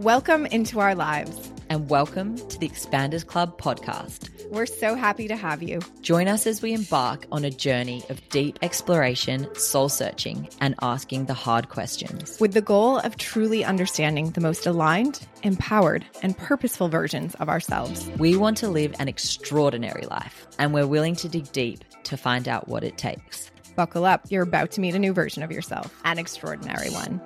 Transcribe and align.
Welcome 0.00 0.46
into 0.46 0.80
our 0.80 0.94
lives. 0.94 1.52
And 1.68 1.90
welcome 1.90 2.36
to 2.48 2.58
the 2.58 2.66
Expanders 2.66 3.26
Club 3.26 3.60
podcast. 3.60 4.30
We're 4.50 4.64
so 4.64 4.94
happy 4.94 5.28
to 5.28 5.36
have 5.36 5.62
you. 5.62 5.80
Join 6.00 6.26
us 6.26 6.46
as 6.46 6.62
we 6.62 6.72
embark 6.72 7.26
on 7.30 7.44
a 7.44 7.50
journey 7.50 8.02
of 8.08 8.26
deep 8.30 8.58
exploration, 8.62 9.54
soul 9.56 9.90
searching, 9.90 10.48
and 10.58 10.74
asking 10.80 11.26
the 11.26 11.34
hard 11.34 11.68
questions. 11.68 12.40
With 12.40 12.54
the 12.54 12.62
goal 12.62 12.96
of 13.00 13.18
truly 13.18 13.62
understanding 13.62 14.30
the 14.30 14.40
most 14.40 14.66
aligned, 14.66 15.26
empowered, 15.42 16.06
and 16.22 16.34
purposeful 16.34 16.88
versions 16.88 17.34
of 17.34 17.50
ourselves. 17.50 18.08
We 18.16 18.38
want 18.38 18.56
to 18.56 18.68
live 18.68 18.94
an 18.98 19.06
extraordinary 19.06 20.06
life, 20.06 20.46
and 20.58 20.72
we're 20.72 20.86
willing 20.86 21.16
to 21.16 21.28
dig 21.28 21.52
deep 21.52 21.84
to 22.04 22.16
find 22.16 22.48
out 22.48 22.68
what 22.68 22.84
it 22.84 22.96
takes. 22.96 23.50
Buckle 23.76 24.06
up, 24.06 24.22
you're 24.30 24.44
about 24.44 24.70
to 24.72 24.80
meet 24.80 24.94
a 24.94 24.98
new 24.98 25.12
version 25.12 25.42
of 25.42 25.52
yourself, 25.52 25.94
an 26.06 26.18
extraordinary 26.18 26.88
one. 26.88 27.20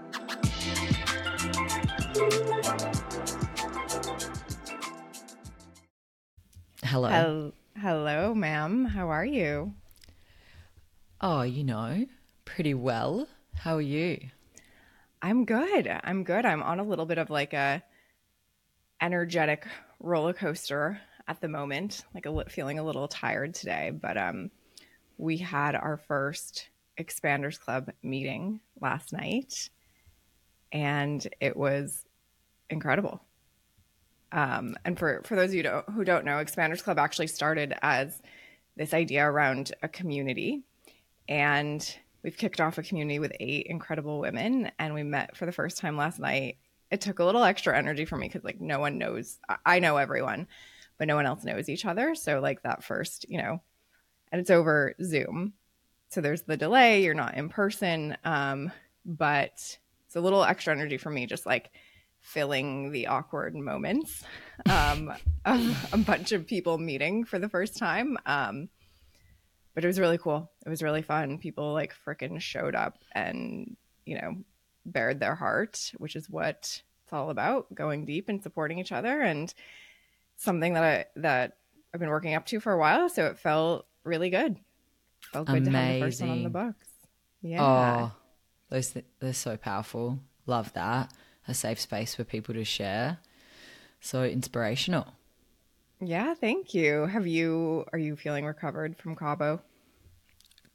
Hello. 6.95 7.09
Hel- 7.09 7.53
Hello, 7.77 8.35
ma'am. 8.37 8.85
How 8.85 9.09
are 9.09 9.25
you? 9.25 9.75
Oh, 11.21 11.43
you 11.43 11.65
know, 11.65 12.07
pretty 12.45 12.73
well. 12.73 13.27
How 13.53 13.75
are 13.75 13.81
you? 13.81 14.21
I'm 15.21 15.45
good. 15.45 15.89
I'm 16.05 16.23
good. 16.23 16.47
I'm 16.47 16.63
on 16.63 16.79
a 16.79 16.85
little 16.85 17.05
bit 17.05 17.19
of 17.19 17.31
like 17.31 17.53
a 17.53 17.83
energetic 19.01 19.67
roller 19.99 20.33
coaster 20.33 21.01
at 21.27 21.41
the 21.41 21.49
moment. 21.49 22.05
Like 22.15 22.27
a 22.27 22.31
li- 22.31 22.45
feeling 22.49 22.79
a 22.79 22.85
little 22.85 23.09
tired 23.09 23.55
today, 23.55 23.91
but 23.91 24.17
um 24.17 24.53
we 25.19 25.39
had 25.39 25.75
our 25.75 25.97
first 25.97 26.69
expanders 26.97 27.59
club 27.59 27.91
meeting 28.05 28.61
last 28.81 29.13
night 29.13 29.69
and 30.71 31.27
it 31.41 31.57
was 31.57 32.05
incredible. 32.71 33.21
Um, 34.35 34.77
and 34.85 34.99
for, 34.99 35.23
for 35.25 35.37
those 35.37 35.51
of 35.51 35.55
you 35.55 35.63
don't, 35.63 35.89
who 35.91 36.05
don't 36.05 36.25
know, 36.25 36.33
Expanders 36.33 36.83
Club 36.83 36.99
actually 36.99 37.29
started 37.29 37.73
as 37.81 38.21
this 38.77 38.93
idea 38.93 39.25
around 39.25 39.73
a 39.83 39.89
community. 39.89 40.65
And 41.29 41.97
we've 42.25 42.37
kicked 42.37 42.61
off 42.61 42.77
a 42.77 42.83
community 42.83 43.21
with 43.21 43.33
eight 43.39 43.69
incredible 43.69 44.19
women. 44.19 44.73
And 44.79 44.93
we 44.93 45.05
met 45.05 45.37
for 45.37 45.47
the 45.47 45.53
first 45.53 45.79
time 45.79 45.97
last 45.97 46.19
night. 46.19 46.59
It 46.91 47.01
took 47.01 47.21
a 47.21 47.25
little 47.25 47.45
extra 47.45 47.79
energy 47.79 48.05
for 48.05 48.17
me 48.17 48.27
because, 48.27 48.45
like, 48.45 48.61
no 48.61 48.81
one 48.81 48.99
knows. 48.99 49.39
I 49.65 49.79
know 49.79 49.97
everyone, 49.97 50.49
but 50.99 51.09
no 51.09 51.15
one 51.15 51.27
else 51.27 51.45
knows 51.45 51.69
each 51.69 51.85
other. 51.85 52.15
So, 52.15 52.41
like, 52.41 52.63
that 52.63 52.85
first, 52.85 53.27
you 53.29 53.39
know, 53.39 53.63
and 54.31 54.41
it's 54.41 54.51
over 54.51 54.95
Zoom. 55.03 55.55
So 56.09 56.21
there's 56.21 56.43
the 56.43 56.57
delay. 56.57 57.03
You're 57.05 57.15
not 57.15 57.37
in 57.37 57.49
person. 57.49 58.17
Um, 58.25 58.71
but 59.07 59.79
it's 60.07 60.17
a 60.17 60.21
little 60.21 60.45
extra 60.45 60.75
energy 60.75 60.99
for 60.99 61.11
me, 61.11 61.27
just 61.27 61.47
like 61.47 61.71
filling 62.25 62.91
the 62.91 63.07
awkward 63.07 63.55
moments 63.55 64.25
um, 64.69 65.13
of 65.45 65.89
a 65.93 65.99
bunch 65.99 66.33
of 66.33 66.47
people 66.47 66.79
meeting 66.79 67.25
for 67.25 67.39
the 67.39 67.51
first 67.51 67.77
time. 67.77 68.17
Um, 68.25 68.71
but 69.75 69.85
it 69.85 69.87
was 69.87 70.01
really 70.01 70.19
cool. 70.19 70.51
It 70.65 70.71
was 70.71 70.83
really 70.83 71.03
fun. 71.03 71.39
People 71.39 71.75
like 71.75 71.95
freaking 72.07 72.41
showed 72.41 72.75
up 72.75 72.99
and, 73.13 73.77
you 74.07 74.19
know, 74.19 74.37
bared 74.87 75.21
their 75.21 75.35
heart, 75.35 75.93
which 75.99 76.17
is 76.17 76.31
what 76.31 76.81
it's 77.05 77.13
all 77.13 77.29
about 77.29 77.73
going 77.75 78.07
deep 78.07 78.29
and 78.31 78.43
supporting 78.43 78.79
each 78.79 78.93
other. 78.93 79.21
And 79.21 79.53
something 80.37 80.75
that 80.75 80.83
I, 80.85 81.05
that 81.17 81.59
I've 81.93 82.01
been 82.01 82.09
working 82.09 82.35
up 82.35 82.47
to 82.47 82.59
for 82.59 82.73
a 82.73 82.79
while. 82.79 83.09
So 83.11 83.27
it 83.27 83.39
felt 83.39 83.87
really 84.03 84.31
good. 84.31 84.57
Felt 85.33 85.47
good 85.47 85.65
to 85.67 85.71
have 85.71 85.95
the 85.95 86.01
first 86.01 86.21
one 86.23 86.31
on 86.31 86.43
the 86.43 86.47
Amazing. 86.47 86.53
books. 86.53 86.89
Yeah. 87.43 87.63
Oh, 87.63 88.13
those 88.71 88.93
th- 88.93 89.05
they're 89.21 89.35
so 89.35 89.57
powerful. 89.59 90.21
Love 90.47 90.73
that. 90.73 91.13
A 91.47 91.55
safe 91.55 91.81
space 91.81 92.15
for 92.15 92.25
people 92.25 92.55
to 92.55 92.65
share. 92.65 93.19
So 94.01 94.25
inspirational. 94.25 95.09
Yeah, 96.01 96.35
thank 96.35 96.75
you. 96.75 97.07
Have 97.07 97.27
you 97.27 97.85
are 97.93 97.99
you 97.99 98.17
feeling 98.17 98.45
recovered 98.45 98.97
from 98.97 99.17
Cabo? 99.17 99.61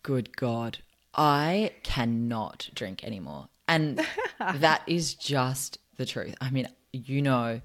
Good 0.04 0.36
God. 0.36 0.80
I 1.14 1.72
cannot 1.84 2.70
drink 2.74 3.04
anymore. 3.04 3.50
And 3.68 4.06
that 4.40 4.82
is 4.88 5.14
just 5.14 5.78
the 5.98 6.06
truth. 6.06 6.36
I 6.42 6.50
mean, 6.50 6.68
you 6.92 7.22
know, 7.22 7.62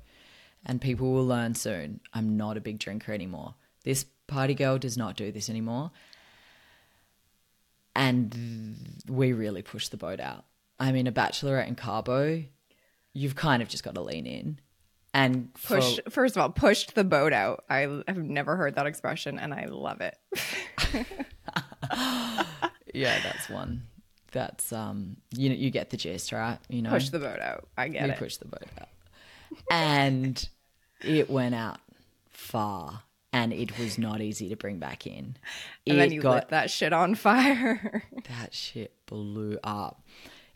and 0.66 0.80
people 0.80 1.12
will 1.12 1.26
learn 1.26 1.54
soon, 1.54 2.00
I'm 2.12 2.36
not 2.36 2.56
a 2.56 2.60
big 2.60 2.78
drinker 2.78 3.12
anymore. 3.12 3.54
This 3.84 4.04
party 4.26 4.54
girl 4.54 4.78
does 4.78 4.96
not 4.96 5.16
do 5.16 5.30
this 5.30 5.48
anymore. 5.48 5.90
And 7.94 9.02
we 9.08 9.32
really 9.32 9.62
push 9.62 9.88
the 9.88 9.96
boat 9.96 10.20
out. 10.20 10.44
I 10.80 10.90
mean, 10.90 11.06
a 11.06 11.12
bachelorette 11.12 11.68
in 11.68 11.76
Cabo, 11.76 12.42
you've 13.14 13.34
kind 13.36 13.62
of 13.62 13.68
just 13.68 13.82
got 13.84 13.94
to 13.94 14.02
lean 14.02 14.26
in. 14.26 14.58
And 15.14 15.50
for- 15.56 15.76
Push 15.76 16.00
first 16.10 16.36
of 16.36 16.42
all, 16.42 16.50
pushed 16.50 16.94
the 16.94 17.04
boat 17.04 17.32
out. 17.32 17.64
I 17.70 17.80
have 18.08 18.18
never 18.18 18.56
heard 18.56 18.74
that 18.74 18.86
expression 18.86 19.38
and 19.38 19.54
I 19.54 19.66
love 19.66 20.00
it. 20.00 20.18
yeah, 22.92 23.18
that's 23.22 23.48
one. 23.48 23.82
That's 24.32 24.72
um, 24.72 25.16
you 25.36 25.48
know, 25.48 25.54
you 25.54 25.70
get 25.70 25.90
the 25.90 25.96
gist, 25.96 26.32
right? 26.32 26.58
You 26.68 26.82
know, 26.82 26.90
Push 26.90 27.10
the 27.10 27.20
boat 27.20 27.38
out. 27.38 27.68
I 27.76 27.88
get 27.88 28.04
we 28.04 28.10
it. 28.10 28.18
pushed 28.18 28.40
the 28.40 28.48
boat 28.48 28.66
out, 28.80 28.88
and 29.70 30.48
it 31.00 31.30
went 31.30 31.54
out 31.54 31.78
far, 32.30 33.02
and 33.32 33.52
it 33.52 33.78
was 33.78 33.96
not 33.96 34.20
easy 34.20 34.48
to 34.48 34.56
bring 34.56 34.78
back 34.80 35.06
in. 35.06 35.36
and 35.86 35.96
it 35.96 35.96
then 35.96 36.12
you 36.12 36.20
got 36.20 36.34
lit 36.34 36.48
that 36.48 36.70
shit 36.70 36.92
on 36.92 37.14
fire. 37.14 38.02
that 38.40 38.52
shit 38.52 38.92
blew 39.06 39.56
up. 39.62 40.02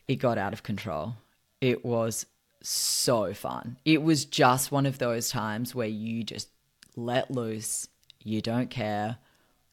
It 0.09 0.15
got 0.17 0.37
out 0.37 0.51
of 0.51 0.63
control. 0.63 1.15
It 1.61 1.85
was 1.85 2.25
so 2.61 3.33
fun. 3.33 3.77
It 3.85 4.01
was 4.03 4.25
just 4.25 4.71
one 4.71 4.85
of 4.85 4.97
those 4.97 5.29
times 5.29 5.73
where 5.73 5.87
you 5.87 6.23
just 6.23 6.49
let 6.95 7.31
loose, 7.31 7.87
you 8.23 8.41
don't 8.41 8.69
care, 8.69 9.17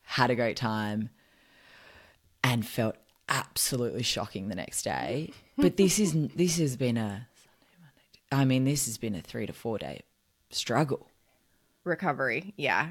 had 0.03 0.31
a 0.31 0.35
great 0.37 0.57
time, 0.57 1.11
and 2.45 2.67
felt 2.67 2.97
absolutely 3.29 4.03
shocking 4.03 4.49
the 4.49 4.55
next 4.55 4.83
day. 4.83 5.33
But 5.59 5.79
this 5.79 5.99
is 5.99 6.13
this 6.37 6.59
has 6.59 6.77
been 6.77 6.99
a 6.99 7.29
I 8.31 8.45
mean, 8.45 8.65
this 8.65 8.85
has 8.87 8.99
been 8.99 9.15
a 9.15 9.23
three 9.23 9.47
to 9.47 9.55
four 9.55 9.79
day 9.79 10.03
struggle. 10.51 11.09
Recovery. 11.85 12.53
Yeah. 12.59 12.91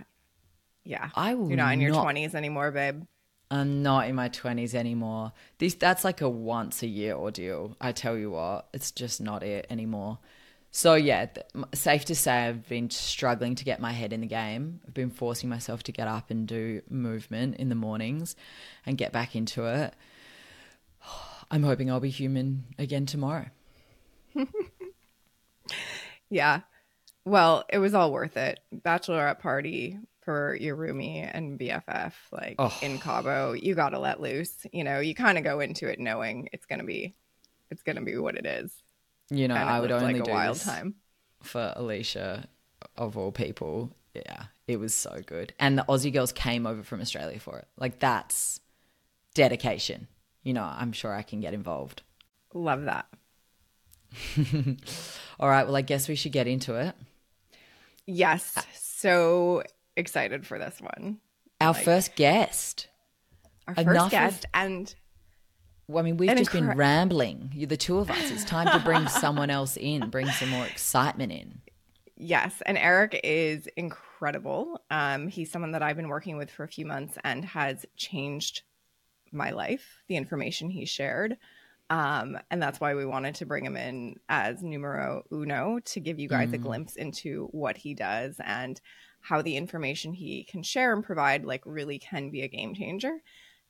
Yeah. 0.83 1.09
I 1.15 1.35
will 1.35 1.47
You're 1.49 1.57
not 1.57 1.73
in 1.73 1.81
your 1.81 1.91
not- 1.91 2.07
20s 2.07 2.33
anymore, 2.33 2.71
babe. 2.71 3.03
I'm 3.51 3.83
not 3.83 4.07
in 4.07 4.15
my 4.15 4.29
twenties 4.29 4.73
anymore. 4.75 5.33
This 5.59 5.75
that's 5.75 6.03
like 6.03 6.21
a 6.21 6.29
once 6.29 6.81
a 6.83 6.87
year 6.87 7.13
ordeal. 7.13 7.75
I 7.79 7.91
tell 7.91 8.17
you 8.17 8.31
what, 8.31 8.67
it's 8.73 8.91
just 8.91 9.21
not 9.21 9.43
it 9.43 9.67
anymore. 9.69 10.19
So 10.71 10.95
yeah, 10.95 11.27
th- 11.27 11.45
safe 11.73 12.05
to 12.05 12.15
say 12.15 12.47
I've 12.47 12.67
been 12.67 12.89
struggling 12.89 13.55
to 13.55 13.63
get 13.63 13.79
my 13.79 13.91
head 13.93 14.11
in 14.11 14.21
the 14.21 14.27
game. 14.27 14.81
I've 14.85 14.93
been 14.93 15.09
forcing 15.11 15.49
myself 15.49 15.83
to 15.83 15.91
get 15.91 16.07
up 16.07 16.31
and 16.31 16.47
do 16.47 16.81
movement 16.89 17.55
in 17.57 17.69
the 17.69 17.75
mornings 17.75 18.35
and 18.85 18.97
get 18.97 19.13
back 19.13 19.35
into 19.35 19.65
it. 19.65 19.93
I'm 21.51 21.63
hoping 21.63 21.89
I'll 21.89 21.99
be 21.99 22.09
human 22.09 22.65
again 22.77 23.05
tomorrow. 23.05 23.45
Yeah. 26.29 26.61
Well, 27.23 27.65
it 27.69 27.79
was 27.79 27.93
all 27.93 28.11
worth 28.11 28.37
it. 28.37 28.59
Bachelorette 28.73 29.39
party 29.39 29.99
for 30.25 30.55
your 30.59 30.75
roomie 30.75 31.29
and 31.31 31.57
BFF, 31.59 32.13
like 32.31 32.55
Oh. 32.59 32.77
in 32.81 32.97
Cabo, 32.99 33.53
you 33.53 33.75
got 33.75 33.89
to 33.89 33.99
let 33.99 34.19
loose. 34.19 34.53
You 34.73 34.83
know, 34.83 34.99
you 34.99 35.15
kind 35.15 35.37
of 35.37 35.43
go 35.43 35.59
into 35.61 35.87
it 35.87 35.99
knowing 35.99 36.49
it's 36.51 36.65
gonna 36.65 36.83
be, 36.83 37.15
it's 37.71 37.83
gonna 37.83 38.01
be 38.01 38.17
what 38.17 38.35
it 38.35 38.45
is. 38.45 38.73
You 39.29 39.47
know, 39.47 39.55
And 39.55 39.69
I 39.69 39.79
would 39.79 39.91
only 39.91 40.13
like 40.13 40.21
a 40.21 40.25
do 40.25 40.31
wild 40.31 40.55
this 40.55 40.65
time. 40.65 40.95
for 41.41 41.71
Alicia, 41.75 42.47
of 42.97 43.17
all 43.17 43.31
people. 43.31 43.95
Yeah, 44.13 44.45
it 44.67 44.79
was 44.79 44.93
so 44.93 45.21
good. 45.25 45.53
And 45.59 45.77
the 45.77 45.83
Aussie 45.83 46.11
girls 46.13 46.31
came 46.31 46.65
over 46.65 46.83
from 46.83 47.01
Australia 47.01 47.39
for 47.39 47.57
it. 47.59 47.67
Like, 47.77 47.99
that's 47.99 48.59
dedication. 49.33 50.07
You 50.43 50.53
know, 50.53 50.63
I'm 50.63 50.91
sure 50.91 51.13
I 51.13 51.21
can 51.21 51.39
get 51.39 51.53
involved. 51.53 52.01
Love 52.53 52.83
that. 52.85 53.07
All 55.39 55.49
right, 55.49 55.65
well, 55.65 55.75
I 55.75 55.81
guess 55.81 56.07
we 56.07 56.15
should 56.15 56.31
get 56.31 56.47
into 56.47 56.75
it. 56.75 56.95
Yes, 58.05 58.55
so 58.75 59.63
excited 59.95 60.45
for 60.45 60.57
this 60.59 60.79
one. 60.81 61.19
Our 61.61 61.73
first 61.73 62.15
guest. 62.15 62.87
Our 63.67 63.73
Enough 63.75 63.85
first 63.85 64.05
of- 64.05 64.11
guest, 64.11 64.45
and 64.53 64.95
Well, 65.87 65.99
I 66.03 66.05
mean, 66.05 66.17
we've 66.17 66.35
just 66.35 66.51
been 66.51 66.69
rambling. 66.75 67.51
You, 67.53 67.67
the 67.67 67.77
two 67.77 67.97
of 67.99 68.09
us. 68.11 68.31
It's 68.31 68.43
time 68.45 68.67
to 68.77 68.83
bring 68.85 69.07
someone 69.07 69.49
else 69.49 69.77
in, 69.77 70.09
bring 70.09 70.27
some 70.27 70.49
more 70.49 70.65
excitement 70.65 71.31
in. 71.31 71.61
Yes, 72.17 72.61
and 72.65 72.77
Eric 72.77 73.19
is 73.23 73.67
incredible. 73.75 74.79
Um, 74.89 75.27
he's 75.27 75.51
someone 75.51 75.71
that 75.71 75.83
I've 75.83 75.97
been 75.97 76.07
working 76.07 76.37
with 76.37 76.49
for 76.49 76.63
a 76.63 76.67
few 76.67 76.85
months 76.85 77.17
and 77.23 77.43
has 77.45 77.85
changed 77.97 78.61
my 79.31 79.51
life. 79.51 79.97
The 80.07 80.15
information 80.15 80.69
he 80.69 80.85
shared, 80.85 81.37
um, 81.89 82.37
and 82.49 82.61
that's 82.63 82.79
why 82.79 82.95
we 82.95 83.05
wanted 83.05 83.35
to 83.35 83.45
bring 83.45 83.65
him 83.65 83.75
in 83.75 84.15
as 84.29 84.63
numero 84.63 85.23
uno 85.31 85.79
to 85.85 85.99
give 85.99 86.19
you 86.19 86.29
guys 86.29 86.53
a 86.53 86.57
glimpse 86.57 86.95
into 86.95 87.47
what 87.51 87.77
he 87.77 87.93
does 87.93 88.39
and 88.43 88.79
how 89.25 89.41
the 89.41 89.57
information 89.57 90.13
he 90.13 90.43
can 90.43 90.61
share 90.61 90.93
and 90.93 91.03
provide 91.03 91.45
like 91.45 91.63
really 91.65 91.97
can 91.97 92.29
be 92.29 92.41
a 92.43 92.47
game 92.47 92.75
changer. 92.75 93.21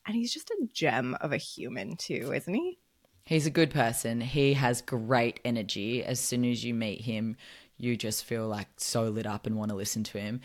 And 0.06 0.14
he's 0.14 0.32
just 0.32 0.50
a 0.50 0.68
gem 0.72 1.16
of 1.20 1.32
a 1.32 1.38
human 1.38 1.96
too, 1.96 2.32
isn't 2.34 2.52
he? 2.54 2.78
He's 3.24 3.46
a 3.46 3.50
good 3.50 3.70
person. 3.70 4.20
He 4.20 4.52
has 4.52 4.82
great 4.82 5.40
energy. 5.44 6.04
As 6.04 6.20
soon 6.20 6.44
as 6.44 6.62
you 6.62 6.74
meet 6.74 7.00
him, 7.00 7.36
you 7.78 7.96
just 7.96 8.24
feel 8.24 8.46
like 8.46 8.68
so 8.76 9.04
lit 9.04 9.26
up 9.26 9.46
and 9.46 9.56
want 9.56 9.70
to 9.70 9.76
listen 9.76 10.04
to 10.04 10.18
him 10.18 10.40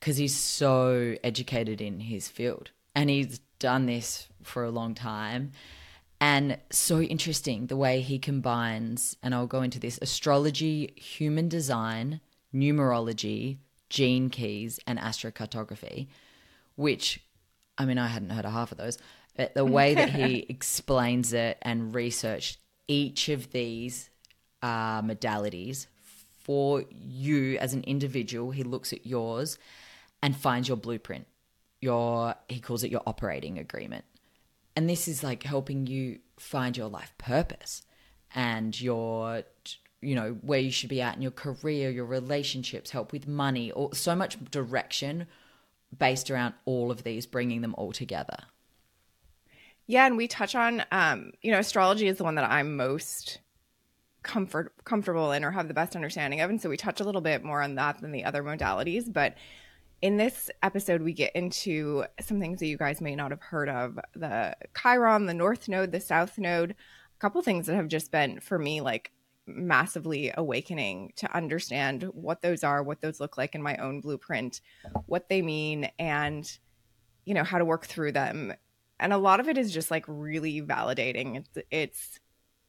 because 0.00 0.16
he's 0.16 0.34
so 0.34 1.14
educated 1.22 1.80
in 1.80 2.00
his 2.00 2.28
field 2.28 2.70
and 2.94 3.10
he's 3.10 3.40
done 3.58 3.86
this 3.86 4.28
for 4.42 4.64
a 4.64 4.70
long 4.70 4.94
time. 4.94 5.52
And 6.20 6.58
so 6.70 7.00
interesting 7.00 7.66
the 7.66 7.76
way 7.76 8.00
he 8.00 8.18
combines, 8.18 9.14
and 9.22 9.34
I'll 9.34 9.46
go 9.46 9.60
into 9.60 9.78
this 9.78 9.98
astrology, 10.00 10.94
human 10.96 11.48
design, 11.48 12.20
numerology, 12.54 13.58
gene 13.88 14.30
keys, 14.30 14.80
and 14.86 14.98
astrocartography, 14.98 16.08
which 16.76 17.20
I 17.76 17.84
mean, 17.84 17.98
I 17.98 18.06
hadn't 18.06 18.30
heard 18.30 18.44
of 18.44 18.52
half 18.52 18.72
of 18.72 18.78
those. 18.78 18.98
But 19.36 19.54
the 19.54 19.64
way 19.64 19.94
that 19.94 20.10
he 20.10 20.46
explains 20.48 21.32
it 21.32 21.58
and 21.62 21.94
researched 21.94 22.58
each 22.86 23.28
of 23.28 23.50
these 23.50 24.10
uh, 24.62 25.02
modalities 25.02 25.86
for 26.38 26.84
you 26.90 27.56
as 27.58 27.74
an 27.74 27.82
individual, 27.84 28.50
he 28.50 28.62
looks 28.62 28.92
at 28.92 29.06
yours 29.06 29.58
and 30.22 30.36
finds 30.36 30.68
your 30.68 30.76
blueprint. 30.76 31.26
Your 31.80 32.34
he 32.48 32.60
calls 32.60 32.84
it 32.84 32.90
your 32.90 33.02
operating 33.06 33.58
agreement. 33.58 34.04
And 34.76 34.88
this 34.88 35.06
is 35.08 35.22
like 35.22 35.42
helping 35.42 35.86
you 35.86 36.20
find 36.38 36.76
your 36.76 36.88
life 36.88 37.12
purpose 37.18 37.82
and 38.34 38.78
your 38.80 39.44
you 40.04 40.14
know 40.14 40.36
where 40.42 40.60
you 40.60 40.70
should 40.70 40.90
be 40.90 41.00
at 41.00 41.16
in 41.16 41.22
your 41.22 41.30
career, 41.30 41.90
your 41.90 42.04
relationships, 42.04 42.90
help 42.90 43.12
with 43.12 43.26
money, 43.26 43.70
or 43.70 43.94
so 43.94 44.14
much 44.14 44.38
direction 44.50 45.26
based 45.96 46.30
around 46.30 46.54
all 46.64 46.90
of 46.90 47.04
these, 47.04 47.26
bringing 47.26 47.60
them 47.60 47.74
all 47.76 47.92
together. 47.92 48.38
Yeah, 49.86 50.06
and 50.06 50.16
we 50.16 50.28
touch 50.28 50.54
on, 50.54 50.82
um, 50.90 51.32
you 51.42 51.52
know, 51.52 51.58
astrology 51.58 52.08
is 52.08 52.16
the 52.16 52.24
one 52.24 52.36
that 52.36 52.50
I'm 52.50 52.76
most 52.76 53.40
comfort 54.22 54.72
comfortable 54.84 55.32
in 55.32 55.44
or 55.44 55.50
have 55.50 55.68
the 55.68 55.74
best 55.74 55.94
understanding 55.94 56.40
of, 56.40 56.50
and 56.50 56.60
so 56.60 56.68
we 56.68 56.76
touch 56.76 57.00
a 57.00 57.04
little 57.04 57.20
bit 57.20 57.44
more 57.44 57.62
on 57.62 57.74
that 57.74 58.00
than 58.00 58.12
the 58.12 58.24
other 58.24 58.42
modalities. 58.42 59.12
But 59.12 59.36
in 60.00 60.16
this 60.16 60.50
episode, 60.62 61.02
we 61.02 61.12
get 61.12 61.34
into 61.36 62.04
some 62.20 62.40
things 62.40 62.60
that 62.60 62.66
you 62.66 62.78
guys 62.78 63.00
may 63.00 63.14
not 63.14 63.30
have 63.30 63.42
heard 63.42 63.68
of: 63.68 63.98
the 64.14 64.56
Chiron, 64.80 65.26
the 65.26 65.34
North 65.34 65.68
Node, 65.68 65.92
the 65.92 66.00
South 66.00 66.38
Node. 66.38 66.72
A 66.72 67.20
couple 67.20 67.42
things 67.42 67.66
that 67.66 67.76
have 67.76 67.88
just 67.88 68.10
been 68.10 68.40
for 68.40 68.58
me 68.58 68.80
like 68.80 69.12
massively 69.46 70.32
awakening 70.36 71.12
to 71.16 71.36
understand 71.36 72.04
what 72.12 72.42
those 72.42 72.64
are, 72.64 72.82
what 72.82 73.00
those 73.00 73.20
look 73.20 73.36
like 73.36 73.54
in 73.54 73.62
my 73.62 73.76
own 73.76 74.00
blueprint, 74.00 74.60
what 75.06 75.28
they 75.28 75.42
mean, 75.42 75.90
and 75.98 76.58
you 77.24 77.34
know 77.34 77.44
how 77.44 77.58
to 77.58 77.64
work 77.64 77.86
through 77.86 78.12
them. 78.12 78.52
And 79.00 79.12
a 79.12 79.18
lot 79.18 79.40
of 79.40 79.48
it 79.48 79.58
is 79.58 79.72
just 79.72 79.90
like 79.90 80.04
really 80.06 80.62
validating. 80.62 81.36
It's, 81.36 81.66
it's 81.70 82.20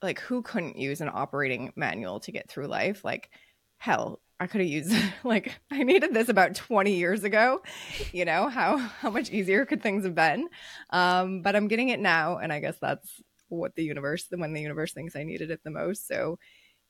like 0.01 0.19
who 0.19 0.41
couldn't 0.41 0.77
use 0.77 1.01
an 1.01 1.09
operating 1.13 1.71
manual 1.75 2.19
to 2.21 2.31
get 2.31 2.49
through 2.49 2.67
life? 2.67 3.03
Like 3.05 3.29
hell, 3.77 4.19
I 4.39 4.47
could 4.47 4.61
have 4.61 4.69
used 4.69 4.95
like 5.23 5.53
I 5.71 5.83
needed 5.83 6.13
this 6.13 6.29
about 6.29 6.55
20 6.55 6.93
years 6.93 7.23
ago. 7.23 7.61
You 8.11 8.25
know, 8.25 8.47
how 8.47 8.77
how 8.77 9.09
much 9.09 9.29
easier 9.29 9.65
could 9.65 9.81
things 9.81 10.05
have 10.05 10.15
been? 10.15 10.47
Um, 10.89 11.41
but 11.41 11.55
I'm 11.55 11.67
getting 11.67 11.89
it 11.89 11.99
now 11.99 12.37
and 12.37 12.51
I 12.51 12.59
guess 12.59 12.77
that's 12.79 13.21
what 13.49 13.75
the 13.75 13.83
universe 13.83 14.27
when 14.29 14.53
the 14.53 14.61
universe 14.61 14.93
thinks 14.93 15.15
I 15.15 15.23
needed 15.23 15.51
it 15.51 15.63
the 15.63 15.71
most. 15.71 16.07
So 16.07 16.39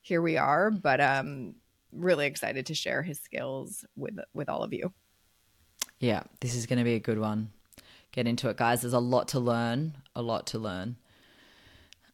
here 0.06 0.22
we 0.22 0.36
are, 0.36 0.70
but 0.70 1.00
um 1.00 1.56
really 1.90 2.26
excited 2.26 2.66
to 2.66 2.74
share 2.74 3.02
his 3.02 3.18
skills 3.18 3.84
with 3.96 4.18
with 4.34 4.48
all 4.48 4.62
of 4.62 4.72
you. 4.72 4.92
Yeah, 5.98 6.22
this 6.40 6.54
is 6.54 6.66
going 6.66 6.78
to 6.78 6.84
be 6.84 6.94
a 6.94 7.00
good 7.00 7.18
one. 7.18 7.50
Get 8.12 8.28
into 8.28 8.48
it, 8.48 8.56
guys. 8.56 8.82
There's 8.82 8.92
a 8.92 9.00
lot 9.00 9.28
to 9.28 9.40
learn, 9.40 9.96
a 10.14 10.22
lot 10.22 10.46
to 10.48 10.58
learn. 10.58 10.96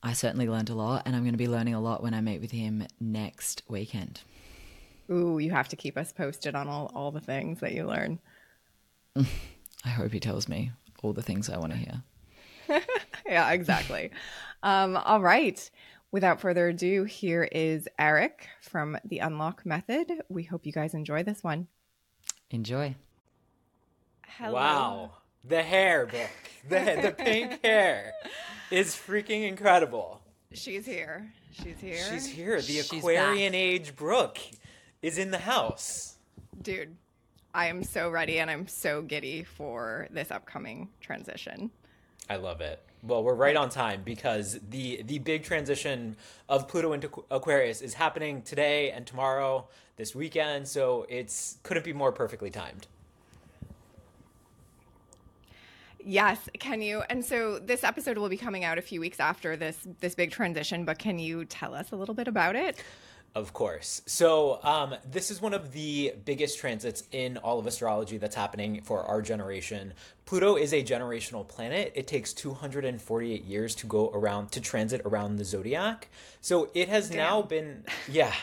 I 0.02 0.14
certainly 0.14 0.48
learned 0.48 0.70
a 0.70 0.74
lot, 0.74 1.02
and 1.04 1.14
I'm 1.14 1.22
going 1.22 1.34
to 1.34 1.38
be 1.38 1.48
learning 1.48 1.74
a 1.74 1.80
lot 1.80 2.02
when 2.02 2.14
I 2.14 2.20
meet 2.20 2.40
with 2.40 2.52
him 2.52 2.86
next 2.98 3.62
weekend. 3.68 4.22
Ooh, 5.10 5.38
you 5.38 5.50
have 5.50 5.68
to 5.68 5.76
keep 5.76 5.98
us 5.98 6.12
posted 6.12 6.54
on 6.54 6.68
all, 6.68 6.90
all 6.94 7.10
the 7.10 7.20
things 7.20 7.60
that 7.60 7.72
you 7.72 7.86
learn. 7.86 8.20
I 9.84 9.88
hope 9.88 10.12
he 10.12 10.20
tells 10.20 10.48
me 10.48 10.72
all 11.02 11.12
the 11.12 11.22
things 11.22 11.50
I 11.50 11.58
want 11.58 11.72
to 11.72 11.78
hear. 11.78 12.02
yeah, 13.26 13.50
exactly. 13.50 14.10
um, 14.62 14.96
all 14.96 15.20
right 15.20 15.70
without 16.12 16.40
further 16.40 16.68
ado, 16.68 17.04
here 17.04 17.42
is 17.50 17.88
Eric 17.98 18.46
from 18.60 18.96
the 19.04 19.18
Unlock 19.18 19.66
Method. 19.66 20.12
We 20.28 20.44
hope 20.44 20.64
you 20.66 20.72
guys 20.72 20.94
enjoy 20.94 21.24
this 21.24 21.42
one. 21.42 21.66
Enjoy. 22.50 22.94
Hello. 24.28 24.52
Wow. 24.54 25.10
The 25.44 25.62
hair, 25.62 26.06
Brooke. 26.06 26.30
The, 26.68 27.00
the 27.02 27.14
pink 27.18 27.60
hair 27.64 28.12
is 28.70 28.94
freaking 28.94 29.48
incredible. 29.48 30.22
She's 30.52 30.86
here. 30.86 31.32
She's 31.50 31.80
here. 31.80 32.04
She's 32.10 32.26
here. 32.26 32.56
The 32.56 32.62
She's 32.62 32.92
Aquarian 32.92 33.52
back. 33.52 33.60
age 33.60 33.96
Brooke 33.96 34.38
is 35.00 35.18
in 35.18 35.30
the 35.32 35.38
house. 35.38 36.16
Dude, 36.60 36.96
I 37.52 37.66
am 37.66 37.82
so 37.82 38.10
ready 38.10 38.38
and 38.38 38.50
I'm 38.50 38.68
so 38.68 39.02
giddy 39.02 39.42
for 39.42 40.06
this 40.10 40.30
upcoming 40.30 40.90
transition. 41.00 41.70
I 42.30 42.36
love 42.36 42.60
it. 42.60 42.80
Well, 43.04 43.24
we're 43.24 43.34
right 43.34 43.56
on 43.56 43.68
time 43.68 44.02
because 44.04 44.60
the 44.70 45.02
the 45.02 45.18
big 45.18 45.42
transition 45.42 46.16
of 46.48 46.68
Pluto 46.68 46.92
into 46.92 47.10
Aquarius 47.32 47.82
is 47.82 47.94
happening 47.94 48.42
today 48.42 48.92
and 48.92 49.04
tomorrow, 49.04 49.66
this 49.96 50.14
weekend. 50.14 50.68
So 50.68 51.04
it's 51.08 51.58
couldn't 51.64 51.84
be 51.84 51.92
more 51.92 52.12
perfectly 52.12 52.50
timed. 52.50 52.86
Yes, 56.04 56.48
can 56.58 56.80
you? 56.80 57.02
And 57.10 57.24
so 57.24 57.58
this 57.58 57.82
episode 57.84 58.18
will 58.18 58.28
be 58.28 58.36
coming 58.36 58.64
out 58.64 58.78
a 58.78 58.82
few 58.82 59.00
weeks 59.00 59.18
after 59.18 59.56
this 59.56 59.78
this 60.00 60.14
big 60.14 60.30
transition, 60.30 60.84
but 60.84 60.98
can 61.00 61.18
you 61.18 61.44
tell 61.44 61.74
us 61.74 61.90
a 61.90 61.96
little 61.96 62.14
bit 62.14 62.28
about 62.28 62.54
it? 62.54 62.82
Of 63.34 63.54
course. 63.54 64.02
So, 64.04 64.60
um, 64.62 64.94
this 65.10 65.30
is 65.30 65.40
one 65.40 65.54
of 65.54 65.72
the 65.72 66.12
biggest 66.26 66.58
transits 66.58 67.04
in 67.12 67.38
all 67.38 67.58
of 67.58 67.66
astrology 67.66 68.18
that's 68.18 68.36
happening 68.36 68.82
for 68.82 69.04
our 69.04 69.22
generation. 69.22 69.94
Pluto 70.26 70.56
is 70.56 70.74
a 70.74 70.82
generational 70.82 71.48
planet. 71.48 71.92
It 71.94 72.06
takes 72.06 72.34
248 72.34 73.44
years 73.44 73.74
to 73.76 73.86
go 73.86 74.10
around, 74.10 74.52
to 74.52 74.60
transit 74.60 75.00
around 75.06 75.36
the 75.36 75.46
zodiac. 75.46 76.10
So, 76.42 76.68
it 76.74 76.90
has 76.90 77.08
Damn. 77.08 77.16
now 77.16 77.42
been, 77.42 77.84
yeah, 78.10 78.34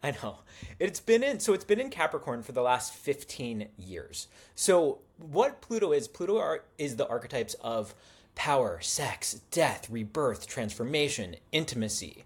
I 0.00 0.12
know. 0.12 0.38
It's 0.78 1.00
been 1.00 1.24
in, 1.24 1.40
so 1.40 1.52
it's 1.52 1.64
been 1.64 1.80
in 1.80 1.90
Capricorn 1.90 2.44
for 2.44 2.52
the 2.52 2.62
last 2.62 2.94
15 2.94 3.66
years. 3.76 4.28
So, 4.54 5.00
what 5.18 5.60
Pluto 5.60 5.90
is, 5.90 6.06
Pluto 6.06 6.38
are, 6.38 6.62
is 6.78 6.94
the 6.94 7.08
archetypes 7.08 7.54
of 7.54 7.96
power, 8.36 8.78
sex, 8.80 9.40
death, 9.50 9.90
rebirth, 9.90 10.46
transformation, 10.46 11.34
intimacy 11.50 12.24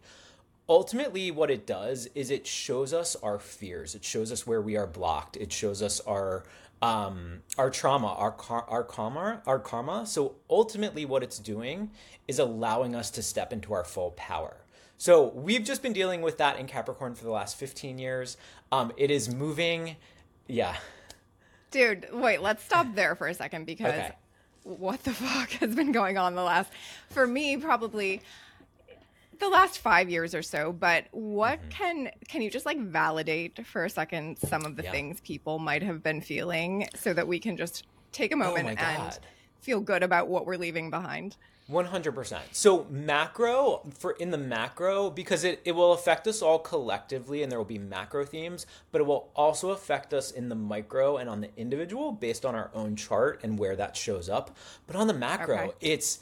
ultimately 0.71 1.33
what 1.33 1.51
it 1.51 1.67
does 1.67 2.09
is 2.15 2.31
it 2.31 2.47
shows 2.47 2.95
us 2.95 3.17
our 3.17 3.41
fears. 3.41 3.97
It 3.97 4.05
shows 4.05 4.31
us 4.31 4.47
where 4.47 4.63
we 4.63 4.77
are 4.77 4.87
blocked. 4.87 5.37
It 5.37 5.53
shows 5.53 5.83
us 5.83 6.01
our 6.01 6.45
um 6.83 7.43
our 7.59 7.69
trauma 7.69 8.07
our 8.07 8.33
car- 8.33 8.65
our 8.69 8.85
karma 8.85 9.43
our 9.47 9.59
karma. 9.59 10.07
So 10.07 10.37
ultimately 10.49 11.05
what 11.05 11.23
it's 11.23 11.39
doing 11.39 11.91
is 12.27 12.39
allowing 12.39 12.95
us 12.95 13.11
to 13.11 13.23
step 13.23 13.53
into 13.53 13.75
our 13.75 13.85
full 13.85 14.13
power. 14.13 14.65
So 14.97 15.29
we've 15.35 15.65
just 15.65 15.83
been 15.83 15.93
dealing 15.93 16.23
with 16.23 16.39
that 16.39 16.59
in 16.59 16.67
capricorn 16.67 17.15
for 17.15 17.25
the 17.25 17.33
last 17.33 17.59
15 17.59 17.99
years. 17.99 18.37
Um 18.71 18.93
it 18.97 19.11
is 19.11 19.35
moving. 19.35 19.97
Yeah. 20.47 20.77
Dude 21.73 22.07
wait 22.13 22.41
let's 22.41 22.63
stop 22.63 22.95
there 22.95 23.17
for 23.17 23.27
a 23.27 23.35
second 23.35 23.67
because 23.67 23.93
okay. 23.93 24.13
what 24.63 25.03
the 25.03 25.13
fuck 25.25 25.51
has 25.51 25.75
been 25.75 25.91
going 25.91 26.17
on 26.17 26.37
the 26.37 26.45
last 26.45 26.71
for 27.11 27.27
me 27.27 27.57
probably 27.57 28.23
the 29.41 29.49
last 29.49 29.79
five 29.79 30.09
years 30.09 30.35
or 30.35 30.43
so, 30.43 30.73
but 30.73 31.07
what 31.11 31.59
mm-hmm. 31.59 31.69
can 31.71 32.11
can 32.29 32.43
you 32.43 32.51
just 32.51 32.67
like 32.67 32.79
validate 32.79 33.67
for 33.67 33.85
a 33.85 33.91
second 33.91 34.39
some 34.39 34.65
of 34.65 34.77
the 34.77 34.85
yeah. 34.85 34.93
things 34.93 35.21
people 35.21 35.59
might 35.59 35.83
have 35.83 36.03
been 36.03 36.21
feeling 36.21 36.89
so 36.95 37.13
that 37.13 37.27
we 37.27 37.39
can 37.39 37.57
just 37.57 37.87
take 38.13 38.33
a 38.33 38.35
oh 38.35 38.39
moment 38.39 38.79
oh 38.81 38.85
and 38.85 39.19
feel 39.61 39.81
good 39.81 40.03
about 40.03 40.29
what 40.29 40.47
we're 40.47 40.57
leaving 40.57 40.91
behind? 40.91 41.37
100%. 41.71 42.41
So 42.51 42.87
macro 42.91 43.83
for 43.97 44.13
in 44.13 44.31
the 44.31 44.39
macro 44.39 45.09
because 45.09 45.45
it, 45.45 45.61
it 45.65 45.73
will 45.73 45.93
affect 45.93 46.27
us 46.27 46.43
all 46.43 46.59
collectively 46.59 47.43
and 47.43 47.51
there 47.51 47.59
will 47.59 47.65
be 47.65 47.79
macro 47.79 48.25
themes, 48.25 48.67
but 48.91 49.01
it 49.01 49.05
will 49.05 49.31
also 49.37 49.71
affect 49.71 50.13
us 50.13 50.33
in 50.33 50.49
the 50.49 50.55
micro 50.55 51.17
and 51.17 51.31
on 51.31 51.41
the 51.41 51.51
individual 51.57 52.11
based 52.13 52.45
on 52.45 52.55
our 52.55 52.71
own 52.75 52.97
chart 52.97 53.41
and 53.45 53.59
where 53.59 53.77
that 53.77 53.97
shows 53.97 54.29
up. 54.29 54.57
But 54.87 54.97
on 54.97 55.07
the 55.07 55.15
macro, 55.15 55.59
okay. 55.59 55.75
it's 55.81 56.19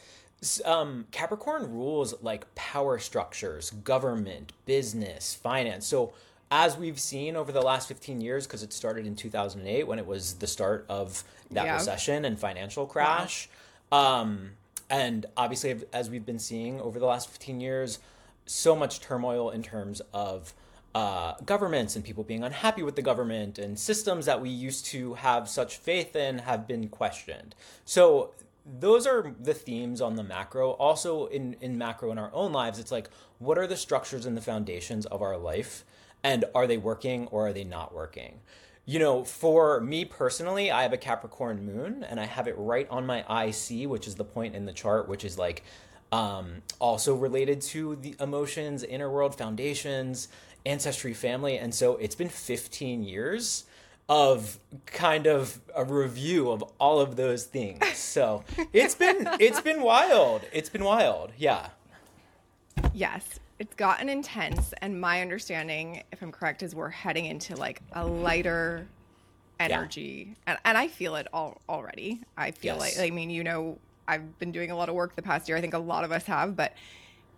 um, 0.65 1.07
Capricorn 1.11 1.73
rules 1.73 2.15
like 2.23 2.55
power 2.55 2.99
structures, 2.99 3.71
government, 3.71 4.53
business, 4.67 5.35
finance. 5.35 5.87
So, 5.87 6.13
as 6.51 6.79
we've 6.79 6.99
seen 6.99 7.37
over 7.37 7.53
the 7.53 7.61
last 7.61 7.89
15 7.89 8.21
years, 8.23 8.47
because 8.47 8.63
it 8.63 8.73
started 8.73 9.07
in 9.07 9.17
2008 9.17 9.87
when 9.87 9.99
it 9.99 10.07
was 10.07 10.35
the 10.35 10.47
start 10.47 10.87
of 10.89 11.23
that 11.51 11.67
yeah. 11.67 11.75
recession 11.75 12.25
and 12.25 12.39
financial 12.39 12.87
crash. 12.87 13.51
Wow. 13.93 14.21
Um, 14.23 14.51
and 14.89 15.27
obviously, 15.37 15.77
as 15.93 16.09
we've 16.09 16.25
been 16.25 16.39
seeing 16.39 16.81
over 16.81 16.99
the 16.99 17.05
last 17.05 17.29
15 17.29 17.61
years, 17.61 17.99
so 18.47 18.75
much 18.75 19.01
turmoil 19.01 19.51
in 19.51 19.63
terms 19.63 20.01
of 20.15 20.55
uh, 20.95 21.35
governments 21.45 21.97
and 21.97 22.05
people 22.05 22.25
being 22.25 22.43
unhappy 22.43 22.83
with 22.83 22.97
the 22.97 23.03
government 23.03 23.59
and 23.59 23.79
systems 23.79 24.25
that 24.25 24.41
we 24.41 24.49
used 24.49 24.87
to 24.87 25.15
have 25.15 25.49
such 25.49 25.77
faith 25.77 26.17
in 26.17 26.39
have 26.39 26.67
been 26.67 26.89
questioned. 26.89 27.55
So 27.85 28.33
those 28.81 29.07
are 29.07 29.35
the 29.41 29.55
themes 29.55 30.01
on 30.01 30.17
the 30.17 30.23
macro. 30.23 30.71
Also, 30.73 31.27
in 31.27 31.57
in 31.61 31.79
macro 31.79 32.13
in 32.13 32.19
our 32.19 32.31
own 32.33 32.53
lives, 32.53 32.79
it's 32.79 32.93
like 32.93 33.09
what 33.39 33.59
are 33.59 33.67
the 33.67 33.77
structures 33.77 34.27
and 34.27 34.37
the 34.37 34.41
foundations 34.41 35.07
of 35.07 35.23
our 35.23 35.37
life, 35.37 35.85
and 36.23 36.45
are 36.55 36.67
they 36.67 36.77
working 36.77 37.27
or 37.29 37.49
are 37.49 37.53
they 37.53 37.65
not 37.65 37.95
working? 37.95 38.41
You 38.85 38.99
know, 38.99 39.23
for 39.23 39.81
me 39.81 40.05
personally, 40.05 40.71
I 40.71 40.83
have 40.83 40.93
a 40.93 40.99
Capricorn 40.99 41.65
moon, 41.65 42.05
and 42.05 42.19
I 42.19 42.25
have 42.25 42.49
it 42.49 42.55
right 42.57 42.89
on 42.89 43.05
my 43.05 43.21
IC, 43.45 43.89
which 43.89 44.07
is 44.07 44.15
the 44.15 44.25
point 44.25 44.55
in 44.55 44.65
the 44.65 44.73
chart, 44.73 45.09
which 45.09 45.25
is 45.25 45.39
like 45.39 45.63
um, 46.11 46.63
also 46.79 47.15
related 47.15 47.61
to 47.63 47.97
the 47.97 48.17
emotions, 48.19 48.83
inner 48.83 49.11
world 49.11 49.37
foundations, 49.37 50.29
ancestry, 50.65 51.13
family, 51.13 51.59
and 51.59 51.75
so 51.75 51.97
it's 51.97 52.15
been 52.15 52.29
15 52.29 53.03
years 53.03 53.65
of 54.09 54.59
kind 54.87 55.27
of 55.27 55.61
a 55.75 55.85
review 55.85 56.51
of 56.51 56.63
all 56.81 57.01
of 57.01 57.17
those 57.17 57.45
things. 57.45 57.85
So 57.97 58.45
it's 58.73 58.95
been 58.95 59.29
it's 59.41 59.61
been 59.61 59.83
wild. 59.83 60.43
It's 60.53 60.71
been 60.71 60.85
wild. 60.85 61.33
Yeah. 61.37 61.69
Yes, 62.95 63.41
it's 63.59 63.75
gotten 63.75 64.09
intense, 64.09 64.73
and 64.81 65.01
my 65.01 65.21
understanding, 65.21 66.05
if 66.13 66.23
I'm 66.23 66.33
correct, 66.33 66.63
is 66.63 66.75
we're 66.75 66.91
heading 66.91 67.27
into 67.27 67.57
like 67.57 67.83
a 67.93 68.07
lighter 68.07 68.87
energy, 69.61 70.29
yeah. 70.29 70.53
and 70.53 70.59
and 70.65 70.79
I 70.79 70.89
feel 70.89 71.17
it 71.17 71.27
all 71.33 71.61
already. 71.69 72.21
I 72.37 72.53
feel 72.53 72.77
yes. 72.77 72.99
like 72.99 73.07
I 73.07 73.15
mean, 73.15 73.31
you 73.31 73.45
know, 73.45 73.79
I've 74.07 74.39
been 74.39 74.53
doing 74.53 74.71
a 74.71 74.77
lot 74.77 74.89
of 74.89 74.95
work 74.95 75.17
the 75.17 75.23
past 75.23 75.49
year. 75.49 75.59
I 75.59 75.61
think 75.61 75.75
a 75.75 75.79
lot 75.79 76.05
of 76.05 76.13
us 76.13 76.25
have, 76.25 76.57
but 76.57 76.73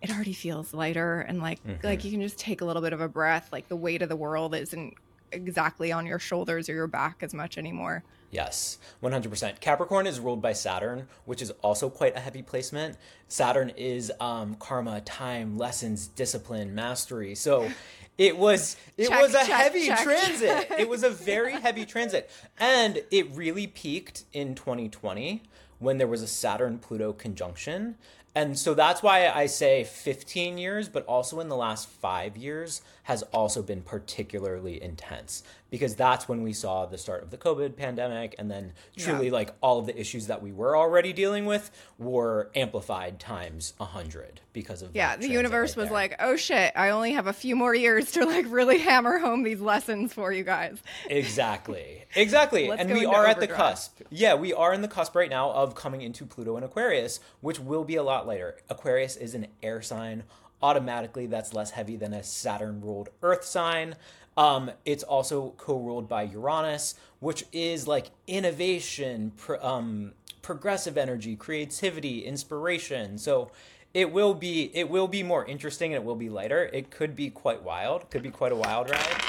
it 0.01 0.09
already 0.09 0.33
feels 0.33 0.73
lighter 0.73 1.21
and 1.21 1.41
like 1.41 1.63
mm-hmm. 1.63 1.85
like 1.85 2.05
you 2.05 2.11
can 2.11 2.21
just 2.21 2.39
take 2.39 2.61
a 2.61 2.65
little 2.65 2.81
bit 2.81 2.93
of 2.93 3.01
a 3.01 3.09
breath. 3.09 3.49
Like 3.51 3.67
the 3.67 3.75
weight 3.75 4.01
of 4.01 4.09
the 4.09 4.15
world 4.15 4.55
isn't 4.55 4.95
exactly 5.31 5.91
on 5.91 6.05
your 6.05 6.19
shoulders 6.19 6.69
or 6.69 6.73
your 6.73 6.87
back 6.87 7.21
as 7.21 7.33
much 7.33 7.57
anymore. 7.57 8.03
Yes, 8.31 8.77
100%. 9.03 9.59
Capricorn 9.59 10.07
is 10.07 10.19
ruled 10.19 10.41
by 10.41 10.53
Saturn, 10.53 11.07
which 11.25 11.41
is 11.41 11.51
also 11.61 11.89
quite 11.89 12.15
a 12.15 12.19
heavy 12.19 12.41
placement. 12.41 12.97
Saturn 13.27 13.69
is 13.75 14.11
um, 14.21 14.55
karma, 14.55 15.01
time, 15.01 15.57
lessons, 15.57 16.07
discipline, 16.07 16.73
mastery. 16.73 17.35
So 17.35 17.69
it 18.17 18.37
was 18.37 18.77
it 18.97 19.09
check, 19.09 19.21
was 19.21 19.35
a 19.35 19.39
check, 19.39 19.47
heavy 19.47 19.87
check. 19.87 20.03
transit. 20.03 20.67
it 20.79 20.87
was 20.87 21.03
a 21.03 21.09
very 21.09 21.53
heavy 21.53 21.85
transit. 21.85 22.29
And 22.57 23.03
it 23.11 23.29
really 23.35 23.67
peaked 23.67 24.23
in 24.31 24.55
2020 24.55 25.43
when 25.79 25.97
there 25.97 26.07
was 26.07 26.21
a 26.21 26.27
Saturn 26.27 26.79
Pluto 26.79 27.11
conjunction. 27.11 27.95
And 28.33 28.57
so 28.57 28.73
that's 28.73 29.03
why 29.03 29.27
I 29.27 29.47
say 29.47 29.83
15 29.83 30.57
years, 30.57 30.87
but 30.87 31.05
also 31.05 31.41
in 31.41 31.49
the 31.49 31.57
last 31.57 31.89
five 31.89 32.37
years 32.37 32.81
has 33.11 33.23
also 33.33 33.61
been 33.61 33.81
particularly 33.81 34.81
intense 34.81 35.43
because 35.69 35.95
that's 35.95 36.29
when 36.29 36.43
we 36.43 36.53
saw 36.53 36.85
the 36.85 36.97
start 36.97 37.21
of 37.21 37.29
the 37.29 37.35
COVID 37.35 37.75
pandemic. 37.75 38.35
And 38.39 38.49
then 38.49 38.71
truly, 38.97 39.25
yeah. 39.25 39.33
like 39.33 39.53
all 39.59 39.79
of 39.79 39.85
the 39.85 39.99
issues 39.99 40.27
that 40.27 40.41
we 40.41 40.53
were 40.53 40.77
already 40.77 41.11
dealing 41.11 41.45
with 41.45 41.71
were 41.99 42.49
amplified 42.55 43.19
times 43.19 43.73
a 43.81 43.85
hundred 43.85 44.39
because 44.53 44.81
of 44.81 44.95
yeah. 44.95 45.17
The 45.17 45.27
universe 45.27 45.75
right 45.75 45.83
was 45.83 45.91
like, 45.91 46.15
oh 46.19 46.37
shit, 46.37 46.71
I 46.73 46.91
only 46.91 47.11
have 47.11 47.27
a 47.27 47.33
few 47.33 47.57
more 47.57 47.75
years 47.75 48.13
to 48.13 48.25
like 48.25 48.45
really 48.47 48.77
hammer 48.77 49.17
home 49.17 49.43
these 49.43 49.59
lessons 49.59 50.13
for 50.13 50.31
you 50.31 50.45
guys. 50.45 50.81
Exactly, 51.09 52.05
exactly. 52.15 52.69
and 52.69 52.93
we 52.93 53.05
are 53.05 53.25
overdrive. 53.25 53.29
at 53.29 53.39
the 53.41 53.47
cusp. 53.47 54.01
Yeah, 54.09 54.35
we 54.35 54.53
are 54.53 54.73
in 54.73 54.81
the 54.81 54.87
cusp 54.87 55.17
right 55.17 55.29
now 55.29 55.51
of 55.51 55.75
coming 55.75 56.01
into 56.01 56.25
Pluto 56.25 56.55
and 56.55 56.63
Aquarius, 56.63 57.19
which 57.41 57.59
will 57.59 57.83
be 57.83 57.97
a 57.97 58.03
lot 58.03 58.25
later. 58.25 58.55
Aquarius 58.69 59.17
is 59.17 59.35
an 59.35 59.47
air 59.61 59.81
sign 59.81 60.23
automatically 60.61 61.25
that's 61.25 61.53
less 61.53 61.71
heavy 61.71 61.95
than 61.95 62.13
a 62.13 62.23
Saturn 62.23 62.81
ruled 62.81 63.09
Earth 63.21 63.43
sign. 63.43 63.95
Um, 64.37 64.71
it's 64.85 65.03
also 65.03 65.53
co-ruled 65.57 66.07
by 66.07 66.23
Uranus, 66.23 66.95
which 67.19 67.45
is 67.51 67.87
like 67.87 68.11
innovation, 68.27 69.33
um, 69.61 70.13
progressive 70.41 70.97
energy, 70.97 71.35
creativity, 71.35 72.25
inspiration. 72.25 73.17
So 73.17 73.51
it 73.93 74.11
will 74.11 74.33
be 74.33 74.71
it 74.73 74.89
will 74.89 75.07
be 75.07 75.21
more 75.21 75.45
interesting 75.45 75.93
and 75.93 76.01
it 76.01 76.05
will 76.05 76.15
be 76.15 76.29
lighter. 76.29 76.69
It 76.71 76.91
could 76.91 77.15
be 77.15 77.29
quite 77.29 77.61
wild. 77.61 78.09
Could 78.09 78.23
be 78.23 78.31
quite 78.31 78.53
a 78.53 78.55
wild 78.55 78.89
ride, 78.89 79.21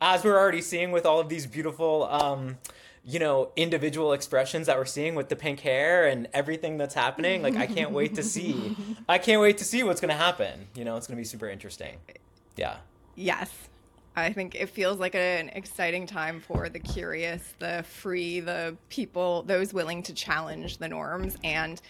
as 0.00 0.24
we're 0.24 0.38
already 0.38 0.60
seeing 0.60 0.92
with 0.92 1.06
all 1.06 1.20
of 1.20 1.28
these 1.28 1.46
beautiful. 1.46 2.04
Um, 2.04 2.58
you 3.10 3.18
know 3.18 3.50
individual 3.56 4.12
expressions 4.12 4.66
that 4.66 4.76
we're 4.76 4.84
seeing 4.84 5.14
with 5.14 5.28
the 5.28 5.36
pink 5.36 5.60
hair 5.60 6.06
and 6.06 6.28
everything 6.32 6.76
that's 6.76 6.94
happening 6.94 7.42
like 7.42 7.56
i 7.56 7.66
can't 7.66 7.90
wait 7.90 8.14
to 8.14 8.22
see 8.22 8.76
i 9.08 9.18
can't 9.18 9.40
wait 9.40 9.58
to 9.58 9.64
see 9.64 9.82
what's 9.82 10.00
going 10.00 10.10
to 10.10 10.14
happen. 10.14 10.68
You 10.74 10.84
know 10.84 10.96
it's 10.96 11.06
going 11.06 11.16
to 11.16 11.20
be 11.20 11.24
super 11.24 11.48
interesting. 11.48 11.96
Yeah. 12.56 12.76
Yes. 13.14 13.50
I 14.16 14.32
think 14.32 14.54
it 14.54 14.68
feels 14.68 14.98
like 14.98 15.14
an 15.14 15.50
exciting 15.50 16.06
time 16.06 16.40
for 16.40 16.68
the 16.68 16.80
curious 16.80 17.54
the 17.58 17.84
free 17.84 18.40
the 18.40 18.76
people 18.88 19.42
those 19.44 19.72
willing 19.72 20.02
to 20.04 20.12
challenge 20.12 20.78
the 20.78 20.88
norms 20.88 21.36
and 21.44 21.80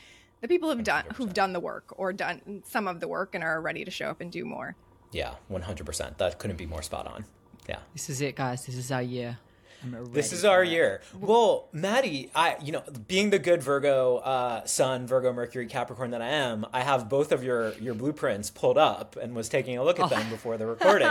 the 0.42 0.48
people 0.48 0.70
who've 0.70 0.84
done 0.84 1.04
who've 1.14 1.32
done 1.32 1.52
the 1.52 1.60
work 1.60 1.92
or 1.96 2.12
done 2.12 2.62
some 2.66 2.86
of 2.86 3.00
the 3.00 3.08
work 3.08 3.34
and 3.34 3.42
are 3.42 3.60
ready 3.60 3.84
to 3.84 3.90
show 3.90 4.06
up 4.06 4.20
and 4.20 4.30
do 4.30 4.44
more. 4.44 4.76
Yeah 5.12 5.34
100% 5.50 6.18
that 6.18 6.38
couldn't 6.38 6.56
be 6.56 6.66
more 6.66 6.82
spot 6.82 7.06
on. 7.06 7.24
Yeah. 7.68 7.78
This 7.94 8.10
is 8.10 8.20
it 8.20 8.36
guys. 8.36 8.66
This 8.66 8.76
is 8.76 8.92
our 8.92 9.02
year 9.02 9.38
this 9.84 10.32
is 10.32 10.44
our 10.44 10.62
year. 10.62 11.00
Well, 11.18 11.68
Maddie, 11.72 12.30
I 12.34 12.56
you 12.62 12.72
know, 12.72 12.82
being 13.08 13.30
the 13.30 13.38
good 13.38 13.62
Virgo 13.62 14.18
uh, 14.18 14.64
Sun, 14.66 15.06
Virgo 15.06 15.32
Mercury, 15.32 15.66
Capricorn 15.66 16.10
that 16.10 16.22
I 16.22 16.28
am, 16.28 16.66
I 16.72 16.80
have 16.82 17.08
both 17.08 17.32
of 17.32 17.42
your 17.42 17.72
your 17.74 17.94
blueprints 17.94 18.50
pulled 18.50 18.78
up 18.78 19.16
and 19.16 19.34
was 19.34 19.48
taking 19.48 19.78
a 19.78 19.84
look 19.84 19.98
at 19.98 20.06
oh. 20.06 20.08
them 20.08 20.28
before 20.30 20.56
the 20.56 20.66
recording. 20.66 21.08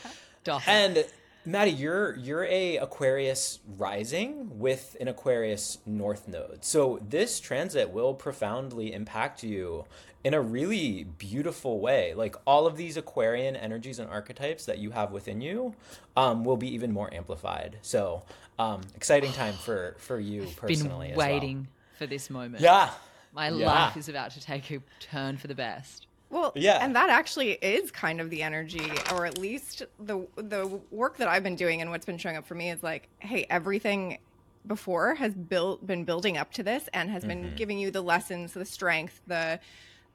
and 0.66 1.04
Maddie, 1.46 1.70
you're 1.70 2.16
you're 2.16 2.44
a 2.44 2.76
Aquarius 2.78 3.60
rising 3.78 4.58
with 4.58 4.96
an 5.00 5.06
Aquarius 5.06 5.78
North 5.86 6.26
node. 6.26 6.64
So 6.64 6.98
this 7.08 7.38
transit 7.38 7.90
will 7.90 8.14
profoundly 8.14 8.92
impact 8.92 9.44
you 9.44 9.84
in 10.24 10.34
a 10.34 10.40
really 10.40 11.04
beautiful 11.04 11.78
way. 11.78 12.14
Like 12.14 12.34
all 12.48 12.66
of 12.66 12.76
these 12.76 12.96
Aquarian 12.96 13.54
energies 13.54 14.00
and 14.00 14.10
archetypes 14.10 14.66
that 14.66 14.78
you 14.78 14.90
have 14.90 15.12
within 15.12 15.40
you 15.40 15.76
um, 16.16 16.42
will 16.42 16.56
be 16.56 16.74
even 16.74 16.92
more 16.92 17.14
amplified. 17.14 17.78
So 17.80 18.24
um, 18.58 18.80
exciting 18.96 19.32
time 19.32 19.54
for 19.54 19.94
for 19.98 20.18
you 20.18 20.48
personally. 20.56 21.08
Been 21.08 21.16
waiting 21.16 21.56
well. 21.58 21.98
for 21.98 22.06
this 22.08 22.28
moment. 22.28 22.60
Yeah, 22.60 22.90
my 23.32 23.50
yeah. 23.50 23.66
life 23.66 23.96
is 23.96 24.08
about 24.08 24.32
to 24.32 24.40
take 24.40 24.68
a 24.72 24.80
turn 24.98 25.36
for 25.36 25.46
the 25.46 25.54
best. 25.54 26.05
Well, 26.28 26.52
yeah, 26.56 26.84
and 26.84 26.94
that 26.96 27.08
actually 27.08 27.52
is 27.52 27.90
kind 27.90 28.20
of 28.20 28.30
the 28.30 28.42
energy, 28.42 28.90
or 29.12 29.26
at 29.26 29.38
least 29.38 29.84
the 30.00 30.26
the 30.36 30.80
work 30.90 31.16
that 31.18 31.28
I've 31.28 31.44
been 31.44 31.56
doing 31.56 31.80
and 31.82 31.90
what's 31.90 32.04
been 32.06 32.18
showing 32.18 32.36
up 32.36 32.46
for 32.46 32.54
me 32.54 32.70
is 32.70 32.82
like, 32.82 33.08
hey, 33.20 33.46
everything 33.48 34.18
before 34.66 35.14
has 35.14 35.32
built 35.34 35.86
been 35.86 36.04
building 36.04 36.36
up 36.36 36.52
to 36.54 36.62
this 36.64 36.88
and 36.92 37.08
has 37.10 37.24
been 37.24 37.44
mm-hmm. 37.44 37.56
giving 37.56 37.78
you 37.78 37.92
the 37.92 38.00
lessons, 38.00 38.52
the 38.52 38.64
strength, 38.64 39.20
the 39.28 39.60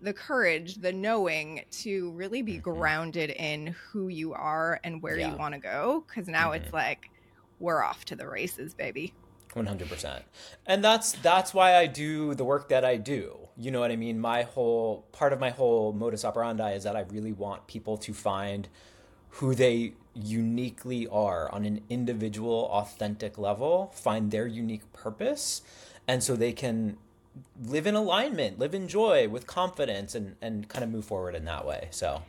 the 0.02 0.12
courage, 0.12 0.76
the 0.76 0.92
knowing 0.92 1.64
to 1.72 2.12
really 2.12 2.42
be 2.42 2.54
mm-hmm. 2.54 2.72
grounded 2.72 3.30
in 3.30 3.68
who 3.68 4.10
you 4.10 4.34
are 4.34 4.80
and 4.84 5.02
where 5.02 5.18
yeah. 5.18 5.32
you 5.32 5.38
want 5.38 5.54
to 5.54 5.60
go. 5.60 6.04
Because 6.08 6.28
now 6.28 6.52
mm-hmm. 6.52 6.64
it's 6.64 6.74
like 6.74 7.10
we're 7.60 7.82
off 7.82 8.04
to 8.06 8.16
the 8.16 8.28
races, 8.28 8.74
baby. 8.74 9.14
One 9.54 9.66
hundred 9.66 9.90
percent, 9.90 10.24
and 10.66 10.84
that's 10.84 11.12
that's 11.14 11.54
why 11.54 11.76
I 11.76 11.86
do 11.86 12.34
the 12.36 12.46
work 12.46 12.70
that 12.70 12.86
I 12.86 12.96
do. 12.96 13.38
You 13.62 13.70
know 13.70 13.80
what 13.80 13.92
I 13.92 13.96
mean? 13.96 14.20
My 14.20 14.42
whole 14.42 15.06
part 15.12 15.34
of 15.34 15.40
my 15.40 15.52
whole 15.52 15.94
modus 15.94 16.26
operandi 16.26 16.72
is 16.72 16.84
that 16.84 16.96
I 16.96 17.02
really 17.02 17.32
want 17.32 17.68
people 17.68 17.96
to 18.00 18.14
find 18.14 18.68
who 19.36 19.54
they 19.54 19.94
uniquely 20.16 21.08
are 21.08 21.50
on 21.54 21.64
an 21.64 21.82
individual, 21.88 22.68
authentic 22.72 23.38
level, 23.38 23.92
find 23.94 24.32
their 24.32 24.48
unique 24.48 24.92
purpose, 24.94 25.62
and 26.08 26.24
so 26.24 26.36
they 26.36 26.52
can 26.52 26.98
live 27.64 27.86
in 27.86 27.94
alignment, 27.94 28.58
live 28.58 28.74
in 28.74 28.88
joy 28.88 29.30
with 29.30 29.46
confidence 29.46 30.16
and 30.16 30.36
and 30.42 30.68
kind 30.68 30.84
of 30.84 30.90
move 30.90 31.06
forward 31.06 31.36
in 31.36 31.46
that 31.46 31.64
way. 31.66 31.88
So 31.92 32.24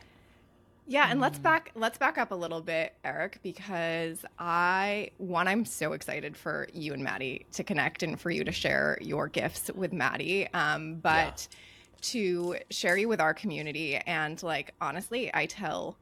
yeah, 0.87 1.07
and 1.09 1.19
let's 1.21 1.39
back 1.39 1.71
let's 1.75 1.97
back 1.97 2.17
up 2.17 2.31
a 2.31 2.35
little 2.35 2.61
bit, 2.61 2.93
Eric, 3.03 3.39
because 3.41 4.25
I 4.37 5.11
one 5.17 5.47
I'm 5.47 5.65
so 5.65 5.93
excited 5.93 6.35
for 6.35 6.67
you 6.73 6.93
and 6.93 7.03
Maddie 7.03 7.45
to 7.53 7.63
connect 7.63 8.03
and 8.03 8.19
for 8.19 8.29
you 8.29 8.43
to 8.43 8.51
share 8.51 8.97
your 9.01 9.27
gifts 9.27 9.71
with 9.73 9.93
Maddie. 9.93 10.47
Um, 10.53 10.95
but 10.95 11.47
yeah. 11.49 11.57
to 12.01 12.55
share 12.69 12.97
you 12.97 13.07
with 13.07 13.21
our 13.21 13.33
community 13.33 13.95
and 13.95 14.41
like 14.43 14.73
honestly, 14.81 15.31
I 15.33 15.45
tell 15.45 15.97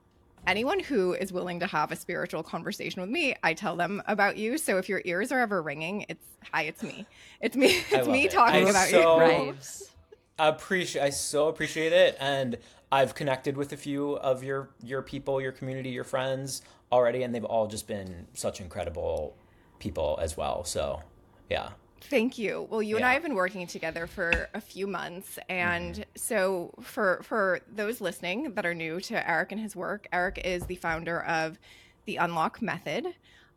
anyone 0.47 0.79
who 0.79 1.13
is 1.13 1.31
willing 1.31 1.59
to 1.59 1.67
have 1.67 1.91
a 1.91 1.95
spiritual 1.95 2.41
conversation 2.41 3.01
with 3.01 3.11
me, 3.11 3.35
I 3.43 3.53
tell 3.53 3.75
them 3.75 4.01
about 4.07 4.37
you. 4.37 4.57
So 4.57 4.77
if 4.77 4.89
your 4.89 5.01
ears 5.05 5.31
are 5.31 5.39
ever 5.39 5.61
ringing, 5.61 6.05
it's 6.09 6.25
hi, 6.51 6.63
it's 6.63 6.81
me. 6.81 7.05
It's 7.39 7.55
me. 7.55 7.83
It's 7.91 8.07
me 8.07 8.25
it. 8.25 8.31
talking 8.31 8.65
I 8.65 8.69
about 8.69 8.87
so 8.87 9.15
you. 9.15 9.21
Raves. 9.21 9.91
Appreciate 10.39 11.03
I 11.03 11.09
so 11.11 11.49
appreciate 11.49 11.93
it. 11.93 12.17
And 12.19 12.57
I've 12.91 13.15
connected 13.15 13.55
with 13.55 13.71
a 13.71 13.77
few 13.77 14.17
of 14.17 14.43
your 14.43 14.69
your 14.83 15.01
people, 15.01 15.41
your 15.41 15.51
community, 15.51 15.89
your 15.89 16.03
friends 16.03 16.61
already, 16.91 17.23
and 17.23 17.33
they've 17.33 17.45
all 17.45 17.67
just 17.67 17.87
been 17.87 18.27
such 18.33 18.59
incredible 18.59 19.35
people 19.79 20.19
as 20.21 20.35
well. 20.35 20.63
So 20.63 21.01
yeah. 21.49 21.69
Thank 22.01 22.37
you. 22.37 22.67
Well, 22.69 22.81
you 22.81 22.95
yeah. 22.95 22.97
and 22.97 23.05
I 23.05 23.13
have 23.13 23.21
been 23.21 23.35
working 23.35 23.67
together 23.67 24.07
for 24.07 24.49
a 24.53 24.61
few 24.61 24.87
months, 24.87 25.37
and 25.47 25.95
mm-hmm. 25.95 26.01
so 26.15 26.73
for 26.81 27.21
for 27.23 27.61
those 27.71 28.01
listening 28.01 28.53
that 28.55 28.65
are 28.65 28.73
new 28.73 28.99
to 29.01 29.29
Eric 29.29 29.51
and 29.51 29.61
his 29.61 29.75
work, 29.75 30.07
Eric 30.11 30.41
is 30.43 30.65
the 30.65 30.75
founder 30.75 31.21
of 31.21 31.59
the 32.05 32.17
Unlock 32.17 32.61
Method. 32.61 33.07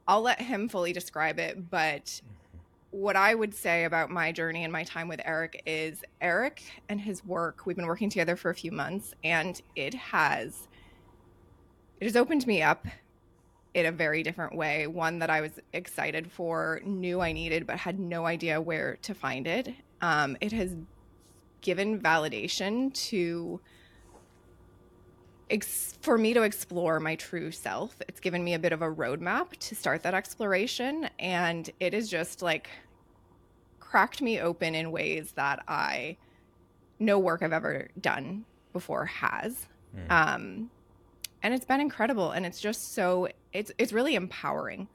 I'll 0.07 0.21
let 0.21 0.43
him 0.43 0.69
fully 0.69 0.93
describe 0.93 1.39
it, 1.39 1.71
but 1.71 2.21
what 2.95 3.17
I 3.17 3.35
would 3.35 3.53
say 3.53 3.85
about 3.85 4.09
my 4.09 4.31
journey 4.31 4.63
and 4.63 4.73
my 4.73 4.85
time 4.85 5.09
with 5.09 5.21
Eric 5.25 5.61
is 5.67 6.05
Eric 6.21 6.63
and 6.89 7.01
his 7.01 7.25
work, 7.25 7.67
we've 7.67 7.75
been 7.75 7.89
working 7.89 8.09
together 8.09 8.37
for 8.37 8.51
a 8.51 8.55
few 8.55 8.71
months 8.71 9.13
and 9.25 9.61
it 9.75 9.95
has 9.95 10.69
it 11.99 12.05
has 12.05 12.15
opened 12.15 12.47
me 12.47 12.63
up 12.63 12.87
in 13.75 13.87
a 13.87 13.91
very 13.91 14.23
different 14.23 14.55
way, 14.55 14.87
one 14.87 15.19
that 15.19 15.29
I 15.29 15.41
was 15.41 15.51
excited 15.73 16.31
for, 16.31 16.81
knew 16.85 17.21
I 17.21 17.33
needed 17.33 17.67
but 17.67 17.79
had 17.79 17.99
no 17.99 18.27
idea 18.27 18.61
where 18.61 18.97
to 19.03 19.13
find 19.13 19.49
it. 19.49 19.75
Um, 20.01 20.37
it 20.41 20.53
has 20.53 20.77
given 21.63 21.99
validation 22.01 22.95
to 23.09 23.61
ex- 25.51 25.99
for 26.01 26.17
me 26.17 26.33
to 26.35 26.43
explore 26.43 27.01
my 27.01 27.17
true 27.17 27.51
self. 27.51 28.01
It's 28.09 28.21
given 28.21 28.45
me 28.45 28.55
a 28.55 28.59
bit 28.61 28.73
of 28.73 28.83
a 28.83 28.89
roadmap 28.89 29.51
to 29.59 29.75
start 29.75 30.05
that 30.05 30.15
exploration. 30.15 31.09
And 31.19 31.69
it 31.81 31.93
is 31.93 32.09
just 32.09 32.41
like 32.41 32.71
cracked 33.95 34.21
me 34.21 34.41
open 34.41 34.75
in 34.75 34.91
ways 34.91 35.31
that 35.37 35.63
I, 35.69 36.17
no 36.99 37.17
work 37.17 37.45
I've 37.45 37.53
ever 37.53 37.87
done 38.01 38.45
before 38.73 39.05
has. 39.05 39.69
Mm. 39.97 40.11
Um, 40.11 40.71
and 41.45 41.55
it's 41.55 41.65
been 41.65 41.81
incredible. 41.81 42.33
And 42.33 42.45
it's 42.45 42.61
just 42.61 42.95
so, 42.95 43.29
it's, 43.53 43.71
it's 43.79 43.93
really 43.93 44.17
empowering 44.17 44.89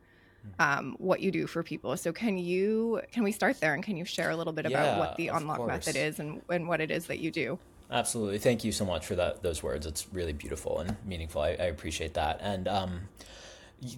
um, 0.60 0.98
what 1.00 1.22
you 1.22 1.32
do 1.32 1.48
for 1.48 1.63
people. 1.63 1.96
So 1.96 2.12
can 2.12 2.38
you 2.38 3.01
can 3.10 3.24
we 3.24 3.32
start 3.32 3.62
there 3.62 3.74
and 3.74 3.82
can 3.82 3.96
you 3.96 4.03
share 4.03 4.32
a 4.32 4.36
little 4.36 4.51
bit 4.51 4.65
about 4.65 5.00
what 5.00 5.15
the 5.15 5.29
unlock 5.29 5.58
course. 5.60 5.70
method 5.70 5.96
is 5.96 6.20
and, 6.20 6.41
and 6.50 6.68
what 6.68 6.82
it 6.82 6.91
is 6.91 7.06
that 7.06 7.20
you 7.20 7.32
do? 7.32 7.58
Absolutely. 7.89 8.38
Thank 8.38 8.65
you 8.65 8.74
so 8.74 8.84
much 8.84 9.06
for 9.06 9.15
that 9.15 9.44
those 9.44 9.63
words. 9.63 9.86
It's 9.86 10.08
really 10.12 10.34
beautiful 10.34 10.79
and 10.79 10.98
meaningful. 11.06 11.39
I, 11.39 11.51
I 11.51 11.68
appreciate 11.68 12.15
that. 12.15 12.39
And 12.41 12.68
um, 12.68 13.01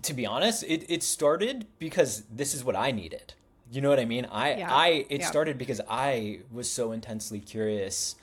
to 0.04 0.14
be 0.14 0.28
honest, 0.28 0.64
it, 0.68 0.86
it 0.90 1.02
started 1.02 1.66
because 1.80 2.22
this 2.32 2.54
is 2.54 2.64
what 2.64 2.76
I 2.76 2.92
needed. 2.92 3.34
You 3.72 3.80
know 3.80 3.90
what 3.90 4.00
I 4.00 4.06
mean? 4.06 4.28
I 4.30 4.56
yeah. 4.56 4.74
I 4.74 4.88
it 5.10 5.22
yeah. 5.22 5.28
started 5.28 5.58
because 5.58 5.80
I 5.90 6.40
was 6.52 6.70
so 6.70 6.92
intensely 6.92 7.40
curious 7.40 8.16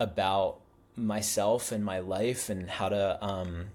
about 0.00 0.58
myself 0.96 1.70
and 1.70 1.84
my 1.84 2.00
life 2.00 2.50
and 2.50 2.68
how 2.68 2.88
to 2.88 3.24
um, 3.24 3.66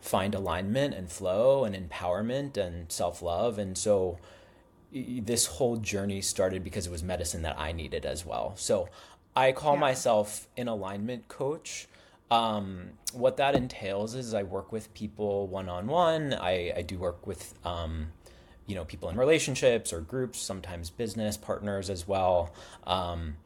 find 0.00 0.34
alignment 0.34 0.94
and 0.94 1.10
flow 1.10 1.64
and 1.64 1.74
empowerment 1.74 2.56
and 2.56 2.90
self 2.90 3.20
love. 3.20 3.58
And 3.58 3.76
so 3.76 4.18
this 4.92 5.46
whole 5.46 5.76
journey 5.76 6.20
started 6.20 6.62
because 6.62 6.86
it 6.86 6.90
was 6.90 7.02
medicine 7.02 7.42
that 7.42 7.58
I 7.58 7.72
needed 7.72 8.06
as 8.06 8.24
well. 8.24 8.52
So 8.56 8.88
I 9.34 9.50
call 9.52 9.74
yeah. 9.74 9.80
myself 9.80 10.46
an 10.56 10.68
alignment 10.68 11.26
coach. 11.28 11.88
Um, 12.30 12.90
what 13.12 13.36
that 13.38 13.54
entails 13.54 14.14
is 14.14 14.34
I 14.34 14.44
work 14.44 14.72
with 14.72 14.92
people 14.94 15.48
one 15.48 15.68
on 15.68 15.88
one. 15.88 16.32
I 16.32 16.82
do 16.86 16.98
work 16.98 17.26
with, 17.26 17.54
um, 17.64 18.08
you 18.66 18.74
know, 18.74 18.84
people 18.84 19.08
in 19.08 19.16
relationships 19.16 19.92
or 19.92 20.00
groups, 20.00 20.38
sometimes 20.38 20.90
business 20.90 21.36
partners 21.36 21.90
as 21.90 22.08
well. 22.08 22.52
Um, 22.86 23.36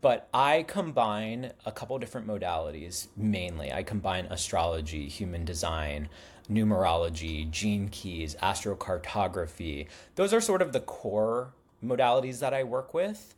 but 0.00 0.28
I 0.32 0.64
combine 0.64 1.52
a 1.64 1.72
couple 1.72 1.98
different 1.98 2.26
modalities 2.26 3.08
mainly. 3.16 3.72
I 3.72 3.82
combine 3.82 4.26
astrology, 4.26 5.08
human 5.08 5.44
design, 5.44 6.08
numerology, 6.50 7.50
gene 7.50 7.88
keys, 7.88 8.36
astrocartography. 8.42 9.86
Those 10.14 10.32
are 10.32 10.40
sort 10.40 10.62
of 10.62 10.72
the 10.72 10.80
core 10.80 11.54
modalities 11.84 12.40
that 12.40 12.54
I 12.54 12.64
work 12.64 12.94
with. 12.94 13.34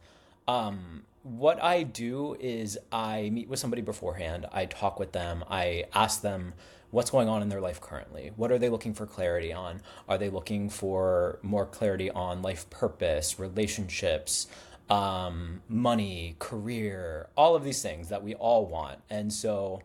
Um, 0.47 1.05
what 1.23 1.63
I 1.63 1.83
do 1.83 2.37
is 2.41 2.79
I 2.91 3.31
meet 3.31 3.49
with 3.49 3.59
somebody 3.59 3.83
beforehand, 3.83 4.47
I 4.53 4.67
talk 4.67 4.99
with 4.99 5.13
them, 5.13 5.45
I 5.51 5.85
ask 5.95 6.23
them 6.23 6.55
what's 6.91 7.11
going 7.11 7.29
on 7.29 7.43
in 7.43 7.49
their 7.49 7.61
life 7.61 7.81
currently. 7.81 8.33
What 8.37 8.51
are 8.51 8.59
they 8.59 8.69
looking 8.69 8.95
for 8.95 9.07
clarity 9.07 9.53
on? 9.53 9.83
Are 10.09 10.19
they 10.19 10.31
looking 10.31 10.71
for 10.71 11.39
more 11.43 11.67
clarity 11.67 12.11
on 12.11 12.43
life 12.43 12.69
purpose, 12.71 13.39
relationships, 13.39 14.47
um, 14.89 15.63
money, 15.69 16.37
career, 16.39 17.29
all 17.37 17.55
of 17.55 17.65
these 17.65 17.83
things 17.83 18.09
that 18.09 18.23
we 18.23 18.35
all 18.35 18.67
want? 18.67 19.01
And 19.11 19.33
so, 19.33 19.83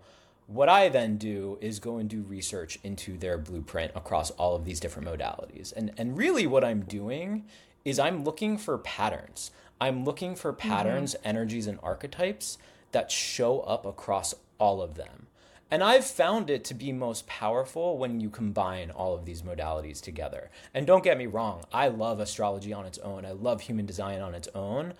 what 0.47 0.67
I 0.67 0.89
then 0.89 1.17
do 1.17 1.57
is 1.61 1.79
go 1.79 1.97
and 1.97 2.09
do 2.09 2.21
research 2.21 2.77
into 2.83 3.17
their 3.17 3.37
blueprint 3.37 3.93
across 3.95 4.29
all 4.31 4.55
of 4.55 4.65
these 4.65 4.79
different 4.79 5.07
modalities. 5.07 5.73
And, 5.75 5.93
and 5.97 6.17
really, 6.17 6.47
what 6.47 6.65
I'm 6.65 6.81
doing 6.81 7.45
is 7.85 7.97
I'm 7.97 8.23
looking 8.23 8.57
for 8.57 8.77
patterns. 8.77 9.51
I'm 9.79 10.03
looking 10.03 10.35
for 10.35 10.51
mm-hmm. 10.51 10.69
patterns, 10.69 11.15
mm-hmm. 11.15 11.27
energies, 11.27 11.67
and 11.67 11.79
archetypes 11.81 12.57
that 12.91 13.11
show 13.11 13.61
up 13.61 13.85
across 13.85 14.35
all 14.59 14.81
of 14.81 14.95
them. 14.95 15.27
And 15.73 15.83
I've 15.83 16.05
found 16.05 16.51
it 16.51 16.63
to 16.65 16.75
be 16.75 16.91
most 16.91 17.25
powerful 17.25 17.97
when 17.97 18.19
you 18.19 18.29
combine 18.29 18.91
all 18.91 19.15
of 19.15 19.25
these 19.25 19.41
modalities 19.41 19.99
together. 19.99 20.51
And 20.71 20.85
don't 20.85 21.03
get 21.03 21.17
me 21.17 21.25
wrong, 21.25 21.63
I 21.73 21.87
love 21.87 22.19
astrology 22.19 22.71
on 22.71 22.85
its 22.85 22.99
own, 22.99 23.25
I 23.25 23.31
love 23.31 23.61
human 23.61 23.87
design 23.87 24.21
on 24.21 24.35
its 24.35 24.47
own. 24.53 24.93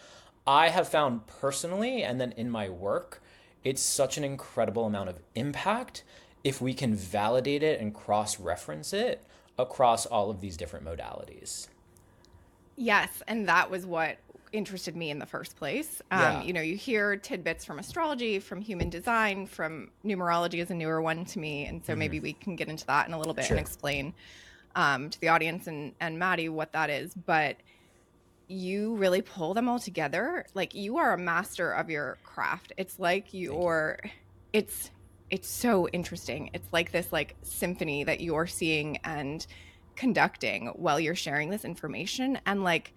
I 0.48 0.70
have 0.70 0.88
found 0.88 1.28
personally, 1.28 2.02
and 2.02 2.20
then 2.20 2.32
in 2.32 2.50
my 2.50 2.70
work, 2.70 3.22
it's 3.64 3.84
such 3.84 4.18
an 4.18 4.24
incredible 4.24 4.86
amount 4.86 5.10
of 5.10 5.20
impact 5.36 6.04
if 6.44 6.60
we 6.60 6.74
can 6.74 6.96
validate 6.96 7.62
it 7.62 7.80
and 7.80 7.94
cross 7.94 8.40
reference 8.40 8.94
it 8.94 9.24
across 9.60 10.08
all 10.08 10.32
of 10.32 10.42
these 10.42 10.58
different 10.58 10.88
modalities. 10.88 11.68
Yes, 12.76 13.22
and 13.28 13.48
that 13.48 13.70
was 13.70 13.86
what 13.86 14.18
interested 14.54 14.96
me 14.96 15.10
in 15.10 15.20
the 15.20 15.26
first 15.26 15.58
place. 15.58 16.02
Um, 16.12 16.20
yeah. 16.20 16.44
You 16.44 16.54
know, 16.54 16.62
you 16.62 16.76
hear 16.76 17.18
tidbits 17.18 17.66
from 17.66 17.80
astrology, 17.80 18.40
from 18.40 18.62
human 18.62 18.90
design, 18.90 19.48
from 19.48 19.90
numerology 20.06 20.62
is 20.62 20.70
a 20.72 20.76
newer 20.76 21.02
one 21.02 21.26
to 21.26 21.40
me, 21.40 21.66
and 21.66 21.84
so 21.84 21.92
mm-hmm. 21.92 22.00
maybe 22.00 22.20
we 22.20 22.34
can 22.34 22.56
get 22.56 22.70
into 22.70 22.86
that 22.86 23.08
in 23.08 23.14
a 23.14 23.18
little 23.18 23.34
bit 23.34 23.46
sure. 23.46 23.58
and 23.58 23.66
explain 23.66 24.14
um, 24.76 25.10
to 25.10 25.20
the 25.20 25.28
audience 25.28 25.68
and 25.68 25.94
and 26.00 26.18
Maddie 26.18 26.50
what 26.50 26.72
that 26.72 26.90
is. 26.90 27.14
But 27.14 27.58
you 28.48 28.96
really 28.96 29.22
pull 29.22 29.54
them 29.54 29.68
all 29.68 29.80
together. 29.80 30.46
Like 30.54 30.76
you 30.76 30.98
are 30.98 31.14
a 31.14 31.18
master 31.18 31.72
of 31.72 31.90
your 31.90 32.18
craft. 32.24 32.72
It's 32.78 33.00
like 33.00 33.34
you're. 33.34 34.00
You. 34.04 34.10
It's 34.54 34.92
it's 35.32 35.50
so 35.50 35.88
interesting. 35.90 36.52
It's 36.54 36.68
like 36.72 36.92
this 36.92 37.12
like 37.12 37.36
symphony 37.42 38.04
that 38.04 38.22
you're 38.22 38.46
seeing 38.46 38.98
and 39.04 39.46
conducting 39.96 40.68
while 40.68 41.00
you're 41.00 41.16
sharing 41.16 41.50
this 41.50 41.66
information 41.66 42.40
and 42.46 42.64
like 42.64 42.94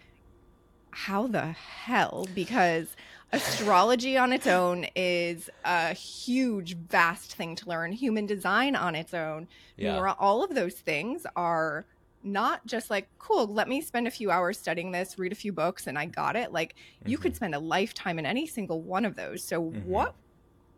how 0.96 1.26
the 1.26 1.52
hell 1.52 2.26
because 2.34 2.96
astrology 3.30 4.16
on 4.16 4.32
its 4.32 4.46
own 4.46 4.86
is 4.96 5.50
a 5.66 5.92
huge 5.92 6.74
vast 6.74 7.34
thing 7.34 7.54
to 7.54 7.68
learn 7.68 7.92
human 7.92 8.24
design 8.24 8.74
on 8.74 8.94
its 8.94 9.12
own 9.12 9.46
yeah. 9.76 10.14
all 10.18 10.42
of 10.42 10.54
those 10.54 10.72
things 10.72 11.26
are 11.36 11.84
not 12.22 12.64
just 12.64 12.88
like 12.88 13.10
cool 13.18 13.46
let 13.46 13.68
me 13.68 13.82
spend 13.82 14.06
a 14.06 14.10
few 14.10 14.30
hours 14.30 14.58
studying 14.58 14.90
this 14.90 15.18
read 15.18 15.32
a 15.32 15.34
few 15.34 15.52
books 15.52 15.86
and 15.86 15.98
i 15.98 16.06
got 16.06 16.34
it 16.34 16.50
like 16.50 16.74
mm-hmm. 16.74 17.10
you 17.10 17.18
could 17.18 17.32
mm-hmm. 17.32 17.36
spend 17.36 17.54
a 17.54 17.58
lifetime 17.58 18.18
in 18.18 18.24
any 18.24 18.46
single 18.46 18.80
one 18.80 19.04
of 19.04 19.16
those 19.16 19.44
so 19.44 19.64
mm-hmm. 19.64 19.86
what 19.86 20.14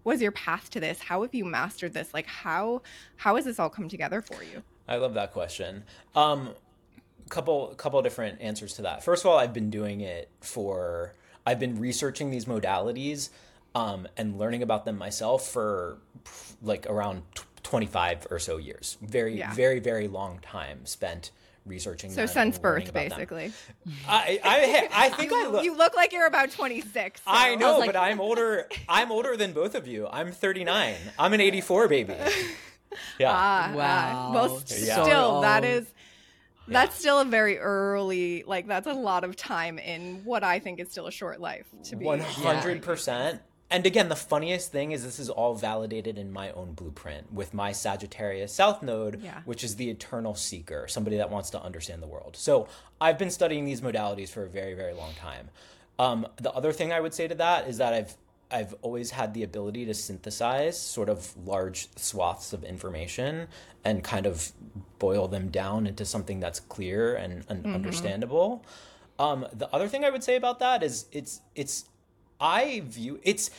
was 0.02 0.20
your 0.20 0.32
path 0.32 0.68
to 0.68 0.80
this 0.80 1.00
how 1.00 1.22
have 1.22 1.32
you 1.32 1.44
mastered 1.44 1.94
this 1.94 2.12
like 2.12 2.26
how 2.26 2.82
how 3.18 3.36
has 3.36 3.44
this 3.44 3.60
all 3.60 3.70
come 3.70 3.88
together 3.88 4.20
for 4.20 4.42
you 4.42 4.64
i 4.88 4.96
love 4.96 5.14
that 5.14 5.32
question 5.32 5.84
um 6.16 6.54
couple 7.28 7.74
couple 7.76 8.00
different 8.02 8.40
answers 8.40 8.74
to 8.74 8.82
that. 8.82 9.04
First 9.04 9.24
of 9.24 9.30
all, 9.30 9.38
I've 9.38 9.52
been 9.52 9.70
doing 9.70 10.00
it 10.00 10.28
for 10.40 11.12
I've 11.46 11.60
been 11.60 11.78
researching 11.78 12.30
these 12.30 12.44
modalities 12.44 13.30
um, 13.74 14.08
and 14.16 14.38
learning 14.38 14.62
about 14.62 14.84
them 14.84 14.98
myself 14.98 15.46
for 15.46 15.98
like 16.62 16.86
around 16.86 17.22
25 17.62 18.28
or 18.30 18.38
so 18.38 18.56
years. 18.56 18.98
Very 19.02 19.38
yeah. 19.38 19.52
very 19.54 19.80
very 19.80 20.08
long 20.08 20.38
time 20.40 20.84
spent 20.84 21.30
researching. 21.68 22.10
So 22.10 22.26
since 22.26 22.58
birth, 22.58 22.92
basically. 22.92 23.52
I, 24.08 24.40
I 24.42 24.88
I 24.92 25.08
think 25.10 25.30
you, 25.30 25.44
I 25.44 25.48
look. 25.48 25.64
You 25.64 25.76
look 25.76 25.94
like 25.94 26.12
you're 26.12 26.26
about 26.26 26.50
26. 26.50 27.20
So. 27.20 27.24
I 27.30 27.54
know, 27.54 27.76
I 27.76 27.78
like... 27.78 27.88
but 27.88 27.96
I'm 27.96 28.20
older. 28.20 28.68
I'm 28.88 29.12
older 29.12 29.36
than 29.36 29.52
both 29.52 29.74
of 29.74 29.86
you. 29.86 30.08
I'm 30.10 30.32
39. 30.32 30.94
I'm 31.18 31.32
an 31.32 31.40
84 31.40 31.88
baby. 31.88 32.14
Yeah. 33.18 33.30
Ah, 33.30 33.72
wow. 33.74 34.32
well, 34.32 34.62
yeah. 34.66 35.02
still, 35.04 35.40
that 35.42 35.62
is 35.62 35.86
that's 36.68 36.96
still 36.96 37.20
a 37.20 37.24
very 37.24 37.58
early, 37.58 38.44
like 38.46 38.66
that's 38.66 38.86
a 38.86 38.92
lot 38.92 39.24
of 39.24 39.36
time 39.36 39.78
in 39.78 40.22
what 40.24 40.44
I 40.44 40.58
think 40.58 40.80
is 40.80 40.90
still 40.90 41.06
a 41.06 41.12
short 41.12 41.40
life 41.40 41.66
to 41.84 41.96
be. 41.96 42.04
One 42.04 42.20
hundred 42.20 42.82
percent. 42.82 43.40
And 43.70 43.84
again, 43.84 44.08
the 44.08 44.16
funniest 44.16 44.72
thing 44.72 44.92
is 44.92 45.04
this 45.04 45.18
is 45.18 45.28
all 45.28 45.54
validated 45.54 46.16
in 46.16 46.32
my 46.32 46.50
own 46.52 46.72
blueprint 46.72 47.30
with 47.30 47.52
my 47.52 47.72
Sagittarius 47.72 48.50
South 48.50 48.82
Node, 48.82 49.20
yeah. 49.22 49.42
which 49.44 49.62
is 49.62 49.76
the 49.76 49.90
eternal 49.90 50.34
seeker, 50.34 50.86
somebody 50.88 51.18
that 51.18 51.28
wants 51.28 51.50
to 51.50 51.62
understand 51.62 52.02
the 52.02 52.06
world. 52.06 52.34
So 52.34 52.66
I've 52.98 53.18
been 53.18 53.30
studying 53.30 53.66
these 53.66 53.82
modalities 53.82 54.30
for 54.30 54.44
a 54.44 54.48
very, 54.48 54.72
very 54.72 54.94
long 54.94 55.12
time. 55.14 55.50
Um, 55.98 56.26
the 56.40 56.50
other 56.52 56.72
thing 56.72 56.92
I 56.92 57.00
would 57.00 57.12
say 57.12 57.28
to 57.28 57.34
that 57.34 57.68
is 57.68 57.76
that 57.76 57.92
I've 57.92 58.16
I've 58.50 58.74
always 58.80 59.10
had 59.10 59.34
the 59.34 59.42
ability 59.42 59.84
to 59.84 59.92
synthesize 59.92 60.80
sort 60.80 61.10
of 61.10 61.36
large 61.36 61.88
swaths 61.96 62.54
of 62.54 62.64
information 62.64 63.48
and 63.84 64.02
kind 64.02 64.24
of 64.24 64.50
boil 64.98 65.28
them 65.28 65.48
down 65.48 65.86
into 65.86 66.04
something 66.04 66.40
that's 66.40 66.60
clear 66.60 67.14
and, 67.14 67.44
and 67.48 67.64
mm-hmm. 67.64 67.74
understandable. 67.74 68.64
Um, 69.18 69.46
the 69.52 69.72
other 69.74 69.88
thing 69.88 70.04
I 70.04 70.10
would 70.10 70.22
say 70.22 70.36
about 70.36 70.58
that 70.60 70.82
is 70.82 71.06
it's 71.12 71.40
it's 71.54 71.86
I 72.40 72.82
view 72.84 73.18
it's 73.22 73.50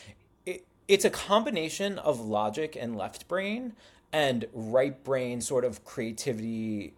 it, 0.45 0.65
it's 0.87 1.05
a 1.05 1.09
combination 1.09 1.99
of 1.99 2.19
logic 2.19 2.77
and 2.79 2.97
left 2.97 3.27
brain 3.27 3.73
and 4.11 4.45
right 4.53 5.03
brain 5.03 5.41
sort 5.41 5.65
of 5.65 5.83
creativity 5.83 6.93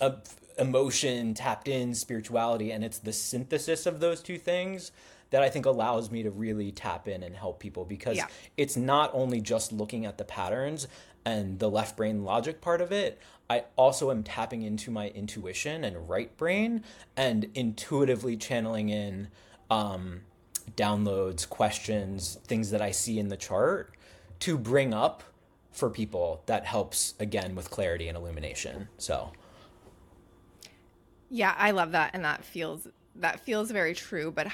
uh, 0.00 0.12
emotion, 0.58 1.34
tapped 1.34 1.68
in, 1.68 1.94
spirituality, 1.94 2.70
and 2.70 2.84
it's 2.84 2.98
the 2.98 3.12
synthesis 3.12 3.86
of 3.86 4.00
those 4.00 4.20
two 4.20 4.38
things 4.38 4.92
that 5.30 5.42
I 5.42 5.48
think 5.48 5.66
allows 5.66 6.10
me 6.10 6.22
to 6.22 6.30
really 6.30 6.70
tap 6.70 7.08
in 7.08 7.22
and 7.22 7.34
help 7.34 7.58
people 7.58 7.84
because 7.84 8.16
Yeah. 8.16 8.28
it's 8.56 8.76
not 8.76 9.10
only 9.12 9.40
just 9.40 9.72
looking 9.72 10.06
at 10.06 10.16
the 10.16 10.24
patterns 10.24 10.86
and 11.24 11.58
the 11.58 11.70
left 11.70 11.96
brain 11.96 12.24
logic 12.24 12.60
part 12.60 12.80
of 12.80 12.92
it. 12.92 13.20
I 13.48 13.64
also 13.76 14.10
am 14.10 14.22
tapping 14.22 14.62
into 14.62 14.90
my 14.90 15.08
intuition 15.08 15.84
and 15.84 16.08
right 16.08 16.34
brain 16.36 16.82
and 17.16 17.50
intuitively 17.54 18.36
channeling 18.36 18.88
in 18.88 19.28
um, 19.70 20.22
downloads, 20.76 21.48
questions, 21.48 22.38
things 22.46 22.70
that 22.70 22.80
I 22.80 22.90
see 22.90 23.18
in 23.18 23.28
the 23.28 23.36
chart 23.36 23.94
to 24.40 24.56
bring 24.58 24.94
up 24.94 25.22
for 25.70 25.90
people 25.90 26.42
that 26.46 26.64
helps 26.64 27.14
again 27.18 27.54
with 27.54 27.70
clarity 27.70 28.08
and 28.08 28.16
illumination. 28.16 28.88
So, 28.96 29.32
Yeah, 31.28 31.54
I 31.58 31.72
love 31.72 31.92
that, 31.92 32.12
and 32.14 32.24
that 32.24 32.44
feels 32.44 32.88
that 33.16 33.40
feels 33.40 33.70
very 33.70 33.94
true. 33.94 34.30
But 34.30 34.48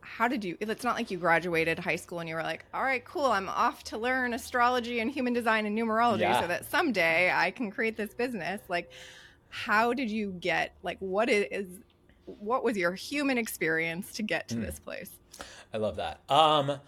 how 0.00 0.28
did 0.28 0.44
you? 0.44 0.56
It's 0.60 0.84
not 0.84 0.96
like 0.96 1.10
you 1.10 1.18
graduated 1.18 1.78
high 1.78 1.96
school 1.96 2.20
and 2.20 2.28
you 2.28 2.34
were 2.34 2.42
like, 2.42 2.64
"All 2.72 2.82
right, 2.82 3.04
cool, 3.04 3.26
I'm 3.26 3.48
off 3.48 3.82
to 3.84 3.98
learn 3.98 4.34
astrology 4.34 5.00
and 5.00 5.10
human 5.10 5.32
design 5.32 5.66
and 5.66 5.76
numerology, 5.76 6.20
Yeah. 6.20 6.40
so 6.40 6.46
that 6.46 6.70
someday 6.70 7.32
I 7.32 7.50
can 7.50 7.70
create 7.70 7.96
this 7.96 8.14
business." 8.14 8.60
Like, 8.68 8.90
how 9.48 9.92
did 9.92 10.10
you 10.10 10.32
get? 10.40 10.74
Like, 10.82 10.98
what 11.00 11.28
is? 11.28 11.66
What 12.26 12.64
was 12.64 12.76
your 12.76 12.92
human 12.94 13.36
experience 13.38 14.12
to 14.12 14.22
get 14.22 14.48
to 14.48 14.56
this 14.56 14.78
place? 14.78 15.10
I 15.72 15.78
love 15.78 15.96
that. 15.96 16.20
Um 16.28 16.80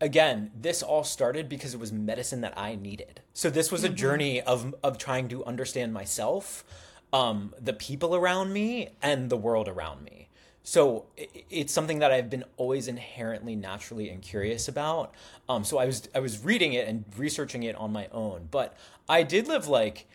again, 0.00 0.50
this 0.54 0.82
all 0.82 1.02
started 1.04 1.48
because 1.48 1.74
it 1.74 1.80
was 1.80 1.90
medicine 1.92 2.42
that 2.42 2.52
I 2.56 2.74
needed. 2.76 3.22
So 3.32 3.48
this 3.50 3.72
was 3.72 3.82
a 3.82 3.88
journey 3.88 4.40
of 4.42 4.74
of 4.82 4.98
trying 4.98 5.28
to 5.28 5.44
understand 5.44 5.92
myself, 5.92 6.64
um 7.12 7.54
the 7.60 7.72
people 7.72 8.14
around 8.14 8.52
me 8.52 8.90
and 9.02 9.30
the 9.30 9.36
world 9.36 9.68
around 9.68 10.04
me. 10.04 10.28
So 10.62 11.06
it's 11.48 11.72
something 11.72 12.00
that 12.00 12.10
I've 12.10 12.28
been 12.28 12.44
always 12.56 12.88
inherently 12.88 13.54
naturally 13.54 14.10
and 14.10 14.20
curious 14.20 14.68
about. 14.68 15.14
Um 15.48 15.64
so 15.64 15.78
I 15.78 15.86
was 15.86 16.08
I 16.14 16.20
was 16.20 16.44
reading 16.44 16.72
it 16.72 16.88
and 16.88 17.04
researching 17.16 17.62
it 17.62 17.76
on 17.76 17.92
my 17.92 18.08
own, 18.12 18.48
but 18.50 18.74
I 19.08 19.22
did 19.22 19.48
live 19.48 19.68
like 19.68 20.06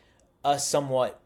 a 0.43 0.60
somewhat 0.60 1.21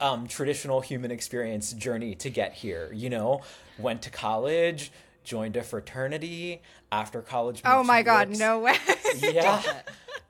um, 0.00 0.26
traditional 0.26 0.80
human 0.80 1.10
experience 1.10 1.72
journey 1.72 2.14
to 2.16 2.30
get 2.30 2.54
here. 2.54 2.90
You 2.92 3.10
know, 3.10 3.42
went 3.78 4.02
to 4.02 4.10
college, 4.10 4.90
joined 5.24 5.56
a 5.56 5.62
fraternity. 5.62 6.62
After 6.92 7.22
college, 7.22 7.62
Oh 7.64 7.84
my 7.84 8.02
god, 8.02 8.30
York 8.30 8.38
no 8.40 8.58
way! 8.60 8.74
yeah. 9.20 9.62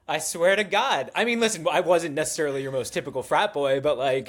I 0.06 0.18
swear 0.18 0.56
to 0.56 0.64
God. 0.64 1.10
I 1.14 1.24
mean, 1.24 1.40
listen, 1.40 1.66
I 1.70 1.80
wasn't 1.80 2.14
necessarily 2.14 2.62
your 2.62 2.72
most 2.72 2.92
typical 2.92 3.22
frat 3.22 3.54
boy, 3.54 3.80
but 3.80 3.96
like, 3.96 4.28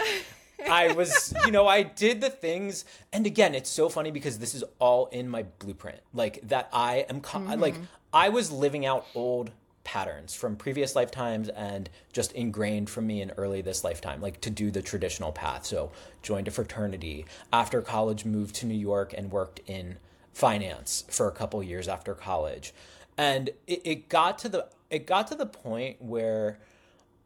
I 0.70 0.94
was, 0.94 1.34
you 1.46 1.52
know, 1.52 1.68
I 1.68 1.84
did 1.84 2.22
the 2.22 2.30
things. 2.30 2.86
And 3.14 3.26
again, 3.26 3.56
it's 3.56 3.70
so 3.70 3.90
funny 3.90 4.12
because 4.12 4.40
this 4.40 4.54
is 4.54 4.64
all 4.80 5.08
in 5.08 5.30
my 5.30 5.44
blueprint. 5.60 6.00
Like, 6.14 6.42
that 6.50 6.70
I 6.72 7.06
am, 7.10 7.22
co- 7.22 7.40
like, 7.40 7.76
mm-hmm. 7.76 7.84
I 8.14 8.30
was 8.30 8.52
living 8.52 8.86
out 8.86 9.06
old 9.16 9.52
patterns 9.84 10.36
from 10.36 10.56
previous 10.56 10.96
lifetimes 10.96 11.50
and 11.50 11.90
just 12.14 12.32
ingrained 12.34 12.90
from 12.90 13.08
me 13.08 13.22
in 13.22 13.32
early 13.32 13.62
this 13.62 13.84
lifetime, 13.84 14.22
like 14.22 14.40
to 14.42 14.50
do 14.50 14.72
the 14.72 14.82
traditional 14.82 15.32
path. 15.32 15.66
So, 15.66 15.92
joined 16.22 16.48
a 16.48 16.52
fraternity. 16.52 17.26
After 17.52 17.82
college, 17.82 18.26
moved 18.26 18.56
to 18.56 18.66
New 18.66 18.78
York 18.78 19.14
and 19.18 19.32
worked 19.32 19.60
in 19.68 19.98
finance 20.34 21.04
for 21.10 21.28
a 21.28 21.32
couple 21.32 21.62
years 21.62 21.88
after 21.88 22.14
college 22.14 22.74
and 23.18 23.50
it, 23.68 23.82
it 23.86 24.10
got 24.10 24.40
to 24.40 24.50
the 24.50 24.68
it 24.90 25.06
got 25.06 25.28
to 25.28 25.36
the 25.36 25.46
point 25.46 26.02
where 26.02 26.60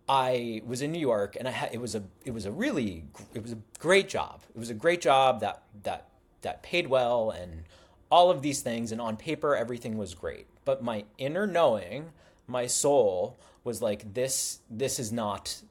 I 0.07 0.61
was 0.65 0.81
in 0.81 0.91
New 0.91 0.99
York 0.99 1.35
and 1.37 1.47
I 1.47 1.51
had 1.51 1.73
it 1.73 1.81
was 1.81 1.95
a 1.95 2.03
it 2.23 2.31
was 2.31 2.45
a 2.45 2.51
really 2.51 3.05
it 3.33 3.41
was 3.41 3.51
a 3.51 3.57
great 3.79 4.07
job. 4.07 4.41
It 4.55 4.59
was 4.59 4.69
a 4.69 4.75
great 4.75 5.01
job 5.01 5.39
that 5.39 5.63
that 5.83 6.09
that 6.41 6.61
paid 6.61 6.87
well 6.87 7.31
and 7.31 7.63
all 8.11 8.29
of 8.29 8.41
these 8.41 8.61
things 8.61 8.91
and 8.91 9.01
on 9.01 9.17
paper 9.17 9.55
everything 9.55 9.97
was 9.97 10.13
great. 10.13 10.45
But 10.63 10.83
my 10.83 11.05
inner 11.17 11.47
knowing, 11.47 12.11
my 12.47 12.67
soul 12.67 13.37
was 13.63 13.81
like 13.81 14.13
this 14.13 14.59
this 14.69 14.99
is 14.99 15.11
not 15.11 15.61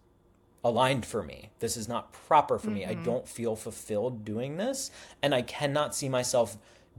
aligned 0.64 1.06
for 1.06 1.22
me. 1.22 1.50
This 1.60 1.76
is 1.76 1.88
not 1.88 2.12
proper 2.12 2.58
for 2.58 2.70
me. 2.70 2.84
I 2.84 2.94
mm-hmm. 2.94 3.04
don't 3.04 3.28
feel 3.28 3.54
fulfilled 3.54 4.24
doing 4.24 4.56
this 4.56 4.90
and 5.22 5.34
I 5.34 5.42
cannot 5.42 5.94
see 5.94 6.08
myself 6.08 6.56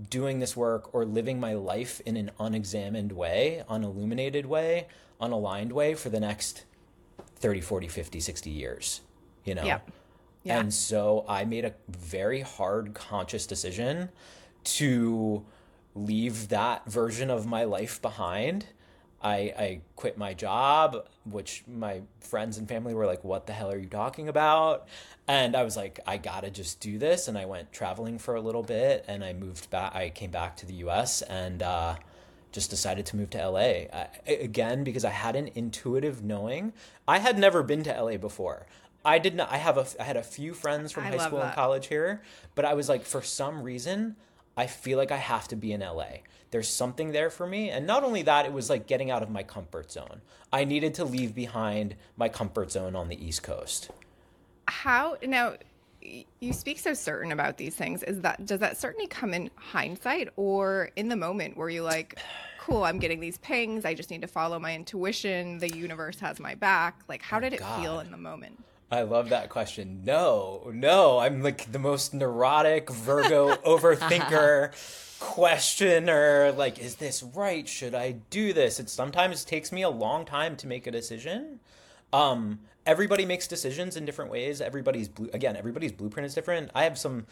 doing 0.10 0.40
this 0.40 0.56
work 0.56 0.94
or 0.94 1.06
living 1.06 1.40
my 1.40 1.54
life 1.54 2.02
in 2.06 2.16
an 2.16 2.32
unexamined 2.40 3.12
way, 3.12 3.64
unilluminated 3.68 4.46
way, 4.46 4.88
unaligned 5.20 5.72
way 5.72 5.96
for 5.96 6.10
the 6.10 6.20
next 6.20 6.66
30, 7.46 7.62
40, 7.62 7.88
50, 7.90 8.20
60 8.20 8.50
years, 8.50 9.02
you 9.44 9.54
know? 9.54 9.64
Yeah. 9.64 9.80
Yeah. 10.44 10.60
And 10.60 10.74
so 10.74 11.24
I 11.30 11.46
made 11.46 11.64
a 11.64 11.76
very 11.88 12.42
hard 12.42 12.96
conscious 12.96 13.46
decision 13.46 14.10
to 14.64 15.46
leave 15.94 16.50
that 16.50 16.90
version 16.90 17.30
of 17.30 17.46
my 17.46 17.64
life 17.64 18.02
behind. 18.02 18.66
I, 19.22 19.36
I 19.36 19.82
quit 19.96 20.18
my 20.18 20.34
job, 20.34 21.08
which 21.24 21.64
my 21.68 22.02
friends 22.20 22.58
and 22.58 22.68
family 22.68 22.96
were 22.96 23.06
like, 23.06 23.24
What 23.24 23.46
the 23.46 23.54
hell 23.54 23.72
are 23.72 23.78
you 23.78 23.90
talking 23.90 24.28
about? 24.28 24.88
And 25.28 25.56
I 25.56 25.62
was 25.62 25.78
like, 25.78 26.00
I 26.08 26.18
gotta 26.18 26.50
just 26.50 26.80
do 26.80 26.98
this. 26.98 27.28
And 27.28 27.38
I 27.38 27.46
went 27.46 27.72
traveling 27.72 28.18
for 28.18 28.34
a 28.34 28.42
little 28.42 28.64
bit 28.64 29.06
and 29.08 29.24
I 29.24 29.34
moved 29.34 29.70
back. 29.70 29.94
I 29.94 30.10
came 30.10 30.32
back 30.32 30.58
to 30.58 30.66
the 30.66 30.74
US 30.86 31.22
and 31.22 31.62
uh, 31.62 31.96
just 32.56 32.72
decided 32.72 33.06
to 33.08 33.18
move 33.18 33.30
to 33.32 33.50
LA. 33.50 33.60
I, 33.94 34.08
again, 34.28 34.84
because 34.84 35.06
I 35.06 35.12
had 35.12 35.36
an 35.36 35.52
intuitive 35.54 36.24
knowing. 36.24 36.74
I 37.08 37.20
had 37.20 37.38
never 37.38 37.62
been 37.62 37.84
to 37.84 38.02
LA 38.02 38.18
before. 38.18 38.66
I 39.04 39.20
did 39.20 39.36
not. 39.36 39.52
I 39.52 39.58
have 39.58 39.78
a. 39.78 39.86
I 40.00 40.04
had 40.04 40.18
a 40.18 40.24
few 40.24 40.56
friends 40.56 40.92
from 40.92 41.04
I 41.04 41.10
high 41.10 41.18
school 41.18 41.42
and 41.42 41.54
college 41.54 41.88
here, 41.88 42.24
but 42.56 42.66
I 42.66 42.74
was 42.74 42.90
like, 42.90 43.06
for 43.06 43.22
some 43.22 43.62
reason, 43.62 44.16
I 44.58 44.66
feel 44.66 44.98
like 44.98 45.12
I 45.12 45.18
have 45.18 45.48
to 45.50 45.56
be 45.56 45.74
in 45.74 45.82
LA. 45.82 46.24
There's 46.50 46.70
something 46.70 47.12
there 47.12 47.30
for 47.30 47.46
me, 47.46 47.70
and 47.70 47.86
not 47.86 48.04
only 48.04 48.24
that, 48.24 48.46
it 48.46 48.54
was 48.54 48.70
like 48.70 48.88
getting 48.88 49.12
out 49.12 49.22
of 49.22 49.30
my 49.30 49.44
comfort 49.44 49.92
zone. 49.92 50.22
I 50.52 50.64
needed 50.64 50.96
to 50.96 51.06
leave 51.06 51.36
behind 51.36 51.96
my 52.18 52.30
comfort 52.30 52.72
zone 52.72 52.96
on 52.96 53.10
the 53.10 53.24
East 53.24 53.44
Coast. 53.44 53.92
how 54.68 55.18
now 55.22 55.56
you 56.40 56.54
speak 56.54 56.80
so 56.80 56.94
certain 56.94 57.32
about 57.32 57.58
these 57.58 57.76
things 57.76 58.04
is 58.04 58.22
that 58.22 58.46
does 58.46 58.60
that 58.60 58.78
certainly 58.78 59.08
come 59.08 59.34
in 59.34 59.50
hindsight 59.56 60.30
or 60.36 60.92
in 60.96 61.10
the 61.10 61.16
moment 61.16 61.58
where 61.58 61.70
you 61.70 61.82
like 61.84 62.20
cool 62.66 62.84
i'm 62.84 63.00
getting 63.00 63.20
these 63.20 63.38
pings 63.40 63.86
i 63.86 63.94
just 63.94 64.10
need 64.10 64.22
to 64.22 64.28
follow 64.28 64.58
my 64.58 64.74
intuition 64.74 65.60
the 65.60 65.70
universe 65.76 66.20
has 66.20 66.40
my 66.40 66.56
back 66.56 67.02
like 67.08 67.22
how 67.22 67.40
did 67.40 67.54
it 67.54 67.62
feel 67.78 68.00
in 68.00 68.12
the 68.12 68.18
moment 68.18 68.58
I 68.92 69.02
love 69.02 69.30
that 69.30 69.50
question. 69.50 70.04
No, 70.06 70.70
no, 70.72 71.18
I'm 71.18 71.42
like 71.42 71.72
the 71.72 71.80
most 71.80 72.14
neurotic 72.14 72.90
Virgo 72.92 73.56
overthinker 73.66 74.72
questioner. 75.20 76.54
Like, 76.56 76.78
is 76.78 76.96
this 76.96 77.24
right? 77.24 77.68
Should 77.68 77.96
I 77.96 78.12
do 78.30 78.54
this? 78.54 78.80
It 78.80 78.90
sometimes 78.90 79.44
takes 79.44 79.72
me 79.72 79.82
a 79.82 79.90
long 79.90 80.24
time 80.24 80.56
to 80.58 80.68
make 80.68 80.86
a 80.86 80.92
decision. 80.92 81.60
Um, 82.14 82.60
everybody 82.86 83.26
makes 83.26 83.48
decisions 83.48 83.98
in 83.98 84.06
different 84.06 84.30
ways. 84.32 84.62
Everybody's 84.62 85.10
blue 85.10 85.30
again, 85.34 85.56
everybody's 85.58 85.92
blueprint 85.92 86.28
is 86.28 86.36
different. 86.36 86.70
I 86.76 86.84
have 86.84 86.98
some 86.98 87.26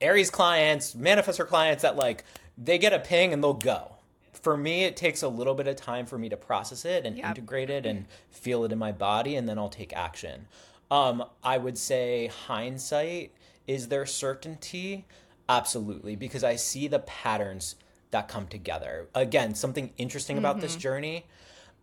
Aries 0.00 0.30
clients, 0.30 0.94
manifestor 0.94 1.46
clients 1.46 1.82
that 1.82 1.96
like 1.96 2.24
they 2.58 2.78
get 2.78 2.92
a 2.92 2.98
ping 2.98 3.32
and 3.32 3.42
they'll 3.42 3.54
go. 3.54 3.95
For 4.42 4.56
me, 4.56 4.84
it 4.84 4.96
takes 4.96 5.22
a 5.22 5.28
little 5.28 5.54
bit 5.54 5.66
of 5.66 5.76
time 5.76 6.06
for 6.06 6.18
me 6.18 6.28
to 6.28 6.36
process 6.36 6.84
it 6.84 7.04
and 7.06 7.16
Yep. 7.16 7.26
integrate 7.26 7.70
it 7.70 7.86
and 7.86 8.06
feel 8.30 8.64
it 8.64 8.72
in 8.72 8.78
my 8.78 8.92
body, 8.92 9.36
and 9.36 9.48
then 9.48 9.58
I'll 9.58 9.68
take 9.68 9.92
action. 9.92 10.46
Um, 10.90 11.24
I 11.42 11.58
would 11.58 11.78
say 11.78 12.28
hindsight 12.28 13.32
is 13.66 13.88
there 13.88 14.06
certainty? 14.06 15.06
Absolutely, 15.48 16.14
because 16.14 16.44
I 16.44 16.54
see 16.56 16.86
the 16.86 17.00
patterns 17.00 17.74
that 18.12 18.28
come 18.28 18.46
together. 18.46 19.08
Again, 19.14 19.54
something 19.54 19.92
interesting 19.98 20.38
about 20.38 20.60
this 20.60 20.76
journey. 20.76 21.26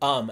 Um, 0.01 0.31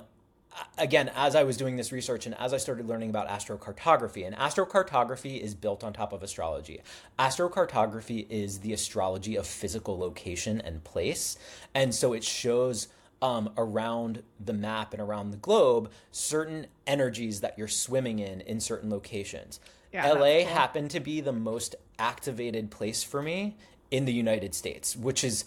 again, 0.78 1.12
as 1.16 1.36
I 1.36 1.44
was 1.44 1.58
doing 1.58 1.76
this 1.76 1.92
research 1.92 2.26
and 2.26 2.36
as 2.40 2.54
I 2.54 2.58
started 2.58 2.88
learning 2.88 3.10
about 3.10 3.28
astrocartography, 3.28 4.26
and 4.26 4.36
astrocartography 4.36 5.40
is 5.40 5.54
built 5.54 5.84
on 5.84 5.94
top 5.94 6.14
of 6.14 6.24
astrology. 6.24 6.82
Astrocartography 7.18 8.28
is 8.30 8.60
the 8.60 8.74
astrology 8.74 9.36
of 9.36 9.48
physical 9.48 9.98
location 9.98 10.62
and 10.62 10.84
place. 10.84 11.38
And 11.74 11.94
so 11.94 12.14
it 12.14 12.24
shows 12.24 12.88
um, 13.22 13.52
around 13.58 14.24
the 14.44 14.54
map 14.54 14.94
and 14.94 15.02
around 15.02 15.32
the 15.32 15.38
globe 15.38 15.92
certain 16.12 16.68
energies 16.88 17.42
that 17.42 17.58
you're 17.58 17.68
swimming 17.68 18.20
in 18.20 18.42
in 18.42 18.60
certain 18.60 18.90
locations. 18.90 19.60
Yeah, 19.94 20.12
LA 20.12 20.40
cool. 20.40 20.46
happened 20.46 20.92
to 20.92 21.00
be 21.00 21.22
the 21.22 21.34
most 21.34 21.76
activated 22.00 22.72
place 22.72 23.04
for 23.04 23.22
me 23.22 23.58
in 23.92 24.06
the 24.06 24.14
United 24.14 24.56
States, 24.56 24.96
which 24.96 25.24
is 25.24 25.46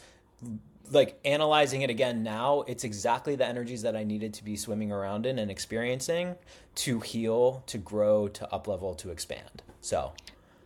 like 0.90 1.18
analyzing 1.24 1.82
it 1.82 1.90
again 1.90 2.22
now, 2.22 2.62
it's 2.66 2.84
exactly 2.84 3.36
the 3.36 3.46
energies 3.46 3.82
that 3.82 3.96
I 3.96 4.04
needed 4.04 4.34
to 4.34 4.44
be 4.44 4.56
swimming 4.56 4.92
around 4.92 5.24
in 5.26 5.38
and 5.38 5.50
experiencing 5.50 6.36
to 6.76 7.00
heal, 7.00 7.62
to 7.66 7.78
grow, 7.78 8.28
to 8.28 8.52
up 8.52 8.68
level, 8.68 8.94
to 8.96 9.10
expand. 9.10 9.62
So 9.80 10.12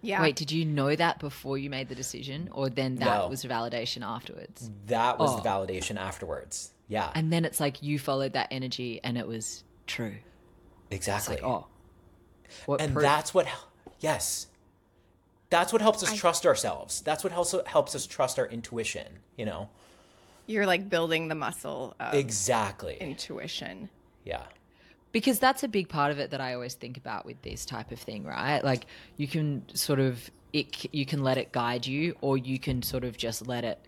yeah 0.03 0.21
Wait, 0.23 0.37
did 0.37 0.51
you 0.53 0.65
know 0.65 0.95
that 0.95 1.19
before 1.19 1.59
you 1.59 1.71
made 1.71 1.89
the 1.89 1.95
decision, 1.95 2.49
or 2.53 2.69
then 2.69 2.97
that 2.97 3.19
No. 3.23 3.29
was 3.29 3.45
validation 3.45 4.03
afterwards? 4.05 4.71
that 4.87 5.19
was 5.19 5.35
the 5.37 5.43
Oh. 5.49 5.53
validation 5.53 5.97
afterwards. 5.97 6.71
Yeah, 6.89 7.11
And 7.15 7.31
then 7.33 7.45
it's 7.45 7.61
like 7.61 7.83
you 7.83 7.99
followed 7.99 8.33
that 8.33 8.49
energy, 8.51 9.01
and 9.05 9.19
it 9.19 9.27
was 9.27 9.63
true. 9.87 10.15
It's 10.91 11.07
exactly. 11.07 11.35
like, 11.37 11.45
oh, 11.45 11.67
what 12.67 12.81
and 12.81 12.95
proof? 12.95 13.03
that's 13.03 13.35
what, 13.35 13.47
yes, 14.01 14.47
that's 15.51 15.71
what 15.73 15.83
helps 15.83 16.03
us 16.03 16.15
trust 16.17 16.47
ourselves. 16.47 17.03
That's 17.03 17.23
what 17.23 17.33
helps 17.33 17.55
helps 17.67 17.95
us 17.95 18.07
trust 18.07 18.39
our 18.39 18.47
intuition. 18.47 19.19
You 19.37 19.45
know. 19.47 19.69
You're 20.49 20.67
like 20.67 20.89
building 20.91 21.29
the 21.29 21.35
muscle 21.37 21.95
of 22.01 22.15
Exactly. 22.15 22.97
intuition. 23.01 23.89
Yeah. 24.25 24.43
because 25.13 25.39
that's 25.39 25.63
a 25.63 25.69
big 25.69 25.89
part 25.89 26.11
of 26.13 26.19
it 26.19 26.31
that 26.33 26.41
I 26.41 26.53
always 26.55 26.75
think 26.75 26.97
about 26.99 27.25
with 27.25 27.41
this 27.43 27.65
type 27.65 27.93
of 27.93 27.99
thing, 27.99 28.25
right? 28.25 28.63
Like 28.63 28.85
you 29.17 29.27
can 29.29 29.65
sort 29.75 30.01
of 30.01 30.31
it 30.53 30.93
you 30.93 31.07
can 31.07 31.23
let 31.23 31.39
it 31.39 31.51
guide 31.53 31.87
you 31.87 32.15
or 32.21 32.37
you 32.37 32.59
can 32.59 32.83
sort 32.83 33.05
of 33.05 33.17
just 33.17 33.47
let 33.47 33.65
it 33.65 33.79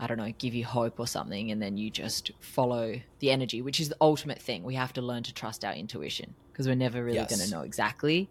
I 0.00 0.06
don't 0.06 0.18
know, 0.18 0.32
give 0.38 0.54
you 0.54 0.64
hope 0.64 1.00
or 1.00 1.06
something 1.06 1.50
and 1.50 1.60
then 1.62 1.76
you 1.78 1.90
just 1.90 2.30
follow 2.40 3.00
the 3.20 3.30
energy, 3.30 3.62
which 3.62 3.80
is 3.80 3.88
the 3.88 3.96
ultimate 4.00 4.40
thing. 4.40 4.62
We 4.62 4.74
have 4.76 4.92
to 4.94 5.02
learn 5.02 5.22
to 5.24 5.32
trust 5.34 5.64
our 5.64 5.72
intuition 5.72 6.34
because 6.52 6.66
we're 6.68 6.76
never 6.76 7.02
really 7.02 7.16
Yes. 7.16 7.30
going 7.34 7.44
to 7.48 7.50
know 7.54 7.62
exactly. 7.62 8.28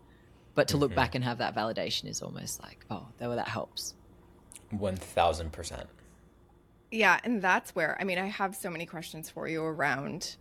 But 0.55 0.69
to 0.69 0.77
look 0.77 0.91
mm-hmm. 0.91 0.95
back 0.95 1.15
and 1.15 1.23
have 1.23 1.39
that 1.39 1.55
validation 1.55 2.07
is 2.07 2.21
almost 2.21 2.61
like, 2.63 2.85
oh, 2.89 3.07
that 3.17 3.27
that 3.35 3.47
helps. 3.47 3.95
One 4.71 4.95
thousand 4.95 5.51
percent. 5.51 5.87
Yeah, 6.91 7.19
and 7.23 7.41
that's 7.41 7.75
where 7.75 7.97
I 7.99 8.03
mean 8.03 8.17
I 8.17 8.27
have 8.27 8.55
so 8.55 8.69
many 8.69 8.85
questions 8.85 9.29
for 9.29 9.47
you 9.47 9.63
around 9.63 10.35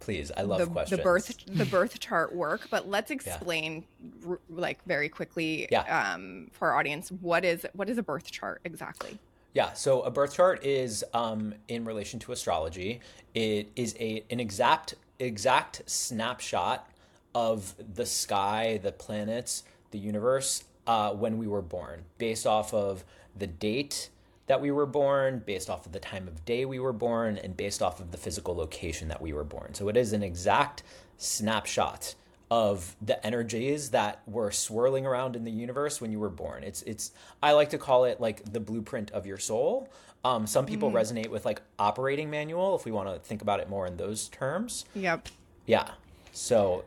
Please, 0.00 0.32
I 0.34 0.42
love 0.42 0.60
the, 0.60 0.66
questions. 0.66 0.96
the 0.98 1.02
birth 1.02 1.36
the 1.46 1.66
birth 1.66 2.00
chart 2.00 2.34
work, 2.34 2.68
but 2.70 2.88
let's 2.88 3.10
explain 3.10 3.84
r- 4.26 4.40
like 4.48 4.82
very 4.86 5.08
quickly 5.10 5.68
Yeah. 5.70 6.12
um, 6.14 6.48
for 6.52 6.70
our 6.70 6.78
audience 6.78 7.10
what 7.20 7.44
is 7.44 7.66
what 7.74 7.90
is 7.90 7.98
a 7.98 8.02
birth 8.02 8.30
chart 8.30 8.60
exactly? 8.64 9.18
Yeah, 9.52 9.72
so 9.72 10.02
a 10.02 10.10
birth 10.12 10.34
chart 10.34 10.64
is 10.64 11.04
um, 11.12 11.54
in 11.66 11.84
relation 11.84 12.20
to 12.20 12.32
astrology. 12.32 13.00
It 13.34 13.68
is 13.76 13.94
a 14.00 14.24
an 14.30 14.40
exact 14.40 14.94
exact 15.18 15.82
snapshot 15.86 16.88
of 17.34 17.74
the 17.94 18.06
sky, 18.06 18.80
the 18.82 18.92
planets, 18.92 19.64
the 19.90 19.98
universe 19.98 20.64
uh, 20.86 21.12
when 21.12 21.36
we 21.36 21.46
were 21.46 21.62
born, 21.62 22.04
based 22.18 22.46
off 22.46 22.72
of 22.72 23.04
the 23.36 23.46
date 23.46 24.08
that 24.50 24.60
we 24.60 24.72
were 24.72 24.84
born, 24.84 25.40
based 25.46 25.70
off 25.70 25.86
of 25.86 25.92
the 25.92 26.00
time 26.00 26.26
of 26.26 26.44
day 26.44 26.64
we 26.64 26.80
were 26.80 26.92
born, 26.92 27.38
and 27.38 27.56
based 27.56 27.80
off 27.80 28.00
of 28.00 28.10
the 28.10 28.18
physical 28.18 28.52
location 28.52 29.06
that 29.06 29.22
we 29.22 29.32
were 29.32 29.44
born. 29.44 29.74
So 29.74 29.88
it 29.88 29.96
is 29.96 30.12
an 30.12 30.24
exact 30.24 30.82
snapshot 31.18 32.16
of 32.50 32.96
the 33.00 33.24
energies 33.24 33.90
that 33.90 34.22
were 34.26 34.50
swirling 34.50 35.06
around 35.06 35.36
in 35.36 35.44
the 35.44 35.52
universe 35.52 36.00
when 36.00 36.10
you 36.10 36.18
were 36.18 36.30
born. 36.30 36.64
It's 36.64 36.82
it's 36.82 37.12
I 37.40 37.52
like 37.52 37.70
to 37.70 37.78
call 37.78 38.06
it 38.06 38.20
like 38.20 38.52
the 38.52 38.58
blueprint 38.58 39.12
of 39.12 39.24
your 39.24 39.38
soul. 39.38 39.88
Um, 40.24 40.48
some 40.48 40.66
people 40.66 40.90
resonate 40.90 41.28
with 41.28 41.44
like 41.44 41.62
operating 41.78 42.28
manual 42.28 42.74
if 42.74 42.84
we 42.84 42.90
want 42.90 43.08
to 43.08 43.20
think 43.20 43.42
about 43.42 43.60
it 43.60 43.68
more 43.68 43.86
in 43.86 43.98
those 43.98 44.28
terms. 44.30 44.84
Yep. 44.96 45.28
Yeah. 45.66 45.90
So 46.32 46.84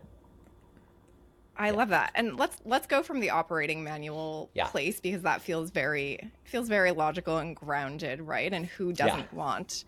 I 1.55 1.69
love 1.71 1.89
that. 1.89 2.11
And 2.15 2.37
let's 2.37 2.57
let's 2.65 2.87
go 2.87 3.03
from 3.03 3.19
the 3.19 3.29
operating 3.29 3.83
manual 3.83 4.53
Yeah. 4.53 4.71
place 4.71 4.99
because 4.99 5.21
that 5.23 5.41
feels 5.41 5.69
very 5.71 6.19
feels 6.45 6.67
very 6.67 6.91
logical 6.91 7.37
and 7.37 7.55
grounded, 7.55 8.21
right? 8.21 8.51
And 8.51 8.65
who 8.65 8.91
doesn't 8.93 9.31
want 9.31 9.85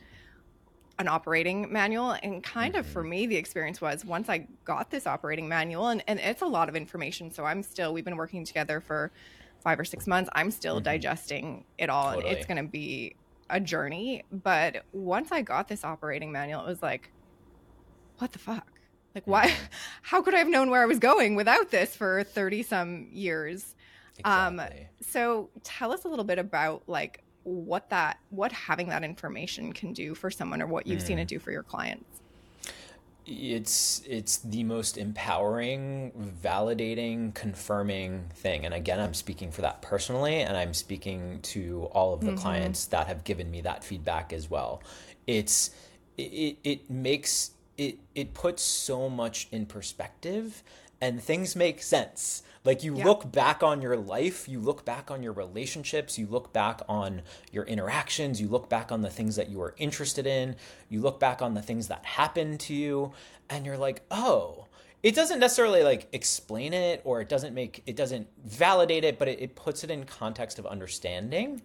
an 0.97 1.07
operating 1.07 1.71
manual? 1.71 2.11
And 2.23 2.43
kind 2.43 2.75
of 2.75 2.85
for 2.87 3.03
Mm-hmm. 3.03 3.09
me 3.09 3.25
the 3.27 3.35
experience 3.35 3.81
was 3.81 4.05
once 4.05 4.29
I 4.29 4.47
got 4.65 4.91
this 4.91 5.07
operating 5.07 5.47
manual 5.49 5.87
and, 5.87 6.03
and 6.07 6.19
it's 6.19 6.41
a 6.41 6.45
lot 6.47 6.69
of 6.69 6.75
information. 6.75 7.31
So 7.31 7.45
I'm 7.45 7.63
still 7.63 7.93
we've 7.93 8.05
been 8.05 8.17
working 8.17 8.45
together 8.45 8.79
for 8.81 9.11
five 9.59 9.79
or 9.79 9.85
six 9.85 10.07
months. 10.07 10.29
I'm 10.33 10.51
still 10.51 10.79
digesting 10.81 11.65
it 11.77 11.89
all 11.89 12.11
and 12.11 12.21
Mm-hmm. 12.21 12.27
It's 12.27 12.45
gonna 12.45 12.63
be 12.67 13.17
a 13.49 13.59
journey. 13.59 14.23
But 14.31 14.85
once 14.91 15.31
I 15.31 15.41
got 15.41 15.67
this 15.67 15.83
operating 15.83 16.31
manual, 16.31 16.63
it 16.65 16.67
was 16.69 16.81
like, 16.81 17.11
what 18.17 18.31
the 18.33 18.39
fuck? 18.39 18.74
Like, 19.15 19.25
why? 19.25 19.47
Mm-hmm. 19.47 19.65
How 20.03 20.21
could 20.21 20.35
I 20.35 20.39
have 20.39 20.49
known 20.49 20.69
where 20.69 20.81
I 20.83 20.85
was 20.85 20.99
going 20.99 21.35
without 21.35 21.71
this 21.71 21.95
for 21.95 22.23
30 22.23 22.63
some 22.63 23.07
years? 23.11 23.73
Um, 24.23 24.59
exactly. 24.59 24.87
so 25.01 25.49
tell 25.63 25.91
us 25.91 26.05
a 26.05 26.07
little 26.07 26.23
bit 26.25 26.39
about 26.39 26.83
like 26.87 27.23
what 27.43 27.89
that, 27.89 28.17
what 28.29 28.51
having 28.51 28.89
that 28.89 29.03
information 29.03 29.73
can 29.73 29.93
do 29.93 30.15
for 30.15 30.29
someone 30.31 30.61
or 30.61 30.67
what 30.67 30.87
you've 30.87 31.01
seen 31.01 31.17
Mm. 31.17 31.21
it 31.21 31.27
do 31.27 31.39
for 31.39 31.51
your 31.51 31.63
clients. 31.63 32.21
it's 33.27 34.03
it's 34.07 34.37
the 34.37 34.63
most 34.63 34.97
empowering 34.99 36.11
validating 36.43 37.33
confirming 37.33 38.23
thing 38.35 38.65
and 38.65 38.73
again 38.75 38.99
i'm 38.99 39.15
speaking 39.15 39.51
for 39.51 39.61
that 39.63 39.81
personally 39.81 40.35
and 40.41 40.55
i'm 40.55 40.75
speaking 40.75 41.39
to 41.41 41.85
all 41.91 42.13
of 42.13 42.21
the 42.21 42.33
clients 42.33 42.85
that 42.85 43.07
have 43.07 43.23
given 43.23 43.49
me 43.49 43.61
that 43.61 43.83
feedback 43.83 44.31
as 44.31 44.47
well 44.47 44.79
it's 45.25 45.71
it, 46.17 46.57
it 46.63 46.87
makes 46.89 47.49
it 47.77 47.97
it 48.13 48.33
puts 48.33 48.61
so 48.61 49.09
much 49.09 49.47
in 49.51 49.65
perspective 49.65 50.63
and 51.01 51.21
things 51.21 51.55
make 51.55 51.81
sense 51.81 52.43
like 52.65 52.83
you 52.83 52.97
Yeah. 52.97 53.05
look 53.05 53.31
back 53.31 53.61
on 53.61 53.81
your 53.81 53.95
life, 53.95 54.49
you 54.49 54.59
look 54.59 54.83
back 54.83 55.11
on 55.11 55.21
your 55.21 55.33
relationships, 55.33 56.17
you 56.17 56.25
look 56.25 56.51
back 56.51 56.81
on 56.89 57.21
your 57.51 57.63
interactions, 57.65 58.41
you 58.41 58.47
look 58.47 58.69
back 58.69 58.91
on 58.91 59.01
the 59.01 59.09
things 59.11 59.35
that 59.35 59.49
you 59.49 59.59
were 59.59 59.75
interested 59.77 60.25
in, 60.25 60.55
you 60.89 60.99
look 60.99 61.19
back 61.19 61.43
on 61.43 61.53
the 61.53 61.61
things 61.61 61.87
that 61.89 62.03
happened 62.03 62.59
to 62.61 62.73
you, 62.73 63.13
and 63.51 63.67
you're 63.67 63.77
like, 63.77 64.01
oh, 64.09 64.65
it 65.03 65.13
doesn't 65.13 65.39
necessarily 65.39 65.83
like 65.83 66.07
explain 66.11 66.73
it 66.73 67.01
or 67.03 67.21
it 67.21 67.29
doesn't 67.29 67.53
make 67.53 67.83
it 67.85 67.95
doesn't 67.95 68.27
validate 68.43 69.03
it, 69.03 69.19
but 69.19 69.27
it, 69.27 69.39
it 69.39 69.55
puts 69.55 69.83
it 69.83 69.91
in 69.91 70.03
context 70.03 70.57
of 70.57 70.65
understanding 70.65 71.61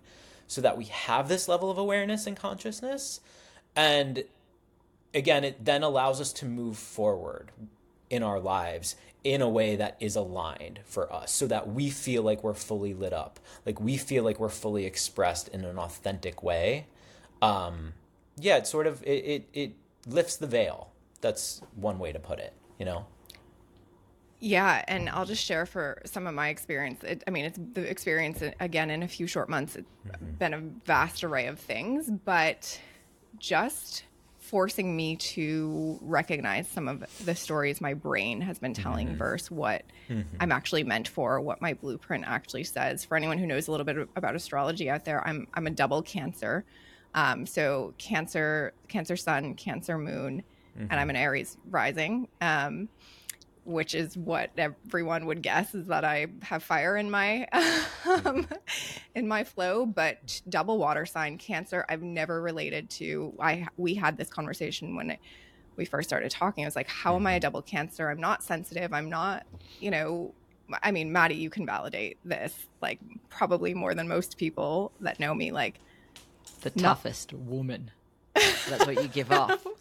so 0.46 0.60
that 0.60 0.76
we 0.76 0.84
have 0.84 1.28
this 1.28 1.48
level 1.48 1.70
of 1.70 1.78
awareness 1.78 2.26
and 2.26 2.36
consciousness. 2.36 3.20
And 3.74 4.24
again, 5.14 5.44
it 5.44 5.64
then 5.64 5.82
allows 5.82 6.20
us 6.20 6.32
to 6.34 6.46
move 6.46 6.76
forward 6.76 7.50
in 8.10 8.22
our 8.22 8.40
lives 8.40 8.96
in 9.22 9.42
a 9.42 9.48
way 9.48 9.76
that 9.76 9.96
is 10.00 10.16
aligned 10.16 10.80
for 10.84 11.12
us 11.12 11.32
so 11.32 11.46
that 11.46 11.68
we 11.68 11.90
feel 11.90 12.22
like 12.22 12.42
we're 12.42 12.54
fully 12.54 12.94
lit 12.94 13.12
up 13.12 13.38
like 13.66 13.80
we 13.80 13.96
feel 13.96 14.24
like 14.24 14.40
we're 14.40 14.48
fully 14.48 14.86
expressed 14.86 15.46
in 15.48 15.64
an 15.64 15.78
authentic 15.78 16.42
way 16.42 16.86
um 17.42 17.92
yeah 18.38 18.56
it 18.56 18.66
sort 18.66 18.86
of 18.86 19.02
it 19.02 19.24
it, 19.24 19.48
it 19.52 19.72
lifts 20.06 20.36
the 20.36 20.46
veil 20.46 20.90
that's 21.20 21.60
one 21.76 21.98
way 21.98 22.12
to 22.12 22.18
put 22.18 22.38
it 22.38 22.54
you 22.78 22.84
know 22.86 23.04
Yeah, 24.40 24.82
and 24.88 25.10
I'll 25.10 25.26
just 25.26 25.44
share 25.44 25.66
for 25.66 26.00
some 26.06 26.26
of 26.26 26.32
my 26.34 26.48
experience. 26.48 27.04
It, 27.04 27.22
I 27.26 27.30
mean, 27.30 27.44
it's 27.44 27.58
the 27.74 27.82
experience 27.88 28.42
again 28.58 28.88
in 28.90 29.02
a 29.02 29.08
few 29.08 29.26
short 29.26 29.50
months. 29.50 29.76
It's 29.76 29.90
been 30.38 30.54
a 30.54 30.60
vast 30.86 31.22
array 31.22 31.46
of 31.46 31.58
things, 31.58 32.10
but 32.24 32.80
just 33.38 34.04
forcing 34.50 34.96
me 34.96 35.14
to 35.14 35.96
recognize 36.02 36.66
some 36.66 36.88
of 36.88 37.04
the 37.24 37.36
stories 37.36 37.80
my 37.80 37.94
brain 37.94 38.40
has 38.40 38.58
been 38.58 38.74
telling 38.74 39.14
versus 39.14 39.48
what 39.48 39.84
I'm 40.40 40.50
actually 40.50 40.82
meant 40.82 41.06
for, 41.06 41.40
what 41.40 41.62
my 41.62 41.74
blueprint 41.74 42.24
actually 42.26 42.64
says. 42.64 43.04
For 43.04 43.16
anyone 43.16 43.38
who 43.38 43.46
knows 43.46 43.68
a 43.68 43.70
little 43.70 43.86
bit 43.86 44.08
about 44.16 44.34
astrology 44.34 44.90
out 44.90 45.04
there, 45.04 45.24
I'm 45.26 45.46
I'm 45.54 45.68
a 45.68 45.70
double 45.70 46.02
Cancer, 46.02 46.64
um, 47.14 47.46
so 47.46 47.94
Cancer, 47.98 48.72
Cancer 48.88 49.16
Sun, 49.16 49.54
Cancer 49.54 49.96
Moon, 49.96 50.42
and 50.90 50.92
I'm 51.00 51.10
an 51.10 51.16
Aries 51.16 51.56
rising. 51.70 52.26
Um, 52.40 52.88
which 53.70 53.94
is 53.94 54.16
what 54.16 54.50
everyone 54.58 55.26
would 55.26 55.42
guess 55.42 55.74
is 55.74 55.86
that 55.86 56.04
I 56.04 56.26
have 56.42 56.62
fire 56.62 56.96
in 56.96 57.10
my 57.10 57.46
um, 58.04 58.46
in 59.14 59.28
my 59.28 59.44
flow. 59.44 59.86
But 59.86 60.42
double 60.48 60.78
water 60.78 61.06
sign 61.06 61.38
Cancer, 61.38 61.84
I've 61.88 62.02
never 62.02 62.42
related 62.42 62.90
to. 62.90 63.34
I 63.40 63.66
we 63.76 63.94
had 63.94 64.16
this 64.16 64.28
conversation 64.28 64.96
when 64.96 65.16
we 65.76 65.84
first 65.84 66.08
started 66.08 66.30
talking. 66.30 66.64
I 66.64 66.66
was 66.66 66.76
like, 66.76 66.88
how 66.88 67.16
am 67.16 67.26
I 67.26 67.34
a 67.34 67.40
double 67.40 67.62
Cancer? 67.62 68.10
I'm 68.10 68.20
not 68.20 68.42
sensitive. 68.42 68.92
I'm 68.92 69.08
not, 69.08 69.46
you 69.80 69.90
know. 69.90 70.34
I 70.84 70.92
mean, 70.92 71.10
Maddie, 71.10 71.34
you 71.34 71.50
can 71.50 71.66
validate 71.66 72.18
this, 72.24 72.54
like 72.80 73.00
probably 73.28 73.74
more 73.74 73.92
than 73.94 74.06
most 74.06 74.36
people 74.38 74.92
that 75.00 75.18
know 75.18 75.34
me. 75.34 75.50
Like, 75.50 75.80
The 76.62 76.70
toughest 76.70 77.32
woman. 77.32 77.90
That's 78.34 78.86
what 78.86 79.02
you 79.02 79.08
give 79.08 79.32
off. 79.32 79.66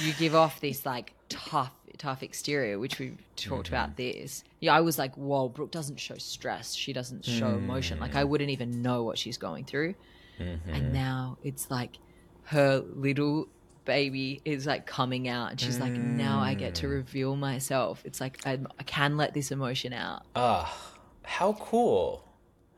You 0.00 0.12
give 0.12 0.36
off 0.36 0.60
this 0.60 0.86
like 0.86 1.14
tough, 1.28 1.72
tough 2.00 2.22
exterior, 2.22 2.78
which 2.78 2.98
we've 2.98 3.18
talked 3.36 3.68
about 3.68 3.90
mm-hmm. 3.90 4.18
this. 4.20 4.42
Yeah, 4.58 4.74
I 4.74 4.80
was 4.80 4.98
like, 4.98 5.14
whoa, 5.16 5.48
Brooke 5.48 5.70
doesn't 5.70 6.00
show 6.00 6.16
stress. 6.16 6.74
She 6.74 6.92
doesn't 6.92 7.24
show 7.24 7.48
emotion. 7.48 8.00
Like 8.00 8.14
I 8.16 8.24
mm. 8.24 8.28
wouldn't 8.28 8.50
even 8.50 8.82
know 8.82 9.02
what 9.02 9.18
she's 9.18 9.36
going 9.36 9.66
through. 9.66 9.94
And 10.38 10.60
mm-hmm. 10.66 10.92
now 10.92 11.36
it's 11.44 11.70
like 11.70 11.98
her 12.44 12.82
little 12.94 13.48
baby 13.84 14.40
is 14.44 14.66
like 14.66 14.86
coming 14.86 15.28
out 15.28 15.50
and 15.50 15.60
she's 15.60 15.78
like, 15.78 15.92
now 15.92 16.40
I 16.40 16.54
get 16.54 16.74
to 16.76 16.86
mm. 16.86 16.92
reveal 16.92 17.36
myself. 17.36 18.02
It's 18.06 18.20
like 18.20 18.40
I, 18.46 18.58
I 18.78 18.82
can 18.84 19.16
let 19.16 19.34
this 19.34 19.50
emotion 19.50 19.92
out. 19.92 20.22
ah 20.34 20.96
how 21.22 21.52
cool 21.52 22.24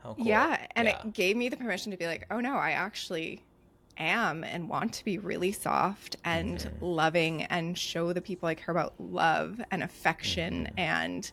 how 0.03 0.13
cool 0.13 0.25
Yeah, 0.25 0.57
and 0.75 0.87
Yeah. 0.87 1.01
it 1.05 1.13
gave 1.13 1.37
me 1.37 1.49
the 1.49 1.57
permission 1.57 1.91
to 1.91 1.97
be 1.97 2.05
like, 2.05 2.25
oh 2.29 2.41
no, 2.41 2.55
I 2.55 2.71
actually 2.71 3.41
am 3.97 4.43
and 4.43 4.69
want 4.69 4.93
to 4.93 5.05
be 5.05 5.17
really 5.17 5.51
soft 5.51 6.15
and 6.23 6.59
Mm-hmm. 6.59 6.85
loving 6.85 7.43
and 7.43 7.77
show 7.77 8.13
the 8.13 8.21
people 8.21 8.47
I 8.49 8.55
care 8.55 8.71
about 8.73 8.93
love 8.99 9.61
and 9.71 9.83
affection 9.83 10.65
Mm-hmm. 10.65 10.79
and 10.79 11.31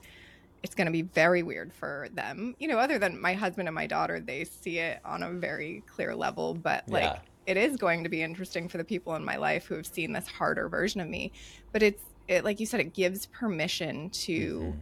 it's 0.62 0.74
going 0.74 0.86
to 0.86 0.92
be 0.92 1.02
very 1.02 1.42
weird 1.42 1.72
for 1.72 2.08
them. 2.12 2.54
You 2.58 2.68
know, 2.68 2.78
other 2.78 2.98
than 2.98 3.18
my 3.20 3.32
husband 3.32 3.66
and 3.66 3.74
my 3.74 3.86
daughter, 3.86 4.20
they 4.20 4.44
see 4.44 4.78
it 4.78 5.00
on 5.06 5.22
a 5.22 5.30
very 5.30 5.82
clear 5.86 6.14
level, 6.14 6.54
but 6.54 6.84
like 6.88 7.02
Yeah. 7.02 7.18
it 7.46 7.56
is 7.56 7.76
going 7.78 8.04
to 8.04 8.10
be 8.10 8.22
interesting 8.22 8.68
for 8.68 8.76
the 8.76 8.84
people 8.84 9.14
in 9.16 9.24
my 9.24 9.36
life 9.36 9.64
who 9.66 9.74
have 9.76 9.86
seen 9.86 10.12
this 10.12 10.26
harder 10.28 10.68
version 10.68 11.00
of 11.00 11.08
me. 11.08 11.32
But 11.72 11.82
it's 11.82 12.02
it 12.28 12.44
like 12.44 12.60
you 12.60 12.66
said 12.66 12.80
it 12.80 12.92
gives 12.94 13.26
permission 13.26 14.10
to 14.10 14.76
Mm-hmm. 14.76 14.80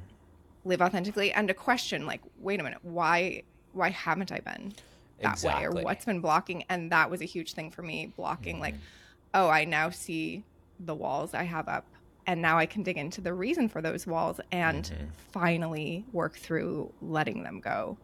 live 0.65 0.83
authentically 0.83 1.33
and 1.33 1.49
to 1.49 1.55
question 1.55 2.07
like 2.07 2.23
wait 2.39 2.61
a 2.61 2.63
minute 2.65 2.81
why 2.83 3.43
why 3.73 3.91
haven't 3.91 4.33
I 4.33 4.41
been 4.41 4.75
that 5.23 5.33
Exactly. 5.35 5.67
way 5.67 5.81
or 5.81 5.85
what's 5.85 6.05
been 6.05 6.21
blocking? 6.21 6.65
And 6.69 6.93
that 6.93 7.11
was 7.11 7.21
a 7.21 7.27
huge 7.27 7.55
thing 7.55 7.71
for 7.71 7.83
me, 7.83 8.13
blocking 8.17 8.61
like, 8.61 8.75
Mm-hmm. 8.75 8.83
oh, 9.35 9.49
I 9.49 9.65
now 9.65 9.91
see 9.91 10.45
the 10.79 10.95
walls 10.95 11.35
I 11.35 11.45
have 11.45 11.69
up. 11.69 11.87
And 12.27 12.43
now 12.43 12.59
I 12.59 12.67
can 12.67 12.83
dig 12.83 12.99
into 12.99 13.21
the 13.21 13.33
reason 13.33 13.69
for 13.69 13.81
those 13.83 14.07
walls 14.07 14.41
and 14.53 14.85
Mm-hmm. 14.85 15.05
finally 15.33 16.05
work 16.13 16.37
through 16.37 16.93
letting 17.01 17.43
them 17.43 17.61
go. 17.61 17.99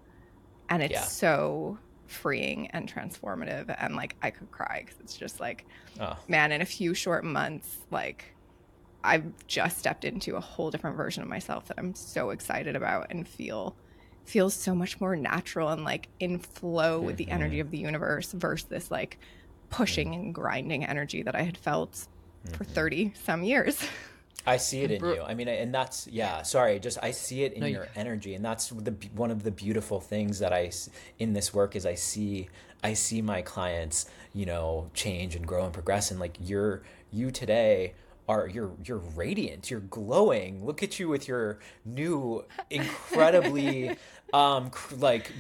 And 0.68 0.83
it's 0.83 0.92
Yeah. 0.92 1.05
so 1.05 1.79
freeing 2.07 2.68
and 2.68 2.92
transformative. 2.92 3.74
And 3.79 3.96
like, 3.96 4.16
I 4.22 4.31
could 4.31 4.50
cry 4.50 4.81
because 4.85 5.00
it's 5.00 5.16
just 5.16 5.40
like, 5.40 5.66
Oh. 6.00 6.16
man, 6.29 6.53
in 6.53 6.62
a 6.62 6.66
few 6.66 6.94
short 6.94 7.24
months, 7.24 7.79
like 7.90 8.35
I've 9.03 9.33
just 9.46 9.79
stepped 9.79 10.05
into 10.05 10.37
a 10.37 10.40
whole 10.40 10.70
different 10.70 10.96
version 10.96 11.22
of 11.22 11.29
myself 11.29 11.66
that 11.66 11.79
I'm 11.79 11.94
so 11.94 12.31
excited 12.31 12.74
about 12.77 13.09
and 13.11 13.29
feel 13.29 13.77
feels 14.24 14.54
so 14.54 14.74
much 14.74 15.00
more 15.00 15.16
natural 15.16 15.68
and 15.68 15.84
like 15.84 16.08
in 16.20 16.38
flow 16.38 17.00
with 17.00 17.16
the 17.16 17.30
energy 17.30 17.60
of 17.60 17.70
the 17.70 17.78
mm-hmm. 17.78 17.87
universe 17.87 18.32
versus 18.32 18.68
this 18.68 18.90
like 18.90 19.18
pushing 19.70 20.12
mm-hmm. 20.12 20.22
and 20.22 20.34
grinding 20.34 20.84
energy 20.84 21.22
that 21.22 21.34
I 21.34 21.42
had 21.42 21.56
felt 21.56 22.06
for 22.52 22.64
mm-hmm. 22.64 22.72
30 22.72 23.12
some 23.22 23.42
years. 23.42 23.82
I 24.46 24.58
see 24.58 24.82
it 24.82 24.90
in 24.90 25.02
you. 25.02 25.22
I 25.22 25.34
mean, 25.34 25.48
and 25.48 25.74
that's 25.74 26.06
yeah. 26.06 26.42
Sorry, 26.42 26.78
just 26.78 26.98
I 27.02 27.12
see 27.12 27.44
it 27.44 27.54
in 27.54 27.60
No, 27.60 27.66
you- 27.66 27.74
your 27.76 27.88
energy, 27.96 28.34
and 28.34 28.44
that's 28.44 28.68
the 28.68 28.94
one 29.14 29.30
of 29.30 29.42
the 29.42 29.50
beautiful 29.50 30.00
things 30.00 30.38
that 30.40 30.52
I 30.52 30.70
in 31.18 31.32
this 31.32 31.54
work 31.54 31.74
is 31.76 31.87
I 31.87 31.94
see 31.94 32.48
I 32.82 32.92
see 32.92 33.22
my 33.22 33.40
clients, 33.40 34.06
you 34.34 34.44
know, 34.44 34.90
change 34.92 35.34
and 35.34 35.46
grow 35.46 35.64
and 35.64 35.72
progress, 35.72 36.10
and 36.10 36.20
like 36.20 36.37
you're 36.40 36.82
you 37.10 37.30
today 37.30 37.94
are 38.28 38.48
you're 38.48 38.72
you're 38.84 39.02
radiant, 39.16 39.70
you're 39.70 39.80
glowing. 39.80 40.64
Look 40.64 40.82
at 40.82 40.98
you 40.98 41.08
with 41.08 41.28
your 41.28 41.58
new 41.84 42.44
incredibly 42.70 43.96
um 44.32 44.70
cr- 44.70 44.94
like 44.96 45.32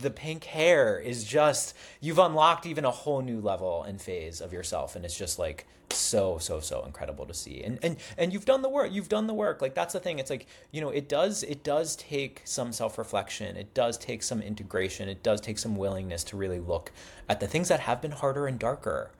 the 0.00 0.10
pink 0.10 0.44
hair 0.44 0.98
is 0.98 1.24
just 1.24 1.76
you've 2.00 2.18
unlocked 2.18 2.64
even 2.64 2.84
a 2.84 2.90
whole 2.90 3.20
new 3.20 3.40
level 3.40 3.82
and 3.82 4.00
phase 4.00 4.40
of 4.40 4.52
yourself 4.52 4.96
and 4.96 5.04
it's 5.04 5.16
just 5.16 5.38
like 5.38 5.66
so 5.90 6.38
so 6.38 6.60
so 6.60 6.82
incredible 6.84 7.26
to 7.26 7.34
see. 7.34 7.62
And 7.62 7.78
and 7.82 7.96
and 8.16 8.32
you've 8.32 8.46
done 8.46 8.62
the 8.62 8.68
work 8.68 8.90
you've 8.92 9.08
done 9.10 9.26
the 9.26 9.34
work. 9.34 9.60
Like 9.60 9.74
that's 9.74 9.92
the 9.92 10.00
thing 10.00 10.18
it's 10.18 10.30
like 10.30 10.46
you 10.72 10.80
know 10.80 10.88
it 10.88 11.08
does 11.08 11.42
it 11.42 11.62
does 11.62 11.96
take 11.96 12.40
some 12.44 12.72
self-reflection 12.72 13.56
it 13.56 13.74
does 13.74 13.98
take 13.98 14.22
some 14.22 14.40
integration 14.40 15.08
it 15.08 15.22
does 15.22 15.40
take 15.40 15.58
some 15.58 15.76
willingness 15.76 16.24
to 16.24 16.36
really 16.36 16.60
look 16.60 16.90
at 17.28 17.40
the 17.40 17.46
things 17.46 17.68
that 17.68 17.80
have 17.80 18.00
been 18.00 18.10
harder 18.10 18.46
and 18.46 18.58
darker 18.58 19.10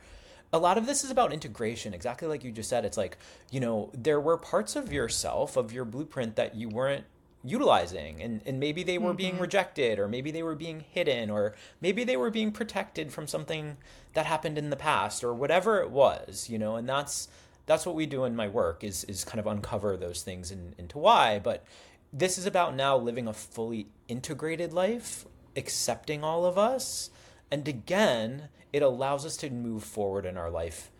a 0.55 0.59
lot 0.59 0.79
of 0.79 0.87
this 0.87 1.05
is 1.05 1.11
about 1.11 1.33
integration. 1.33 1.93
Exactly 1.93 2.29
like 2.29 2.45
you 2.45 2.51
just 2.51 2.71
said 2.71 2.85
it's 2.85 2.97
like 2.97 3.19
you 3.51 3.61
know 3.61 3.91
there 3.93 4.21
were 4.21 4.39
parts 4.39 4.77
of 4.77 4.93
yourself 4.93 5.57
of 5.57 5.73
your 5.73 5.85
blueprint 5.85 6.37
that 6.37 6.55
you 6.55 6.69
weren't 6.69 7.05
utilizing 7.47 8.23
and, 8.23 8.41
and 8.47 8.59
maybe 8.59 8.83
they 8.83 8.97
were 8.97 9.13
being 9.13 9.35
mm-hmm. 9.35 9.43
rejected 9.43 9.99
or 9.99 10.09
maybe 10.09 10.31
they 10.31 10.43
were 10.43 10.55
being 10.55 10.81
hidden 10.81 11.29
or 11.29 11.55
maybe 11.79 12.03
they 12.03 12.17
were 12.17 12.31
being 12.31 12.51
protected 12.51 13.13
from 13.13 13.27
something 13.27 13.77
that 14.15 14.25
happened 14.25 14.57
in 14.57 14.71
the 14.71 14.77
past 14.77 15.23
or 15.23 15.35
whatever 15.35 15.83
it 15.83 15.91
was 15.91 16.49
you 16.49 16.59
know 16.59 16.77
and 16.77 16.89
that's 16.89 17.29
that's 17.67 17.87
what 17.87 17.95
we 17.95 18.07
do 18.07 18.25
in 18.25 18.37
my 18.37 18.49
work 18.49 18.85
is 18.85 19.05
is 19.05 19.25
kind 19.25 19.41
of 19.41 19.47
uncover 19.47 19.97
those 19.97 20.23
things 20.23 20.51
and 20.51 20.75
into 20.79 20.99
why. 20.99 21.39
But 21.39 21.65
this 22.13 22.39
is 22.39 22.47
about 22.47 22.75
now 22.75 22.97
living 22.97 23.27
a 23.27 23.33
fully 23.33 23.89
integrated 24.09 24.73
life 24.73 25.27
accepting 25.57 26.25
all 26.25 26.45
of 26.45 26.59
us. 26.59 27.11
And 27.51 27.67
again 27.69 28.49
it 28.75 28.83
allows 28.83 29.25
us 29.25 29.37
to 29.37 29.49
move 29.51 29.85
forward 29.85 30.27
in 30.27 30.37
our 30.37 30.51
life 30.51 30.91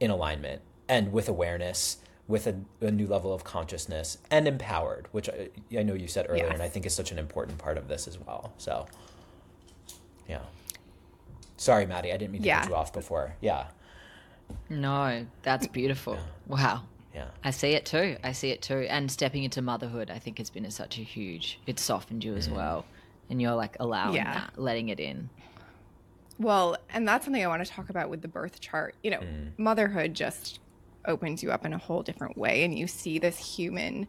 in 0.00 0.10
alignment 0.10 0.60
and 0.86 1.10
with 1.12 1.28
awareness 1.28 1.96
with 2.28 2.46
a, 2.46 2.54
a 2.82 2.90
new 2.90 3.06
level 3.06 3.32
of 3.32 3.42
consciousness 3.42 4.18
and 4.30 4.46
empowered 4.46 5.08
which 5.12 5.28
I, 5.30 5.48
I 5.78 5.82
know 5.82 5.94
you 5.94 6.08
said 6.08 6.26
earlier 6.28 6.44
Yes. 6.44 6.52
and 6.54 6.62
i 6.62 6.68
think 6.68 6.84
is 6.84 6.94
such 6.94 7.10
an 7.12 7.18
important 7.18 7.56
part 7.58 7.78
of 7.78 7.88
this 7.88 8.06
as 8.06 8.18
well 8.18 8.52
so 8.58 8.86
yeah 10.28 10.42
sorry 11.56 11.86
maddie 11.86 12.12
i 12.12 12.16
didn't 12.18 12.32
mean 12.32 12.42
to 12.42 12.48
Yeah. 12.48 12.60
cut 12.60 12.68
you 12.68 12.74
off 12.76 12.92
before 12.92 13.34
yeah 13.40 13.68
No, 14.68 15.26
that's 15.42 15.66
beautiful. 15.66 16.18
Wow. 16.46 16.82
yeah 17.14 17.28
I 17.42 17.50
see 17.50 17.72
it 17.72 17.84
too. 17.86 18.16
I 18.22 18.32
see 18.32 18.50
it 18.50 18.62
too. 18.62 18.86
And 18.88 19.10
stepping 19.10 19.42
into 19.42 19.60
motherhood, 19.62 20.08
I 20.10 20.18
think 20.20 20.38
has 20.38 20.50
been 20.50 20.64
a, 20.64 20.70
such 20.70 20.98
a 20.98 21.02
huge. 21.02 21.58
It's 21.66 21.82
softened 21.82 22.22
you 22.22 22.34
as 22.36 22.46
mm-hmm. 22.46 22.56
well, 22.56 22.84
and 23.28 23.42
you're 23.42 23.54
like 23.56 23.76
allowing 23.80 24.14
Yeah. 24.16 24.32
that, 24.34 24.52
letting 24.56 24.88
it 24.90 25.00
in. 25.00 25.30
Well, 26.38 26.76
and 26.90 27.06
that's 27.08 27.24
something 27.24 27.42
I 27.42 27.48
want 27.48 27.64
to 27.64 27.70
talk 27.70 27.88
about 27.88 28.10
with 28.10 28.22
the 28.22 28.28
birth 28.28 28.60
chart. 28.60 28.94
You 29.02 29.12
know, 29.12 29.20
mm. 29.20 29.58
motherhood 29.58 30.14
just 30.14 30.60
opens 31.06 31.42
you 31.42 31.50
up 31.50 31.64
in 31.64 31.72
a 31.72 31.78
whole 31.78 32.02
different 32.02 32.36
way, 32.36 32.64
and 32.64 32.78
you 32.78 32.86
see 32.86 33.18
this 33.18 33.38
human, 33.38 34.06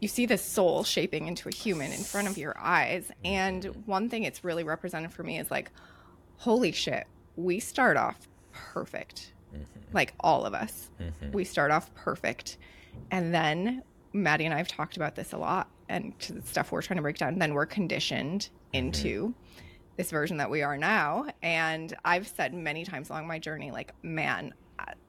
you 0.00 0.08
see 0.08 0.26
this 0.26 0.42
soul 0.42 0.84
shaping 0.84 1.26
into 1.26 1.48
a 1.48 1.52
human 1.54 1.92
in 1.92 2.00
front 2.00 2.28
of 2.28 2.36
your 2.36 2.56
eyes. 2.58 3.04
Mm-hmm. 3.04 3.26
And 3.26 3.64
one 3.86 4.08
thing 4.08 4.24
it's 4.24 4.42
really 4.44 4.64
represented 4.64 5.12
for 5.12 5.22
me 5.22 5.38
is 5.38 5.50
like, 5.50 5.70
holy 6.38 6.72
shit, 6.72 7.06
we 7.36 7.60
start 7.60 7.96
off 7.96 8.28
perfect. 8.52 9.32
Mm-hmm. 9.54 9.64
Like 9.92 10.14
all 10.20 10.44
of 10.44 10.54
us, 10.54 10.90
mm-hmm. 11.00 11.32
we 11.32 11.44
start 11.44 11.70
off 11.70 11.94
perfect. 11.94 12.58
And 13.10 13.32
then 13.32 13.82
Maddie 14.12 14.44
and 14.46 14.54
I 14.54 14.58
have 14.58 14.68
talked 14.68 14.96
about 14.96 15.14
this 15.14 15.32
a 15.32 15.38
lot 15.38 15.68
and 15.88 16.18
to 16.20 16.32
the 16.32 16.42
stuff 16.42 16.72
we're 16.72 16.82
trying 16.82 16.96
to 16.96 17.02
break 17.02 17.18
down. 17.18 17.38
Then 17.38 17.54
we're 17.54 17.66
conditioned 17.66 18.48
into 18.72 19.34
this 19.96 20.10
version 20.10 20.36
that 20.38 20.50
we 20.50 20.62
are 20.62 20.76
now. 20.76 21.26
And 21.42 21.94
I've 22.04 22.28
said 22.28 22.54
many 22.54 22.84
times 22.84 23.10
along 23.10 23.26
my 23.26 23.38
journey, 23.38 23.70
like, 23.70 23.92
man, 24.02 24.54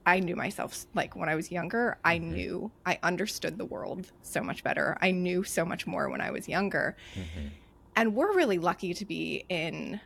I- 0.06 0.20
knew 0.20 0.34
myself 0.34 0.86
like 0.94 1.14
when 1.14 1.28
I 1.28 1.34
was 1.34 1.52
younger. 1.52 1.98
I 2.02 2.18
mm-hmm. 2.18 2.32
knew 2.32 2.70
I 2.86 2.98
understood 3.02 3.58
the 3.58 3.66
world 3.66 4.10
so 4.22 4.40
much 4.40 4.64
better. 4.64 4.96
I 5.02 5.10
knew 5.10 5.44
so 5.44 5.66
much 5.66 5.86
more 5.86 6.08
when 6.08 6.22
I 6.22 6.30
was 6.30 6.48
younger. 6.48 6.96
Mm-hmm. 7.14 7.48
And 7.94 8.14
we're 8.14 8.34
really 8.34 8.58
lucky 8.58 8.94
to 8.94 9.04
be 9.04 9.44
in 9.48 10.00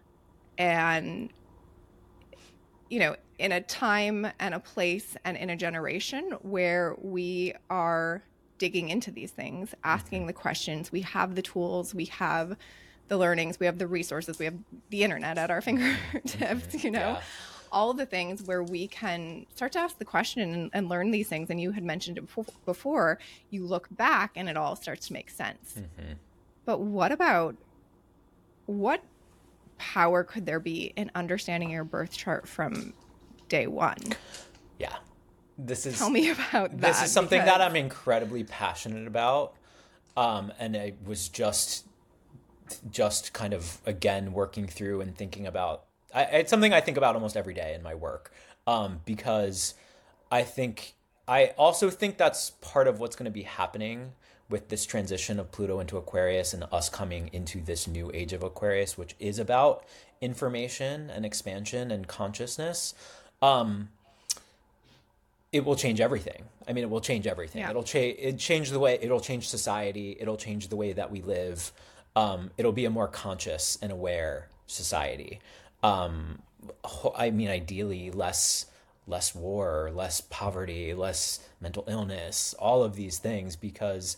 an 0.58 1.30
you 2.92 2.98
know, 2.98 3.16
in 3.38 3.52
a 3.52 3.60
time 3.62 4.26
and 4.38 4.54
a 4.54 4.60
place 4.60 5.16
and 5.24 5.34
in 5.38 5.48
a 5.48 5.56
generation 5.56 6.32
where 6.42 6.94
we 7.00 7.54
are 7.70 8.22
digging 8.58 8.90
into 8.90 9.10
these 9.10 9.30
things, 9.30 9.74
asking 9.82 10.20
mm-hmm. 10.20 10.26
the 10.26 10.32
questions. 10.34 10.92
We 10.92 11.00
have 11.00 11.34
the 11.34 11.40
tools, 11.40 11.94
we 11.94 12.04
have 12.06 12.54
the 13.12 13.18
learnings, 13.18 13.60
we 13.60 13.66
have 13.66 13.76
the 13.76 13.86
resources, 13.86 14.38
we 14.38 14.46
have 14.46 14.54
the 14.88 15.04
internet 15.04 15.36
at 15.36 15.50
our 15.50 15.60
mm-hmm. 15.60 15.76
fingertips, 15.76 16.66
mm-hmm. 16.74 16.86
you 16.86 16.90
know, 16.90 16.98
Yeah. 16.98 17.20
all 17.70 17.92
the 17.92 18.06
things 18.06 18.42
where 18.42 18.62
we 18.62 18.88
can 18.88 19.44
start 19.54 19.72
to 19.72 19.80
ask 19.80 19.98
the 19.98 20.06
question 20.06 20.40
and, 20.40 20.70
and 20.72 20.88
learn 20.88 21.10
these 21.10 21.28
things. 21.28 21.50
And 21.50 21.60
you 21.60 21.72
had 21.72 21.84
mentioned 21.84 22.16
it 22.16 22.22
before, 22.22 22.46
before, 22.64 23.18
you 23.50 23.66
look 23.66 23.86
back 23.90 24.32
and 24.34 24.48
it 24.48 24.56
all 24.56 24.76
starts 24.76 25.08
to 25.08 25.12
make 25.12 25.28
sense. 25.28 25.74
Mm-hmm. 25.78 26.12
But 26.64 26.80
what 26.80 27.12
about 27.12 27.54
what 28.64 29.04
power 29.76 30.24
could 30.24 30.46
there 30.46 30.60
be 30.60 30.94
in 30.96 31.10
understanding 31.14 31.68
your 31.68 31.84
birth 31.84 32.12
chart 32.12 32.48
from 32.48 32.94
day 33.48 33.66
one? 33.66 33.98
yeah 34.78 34.96
this 35.58 35.84
is 35.84 35.98
Tell 35.98 36.08
me 36.08 36.30
about 36.30 36.70
that. 36.70 36.80
this 36.80 37.02
is 37.02 37.12
something 37.12 37.38
because- 37.38 37.58
that 37.58 37.60
I'm 37.60 37.76
incredibly 37.76 38.42
passionate 38.42 39.06
about. 39.06 39.54
Um, 40.16 40.52
and 40.58 40.76
I 40.76 40.92
was 41.06 41.28
just, 41.28 41.86
just 42.90 43.32
kind 43.32 43.52
of 43.54 43.78
again 43.86 44.32
working 44.32 44.66
through 44.66 45.00
and 45.00 45.16
thinking 45.16 45.46
about. 45.46 45.84
I, 46.14 46.22
it's 46.24 46.50
something 46.50 46.72
I 46.72 46.80
think 46.80 46.96
about 46.96 47.14
almost 47.14 47.36
every 47.36 47.54
day 47.54 47.74
in 47.74 47.82
my 47.82 47.94
work, 47.94 48.32
um, 48.66 49.00
because 49.04 49.74
I 50.30 50.42
think 50.42 50.94
I 51.26 51.52
also 51.56 51.90
think 51.90 52.18
that's 52.18 52.50
part 52.50 52.88
of 52.88 53.00
what's 53.00 53.16
going 53.16 53.24
to 53.24 53.30
be 53.30 53.42
happening 53.42 54.12
with 54.48 54.68
this 54.68 54.84
transition 54.84 55.40
of 55.40 55.50
Pluto 55.50 55.80
into 55.80 55.96
Aquarius 55.96 56.52
and 56.52 56.64
us 56.70 56.88
coming 56.88 57.30
into 57.32 57.60
this 57.60 57.88
new 57.88 58.10
age 58.12 58.32
of 58.32 58.42
Aquarius, 58.42 58.98
which 58.98 59.14
is 59.18 59.38
about 59.38 59.84
information 60.20 61.10
and 61.10 61.24
expansion 61.24 61.90
and 61.90 62.06
consciousness. 62.06 62.94
Um, 63.40 63.88
it 65.52 65.64
will 65.64 65.76
change 65.76 66.00
everything. 66.00 66.44
I 66.66 66.72
mean, 66.72 66.84
it 66.84 66.90
will 66.90 67.00
change 67.00 67.26
everything. 67.26 67.60
Yeah. 67.60 67.70
It'll 67.70 67.82
change. 67.82 68.16
It 68.18 68.38
change 68.38 68.70
the 68.70 68.78
way. 68.78 68.98
It'll 69.00 69.20
change 69.20 69.48
society. 69.48 70.16
It'll 70.18 70.36
change 70.36 70.68
the 70.68 70.76
way 70.76 70.92
that 70.92 71.10
we 71.10 71.20
live. 71.22 71.72
Um, 72.14 72.50
it'll 72.56 72.72
be 72.72 72.84
a 72.84 72.90
more 72.90 73.08
conscious 73.08 73.78
and 73.80 73.90
aware 73.90 74.48
society. 74.66 75.40
Um, 75.82 76.42
I 77.16 77.30
mean, 77.30 77.48
ideally, 77.48 78.10
less 78.10 78.66
less 79.06 79.34
war, 79.34 79.90
less 79.92 80.20
poverty, 80.20 80.94
less 80.94 81.40
mental 81.60 81.84
illness, 81.88 82.54
all 82.58 82.84
of 82.84 82.94
these 82.94 83.18
things. 83.18 83.56
Because, 83.56 84.16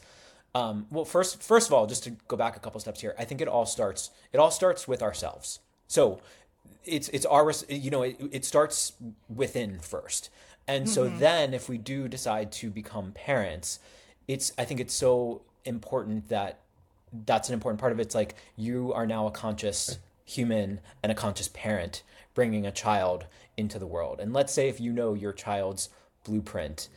um, 0.54 0.86
well, 0.90 1.04
first 1.04 1.42
first 1.42 1.68
of 1.68 1.74
all, 1.74 1.86
just 1.86 2.04
to 2.04 2.10
go 2.28 2.36
back 2.36 2.56
a 2.56 2.60
couple 2.60 2.80
steps 2.80 3.00
here, 3.00 3.14
I 3.18 3.24
think 3.24 3.40
it 3.40 3.48
all 3.48 3.66
starts. 3.66 4.10
It 4.32 4.38
all 4.38 4.50
starts 4.50 4.86
with 4.86 5.02
ourselves. 5.02 5.60
So 5.86 6.20
it's 6.84 7.08
it's 7.08 7.26
our 7.26 7.52
you 7.68 7.90
know 7.90 8.02
it, 8.02 8.16
it 8.30 8.44
starts 8.44 8.92
within 9.34 9.78
first 9.78 10.30
and 10.66 10.88
so 10.88 11.08
then 11.08 11.54
if 11.54 11.68
we 11.68 11.78
do 11.78 12.08
decide 12.08 12.52
to 12.52 12.70
become 12.70 13.12
parents 13.12 13.78
it's 14.28 14.52
i 14.58 14.64
think 14.64 14.80
it's 14.80 14.94
so 14.94 15.42
important 15.64 16.28
that 16.28 16.60
that's 17.26 17.48
an 17.48 17.54
important 17.54 17.80
part 17.80 17.92
of 17.92 17.98
it 17.98 18.02
it's 18.02 18.14
like 18.14 18.34
you 18.56 18.92
are 18.92 19.06
now 19.06 19.26
a 19.26 19.30
conscious 19.30 19.98
human 20.24 20.80
and 21.02 21.12
a 21.12 21.14
conscious 21.14 21.48
parent 21.48 22.02
bringing 22.34 22.66
a 22.66 22.72
child 22.72 23.26
into 23.56 23.78
the 23.78 23.86
world 23.86 24.18
and 24.20 24.32
let's 24.32 24.52
say 24.52 24.68
if 24.68 24.80
you 24.80 24.92
know 24.92 25.14
your 25.14 25.32
child's 25.32 25.88
blueprint 26.24 26.88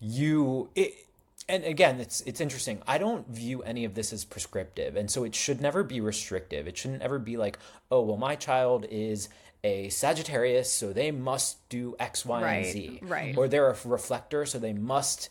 you 0.00 0.68
it 0.74 1.06
and 1.48 1.64
again, 1.64 2.00
it's 2.00 2.22
it's 2.22 2.40
interesting. 2.40 2.82
I 2.86 2.98
don't 2.98 3.28
view 3.28 3.62
any 3.62 3.84
of 3.84 3.94
this 3.94 4.12
as 4.12 4.24
prescriptive, 4.24 4.96
and 4.96 5.10
so 5.10 5.22
it 5.24 5.34
should 5.34 5.60
never 5.60 5.84
be 5.84 6.00
restrictive. 6.00 6.66
It 6.66 6.76
shouldn't 6.76 7.02
ever 7.02 7.18
be 7.18 7.36
like, 7.36 7.58
oh, 7.90 8.02
well, 8.02 8.16
my 8.16 8.34
child 8.34 8.84
is 8.90 9.28
a 9.62 9.88
Sagittarius, 9.88 10.72
so 10.72 10.92
they 10.92 11.10
must 11.10 11.68
do 11.68 11.94
X, 12.00 12.24
Y, 12.24 12.42
Right, 12.42 12.64
and 12.64 12.72
Z, 12.72 13.00
right. 13.02 13.36
Or 13.36 13.46
they're 13.46 13.70
a 13.70 13.76
reflector, 13.84 14.44
so 14.44 14.58
they 14.58 14.72
must 14.72 15.28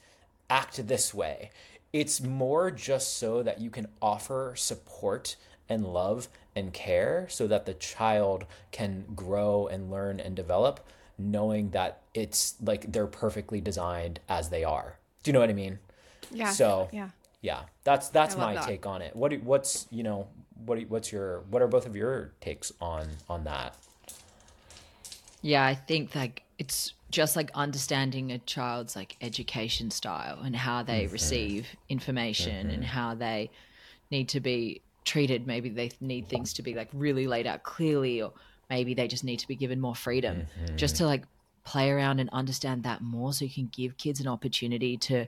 act 0.50 0.88
this 0.88 1.14
way. 1.14 1.52
It's 1.96 2.20
more 2.20 2.72
just 2.72 3.16
so 3.16 3.42
that 3.42 3.62
you 3.62 3.70
can 3.70 3.88
offer 4.02 4.54
support 4.58 5.38
and 5.70 5.86
love 5.86 6.28
and 6.54 6.74
care, 6.74 7.26
so 7.30 7.48
that 7.48 7.66
the 7.66 7.74
child 7.74 8.46
can 8.74 9.06
grow 9.16 9.68
and 9.68 9.90
learn 9.90 10.20
and 10.20 10.36
develop, 10.36 10.86
knowing 11.18 11.70
that 11.70 12.02
it's 12.14 12.56
like 12.62 12.92
they're 12.92 13.08
perfectly 13.08 13.62
designed 13.62 14.20
as 14.28 14.50
they 14.50 14.66
are. 14.66 14.98
Do 15.24 15.30
you 15.30 15.34
know 15.34 15.40
what 15.40 15.50
I 15.50 15.54
mean? 15.54 15.80
Yeah. 16.32 16.50
So 16.50 16.90
yeah. 16.92 17.12
yeah, 17.42 17.62
that's 17.86 18.10
that's 18.10 18.36
my 18.36 18.56
that. 18.56 18.66
take 18.66 18.86
on 18.86 19.02
it. 19.02 19.16
What 19.16 19.32
do, 19.32 19.38
what's 19.38 19.88
you 19.90 20.04
know 20.04 20.28
what 20.66 20.78
do- 20.78 20.88
what's 20.90 21.14
your 21.14 21.44
what 21.50 21.62
are 21.62 21.68
both 21.68 21.86
of 21.86 21.96
your 21.96 22.34
takes 22.42 22.74
on 22.82 23.08
on 23.30 23.46
that? 23.46 23.74
Yeah, 25.42 25.66
I 25.66 25.76
think 25.76 26.14
like 26.14 26.44
it's 26.60 26.94
just 27.16 27.38
like 27.38 27.50
understanding 27.56 28.34
a 28.34 28.40
child's 28.40 28.94
like 28.94 29.16
education 29.22 29.90
style 29.90 30.42
and 30.44 30.54
how 30.54 30.84
they 30.84 31.06
mm, 31.06 31.14
receive 31.14 31.66
information 31.88 32.70
and 32.70 32.84
how 32.84 33.16
they 33.16 33.50
need 34.12 34.28
to 34.28 34.42
be 34.42 34.82
treated. 35.06 35.48
Maybe 35.48 35.70
they 35.70 35.92
need 36.02 36.28
things 36.28 36.52
to 36.56 36.62
be 36.62 36.74
like 36.74 36.90
really 36.92 37.26
laid 37.26 37.48
out 37.48 37.64
clearly, 37.64 38.22
or 38.22 38.34
maybe 38.70 38.94
they 38.94 39.08
just 39.08 39.24
need 39.24 39.40
to 39.40 39.48
be 39.48 39.56
given 39.56 39.80
more 39.80 39.96
freedom 39.96 40.42
mm-hmm. 40.42 40.76
just 40.76 40.98
to 40.98 41.06
like 41.06 41.24
play 41.64 41.90
around 41.90 42.20
and 42.20 42.30
understand 42.34 42.84
that 42.84 43.02
more 43.02 43.32
so 43.32 43.46
you 43.46 43.52
can 43.52 43.70
give 43.72 43.96
kids 43.96 44.20
an 44.20 44.28
opportunity 44.28 44.98
to 44.98 45.26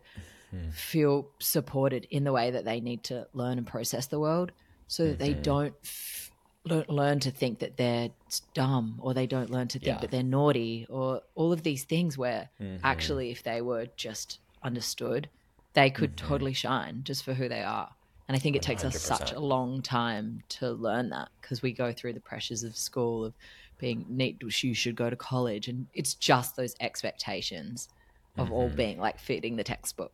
mm-hmm. 0.54 0.70
feel 0.72 1.30
supported 1.40 2.06
in 2.12 2.26
the 2.26 2.34
way 2.34 2.52
that 2.52 2.66
they 2.66 2.82
need 2.82 3.02
to 3.04 3.26
learn 3.32 3.58
and 3.58 3.66
process 3.66 4.08
the 4.08 4.20
world 4.20 4.52
so 4.90 5.06
that 5.06 5.20
they 5.20 5.32
mm-hmm. 5.32 5.42
don't 5.42 5.74
f- 5.86 6.32
learn 6.68 7.20
to 7.22 7.32
think 7.32 7.60
that 7.60 7.78
they're 7.78 8.10
dumb 8.54 9.00
or 9.02 9.14
they 9.14 9.28
don't 9.28 9.50
learn 9.50 9.68
to 9.70 9.80
think 9.80 9.96
Yeah. 9.96 10.02
that 10.02 10.12
they're 10.12 10.24
naughty 10.24 10.86
or 10.90 11.22
all 11.36 11.52
of 11.54 11.64
these 11.64 11.84
things 11.84 12.18
where 12.18 12.50
actually 12.84 13.32
if 13.32 13.44
they 13.44 13.62
were 13.62 13.88
just 13.96 14.40
understood 14.64 15.30
they 15.74 15.90
could 15.92 16.18
totally 16.18 16.54
shine 16.54 17.02
just 17.04 17.24
for 17.24 17.34
who 17.34 17.48
they 17.48 17.62
are. 17.62 17.90
And 18.28 18.36
i 18.36 18.40
think 18.40 18.56
it 18.56 18.62
takes 18.62 18.84
us 18.84 19.00
such 19.02 19.32
a 19.32 19.40
long 19.40 19.82
time 19.82 20.42
to 20.50 20.72
learn 20.72 21.10
that 21.10 21.30
because 21.42 21.62
we 21.62 21.72
go 21.72 21.92
through 21.94 22.14
the 22.14 22.20
pressures 22.20 22.64
of 22.64 22.76
school 22.76 23.26
of 23.26 23.34
being 23.78 24.06
neat 24.10 24.42
you 24.64 24.74
should 24.74 24.96
go 24.96 25.10
to 25.10 25.16
college. 25.16 25.68
And 25.68 25.86
it's 25.94 26.16
just 26.16 26.56
those 26.56 26.76
expectations 26.80 27.90
of 28.38 28.52
all 28.52 28.70
being 28.70 29.00
like 29.00 29.20
fitting 29.20 29.56
the 29.56 29.64
textbook. 29.64 30.12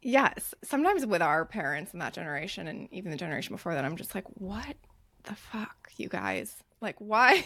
Yes. 0.00 0.54
Sometimes 0.62 1.04
with 1.04 1.22
our 1.22 1.44
parents 1.44 1.92
in 1.92 1.98
that 1.98 2.12
generation 2.14 2.68
and 2.68 2.88
even 2.92 3.10
the 3.10 3.16
generation 3.16 3.54
before 3.54 3.74
that, 3.74 3.84
I'm 3.84 3.96
just 3.96 4.14
like, 4.14 4.24
what 4.34 4.76
the 5.28 5.34
fuck, 5.34 5.92
you 5.96 6.08
guys? 6.08 6.56
Like, 6.80 6.96
why? 6.98 7.44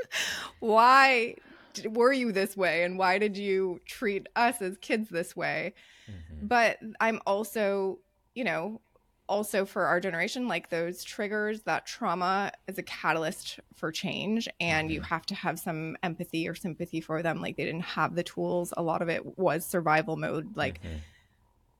why 0.60 1.36
d- 1.74 1.88
were 1.88 2.12
you 2.12 2.32
this 2.32 2.56
way? 2.56 2.84
And 2.84 2.98
why 2.98 3.18
did 3.18 3.36
you 3.36 3.80
treat 3.86 4.26
us 4.36 4.60
as 4.62 4.76
kids 4.78 5.08
this 5.08 5.36
way? 5.36 5.74
Mm-hmm. 6.10 6.46
But 6.46 6.78
I'm 7.00 7.20
also, 7.26 7.98
you 8.34 8.44
know, 8.44 8.80
also 9.28 9.64
for 9.64 9.84
our 9.84 10.00
generation, 10.00 10.48
like 10.48 10.68
those 10.68 11.04
triggers, 11.04 11.62
that 11.62 11.86
trauma 11.86 12.52
is 12.66 12.78
a 12.78 12.82
catalyst 12.82 13.60
for 13.74 13.92
change. 13.92 14.48
And 14.60 14.90
you 14.90 15.00
mm-hmm. 15.00 15.06
have 15.06 15.26
to 15.26 15.34
have 15.34 15.58
some 15.58 15.96
empathy 16.02 16.48
or 16.48 16.54
sympathy 16.54 17.00
for 17.00 17.22
them. 17.22 17.40
Like 17.40 17.56
they 17.56 17.64
didn't 17.64 17.82
have 17.82 18.14
the 18.14 18.22
tools. 18.22 18.72
A 18.76 18.82
lot 18.82 19.02
of 19.02 19.08
it 19.08 19.38
was 19.38 19.64
survival 19.64 20.16
mode. 20.16 20.56
Like, 20.56 20.82
mm-hmm. 20.82 20.96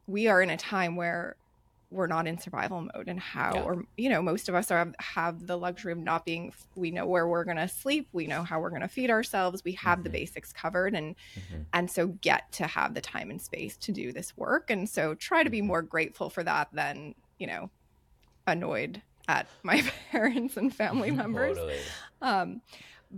we 0.07 0.29
are 0.29 0.43
in 0.43 0.51
a 0.51 0.57
time 0.57 0.97
where 0.97 1.37
we're 1.93 2.07
not 2.07 2.27
in 2.27 2.39
survival 2.39 2.81
mode 2.95 3.09
and 3.09 3.21
how 3.21 3.53
Yeah. 3.55 3.63
or 3.63 3.85
you 3.97 4.09
know 4.09 4.23
most 4.23 4.49
of 4.49 4.55
us 4.55 4.71
are 4.71 4.93
have 4.99 5.47
the 5.47 5.57
luxury 5.57 5.93
of 5.93 5.99
not 5.99 6.25
being 6.25 6.53
we 6.75 6.91
know 6.91 7.07
where 7.07 7.27
we're 7.27 7.45
going 7.45 7.59
to 7.59 7.69
sleep 7.69 8.09
we 8.13 8.27
know 8.27 8.43
how 8.43 8.61
we're 8.61 8.71
going 8.71 8.83
to 8.83 8.89
feed 8.89 9.11
ourselves 9.11 9.63
we 9.65 9.73
have 9.73 10.03
the 10.03 10.09
mm-hmm. 10.09 10.19
basics 10.19 10.53
covered 10.53 10.95
and 10.95 11.15
mm-hmm. 11.35 11.63
and 11.73 11.91
so 11.91 12.07
get 12.07 12.51
to 12.53 12.67
have 12.67 12.95
the 12.95 13.01
time 13.01 13.31
and 13.31 13.41
space 13.41 13.77
to 13.77 13.93
do 13.93 14.13
this 14.13 14.37
work. 14.37 14.71
And 14.71 14.89
so 14.89 15.15
try 15.15 15.43
to 15.43 15.51
be 15.51 15.59
mm-hmm. 15.59 15.67
more 15.69 15.83
grateful 15.83 16.31
for 16.31 16.43
that 16.45 16.69
than 16.73 17.15
you 17.39 17.47
know 17.47 17.71
annoyed 18.47 19.03
at 19.29 19.47
my 19.63 19.83
parents 20.11 20.57
and 20.57 20.75
family 20.75 21.11
members. 21.23 21.57
Totally. 21.57 21.79
um, 22.23 22.63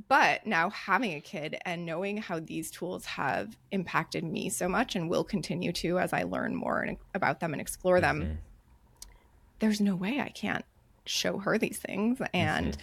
but 0.08 0.44
now 0.44 0.70
having 0.70 1.14
a 1.14 1.20
kid 1.20 1.56
and 1.64 1.86
knowing 1.86 2.16
how 2.16 2.40
these 2.40 2.68
tools 2.68 3.04
have 3.04 3.56
impacted 3.70 4.24
me 4.24 4.48
so 4.48 4.68
much 4.68 4.96
and 4.96 5.08
will 5.08 5.22
continue 5.22 5.70
to 5.70 6.00
as 6.00 6.12
I 6.12 6.24
learn 6.24 6.56
more 6.56 6.80
and, 6.80 6.96
about 7.14 7.38
them 7.38 7.52
and 7.52 7.60
explore 7.60 8.00
them, 8.00 8.38
there's 9.64 9.80
no 9.80 9.96
way 9.96 10.20
I 10.20 10.28
can't 10.28 10.64
show 11.06 11.38
her 11.38 11.56
these 11.58 11.78
things 11.78 12.18
and 12.34 12.76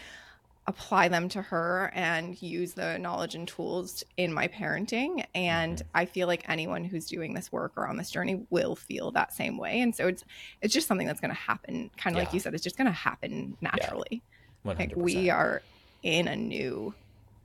apply 0.68 1.08
them 1.08 1.28
to 1.30 1.42
her 1.42 1.92
and 1.94 2.40
use 2.42 2.74
the 2.74 2.98
knowledge 2.98 3.36
and 3.36 3.48
tools 3.48 4.04
in 4.18 4.32
my 4.34 4.48
parenting. 4.48 5.24
And 5.36 5.82
I 5.94 6.06
feel 6.06 6.28
like 6.28 6.48
anyone 6.50 6.84
who's 6.84 7.06
doing 7.08 7.34
this 7.34 7.52
work 7.52 7.74
or 7.78 7.88
on 7.88 7.98
this 7.98 8.10
journey 8.12 8.46
will 8.50 8.76
feel 8.76 9.12
that 9.12 9.34
same 9.34 9.58
way. 9.58 9.82
And 9.82 9.96
so 9.96 10.08
it's 10.08 10.24
it's 10.62 10.74
just 10.74 10.88
something 10.88 11.08
that's 11.08 11.20
going 11.22 11.32
to 11.34 11.40
happen, 11.40 11.90
kind 11.98 12.16
of 12.16 12.20
like 12.24 12.34
you 12.34 12.40
said, 12.40 12.54
it's 12.54 12.64
just 12.64 12.78
going 12.78 12.88
to 12.88 12.92
happen 12.92 13.58
naturally. 13.62 14.22
One 14.64 14.78
Like 14.78 14.94
we 14.96 15.30
are 15.30 15.62
in 16.04 16.28
a 16.28 16.36
new 16.36 16.94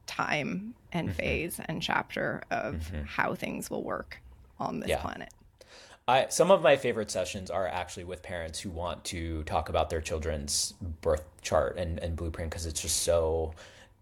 time 0.06 0.74
and 0.92 1.08
Mm-hmm. 1.08 1.16
phase 1.18 1.60
and 1.66 1.82
chapter 1.82 2.42
of 2.50 2.90
how 3.06 3.34
things 3.34 3.68
will 3.70 3.82
work 3.84 4.18
on 4.58 4.80
this 4.80 4.88
Yeah. 4.90 5.00
planet. 5.00 5.30
I 6.08 6.26
some 6.28 6.50
of 6.50 6.62
my 6.62 6.76
favorite 6.76 7.10
sessions 7.10 7.50
are 7.50 7.66
actually 7.66 8.04
with 8.04 8.22
parents 8.22 8.60
who 8.60 8.70
want 8.70 9.04
to 9.06 9.42
talk 9.44 9.68
about 9.68 9.90
their 9.90 10.00
children's 10.00 10.74
birth 11.00 11.24
chart 11.42 11.76
and, 11.78 11.98
and 11.98 12.14
blueprint 12.14 12.50
because 12.50 12.64
it's 12.66 12.80
just 12.80 13.02
so 13.02 13.54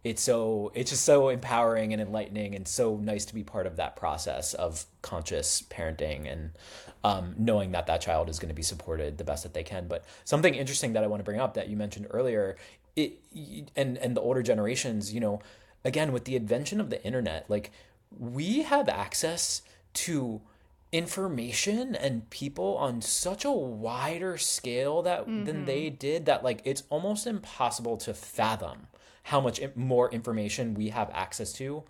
it's 0.02 0.20
so 0.20 0.70
it's 0.74 0.90
just 0.90 1.04
so 1.04 1.30
empowering 1.30 1.94
and 1.94 2.02
enlightening 2.02 2.54
and 2.54 2.68
so 2.68 2.96
nice 2.96 3.24
to 3.24 3.34
be 3.34 3.42
part 3.42 3.66
of 3.66 3.76
that 3.76 3.96
process 3.96 4.52
of 4.52 4.84
conscious 5.00 5.62
parenting 5.62 6.30
and 6.30 6.50
um, 7.04 7.34
knowing 7.38 7.72
that 7.72 7.86
that 7.86 8.02
child 8.02 8.28
is 8.28 8.38
going 8.38 8.50
to 8.50 8.54
be 8.54 8.62
supported 8.62 9.16
the 9.16 9.24
best 9.24 9.42
that 9.42 9.54
they 9.54 9.62
can. 9.62 9.88
But 9.88 10.04
something 10.24 10.54
interesting 10.54 10.92
that 10.92 11.04
i 11.04 11.06
want 11.06 11.20
to 11.20 11.24
bring 11.24 11.40
up 11.40 11.54
that 11.54 11.68
you 11.68 11.76
mentioned 11.76 12.06
earlier 12.10 12.56
it 12.96 13.18
and 13.76 13.96
and 13.96 14.14
the 14.14 14.20
older 14.20 14.42
generations 14.42 15.14
you 15.14 15.20
know 15.20 15.40
again 15.86 16.12
with 16.12 16.26
the 16.26 16.36
invention 16.36 16.80
of 16.80 16.90
the 16.90 17.02
internet 17.02 17.48
like 17.48 17.72
we 18.16 18.62
have 18.62 18.88
access 18.90 19.62
to 19.94 20.42
information 20.94 21.96
and 21.96 22.30
people 22.30 22.76
on 22.76 23.02
such 23.02 23.44
a 23.44 23.50
wider 23.50 24.38
scale 24.38 25.02
that 25.02 25.26
than 25.26 25.44
mm-hmm. 25.44 25.64
they 25.64 25.90
did 25.90 26.24
that 26.24 26.44
like 26.44 26.62
it's 26.64 26.84
almost 26.88 27.26
impossible 27.26 27.96
to 27.96 28.14
fathom 28.14 28.86
how 29.24 29.40
much 29.40 29.60
more 29.74 30.08
information 30.12 30.72
we 30.72 30.90
have 30.90 31.10
access 31.12 31.52
to 31.52 31.82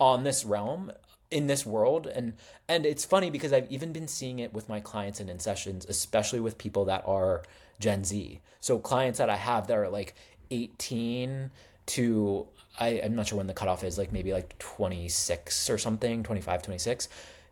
on 0.00 0.24
this 0.24 0.44
realm 0.44 0.90
in 1.30 1.46
this 1.46 1.64
world. 1.64 2.08
And 2.08 2.32
and 2.68 2.84
it's 2.84 3.04
funny 3.04 3.30
because 3.30 3.52
I've 3.52 3.70
even 3.70 3.92
been 3.92 4.08
seeing 4.08 4.40
it 4.40 4.52
with 4.52 4.68
my 4.68 4.80
clients 4.80 5.20
and 5.20 5.30
in 5.30 5.38
sessions 5.38 5.86
especially 5.88 6.40
with 6.40 6.58
people 6.58 6.84
that 6.86 7.04
are 7.06 7.44
Gen 7.78 8.02
Z. 8.02 8.40
So 8.58 8.80
clients 8.80 9.20
that 9.20 9.30
I 9.30 9.36
have 9.36 9.68
that 9.68 9.78
are 9.78 9.88
like 9.88 10.16
18 10.50 11.52
to 11.86 12.48
I, 12.80 13.00
I'm 13.04 13.14
not 13.14 13.28
sure 13.28 13.38
when 13.38 13.46
the 13.46 13.54
cutoff 13.54 13.84
is 13.84 13.98
like 13.98 14.10
maybe 14.10 14.32
like 14.32 14.58
26 14.58 15.70
or 15.70 15.78
something 15.78 16.24
25 16.24 16.62
26 16.62 17.08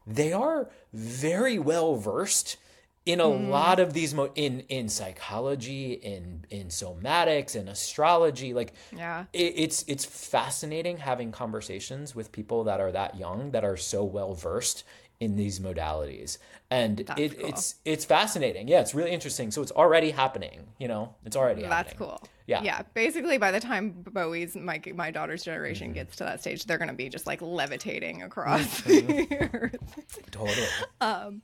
they 0.06 0.32
are 0.32 0.70
very 0.96 1.58
well 1.58 1.96
versed 1.96 2.56
in 3.04 3.20
a 3.20 3.26
lot 3.26 3.78
of 3.78 3.92
these 3.92 4.12
mo- 4.14 4.32
in 4.34 4.60
in 4.68 4.88
psychology 4.88 5.92
in 5.92 6.44
in 6.50 6.66
somatics 6.68 7.54
and 7.54 7.68
astrology 7.68 8.52
like 8.52 8.72
Yeah. 8.96 9.26
it, 9.32 9.52
it's 9.56 9.84
it's 9.86 10.04
fascinating 10.04 10.96
having 10.98 11.30
conversations 11.30 12.14
with 12.16 12.32
people 12.32 12.64
that 12.64 12.80
are 12.80 12.90
that 12.92 13.16
young 13.16 13.52
that 13.52 13.64
are 13.64 13.76
so 13.76 14.02
well 14.02 14.34
versed 14.34 14.82
in 15.20 15.36
these 15.36 15.60
modalities 15.60 16.38
and 16.70 17.00
it, 17.16 17.38
cool. 17.38 17.48
it's 17.48 17.76
it's 17.84 18.04
fascinating 18.04 18.66
yeah 18.66 18.80
it's 18.80 18.94
really 18.94 19.12
interesting 19.12 19.50
so 19.50 19.62
it's 19.62 19.72
already 19.72 20.10
happening 20.10 20.66
you 20.78 20.88
know 20.88 21.14
it's 21.24 21.36
already 21.36 21.62
happening. 21.62 21.70
That's 21.70 21.92
happening. 21.92 22.08
cool. 22.08 22.28
Yeah. 22.46 22.62
Yeah. 22.62 22.82
Basically, 22.94 23.38
by 23.38 23.50
the 23.50 23.58
time 23.60 24.04
Bowie's 24.12 24.54
my 24.54 24.80
my 24.94 25.10
daughter's 25.10 25.40
Mm-hmm. 25.42 25.50
generation 25.50 25.92
gets 25.92 26.16
to 26.16 26.24
that 26.24 26.40
stage, 26.40 26.64
they're 26.64 26.78
going 26.78 26.88
to 26.88 26.94
be 26.94 27.08
just 27.08 27.26
like 27.26 27.42
levitating 27.42 28.22
across 28.22 28.80
Mm-hmm. 28.82 29.06
the 29.06 29.50
earth. 29.52 30.20
totally 30.30 31.40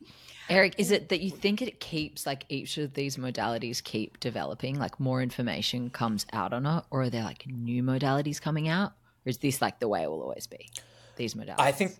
Eric, 0.48 0.74
is 0.76 0.90
it 0.90 1.09
that 1.11 1.20
you 1.20 1.30
think 1.30 1.62
it 1.62 1.80
keeps 1.80 2.26
like 2.26 2.44
each 2.48 2.76
of 2.76 2.94
these 2.94 3.16
modalities 3.16 3.82
keep 3.82 4.18
developing, 4.20 4.78
like 4.78 4.98
more 5.00 5.22
information 5.22 5.88
comes 5.88 6.26
out 6.32 6.53
on 6.53 6.66
it, 6.66 6.84
or 6.90 7.03
are 7.03 7.11
there 7.11 7.22
like 7.22 7.46
new 7.46 7.82
modalities 7.82 8.40
coming 8.40 8.68
out, 8.68 8.90
or 9.24 9.30
is 9.30 9.38
this 9.38 9.62
like 9.62 9.78
the 9.78 9.88
way 9.88 10.03
it 10.03 10.11
will 10.11 10.20
always 10.20 10.46
be? 10.48 10.68
These 11.16 11.34
modalities. 11.34 11.55
I 11.61 11.72
think. 11.72 11.92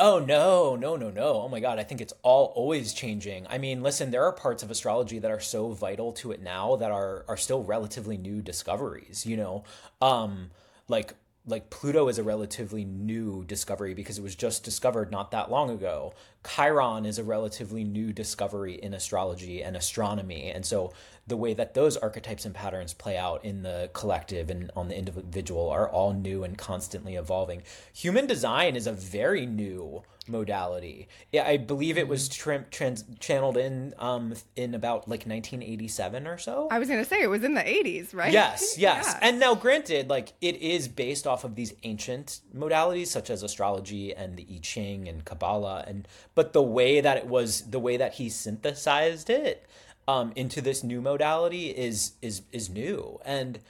Oh 0.00 0.20
no, 0.20 0.76
no, 0.76 0.94
no, 0.94 1.10
no! 1.10 1.42
Oh 1.42 1.48
my 1.48 1.58
God, 1.58 1.80
I 1.80 1.82
think 1.82 2.00
it's 2.00 2.12
all 2.22 2.52
always 2.54 2.92
changing. 2.92 3.48
I 3.48 3.58
mean, 3.58 3.82
listen, 3.82 4.12
there 4.12 4.22
are 4.24 4.32
parts 4.32 4.62
of 4.62 4.70
astrology 4.70 5.18
that 5.18 5.30
are 5.30 5.40
so 5.40 5.72
vital 5.72 6.12
to 6.14 6.30
it 6.30 6.40
now 6.40 6.76
that 6.76 6.92
are 6.92 7.24
are 7.26 7.36
still 7.36 7.64
relatively 7.64 8.16
new 8.16 8.40
discoveries. 8.40 9.26
You 9.26 9.36
know, 9.36 9.64
um, 10.00 10.50
like 10.86 11.14
like 11.48 11.70
Pluto 11.70 12.08
is 12.08 12.18
a 12.18 12.22
relatively 12.22 12.84
new 12.84 13.44
discovery 13.44 13.94
because 13.94 14.18
it 14.18 14.22
was 14.22 14.34
just 14.34 14.62
discovered 14.64 15.10
not 15.10 15.30
that 15.30 15.50
long 15.50 15.70
ago. 15.70 16.14
Chiron 16.46 17.06
is 17.06 17.18
a 17.18 17.24
relatively 17.24 17.84
new 17.84 18.12
discovery 18.12 18.74
in 18.74 18.94
astrology 18.94 19.62
and 19.62 19.76
astronomy. 19.76 20.50
And 20.50 20.64
so 20.64 20.92
the 21.26 21.36
way 21.36 21.54
that 21.54 21.74
those 21.74 21.96
archetypes 21.96 22.44
and 22.44 22.54
patterns 22.54 22.92
play 22.92 23.16
out 23.16 23.44
in 23.44 23.62
the 23.62 23.90
collective 23.92 24.50
and 24.50 24.70
on 24.76 24.88
the 24.88 24.96
individual 24.96 25.68
are 25.70 25.88
all 25.88 26.12
new 26.12 26.44
and 26.44 26.56
constantly 26.56 27.16
evolving. 27.16 27.62
Human 27.94 28.26
design 28.26 28.76
is 28.76 28.86
a 28.86 28.92
very 28.92 29.46
new 29.46 30.02
modality. 30.28 31.08
Yeah, 31.32 31.46
I 31.46 31.56
believe 31.56 31.98
it 31.98 32.08
was 32.08 32.28
tra- 32.28 32.64
trans- 32.70 33.04
channeled 33.20 33.56
in 33.56 33.94
um 33.98 34.34
in 34.56 34.74
about 34.74 35.08
like 35.08 35.26
1987 35.26 36.26
or 36.26 36.38
so. 36.38 36.68
I 36.70 36.78
was 36.78 36.88
going 36.88 37.02
to 37.02 37.08
say 37.08 37.22
it 37.22 37.28
was 37.28 37.44
in 37.44 37.54
the 37.54 37.62
80s, 37.62 38.14
right? 38.14 38.32
Yes, 38.32 38.76
yes. 38.78 39.06
Yeah. 39.06 39.18
And 39.28 39.40
now 39.40 39.54
granted 39.54 40.08
like 40.08 40.32
it 40.40 40.56
is 40.56 40.88
based 40.88 41.26
off 41.26 41.44
of 41.44 41.54
these 41.54 41.72
ancient 41.82 42.40
modalities 42.56 43.08
such 43.08 43.30
as 43.30 43.42
astrology 43.42 44.14
and 44.14 44.36
the 44.36 44.46
I 44.52 44.58
Ching 44.62 45.08
and 45.08 45.24
Kabbalah 45.24 45.84
and 45.86 46.06
but 46.34 46.52
the 46.52 46.62
way 46.62 47.00
that 47.00 47.16
it 47.16 47.26
was 47.26 47.62
the 47.70 47.78
way 47.78 47.96
that 47.96 48.14
he 48.14 48.28
synthesized 48.28 49.30
it 49.30 49.66
um 50.06 50.32
into 50.36 50.60
this 50.60 50.82
new 50.82 51.00
modality 51.00 51.70
is 51.70 52.12
is 52.22 52.42
is 52.52 52.68
new. 52.70 53.18
And 53.24 53.60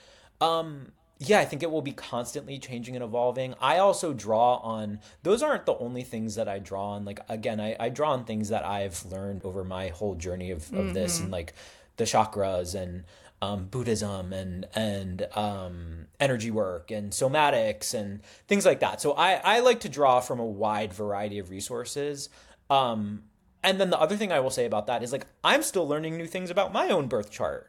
um 0.41 0.91
yeah, 1.21 1.39
I 1.39 1.45
think 1.45 1.63
it 1.63 1.69
will 1.69 1.81
be 1.81 1.91
constantly 1.91 2.57
changing 2.59 2.95
and 2.95 3.03
evolving. 3.03 3.53
I 3.59 3.77
also 3.77 4.13
draw 4.13 4.55
on 4.57 4.99
those 5.21 5.43
aren't 5.43 5.65
the 5.65 5.77
only 5.77 6.03
things 6.03 6.35
that 6.35 6.47
I 6.47 6.59
draw 6.59 6.91
on. 6.91 7.03
Like 7.03 7.19
again, 7.27 7.59
I, 7.59 7.75
I 7.77 7.89
draw 7.89 8.13
on 8.13 8.23
things 8.23 8.49
that 8.49 8.65
I've 8.65 9.05
learned 9.05 9.43
over 9.43 9.65
my 9.65 9.89
whole 9.89 10.15
journey 10.15 10.51
of, 10.51 10.71
of 10.73 10.93
this 10.93 11.19
and 11.19 11.29
like 11.29 11.53
the 11.97 12.05
chakras 12.05 12.73
and 12.73 13.03
um, 13.41 13.65
Buddhism 13.65 14.31
and 14.31 14.65
and 14.73 15.27
um, 15.35 16.07
energy 16.21 16.51
work 16.51 16.89
and 16.89 17.11
somatics 17.11 17.93
and 17.93 18.21
things 18.47 18.65
like 18.65 18.79
that. 18.79 19.01
So 19.01 19.11
I, 19.11 19.33
I 19.43 19.59
like 19.59 19.81
to 19.81 19.89
draw 19.89 20.21
from 20.21 20.39
a 20.39 20.45
wide 20.45 20.93
variety 20.93 21.39
of 21.39 21.49
resources. 21.49 22.29
Um, 22.69 23.23
and 23.61 23.77
then 23.77 23.89
the 23.89 23.99
other 23.99 24.15
thing 24.15 24.31
I 24.31 24.39
will 24.39 24.51
say 24.51 24.65
about 24.65 24.87
that 24.87 25.03
is 25.03 25.11
like 25.11 25.27
I'm 25.43 25.63
still 25.63 25.85
learning 25.85 26.15
new 26.15 26.27
things 26.27 26.49
about 26.49 26.71
my 26.71 26.87
own 26.87 27.07
birth 27.07 27.29
chart. 27.29 27.68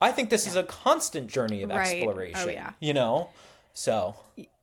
I 0.00 0.12
think 0.12 0.28
this 0.30 0.46
is 0.46 0.56
a 0.56 0.62
constant 0.62 1.28
journey 1.30 1.62
of 1.62 1.70
Right. 1.70 2.14
Oh, 2.34 2.46
exploration. 2.46 2.48
yeah. 2.48 2.74
You 2.80 2.92
know? 2.92 3.30
So 3.72 4.16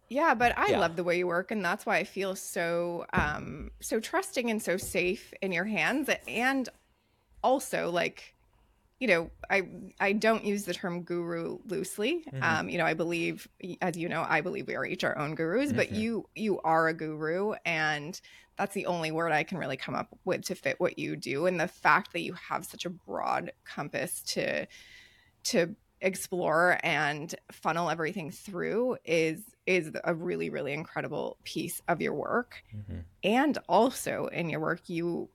Yeah, 0.10 0.36
but 0.36 0.58
I 0.58 0.72
Yeah. 0.72 0.74
love 0.74 0.96
the 0.96 1.04
way 1.04 1.18
you 1.18 1.28
work, 1.28 1.50
and 1.52 1.64
that's 1.66 1.86
why 1.86 1.98
I 1.98 2.04
feel 2.04 2.36
so 2.36 3.06
um 3.14 3.72
so 3.82 4.00
trusting 4.00 4.50
and 4.50 4.62
so 4.62 4.78
safe 4.78 5.34
in 5.42 5.52
your 5.52 5.66
hands. 5.66 6.10
And 6.28 6.70
also, 7.44 7.92
like, 7.92 8.36
you 9.00 9.08
know, 9.08 9.32
I 9.52 9.70
I 10.00 10.14
don't 10.14 10.46
use 10.46 10.66
the 10.66 10.74
term 10.76 11.04
guru 11.04 11.60
loosely. 11.66 12.26
Um, 12.42 12.70
you 12.70 12.78
know, 12.80 12.86
I 12.86 12.94
believe, 12.96 13.48
as 13.82 13.98
you 13.98 14.10
know, 14.10 14.26
I 14.30 14.42
believe 14.42 14.68
we 14.68 14.76
are 14.76 14.86
each 14.86 15.04
our 15.06 15.18
own 15.18 15.36
gurus, 15.36 15.74
but 15.74 15.92
you 15.92 16.30
you 16.36 16.60
are 16.62 16.88
a 16.90 16.94
guru, 16.96 17.54
and 17.66 18.20
that's 18.58 18.74
the 18.76 18.88
only 18.88 19.12
word 19.12 19.32
I 19.34 19.44
can 19.44 19.58
really 19.60 19.78
come 19.78 19.96
up 19.96 20.10
with 20.26 20.44
to 20.46 20.56
fit 20.56 20.80
what 20.80 21.00
you 21.00 21.16
do. 21.18 21.48
And 21.48 21.60
the 21.60 21.68
fact 21.70 22.14
that 22.14 22.22
you 22.22 22.34
have 22.34 22.66
such 22.66 22.86
a 22.86 22.92
broad 22.92 23.52
compass 23.66 24.24
to 24.36 24.68
to 25.44 25.76
explore 26.04 26.78
and 26.84 27.34
funnel 27.52 27.90
everything 27.90 28.30
through 28.30 28.98
is 29.06 29.42
is 29.66 29.90
a 30.04 30.14
really 30.14 30.50
really 30.50 30.74
incredible 30.74 31.38
piece 31.44 31.82
of 31.88 32.02
your 32.02 32.14
work. 32.14 32.62
Mm-hmm. 32.76 33.00
And 33.24 33.58
also 33.70 34.28
in 34.28 34.50
your 34.50 34.60
work 34.60 34.82
you 34.88 35.30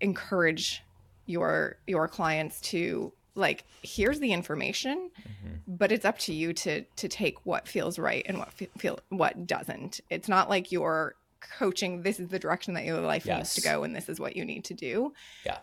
encourage 0.00 0.82
your 1.26 1.78
your 1.86 2.08
clients 2.08 2.60
to 2.60 3.12
like 3.36 3.64
here's 3.82 4.20
the 4.20 4.32
information 4.32 5.10
mm-hmm. 5.20 5.54
but 5.66 5.90
it's 5.90 6.04
up 6.04 6.18
to 6.18 6.34
you 6.34 6.52
to 6.52 6.82
to 6.96 7.08
take 7.08 7.44
what 7.46 7.66
feels 7.66 7.98
right 7.98 8.24
and 8.26 8.38
what 8.38 8.52
fe- 8.52 8.70
feel 8.76 8.98
what 9.10 9.46
doesn't. 9.46 10.00
It's 10.10 10.28
not 10.28 10.50
like 10.50 10.72
you're 10.72 11.14
coaching 11.40 12.02
this 12.02 12.18
is 12.18 12.28
the 12.28 12.38
direction 12.38 12.74
that 12.74 12.84
your 12.84 13.00
life 13.00 13.26
needs 13.26 13.54
to 13.54 13.60
go 13.60 13.84
and 13.84 13.94
this 13.94 14.08
is 14.08 14.18
what 14.18 14.34
you 14.34 14.44
need 14.44 14.64
to 14.64 14.74
do. 14.74 15.12
Yeah. 15.46 15.58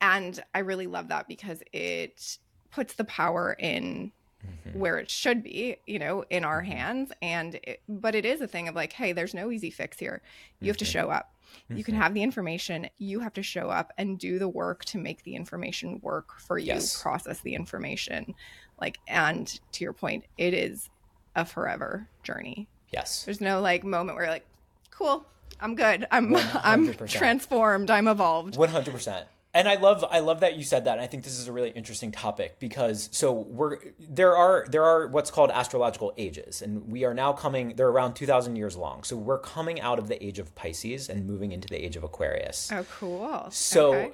and 0.00 0.42
i 0.54 0.60
really 0.60 0.86
love 0.86 1.08
that 1.08 1.28
because 1.28 1.62
it 1.72 2.38
puts 2.72 2.94
the 2.94 3.04
power 3.04 3.54
in 3.58 4.10
mm-hmm. 4.44 4.78
where 4.78 4.98
it 4.98 5.10
should 5.10 5.42
be 5.42 5.76
you 5.86 5.98
know 5.98 6.24
in 6.30 6.44
our 6.44 6.62
mm-hmm. 6.62 6.72
hands. 6.72 7.12
And 7.20 7.54
it, 7.62 7.82
but 7.88 8.14
it 8.14 8.24
is 8.24 8.40
a 8.40 8.48
thing 8.48 8.68
of 8.68 8.74
like 8.74 8.92
hey 8.92 9.12
there's 9.12 9.34
no 9.34 9.50
easy 9.50 9.70
fix 9.70 9.98
here. 9.98 10.22
You 10.60 10.68
have 10.68 10.76
to 10.78 10.84
mm-hmm. 10.84 10.92
show 10.92 11.10
up. 11.10 11.34
You 11.68 11.84
can 11.84 11.94
have 11.94 12.14
the 12.14 12.22
information. 12.22 12.88
You 12.96 13.20
have 13.20 13.34
to 13.34 13.42
show 13.42 13.68
up 13.68 13.92
and 13.98 14.18
do 14.18 14.38
the 14.38 14.48
work 14.48 14.86
to 14.86 14.98
make 14.98 15.22
the 15.24 15.36
information 15.36 16.00
work 16.02 16.38
for 16.40 16.58
you 16.58 16.66
Yes. 16.66 17.00
process 17.00 17.40
the 17.40 17.54
information. 17.54 18.34
Like 18.80 18.98
and 19.06 19.46
to 19.72 19.84
your 19.84 19.92
point 19.92 20.24
it 20.38 20.54
is 20.54 20.88
a 21.36 21.44
forever 21.44 22.08
journey. 22.22 22.68
Yes. 22.90 23.24
there's 23.24 23.40
no 23.40 23.60
like 23.60 23.84
moment 23.84 24.16
where 24.16 24.24
you're 24.24 24.32
like 24.32 24.46
cool 24.90 25.26
i'm 25.60 25.74
good. 25.74 26.06
I'm 26.10 26.36
i'm 26.54 26.92
transformed. 27.06 27.90
I'm 27.90 28.08
evolved. 28.08 28.56
One 28.56 28.68
hundred 28.68 28.92
percent. 28.92 29.26
And 29.54 29.68
I 29.68 29.74
love 29.74 30.02
I 30.10 30.20
love 30.20 30.40
that 30.40 30.56
you 30.56 30.64
said 30.64 30.84
that. 30.86 30.92
And 30.92 31.00
I 31.02 31.06
think 31.06 31.24
this 31.24 31.38
is 31.38 31.46
a 31.46 31.52
really 31.52 31.70
interesting 31.70 32.10
topic 32.10 32.58
because 32.58 33.10
so 33.12 33.32
we're 33.32 33.78
there 33.98 34.34
are 34.36 34.66
there 34.70 34.82
are 34.84 35.08
what's 35.08 35.30
called 35.30 35.50
astrological 35.50 36.14
ages, 36.16 36.62
and 36.62 36.90
we 36.90 37.04
are 37.04 37.12
now 37.12 37.32
coming. 37.34 37.74
They're 37.76 37.88
around 37.88 38.14
two 38.14 38.24
thousand 38.26 38.56
years 38.56 38.76
long. 38.76 39.04
So 39.04 39.14
we're 39.16 39.38
coming 39.38 39.78
out 39.80 39.98
of 39.98 40.08
the 40.08 40.24
age 40.24 40.38
of 40.38 40.54
Pisces 40.54 41.10
and 41.10 41.26
moving 41.26 41.52
into 41.52 41.68
the 41.68 41.76
age 41.76 41.96
of 41.96 42.02
Aquarius. 42.04 42.70
oh 42.72 42.84
cool 42.98 43.48
So 43.50 43.92
Okay. 43.92 44.12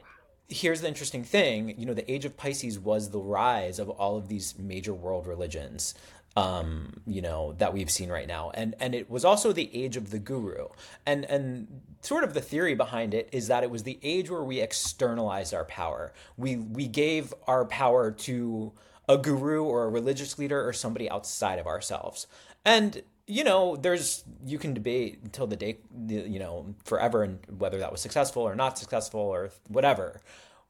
here's 0.49 0.81
the 0.81 0.89
interesting 0.89 1.23
thing, 1.23 1.79
you 1.79 1.87
know, 1.87 1.95
the 1.95 2.11
age 2.11 2.25
of 2.25 2.37
Pisces 2.37 2.79
was 2.79 3.11
the 3.11 3.21
rise 3.21 3.79
of 3.79 3.89
all 3.91 4.17
of 4.17 4.29
these 4.29 4.59
major 4.59 4.95
world 4.95 5.27
religions. 5.27 5.95
Um, 6.37 7.01
you 7.05 7.21
know, 7.21 7.55
that 7.55 7.73
we've 7.73 7.91
seen 7.91 8.11
right 8.11 8.29
now. 8.29 8.51
And 8.51 8.77
and 8.79 8.95
it 8.95 9.11
was 9.11 9.25
also 9.25 9.53
the 9.53 9.75
age 9.75 9.97
of 9.97 10.11
the 10.11 10.21
guru. 10.21 10.69
And 11.05 11.25
and 11.25 11.81
sort 12.03 12.23
of 12.23 12.33
the 12.33 12.41
theory 12.41 12.77
behind 12.77 13.13
it 13.13 13.29
is 13.33 13.49
that 13.49 13.65
it 13.65 13.71
was 13.71 13.83
the 13.83 13.99
age 14.05 14.31
where 14.31 14.45
we 14.45 14.61
externalized 14.61 15.53
our 15.53 15.65
power. 15.65 16.13
We 16.37 16.57
we 16.57 16.87
gave 16.87 17.35
our 17.49 17.65
power 17.65 18.13
to 18.13 18.73
a 19.09 19.19
guru 19.19 19.65
or 19.65 19.85
a 19.85 19.89
religious 19.89 20.39
leader 20.39 20.65
or 20.67 20.73
somebody 20.73 21.11
outside 21.11 21.59
of 21.59 21.67
ourselves. 21.67 22.29
And 22.65 23.03
you 23.29 23.45
know, 23.45 23.77
there's 23.77 24.25
you 24.45 24.59
can 24.59 24.73
debate 24.75 25.21
until 25.23 25.47
the 25.47 25.57
day, 25.57 25.79
you 26.09 26.39
know, 26.39 26.75
forever, 26.85 27.23
and 27.23 27.39
whether 27.59 27.79
that 27.79 27.93
was 27.93 28.01
successful 28.01 28.43
or 28.43 28.55
not 28.55 28.79
successful 28.79 29.21
or 29.21 29.51
whatever. 29.69 30.21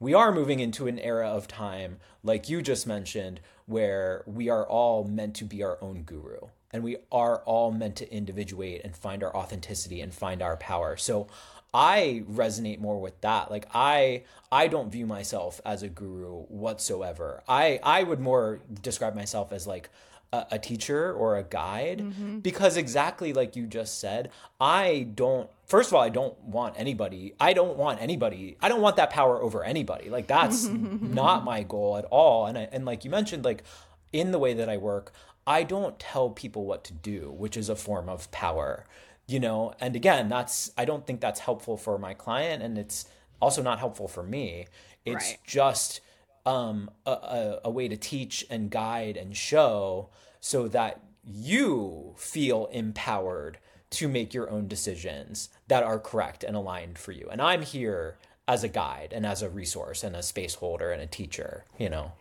We 0.01 0.15
are 0.15 0.33
moving 0.33 0.61
into 0.61 0.87
an 0.87 0.99
era 0.99 1.29
of 1.29 1.49
time, 1.49 1.99
like 2.23 2.49
you 2.49 2.63
just 2.63 2.87
mentioned, 2.87 3.41
where 3.69 4.25
we 4.27 4.49
are 4.49 4.67
all 4.67 5.05
meant 5.05 5.37
to 5.37 5.45
be 5.45 5.63
our 5.63 5.79
own 5.81 6.03
guru, 6.03 6.49
and 6.73 6.83
we 6.83 6.97
are 7.13 7.39
all 7.45 7.71
meant 7.71 7.97
to 7.97 8.13
individuate 8.13 8.81
and 8.85 8.97
find 8.97 9.23
our 9.23 9.35
authenticity 9.37 10.01
and 10.01 10.13
find 10.13 10.43
our 10.43 10.57
power. 10.57 10.97
So, 10.97 11.29
I 11.73 12.25
resonate 12.31 12.81
more 12.81 12.99
with 12.99 13.21
that. 13.21 13.51
Like 13.51 13.67
I 13.75 14.25
I 14.51 14.69
don't 14.69 14.91
view 14.91 15.07
myself 15.07 15.61
as 15.67 15.83
a 15.83 15.89
guru 15.89 16.45
whatsoever. 16.45 17.43
I 17.47 17.79
I 17.83 18.03
would 18.03 18.21
more 18.21 18.61
describe 18.83 19.15
myself 19.15 19.53
as 19.53 19.67
like 19.67 19.91
a, 20.33 20.47
a 20.53 20.59
teacher 20.59 21.13
or 21.13 21.37
a 21.37 21.43
guide 21.43 22.01
mm-hmm. 22.01 22.39
because 22.39 22.77
exactly 22.77 23.33
like 23.33 23.57
you 23.57 23.67
just 23.67 23.99
said, 24.01 24.31
I 24.61 25.09
don't 25.15 25.49
first 25.67 25.91
of 25.91 25.95
all 25.95 26.03
I 26.03 26.09
don't 26.09 26.39
want 26.43 26.75
anybody 26.79 27.35
I 27.41 27.53
don't 27.53 27.77
want 27.77 28.01
anybody 28.01 28.57
I 28.61 28.69
don't 28.69 28.81
want 28.81 28.97
that 28.97 29.11
power 29.11 29.41
over 29.41 29.65
anybody. 29.65 30.11
Like 30.11 30.27
that's 30.27 30.65
not 30.69 31.45
my 31.45 31.63
goal 31.63 31.97
at 31.97 32.05
all. 32.07 32.47
And 32.47 32.59
I, 32.59 32.69
and 32.73 32.85
like 32.85 33.05
you 33.05 33.11
mentioned 33.11 33.45
like 33.45 33.65
in 34.13 34.33
the 34.33 34.39
way 34.39 34.55
that 34.55 34.69
I 34.69 34.77
work, 34.77 35.13
I 35.47 35.63
don't 35.63 35.99
tell 35.99 36.31
people 36.31 36.65
what 36.67 36.85
to 36.85 36.93
do, 36.93 37.31
which 37.31 37.57
is 37.57 37.69
a 37.69 37.77
form 37.77 38.09
of 38.09 38.31
power 38.31 38.87
you 39.29 39.39
know 39.39 39.73
and 39.79 39.95
again 39.95 40.29
that's 40.29 40.73
i 40.77 40.85
don't 40.85 41.07
think 41.07 41.21
that's 41.21 41.41
helpful 41.41 41.77
for 41.77 41.99
my 41.99 42.15
client 42.15 42.63
and 42.63 42.79
it's 42.79 43.05
also 43.41 43.63
not 43.63 43.79
helpful 43.79 44.09
for 44.09 44.23
me 44.23 44.67
it's 45.05 45.31
Right. 45.31 45.39
just 45.47 46.01
um 46.49 46.91
a, 47.05 47.11
a, 47.11 47.61
a 47.65 47.71
way 47.71 47.89
to 47.89 47.97
teach 47.97 48.45
and 48.49 48.71
guide 48.71 49.17
and 49.17 49.37
show 49.37 50.09
so 50.41 50.67
that 50.69 51.01
you 51.23 52.15
feel 52.17 52.67
empowered 52.73 53.59
to 53.91 54.09
make 54.09 54.33
your 54.33 54.49
own 54.51 54.67
decisions 54.67 55.51
that 55.69 55.83
are 55.83 55.99
correct 55.99 56.43
and 56.43 56.57
aligned 56.57 56.99
for 56.99 57.13
you. 57.13 57.29
And 57.31 57.43
i'm 57.43 57.63
here 57.63 58.17
as 58.47 58.65
a 58.65 58.69
guide 58.69 59.13
and 59.13 59.27
as 59.27 59.43
a 59.43 59.51
resource 59.51 60.03
and 60.03 60.17
a 60.17 60.23
space 60.23 60.55
holder 60.55 60.91
and 60.91 61.03
a 61.03 61.07
teacher 61.07 61.65
you 61.79 61.91
know? 61.91 62.13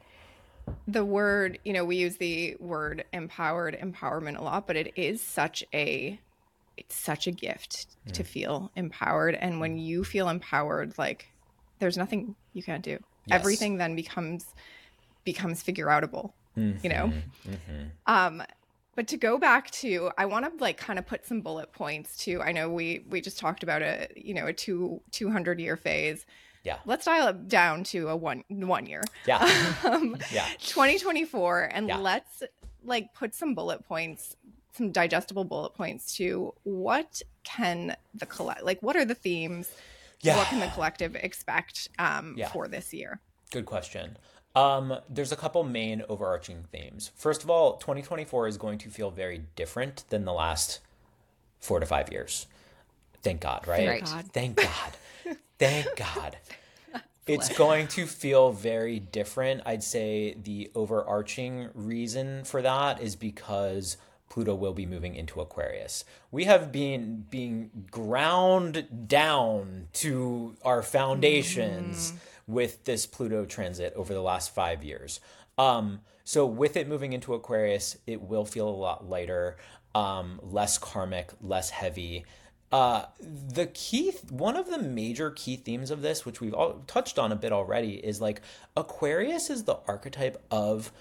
The 0.86 1.05
word 1.05 1.59
you 1.63 1.71
know 1.71 1.86
we 1.86 1.95
use 1.95 2.17
the 2.17 2.57
word 2.59 3.05
empowered 3.13 3.78
empowerment 3.80 4.38
a 4.38 4.43
lot 4.43 4.67
but 4.67 4.75
it 4.75 4.91
is 4.97 5.21
such 5.21 5.63
a 5.73 6.19
it's 6.75 6.95
such 6.95 7.25
a 7.25 7.32
gift 7.32 7.88
to 8.13 8.23
feel 8.23 8.71
empowered. 8.75 9.34
And 9.34 9.59
when 9.59 9.78
you 9.78 10.03
feel 10.03 10.30
empowered 10.30 10.97
like 10.97 11.28
there's 11.80 11.97
nothing 11.97 12.36
you 12.53 12.61
can't 12.61 12.84
do 12.84 12.99
everything 13.32 13.78
then 13.78 13.95
becomes 13.95 14.45
becomes 15.23 15.61
figure 15.61 15.88
outable 15.88 16.32
you 16.55 16.89
know? 16.89 17.13
Um 18.07 18.41
but 18.95 19.07
to 19.09 19.17
go 19.17 19.38
back 19.38 19.69
to 19.69 20.09
i 20.17 20.25
want 20.25 20.43
to 20.45 20.63
like 20.63 20.78
kind 20.78 20.97
of 20.97 21.05
put 21.05 21.23
some 21.25 21.41
bullet 21.41 21.71
points 21.71 22.17
to 22.17 22.41
i 22.41 22.51
know 22.51 22.67
we 22.71 23.05
we 23.09 23.21
just 23.21 23.38
talked 23.38 23.61
about 23.61 23.84
a 23.84 24.07
you 24.15 24.34
know 24.34 24.47
a 24.47 24.53
two 24.53 24.99
200 25.11 25.59
year 25.59 25.78
phase. 25.78 26.25
Yeah. 26.63 26.80
Let's 26.86 27.05
dial 27.05 27.28
it 27.30 27.47
down 27.47 27.86
to 27.86 28.09
a 28.09 28.15
one 28.15 28.43
one 28.49 28.88
year. 28.88 29.03
Yeah. 29.25 29.39
Um, 29.86 30.17
yeah. 30.34 30.47
2024 30.59 31.69
and 31.73 31.88
Yeah. 31.88 31.97
let's 31.97 32.43
like 32.84 33.13
put 33.13 33.34
some 33.36 33.53
bullet 33.53 33.88
points 33.88 34.36
some 34.73 34.91
digestible 34.91 35.43
bullet 35.43 35.73
points 35.75 36.15
to 36.17 36.53
what 36.63 37.21
can 37.43 37.95
the 38.15 38.25
collect 38.25 38.63
like 38.63 38.82
what 38.82 38.95
are 38.95 39.05
the 39.05 39.15
themes 39.15 39.71
Yeah. 40.22 40.38
what 40.38 40.47
can 40.47 40.59
the 40.59 40.68
collective 40.68 41.15
expect 41.15 41.89
um, 41.99 42.36
Yeah. 42.38 42.49
for 42.49 42.68
this 42.68 42.93
year 42.93 43.22
Good 43.51 43.65
question. 43.65 44.18
Um, 44.55 44.97
there's 45.09 45.32
a 45.32 45.36
couple 45.38 45.63
main 45.63 46.03
overarching 46.09 46.65
themes. 46.72 47.11
First 47.15 47.43
of 47.43 47.49
all, 47.49 47.78
2024 47.78 48.47
is 48.47 48.57
going 48.57 48.78
to 48.80 48.89
feel 48.89 49.09
very 49.09 49.43
different 49.55 50.03
than 50.09 50.26
the 50.26 50.34
last 50.34 50.80
four 51.59 51.80
to 51.80 51.86
five 51.86 52.11
years. 52.11 52.47
Thank 53.22 53.41
God, 53.41 53.68
right? 53.68 53.86
Thank 53.88 54.05
God. 54.05 54.26
Thank 54.34 54.57
God. 54.57 54.97
Thank 55.59 55.95
God. 55.95 56.38
It's 57.26 57.55
going 57.57 57.88
to 57.89 58.05
feel 58.05 58.51
very 58.51 58.99
different. 58.99 59.61
I'd 59.65 59.84
say 59.84 60.36
the 60.41 60.72
overarching 60.76 61.70
reason 61.74 62.43
for 62.43 62.61
that 62.61 63.01
is 63.01 63.15
because 63.15 63.97
Pluto 64.30 64.53
will 64.55 64.73
be 64.73 64.86
moving 64.86 65.15
into 65.15 65.41
Aquarius. 65.41 66.03
We 66.32 66.45
have 66.45 66.71
been 66.71 67.25
being 67.30 67.88
ground 67.89 69.07
down 69.07 69.88
to 69.93 70.55
our 70.63 70.84
foundations 70.84 72.13
with 72.45 72.86
this 72.86 73.05
Pluto 73.05 73.45
transit 73.45 73.93
over 73.95 74.13
the 74.13 74.21
last 74.21 74.53
five 74.53 74.84
years. 74.84 75.19
Um, 75.57 76.01
so 76.23 76.45
with 76.45 76.78
it 76.78 76.88
moving 76.88 77.13
into 77.13 77.34
Aquarius, 77.34 77.97
it 78.05 78.21
will 78.21 78.45
feel 78.45 78.67
a 78.67 78.69
lot 78.69 79.09
lighter, 79.09 79.57
um, 79.95 80.39
less 80.43 80.78
karmic, 80.78 81.32
less 81.41 81.69
heavy. 81.69 82.25
Uh, 82.71 83.05
the 83.19 83.67
key, 83.67 84.11
one 84.30 84.57
of 84.57 84.69
the 84.69 84.78
major 84.78 85.32
key 85.32 85.55
themes 85.55 85.89
of 85.89 86.01
this, 86.01 86.25
which 86.25 86.41
we've 86.41 86.53
all 86.53 86.84
touched 86.86 87.17
on 87.17 87.32
a 87.32 87.36
bit 87.36 87.53
already, 87.53 87.93
is 87.93 88.19
like 88.19 88.41
Aquarius 88.75 89.49
is 89.49 89.63
the 89.63 89.78
archetype 89.88 90.43
of 90.51 90.91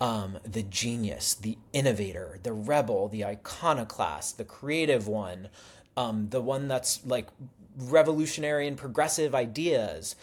um, 0.00 0.38
the 0.44 0.62
genius, 0.62 1.34
the 1.34 1.56
innovator, 1.72 2.38
the 2.42 2.52
rebel, 2.52 3.08
the 3.08 3.24
iconoclast, 3.24 4.38
the 4.38 4.44
creative 4.44 5.08
one, 5.08 5.48
um, 5.96 6.28
the 6.30 6.40
one 6.40 6.68
that's 6.68 7.04
like 7.06 7.28
revolutionary 7.78 8.66
and 8.66 8.76
progressive 8.76 9.34
ideas, 9.34 10.16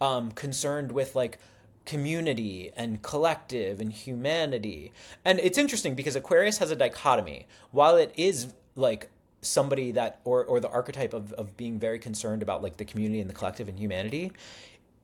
um, 0.00 0.32
concerned 0.32 0.92
with 0.92 1.14
like 1.14 1.38
community 1.84 2.70
and 2.76 3.02
collective 3.02 3.80
and 3.80 3.92
humanity. 3.92 4.92
And 5.24 5.38
it's 5.40 5.58
interesting 5.58 5.94
because 5.94 6.16
Aquarius 6.16 6.58
has 6.58 6.70
a 6.70 6.76
dichotomy. 6.76 7.46
While 7.70 7.96
it 7.96 8.12
is 8.16 8.52
like 8.76 9.10
somebody 9.42 9.90
that 9.92 10.20
or 10.24 10.44
or 10.44 10.60
the 10.60 10.68
archetype 10.68 11.14
of, 11.14 11.32
of 11.34 11.56
being 11.56 11.78
very 11.78 11.98
concerned 11.98 12.42
about 12.42 12.62
like 12.62 12.76
the 12.76 12.84
community 12.84 13.20
and 13.20 13.30
the 13.30 13.34
collective 13.34 13.68
and 13.68 13.78
humanity, 13.78 14.32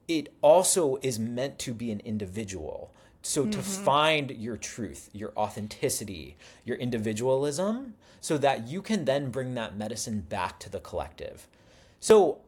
it 0.09 0.33
also 0.43 0.99
is 1.03 1.19
meant 1.19 1.59
to 1.61 1.73
be 1.75 1.91
an 1.91 2.01
individual. 2.01 2.93
So 3.27 3.45
to 3.47 3.59
find 3.61 4.31
your 4.31 4.57
truth, 4.57 5.11
your 5.13 5.33
authenticity, 5.37 6.37
your 6.65 6.77
individualism, 6.77 7.95
so 8.21 8.39
that 8.39 8.69
you 8.69 8.83
can 8.83 9.05
then 9.05 9.31
bring 9.31 9.55
that 9.55 9.77
medicine 9.77 10.21
back 10.21 10.61
to 10.61 10.71
the 10.71 10.79
collective. 10.81 11.49
So 11.99 12.39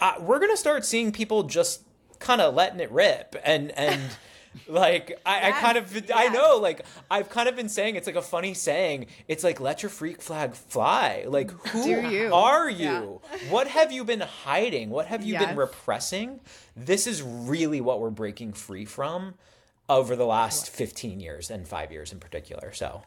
uh, 0.00 0.14
we're 0.20 0.38
gonna 0.38 0.56
start 0.56 0.84
seeing 0.84 1.10
people 1.10 1.42
just 1.42 1.82
kind 2.20 2.40
of 2.40 2.54
letting 2.54 2.78
it 2.80 2.90
rip 2.92 3.34
and 3.44 3.72
and 3.72 4.00
like 4.68 5.20
I, 5.26 5.48
I 5.48 5.52
kind 5.52 5.76
of 5.76 6.10
I 6.14 6.28
know 6.28 6.56
like 6.58 6.84
I've 7.10 7.28
kind 7.30 7.48
of 7.48 7.56
been 7.56 7.68
saying 7.68 7.96
it's 7.96 8.06
like 8.06 8.16
a 8.16 8.22
funny 8.22 8.54
saying. 8.54 9.06
It's 9.26 9.42
like 9.42 9.58
let 9.60 9.82
your 9.82 9.90
freak 9.90 10.22
flag 10.22 10.54
fly. 10.54 11.24
Like 11.26 11.50
who 11.68 11.82
Do 11.82 11.90
you? 12.10 12.32
are 12.32 12.70
Yeah. 12.70 13.00
you? 13.02 13.20
What 13.50 13.66
have 13.66 13.90
you 13.90 14.04
been 14.04 14.20
hiding? 14.20 14.90
What 14.90 15.06
have 15.06 15.24
you 15.24 15.36
been 15.36 15.56
repressing? 15.56 16.40
This 16.76 17.06
is 17.08 17.22
really 17.22 17.80
what 17.80 18.00
we're 18.00 18.10
breaking 18.10 18.52
free 18.52 18.84
from 18.84 19.34
over 19.88 20.14
the 20.16 20.26
last 20.26 20.70
15 20.70 21.20
years 21.20 21.50
and 21.50 21.66
5 21.66 21.92
years 21.92 22.12
in 22.12 22.20
particular. 22.20 22.72
So 22.72 23.02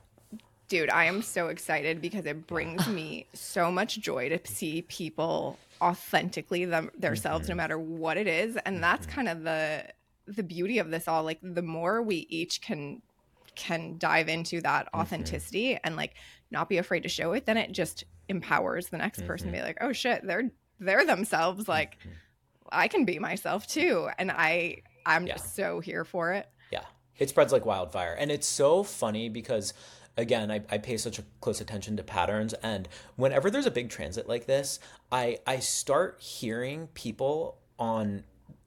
dude 0.68 0.90
i 0.90 1.04
am 1.04 1.22
so 1.22 1.48
excited 1.48 2.02
because 2.02 2.26
it 2.26 2.48
brings 2.48 2.88
me 2.88 3.28
so 3.34 3.70
much 3.70 4.00
joy 4.00 4.30
to 4.30 4.40
see 4.46 4.82
people 4.84 5.60
authentically 5.82 6.64
them 6.64 6.90
themselves 6.98 7.44
Mm-hmm. 7.44 7.52
no 7.52 7.56
matter 7.58 7.78
what 7.78 8.16
it 8.16 8.26
is 8.26 8.56
and 8.66 8.82
that's 8.82 9.06
kind 9.06 9.28
of 9.28 9.44
the 9.44 9.84
the 10.28 10.44
beauty 10.44 10.80
of 10.80 10.90
this 10.90 11.10
all 11.10 11.24
like 11.26 11.40
the 11.42 11.62
more 11.62 12.02
we 12.02 12.26
each 12.30 12.62
can 12.62 13.02
can 13.56 13.98
dive 13.98 14.30
into 14.30 14.62
that 14.62 14.86
Mm-hmm. 14.86 15.02
authenticity 15.02 15.78
and 15.84 15.98
like 15.98 16.14
not 16.52 16.70
be 16.70 16.78
afraid 16.78 17.04
to 17.04 17.10
show 17.10 17.34
it 17.34 17.46
then 17.46 17.58
it 17.58 17.74
just 17.74 18.06
empowers 18.30 18.88
the 18.88 18.98
next 18.98 19.26
person 19.28 19.48
Mm-hmm. 19.50 19.56
to 19.58 19.62
be 19.64 19.68
like 19.68 19.78
oh 19.82 19.92
shit 19.92 20.22
they're 20.26 20.50
they're 20.80 21.06
themselves 21.06 21.68
like 21.68 21.98
i 22.72 22.88
can 22.88 23.04
be 23.04 23.20
myself 23.20 23.68
too 23.68 24.08
and 24.18 24.32
i 24.32 24.78
i'm 25.06 25.28
Yeah. 25.28 25.34
just 25.34 25.54
so 25.54 25.82
here 25.82 26.06
for 26.06 26.32
it 26.32 26.48
it 27.22 27.30
spreads 27.30 27.54
like 27.54 27.66
wildfire. 27.66 28.16
And 28.20 28.32
it's 28.32 28.48
so 28.48 28.82
funny 28.84 29.30
because, 29.30 29.74
again, 30.18 30.50
I, 30.50 30.62
I 30.72 30.80
pay 30.80 30.98
such 30.98 31.20
a 31.20 31.24
close 31.40 31.62
attention 31.62 31.96
to 31.98 32.04
patterns. 32.04 32.54
And 32.64 32.90
whenever 33.16 33.52
there's 33.52 33.68
a 33.68 33.72
big 33.72 33.90
transit 33.90 34.28
like 34.28 34.48
this, 34.48 34.80
I, 35.12 35.38
I 35.46 35.60
start 35.60 36.20
hearing 36.20 36.88
people 36.96 37.58
on 37.78 38.24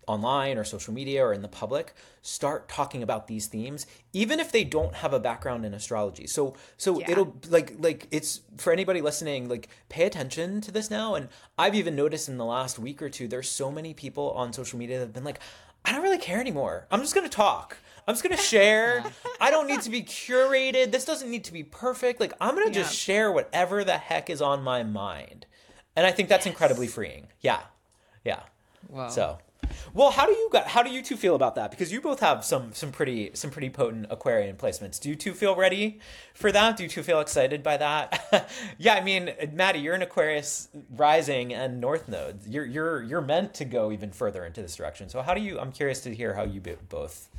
online 0.06 0.56
or 0.58 0.64
social 0.64 0.92
media 0.94 1.24
or 1.24 1.32
in 1.32 1.40
the 1.42 1.48
public 1.48 1.94
start 2.20 2.68
talking 2.68 3.02
about 3.02 3.26
these 3.26 3.46
themes 3.46 3.86
even 4.12 4.38
if 4.38 4.52
they 4.52 4.62
don't 4.62 4.96
have 4.96 5.14
a 5.14 5.18
background 5.18 5.64
in 5.64 5.72
astrology 5.72 6.26
so 6.26 6.54
so 6.76 7.00
Yeah. 7.00 7.10
it'll 7.12 7.34
like 7.48 7.72
like 7.78 8.06
it's 8.10 8.40
for 8.58 8.70
anybody 8.70 9.00
listening 9.00 9.48
like 9.48 9.68
pay 9.88 10.04
attention 10.04 10.60
to 10.60 10.70
this 10.70 10.90
now 10.90 11.14
and 11.14 11.28
i've 11.56 11.74
even 11.74 11.96
noticed 11.96 12.28
in 12.28 12.36
the 12.36 12.44
last 12.44 12.78
week 12.78 13.00
or 13.00 13.08
two 13.08 13.26
there's 13.28 13.48
so 13.48 13.70
many 13.72 13.94
people 13.94 14.30
on 14.32 14.52
social 14.52 14.78
media 14.78 14.98
that 14.98 15.06
have 15.06 15.14
been 15.14 15.24
like 15.24 15.40
i 15.86 15.92
don't 15.92 16.02
really 16.02 16.18
care 16.18 16.38
anymore 16.38 16.86
i'm 16.90 17.00
just 17.00 17.14
gonna 17.14 17.26
talk 17.30 17.78
i'm 18.06 18.14
just 18.14 18.22
gonna 18.22 18.36
share 18.36 19.04
i 19.40 19.50
don't 19.50 19.66
need 19.66 19.80
to 19.80 19.90
be 19.90 20.02
curated 20.02 20.90
this 20.92 21.04
doesn't 21.04 21.30
need 21.30 21.44
to 21.44 21.52
be 21.52 21.62
perfect 21.62 22.20
like 22.20 22.32
i'm 22.40 22.54
gonna 22.54 22.70
just 22.70 22.94
share 22.94 23.30
whatever 23.32 23.84
the 23.84 23.98
heck 23.98 24.28
is 24.30 24.40
on 24.42 24.62
my 24.62 24.82
mind 24.82 25.46
and 25.96 26.06
i 26.06 26.10
think 26.10 26.28
that's 26.28 26.46
incredibly 26.46 26.86
freeing 26.86 27.26
yeah 27.40 27.60
yeah 28.24 28.40
Wow. 28.90 29.08
so, 29.08 29.38
well, 29.94 30.10
how 30.10 30.26
do 30.26 30.32
you 30.32 30.48
got, 30.52 30.66
how 30.68 30.82
do 30.82 30.90
you 30.90 31.00
two 31.02 31.16
feel 31.16 31.34
about 31.34 31.54
that? 31.54 31.70
Because 31.70 31.90
you 31.90 32.02
both 32.02 32.20
have 32.20 32.44
some 32.44 32.74
some 32.74 32.92
pretty 32.92 33.30
some 33.32 33.50
pretty 33.50 33.70
potent 33.70 34.06
Aquarian 34.10 34.56
placements. 34.56 35.00
Do 35.00 35.08
you 35.08 35.16
two 35.16 35.32
feel 35.32 35.56
ready 35.56 36.00
for 36.34 36.52
that? 36.52 36.76
Do 36.76 36.82
you 36.82 36.88
two 36.90 37.02
feel 37.02 37.18
excited 37.20 37.62
by 37.62 37.78
that? 37.78 38.50
yeah, 38.78 38.94
I 38.94 39.00
mean, 39.00 39.32
Maddie, 39.54 39.78
you're 39.78 39.94
an 39.94 40.02
Aquarius 40.02 40.68
rising 40.90 41.54
and 41.54 41.80
North 41.80 42.08
Node. 42.08 42.40
You're 42.46 42.66
you're 42.66 43.02
you're 43.02 43.22
meant 43.22 43.54
to 43.54 43.64
go 43.64 43.90
even 43.90 44.10
further 44.10 44.44
into 44.44 44.60
this 44.60 44.76
direction. 44.76 45.08
So, 45.08 45.22
how 45.22 45.32
do 45.32 45.40
you? 45.40 45.58
I'm 45.58 45.72
curious 45.72 46.00
to 46.02 46.14
hear 46.14 46.34
how 46.34 46.42
you 46.44 46.60
bo- 46.60 46.76
both 46.90 47.30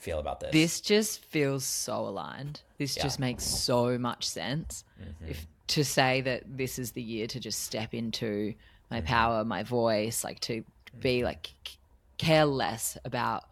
feel 0.00 0.18
about 0.18 0.40
this. 0.40 0.52
This 0.52 0.80
just 0.80 1.22
feels 1.24 1.64
so 1.64 2.06
aligned. 2.06 2.62
This 2.78 2.96
Yeah. 2.96 3.02
just 3.02 3.18
makes 3.18 3.44
so 3.44 3.98
much 3.98 4.26
sense. 4.28 4.84
Mm-hmm. 5.00 5.30
If 5.30 5.46
to 5.68 5.84
say 5.84 6.20
that 6.22 6.42
this 6.56 6.78
is 6.78 6.92
the 6.92 7.02
year 7.02 7.26
to 7.28 7.38
just 7.38 7.60
step 7.60 7.94
into 7.94 8.54
my 8.90 8.98
mm-hmm. 8.98 9.06
power, 9.06 9.44
my 9.44 9.62
voice, 9.62 10.24
like 10.24 10.40
to 10.40 10.64
be 10.98 11.18
mm-hmm. 11.18 11.26
like 11.26 11.50
c- 11.66 11.76
care 12.18 12.44
less 12.44 12.98
about, 13.04 13.44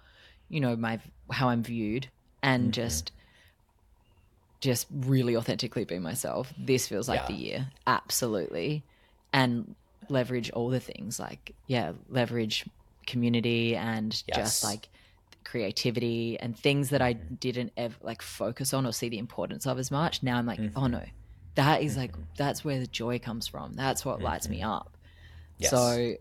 you 0.48 0.60
know, 0.60 0.74
my 0.74 0.98
how 1.30 1.48
I'm 1.48 1.62
viewed 1.62 2.08
and 2.42 2.72
just 2.72 3.12
just 4.60 4.86
really 4.90 5.36
authentically 5.36 5.84
be 5.84 5.98
myself. 6.00 6.52
This 6.58 6.88
feels 6.88 7.08
like 7.08 7.20
Yeah. 7.20 7.26
the 7.26 7.34
year. 7.34 7.70
Absolutely. 7.86 8.82
And 9.32 9.76
leverage 10.08 10.50
all 10.50 10.70
the 10.70 10.80
things 10.80 11.20
like 11.20 11.54
yeah, 11.66 11.92
leverage 12.08 12.66
community 13.06 13.76
and 13.76 14.12
Yes. 14.26 14.36
just 14.36 14.64
like 14.64 14.88
creativity 15.50 16.38
and 16.40 16.56
things 16.56 16.90
that 16.90 17.00
I 17.00 17.14
mm-hmm. 17.14 17.34
didn't 17.36 17.72
ever 17.76 17.94
like 18.02 18.22
focus 18.22 18.74
on 18.74 18.86
or 18.86 18.92
see 18.92 19.08
the 19.08 19.18
importance 19.18 19.66
of 19.66 19.78
as 19.78 19.90
much. 19.90 20.22
Now 20.22 20.36
I'm 20.36 20.46
like, 20.46 20.60
oh 20.60 20.82
mm-hmm. 20.82 20.92
no, 20.92 21.02
that 21.54 21.82
is 21.82 21.96
like 21.96 22.12
mm-hmm. 22.12 22.22
that's 22.36 22.64
where 22.64 22.78
the 22.78 22.86
joy 22.86 23.18
comes 23.18 23.46
from. 23.46 23.72
That's 23.72 24.04
what 24.04 24.20
lights 24.20 24.48
me 24.48 24.62
up. 24.62 24.96
Yes. 25.58 25.70
So 25.70 26.14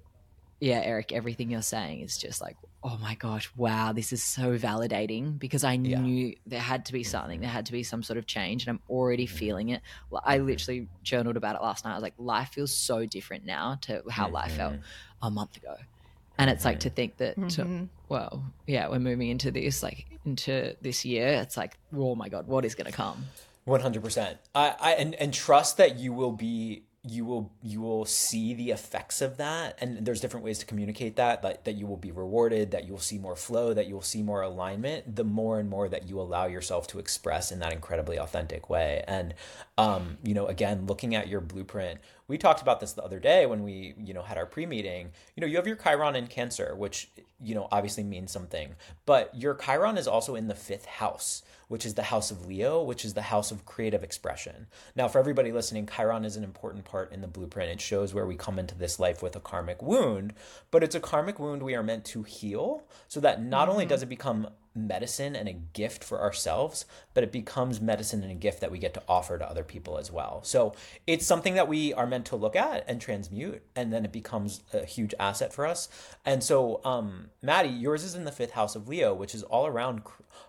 yeah, 0.59 0.81
Eric, 0.83 1.11
everything 1.11 1.51
you're 1.51 1.61
saying 1.61 2.01
is 2.01 2.17
just 2.17 2.41
like, 2.41 2.57
oh 2.83 2.97
my 3.01 3.15
gosh, 3.15 3.51
wow, 3.55 3.91
this 3.91 4.13
is 4.13 4.23
so 4.23 4.57
validating 4.57 5.37
because 5.37 5.63
I 5.63 5.73
Yeah. 5.73 5.99
knew 5.99 6.35
there 6.45 6.61
had 6.61 6.85
to 6.85 6.93
be 6.93 7.03
something, 7.03 7.41
there 7.41 7.49
had 7.49 7.65
to 7.67 7.71
be 7.71 7.83
some 7.83 8.01
sort 8.01 8.17
of 8.17 8.25
change, 8.25 8.63
and 8.63 8.69
I'm 8.69 8.81
already 8.89 9.25
feeling 9.25 9.69
it. 9.69 9.81
I 10.23 10.37
literally 10.37 10.87
journaled 11.03 11.37
about 11.37 11.55
it 11.55 11.61
last 11.61 11.85
night. 11.85 11.91
I 11.91 11.95
was 11.95 12.03
like, 12.03 12.15
life 12.17 12.49
feels 12.49 12.73
so 12.73 13.05
different 13.05 13.45
now 13.45 13.77
to 13.81 14.03
how 14.09 14.29
life 14.29 14.53
felt 14.53 14.75
a 15.21 15.29
month 15.29 15.57
ago. 15.57 15.75
And 16.37 16.49
it's 16.49 16.65
like 16.65 16.81
to 16.81 16.89
think 16.89 17.17
that, 17.17 17.35
to- 17.35 17.41
mm-hmm. 17.41 17.83
well, 18.09 18.43
yeah, 18.67 18.87
we're 18.89 18.99
moving 18.99 19.29
into 19.29 19.49
this, 19.51 19.81
like 19.81 20.05
into 20.25 20.75
this 20.81 21.03
year. 21.03 21.27
It's 21.41 21.57
like, 21.57 21.77
oh 21.95 22.15
my 22.15 22.29
God, 22.29 22.47
what 22.47 22.63
is 22.63 22.75
going 22.75 22.85
to 22.85 22.91
come? 22.91 23.25
One 23.65 23.81
hundred 23.81 24.03
percent. 24.03 24.37
I, 24.55 24.75
I 24.79 24.91
and 24.93 25.13
and 25.15 25.33
trust 25.33 25.75
that 25.75 25.99
you 25.99 26.13
will 26.13 26.31
be 26.31 26.83
you 27.09 27.25
will 27.25 27.51
you 27.61 27.81
will 27.81 28.05
see 28.05 28.53
the 28.53 28.71
effects 28.71 29.21
of 29.21 29.37
that 29.37 29.77
and 29.79 30.05
there's 30.05 30.21
different 30.21 30.43
ways 30.43 30.59
to 30.59 30.65
communicate 30.65 31.15
that 31.15 31.41
that, 31.41 31.65
that 31.65 31.73
you 31.73 31.85
will 31.85 31.97
be 31.97 32.11
rewarded 32.11 32.71
that 32.71 32.85
you 32.85 32.91
will 32.91 32.99
see 32.99 33.17
more 33.17 33.35
flow 33.35 33.73
that 33.73 33.87
you 33.87 33.93
will 33.93 34.01
see 34.01 34.21
more 34.21 34.41
alignment 34.41 35.15
the 35.15 35.23
more 35.23 35.59
and 35.59 35.69
more 35.69 35.87
that 35.89 36.07
you 36.07 36.19
allow 36.19 36.45
yourself 36.45 36.87
to 36.87 36.99
express 36.99 37.51
in 37.51 37.59
that 37.59 37.73
incredibly 37.73 38.17
authentic 38.17 38.69
way 38.69 39.03
and 39.07 39.33
um 39.77 40.17
you 40.23 40.33
know 40.33 40.47
again 40.47 40.85
looking 40.85 41.15
at 41.15 41.27
your 41.27 41.41
blueprint 41.41 41.99
we 42.27 42.37
talked 42.37 42.61
about 42.61 42.79
this 42.79 42.93
the 42.93 43.03
other 43.03 43.19
day 43.19 43.45
when 43.45 43.63
we 43.63 43.93
you 44.03 44.13
know 44.13 44.21
had 44.21 44.37
our 44.37 44.45
pre-meeting 44.45 45.11
you 45.35 45.41
know 45.41 45.47
you 45.47 45.55
have 45.55 45.67
your 45.67 45.75
chiron 45.75 46.15
in 46.15 46.27
cancer 46.27 46.75
which 46.75 47.09
you 47.41 47.55
know, 47.55 47.67
obviously 47.71 48.03
means 48.03 48.31
something. 48.31 48.75
But 49.05 49.31
your 49.35 49.55
Chiron 49.55 49.97
is 49.97 50.07
also 50.07 50.35
in 50.35 50.47
the 50.47 50.55
fifth 50.55 50.85
house, 50.85 51.43
which 51.67 51.85
is 51.85 51.95
the 51.95 52.03
house 52.03 52.31
of 52.31 52.45
Leo, 52.45 52.81
which 52.81 53.03
is 53.03 53.13
the 53.13 53.23
house 53.23 53.51
of 53.51 53.65
creative 53.65 54.03
expression. 54.03 54.67
Now, 54.95 55.07
for 55.07 55.19
everybody 55.19 55.51
listening, 55.51 55.87
Chiron 55.87 56.25
is 56.25 56.37
an 56.37 56.43
important 56.43 56.85
part 56.85 57.11
in 57.11 57.21
the 57.21 57.27
blueprint. 57.27 57.71
It 57.71 57.81
shows 57.81 58.13
where 58.13 58.25
we 58.25 58.35
come 58.35 58.57
into 58.57 58.75
this 58.75 58.99
life 58.99 59.21
with 59.21 59.35
a 59.35 59.41
karmic 59.41 59.81
wound, 59.81 60.33
but 60.71 60.83
it's 60.83 60.95
a 60.95 60.99
karmic 60.99 61.39
wound 61.39 61.63
we 61.63 61.75
are 61.75 61.83
meant 61.83 62.05
to 62.05 62.23
heal 62.23 62.83
so 63.07 63.19
that 63.19 63.43
not 63.43 63.63
mm-hmm. 63.63 63.71
only 63.71 63.85
does 63.85 64.03
it 64.03 64.09
become 64.09 64.47
medicine 64.77 65.35
and 65.35 65.49
a 65.49 65.53
gift 65.53 66.03
for 66.03 66.21
ourselves, 66.21 66.85
but 67.13 67.23
it 67.23 67.31
becomes 67.31 67.81
medicine 67.81 68.21
and 68.23 68.31
a 68.31 68.35
gift 68.35 68.61
that 68.61 68.71
we 68.71 68.77
get 68.77 68.93
to 68.93 69.03
offer 69.07 69.37
to 69.37 69.49
other 69.49 69.63
people 69.63 69.97
as 69.97 70.11
well. 70.11 70.41
So 70.43 70.73
it's 71.05 71.25
something 71.25 71.55
that 71.55 71.67
we 71.67 71.93
are 71.93 72.05
meant 72.05 72.25
to 72.27 72.35
look 72.35 72.55
at 72.55 72.85
and 72.87 73.01
transmute, 73.01 73.63
and 73.75 73.91
then 73.91 74.05
it 74.05 74.11
becomes 74.11 74.61
a 74.73 74.85
huge 74.85 75.13
asset 75.19 75.51
for 75.53 75.65
us. 75.65 75.89
And 76.25 76.43
so, 76.43 76.81
um, 76.85 77.31
Maddie, 77.41 77.69
yours 77.69 78.03
is 78.03 78.15
in 78.15 78.25
the 78.25 78.31
fifth 78.31 78.51
house 78.51 78.75
of 78.75 78.87
Leo, 78.87 79.13
which 79.13 79.35
is 79.35 79.43
all 79.43 79.65
around 79.65 80.03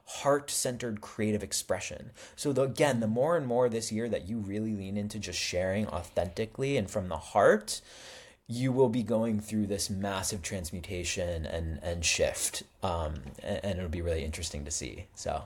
heart 0.04 0.50
centered 0.50 1.00
creative 1.00 1.42
expression. 1.42 2.10
So, 2.36 2.52
the, 2.52 2.62
again, 2.62 3.00
the 3.00 3.06
more 3.06 3.36
and 3.36 3.46
more 3.46 3.68
this 3.68 3.90
year 3.90 4.08
that 4.08 4.28
you 4.28 4.38
really 4.38 4.74
lean 4.74 4.96
into 4.96 5.18
just 5.18 5.38
sharing 5.38 5.86
authentically 5.88 6.76
and 6.76 6.90
from 6.90 7.08
the 7.08 7.16
heart, 7.16 7.80
you 8.48 8.72
will 8.72 8.88
be 8.88 9.02
going 9.02 9.38
through 9.38 9.66
this 9.66 9.90
massive 9.90 10.42
transmutation 10.42 11.46
and 11.46 11.78
and 11.82 12.04
shift 12.04 12.62
um 12.82 13.14
and, 13.42 13.60
and 13.62 13.78
it'll 13.78 13.90
be 13.90 14.02
really 14.02 14.24
interesting 14.24 14.64
to 14.64 14.70
see 14.70 15.06
so 15.14 15.44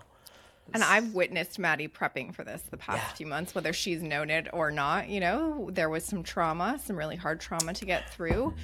and 0.74 0.84
I've 0.84 1.12
witnessed 1.12 1.58
Maddie 1.58 1.88
prepping 1.88 2.34
for 2.34 2.44
this 2.44 2.62
the 2.70 2.76
past 2.76 3.02
yeah. 3.02 3.14
few 3.14 3.26
months, 3.26 3.54
whether 3.54 3.72
she's 3.72 4.00
known 4.00 4.30
it 4.30 4.48
or 4.52 4.70
not. 4.70 5.08
You 5.08 5.20
know, 5.20 5.68
there 5.70 5.90
was 5.90 6.04
some 6.04 6.22
trauma, 6.22 6.80
some 6.82 6.96
really 6.96 7.16
hard 7.16 7.40
trauma 7.40 7.74
to 7.74 7.84
get 7.84 8.08
through. 8.10 8.54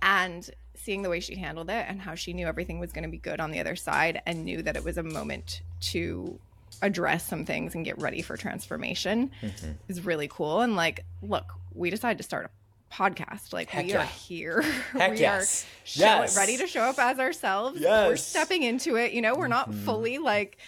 And 0.00 0.48
seeing 0.74 1.02
the 1.02 1.10
way 1.10 1.20
she 1.20 1.36
handled 1.36 1.68
it 1.68 1.84
and 1.88 2.00
how 2.00 2.14
she 2.14 2.32
knew 2.32 2.46
everything 2.46 2.78
was 2.78 2.92
going 2.92 3.02
to 3.02 3.10
be 3.10 3.18
good 3.18 3.40
on 3.40 3.50
the 3.50 3.60
other 3.60 3.76
side 3.76 4.22
and 4.26 4.44
knew 4.44 4.62
that 4.62 4.76
it 4.76 4.84
was 4.84 4.96
a 4.96 5.02
moment 5.02 5.60
to 5.80 6.38
address 6.82 7.26
some 7.26 7.44
things 7.44 7.74
and 7.74 7.84
get 7.84 7.98
ready 8.00 8.22
for 8.22 8.36
transformation 8.36 9.30
mm-hmm. 9.42 9.72
is 9.88 10.04
really 10.04 10.28
cool. 10.28 10.60
And 10.60 10.76
like, 10.76 11.04
look, 11.22 11.52
we 11.74 11.90
decided 11.90 12.16
to 12.16 12.24
start 12.24 12.46
a 12.46 12.50
podcast. 12.92 13.52
Like 13.52 13.70
Heck 13.70 13.86
we 13.86 13.92
yeah. 13.92 14.02
are 14.02 14.06
here. 14.06 14.62
Heck 14.92 15.12
we 15.12 15.18
yes. 15.18 15.64
are 15.64 15.86
show, 15.86 16.00
yes. 16.04 16.36
ready 16.36 16.56
to 16.56 16.66
show 16.66 16.82
up 16.82 16.98
as 16.98 17.18
ourselves. 17.18 17.80
Yes. 17.80 18.08
We're 18.08 18.16
stepping 18.16 18.62
into 18.62 18.96
it. 18.96 19.12
You 19.12 19.22
know, 19.22 19.34
we're 19.34 19.48
not 19.48 19.70
mm-hmm. 19.70 19.84
fully 19.84 20.18
like 20.18 20.58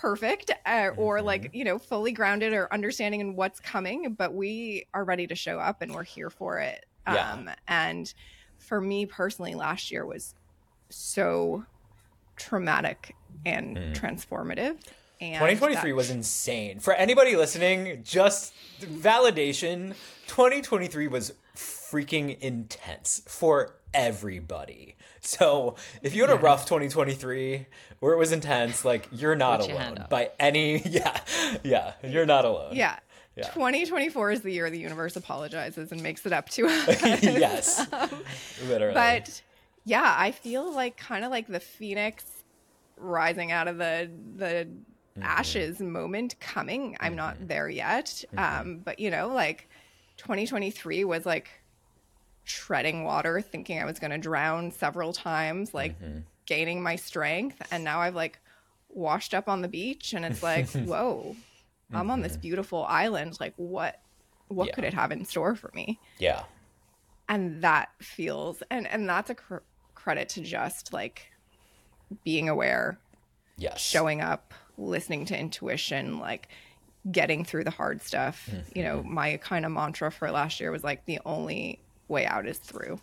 perfect 0.00 0.50
uh, 0.66 0.90
or 0.96 1.18
mm-hmm. 1.18 1.26
like, 1.26 1.50
you 1.52 1.64
know, 1.64 1.78
fully 1.78 2.12
grounded 2.12 2.52
or 2.52 2.72
understanding 2.72 3.20
in 3.20 3.36
what's 3.36 3.60
coming, 3.60 4.14
but 4.14 4.34
we 4.34 4.86
are 4.94 5.04
ready 5.04 5.26
to 5.26 5.34
show 5.34 5.58
up 5.58 5.82
and 5.82 5.94
we're 5.94 6.04
here 6.04 6.30
for 6.30 6.58
it. 6.58 6.86
Yeah. 7.06 7.32
Um, 7.32 7.50
and 7.68 8.12
for 8.58 8.80
me 8.80 9.06
personally, 9.06 9.54
last 9.54 9.90
year 9.90 10.06
was 10.06 10.34
so 10.88 11.64
traumatic 12.36 13.14
and 13.44 13.76
mm. 13.76 13.94
transformative. 13.94 14.76
And 15.20 15.34
2023 15.34 15.90
that... 15.90 15.96
was 15.96 16.10
insane. 16.10 16.80
For 16.80 16.92
anybody 16.92 17.36
listening, 17.36 18.02
just 18.04 18.52
validation 18.80 19.94
2023 20.26 21.08
was 21.08 21.32
freaking 21.94 22.36
intense 22.40 23.22
for 23.28 23.76
everybody. 23.92 24.96
So 25.20 25.76
if 26.02 26.14
you 26.14 26.22
had 26.22 26.30
a 26.30 26.36
rough 26.36 26.66
2023 26.66 27.66
where 28.00 28.12
it 28.12 28.18
was 28.18 28.32
intense, 28.32 28.84
like 28.84 29.08
you're 29.12 29.36
not 29.36 29.60
Put 29.60 29.70
alone 29.70 30.06
by 30.10 30.32
any 30.40 30.78
yeah. 30.84 31.20
Yeah, 31.62 31.92
you're 32.02 32.26
not 32.26 32.44
alone. 32.44 32.74
Yeah. 32.74 32.98
Yeah. 33.36 33.48
2024 33.48 34.32
is 34.32 34.40
the 34.42 34.52
year 34.52 34.70
the 34.70 34.78
universe 34.78 35.16
apologizes 35.16 35.92
and 35.92 36.02
makes 36.02 36.26
it 36.26 36.32
up 36.32 36.48
to 36.50 36.66
us. 36.68 37.02
yes. 37.22 37.86
um, 37.92 38.10
Literally. 38.66 38.94
But 38.94 39.40
yeah, 39.84 40.14
I 40.18 40.32
feel 40.32 40.72
like 40.72 40.96
kind 40.96 41.24
of 41.24 41.30
like 41.30 41.46
the 41.46 41.60
phoenix 41.60 42.24
rising 42.96 43.52
out 43.52 43.68
of 43.68 43.78
the 43.78 44.10
the 44.36 44.66
mm-hmm. 44.66 45.22
ashes 45.22 45.80
moment 45.80 46.38
coming. 46.40 46.96
I'm 46.98 47.10
mm-hmm. 47.10 47.16
not 47.16 47.48
there 47.48 47.68
yet. 47.68 48.24
Mm-hmm. 48.34 48.60
Um, 48.60 48.78
but 48.78 48.98
you 48.98 49.10
know, 49.10 49.28
like 49.28 49.68
2023 50.16 51.04
was 51.04 51.24
like 51.24 51.48
treading 52.44 53.04
water, 53.04 53.40
thinking 53.40 53.80
I 53.80 53.84
was 53.84 53.98
going 53.98 54.10
to 54.10 54.18
drown 54.18 54.70
several 54.70 55.12
times, 55.12 55.74
like 55.74 56.00
mm-hmm. 56.00 56.20
gaining 56.46 56.82
my 56.82 56.96
strength. 56.96 57.60
And 57.70 57.84
now 57.84 58.00
I've 58.00 58.14
like 58.14 58.38
washed 58.88 59.34
up 59.34 59.48
on 59.48 59.62
the 59.62 59.68
beach 59.68 60.12
and 60.12 60.24
it's 60.24 60.42
like, 60.42 60.68
whoa, 60.70 61.36
I'm 61.92 62.00
mm-hmm. 62.00 62.10
on 62.10 62.20
this 62.20 62.32
mm-hmm. 62.32 62.42
beautiful 62.42 62.84
island. 62.84 63.38
Like, 63.40 63.54
what? 63.56 64.00
What 64.48 64.68
yeah. 64.68 64.74
could 64.74 64.84
it 64.84 64.94
have 64.94 65.10
in 65.10 65.24
store 65.24 65.56
for 65.56 65.70
me? 65.74 65.98
Yeah. 66.18 66.44
And 67.28 67.62
that 67.62 67.88
feels, 68.00 68.62
and 68.70 68.86
and 68.86 69.08
that's 69.08 69.30
a 69.30 69.34
cr- 69.34 69.56
credit 69.94 70.28
to 70.30 70.42
just 70.42 70.92
like 70.92 71.32
being 72.24 72.50
aware, 72.50 72.98
yes, 73.56 73.80
showing 73.80 74.20
up, 74.20 74.52
listening 74.76 75.24
to 75.26 75.38
intuition, 75.38 76.18
like 76.18 76.48
getting 77.10 77.44
through 77.44 77.64
the 77.64 77.70
hard 77.70 78.02
stuff. 78.02 78.48
Mm-hmm. 78.50 78.78
You 78.78 78.84
know, 78.84 79.02
my 79.02 79.38
kind 79.38 79.64
of 79.64 79.72
mantra 79.72 80.12
for 80.12 80.30
last 80.30 80.60
year 80.60 80.70
was 80.70 80.84
like 80.84 81.06
the 81.06 81.20
only 81.24 81.80
way 82.08 82.26
out 82.26 82.46
is 82.46 82.58
through. 82.58 82.98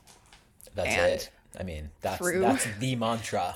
That's 0.76 0.90
and 0.90 1.14
it. 1.14 1.30
I 1.60 1.64
mean, 1.64 1.90
that's 2.02 2.18
through, 2.18 2.42
that's 2.42 2.68
the 2.80 2.96
mantra. 2.96 3.56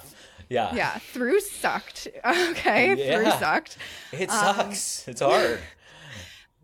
Yeah. 0.50 0.74
Yeah. 0.76 0.98
Through 0.98 1.40
sucked. 1.40 2.08
Okay. 2.26 2.96
Yeah. 2.96 3.16
Through 3.16 3.32
sucked. 3.40 3.78
It 4.12 4.30
sucks. 4.30 5.08
Um, 5.08 5.12
it's 5.12 5.22
hard. 5.22 5.60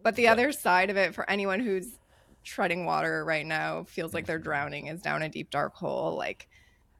But 0.03 0.15
the 0.15 0.25
but. 0.25 0.31
other 0.31 0.51
side 0.51 0.89
of 0.89 0.97
it 0.97 1.13
for 1.15 1.29
anyone 1.29 1.59
who's 1.59 1.97
treading 2.43 2.85
water 2.85 3.23
right 3.23 3.45
now 3.45 3.83
feels 3.83 4.13
like 4.13 4.25
they're 4.25 4.39
drowning 4.39 4.87
is 4.87 5.01
down 5.01 5.21
a 5.21 5.29
deep 5.29 5.49
dark 5.51 5.75
hole 5.75 6.15
like 6.15 6.47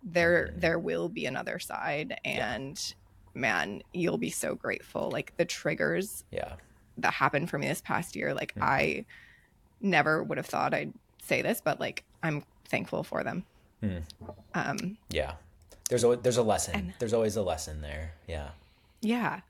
there 0.03 0.47
mm-hmm. 0.47 0.59
there 0.59 0.79
will 0.79 1.09
be 1.09 1.25
another 1.25 1.59
side 1.59 2.19
and 2.23 2.93
yeah. 3.36 3.41
man 3.41 3.82
you'll 3.93 4.17
be 4.17 4.29
so 4.29 4.53
grateful 4.55 5.09
like 5.11 5.36
the 5.38 5.45
triggers 5.45 6.23
yeah 6.32 6.53
that 6.97 7.13
happened 7.13 7.49
for 7.49 7.57
me 7.57 7.67
this 7.67 7.82
past 7.82 8.15
year 8.15 8.34
like 8.34 8.51
mm-hmm. 8.51 8.63
i 8.63 9.05
never 9.82 10.23
would 10.23 10.38
have 10.38 10.45
thought 10.45 10.73
i'd 10.73 10.93
say 11.22 11.41
this 11.41 11.61
but 11.61 11.80
like 11.80 12.03
i'm 12.24 12.43
thankful 12.65 13.03
for 13.03 13.24
them 13.24 13.43
mm. 13.84 14.01
um 14.53 14.97
yeah 15.09 15.34
there's 15.89 16.03
a 16.03 16.15
there's 16.22 16.38
a 16.38 16.43
lesson 16.43 16.76
and, 16.76 16.93
there's 16.99 17.13
always 17.13 17.36
a 17.36 17.41
lesson 17.41 17.82
there 17.82 18.13
yeah 18.28 18.49
yeah 19.01 19.41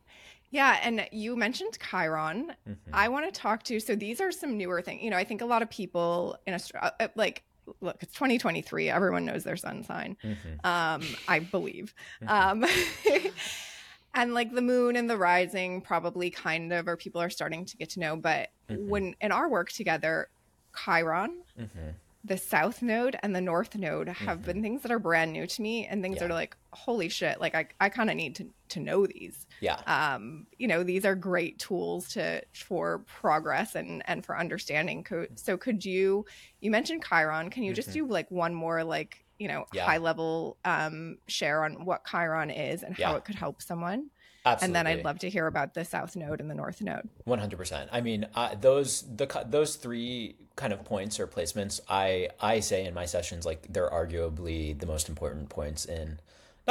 yeah, 0.54 0.80
and 0.84 1.08
you 1.14 1.38
mentioned 1.38 1.78
Chiron. 1.80 2.54
Mm-hmm. 2.68 2.92
I 2.94 3.08
want 3.08 3.34
to 3.34 3.40
talk 3.40 3.64
to. 3.64 3.80
So 3.80 3.96
these 3.96 4.20
are 4.20 4.34
some 4.34 4.58
newer 4.58 4.82
things. 4.82 5.02
You 5.02 5.10
know, 5.10 5.16
I 5.16 5.24
think 5.24 5.42
a 5.42 5.46
lot 5.46 5.62
of 5.62 5.70
people 5.70 6.38
in 6.46 6.54
Australia, 6.54 6.94
uh, 7.00 7.08
like, 7.16 7.44
look, 7.80 7.96
it's 8.02 8.14
2023. 8.14 8.90
Everyone 8.90 9.24
knows 9.24 9.46
their 9.46 9.56
sun 9.56 9.86
sign. 9.86 10.18
Mm-hmm. 10.22 10.68
Um, 10.68 11.04
I 11.30 11.40
believe. 11.40 11.94
Mm-hmm. 12.22 12.64
Um, 12.64 13.32
and 14.14 14.34
like 14.34 14.54
the 14.54 14.62
moon 14.62 14.96
and 14.96 15.10
the 15.10 15.18
rising 15.18 15.82
probably 15.82 16.30
kind 16.30 16.74
of 16.74 16.88
or 16.88 16.98
people 16.98 17.22
are 17.22 17.30
starting 17.30 17.66
to 17.66 17.78
get 17.78 17.90
to 17.92 18.00
know 18.00 18.16
but 18.16 18.50
mm-hmm. 18.70 18.90
when 18.90 19.16
in 19.22 19.32
our 19.32 19.50
work 19.50 19.72
together 19.72 20.28
chiron 20.76 21.42
mm-hmm. 21.60 21.90
the 22.24 22.38
south 22.38 22.82
node 22.82 23.18
and 23.24 23.36
the 23.36 23.42
north 23.42 23.76
node 23.76 24.08
have 24.08 24.38
mm-hmm. 24.40 24.46
been 24.46 24.62
things 24.62 24.82
that 24.82 24.92
are 24.92 25.00
brand 25.00 25.32
new 25.32 25.46
to 25.48 25.62
me 25.62 25.86
and 25.86 26.02
things 26.02 26.16
yeah. 26.16 26.22
that 26.22 26.32
are 26.32 26.36
like 26.36 26.56
holy 26.72 27.10
shit 27.10 27.40
like 27.40 27.56
i, 27.56 27.68
I 27.80 27.90
kind 27.90 28.10
of 28.10 28.16
need 28.16 28.36
to 28.36 28.48
to 28.70 28.80
know 28.80 29.06
these 29.06 29.48
yeah 29.60 29.80
um 29.88 30.48
you 30.58 30.68
know 30.68 30.84
these 30.84 31.06
are 31.06 31.16
great 31.16 31.60
tools 31.60 32.10
to 32.14 32.42
for 32.54 33.00
progress 33.00 33.76
and 33.76 34.02
and 34.06 34.26
for 34.26 34.38
understanding 34.38 35.06
so 35.36 35.58
could 35.58 35.84
you 35.84 36.26
you 36.62 36.72
mentioned 36.72 37.04
chiron 37.04 37.50
can 37.50 37.64
you 37.64 37.74
just 37.74 37.90
mm-hmm. 37.90 38.08
do 38.08 38.14
like 38.14 38.30
one 38.32 38.54
more 38.54 38.84
like 38.84 39.26
you 39.42 39.48
know, 39.48 39.66
yeah. 39.74 39.86
high 39.86 39.98
level 39.98 40.56
um, 40.66 41.18
share 41.28 41.64
on 41.64 41.84
what 41.84 42.06
Chiron 42.06 42.52
is 42.52 42.84
and 42.84 42.96
yeah. 42.96 43.08
how 43.08 43.16
it 43.16 43.26
could 43.26 43.34
help 43.34 43.60
someone. 43.60 44.12
Absolutely. 44.44 44.66
And 44.66 44.76
then 44.76 44.88
I'd 44.88 45.06
love 45.06 45.20
to 45.20 45.30
hear 45.30 45.46
about 45.46 45.74
the 45.76 45.86
South 45.86 46.16
Node 46.16 46.42
and 46.42 46.50
the 46.50 46.56
North 46.56 46.82
Node. 46.82 47.08
One 47.26 47.40
hundred 47.40 47.58
percent. 47.58 47.90
I 47.92 48.02
mean, 48.02 48.26
uh, 48.36 48.56
those 48.60 49.04
the 49.04 49.28
those 49.48 49.76
three 49.76 50.36
kind 50.56 50.74
of 50.74 50.84
points 50.84 51.20
or 51.20 51.28
placements, 51.28 51.80
I 51.88 52.30
I 52.40 52.60
say 52.60 52.86
in 52.86 52.94
my 52.94 53.06
sessions 53.06 53.46
like 53.46 53.68
they're 53.70 53.90
arguably 53.90 54.78
the 54.78 54.88
most 54.88 55.10
important 55.10 55.50
points 55.50 55.86
in 55.86 56.20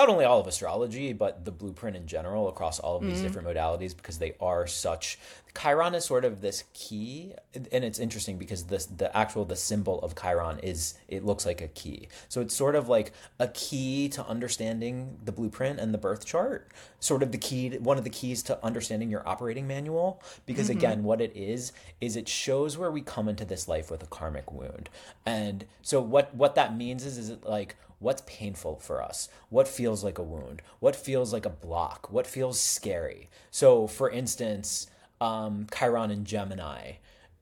not 0.00 0.08
only 0.08 0.24
all 0.24 0.40
of 0.40 0.46
astrology, 0.46 1.12
but 1.12 1.44
the 1.44 1.50
blueprint 1.50 1.94
in 1.94 2.06
general 2.06 2.48
across 2.48 2.78
all 2.78 2.96
of 2.96 3.02
these 3.02 3.16
mm-hmm. 3.16 3.24
different 3.24 3.48
modalities 3.48 3.94
because 3.94 4.18
they 4.18 4.34
are 4.40 4.66
such. 4.66 5.18
Chiron 5.60 5.94
is 5.94 6.06
sort 6.06 6.24
of 6.24 6.40
this 6.40 6.64
key, 6.72 7.34
and 7.54 7.84
it's 7.84 7.98
interesting 7.98 8.38
because 8.38 8.64
this 8.64 8.86
the 8.86 9.14
actual 9.14 9.44
the 9.44 9.56
symbol 9.56 10.00
of 10.00 10.14
Chiron 10.18 10.58
is 10.60 10.94
it 11.08 11.22
looks 11.22 11.44
like 11.44 11.60
a 11.60 11.68
key. 11.68 12.08
So 12.28 12.40
it's 12.40 12.54
sort 12.54 12.76
of 12.76 12.88
like 12.88 13.12
a 13.38 13.48
key 13.48 14.08
to 14.10 14.26
understanding 14.26 15.18
the 15.22 15.32
blueprint 15.32 15.80
and 15.80 15.92
the 15.92 15.98
birth 15.98 16.24
chart. 16.24 16.72
Sort 16.98 17.22
of 17.22 17.30
the 17.30 17.38
key, 17.38 17.76
one 17.76 17.98
of 17.98 18.04
the 18.04 18.10
keys 18.10 18.42
to 18.44 18.64
understanding 18.64 19.10
your 19.10 19.28
operating 19.28 19.66
manual. 19.68 20.22
Because 20.46 20.70
mm-hmm. 20.70 20.78
again, 20.78 21.02
what 21.02 21.20
it 21.20 21.32
is 21.36 21.72
is 22.00 22.16
it 22.16 22.26
shows 22.26 22.78
where 22.78 22.90
we 22.90 23.02
come 23.02 23.28
into 23.28 23.44
this 23.44 23.68
life 23.68 23.90
with 23.90 24.02
a 24.02 24.06
karmic 24.06 24.50
wound, 24.50 24.88
and 25.26 25.66
so 25.82 26.00
what 26.00 26.34
what 26.34 26.54
that 26.54 26.74
means 26.74 27.04
is 27.04 27.18
is 27.18 27.28
it 27.28 27.44
like 27.44 27.76
what's 28.00 28.22
painful 28.26 28.80
for 28.80 29.00
us, 29.00 29.28
what 29.48 29.68
feels 29.68 30.02
like 30.02 30.18
a 30.18 30.22
wound, 30.22 30.62
what 30.80 30.96
feels 30.96 31.32
like 31.32 31.46
a 31.46 31.50
block, 31.50 32.10
what 32.10 32.26
feels 32.26 32.58
scary. 32.58 33.30
So, 33.50 33.86
for 33.86 34.10
instance, 34.10 34.88
um, 35.20 35.68
Chiron 35.72 36.10
and 36.10 36.26
Gemini, 36.26 36.94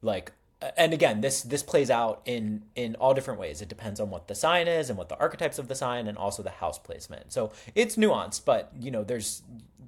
like 0.02 0.32
and 0.76 0.92
again 0.92 1.20
this 1.20 1.42
this 1.42 1.62
plays 1.62 1.90
out 1.90 2.20
in 2.24 2.62
in 2.74 2.96
all 2.96 3.14
different 3.14 3.40
ways. 3.40 3.62
It 3.62 3.68
depends 3.68 4.00
on 4.00 4.10
what 4.10 4.28
the 4.28 4.34
sign 4.34 4.66
is 4.66 4.90
and 4.90 4.98
what 4.98 5.08
the 5.08 5.18
archetypes 5.18 5.58
of 5.58 5.68
the 5.68 5.74
sign 5.74 6.08
and 6.08 6.18
also 6.18 6.42
the 6.42 6.50
house 6.50 6.78
placement. 6.78 7.32
So 7.32 7.52
it's 7.74 7.96
nuanced 7.96 8.44
but 8.44 8.72
you 8.78 8.90
know 8.90 9.04
there's 9.04 9.42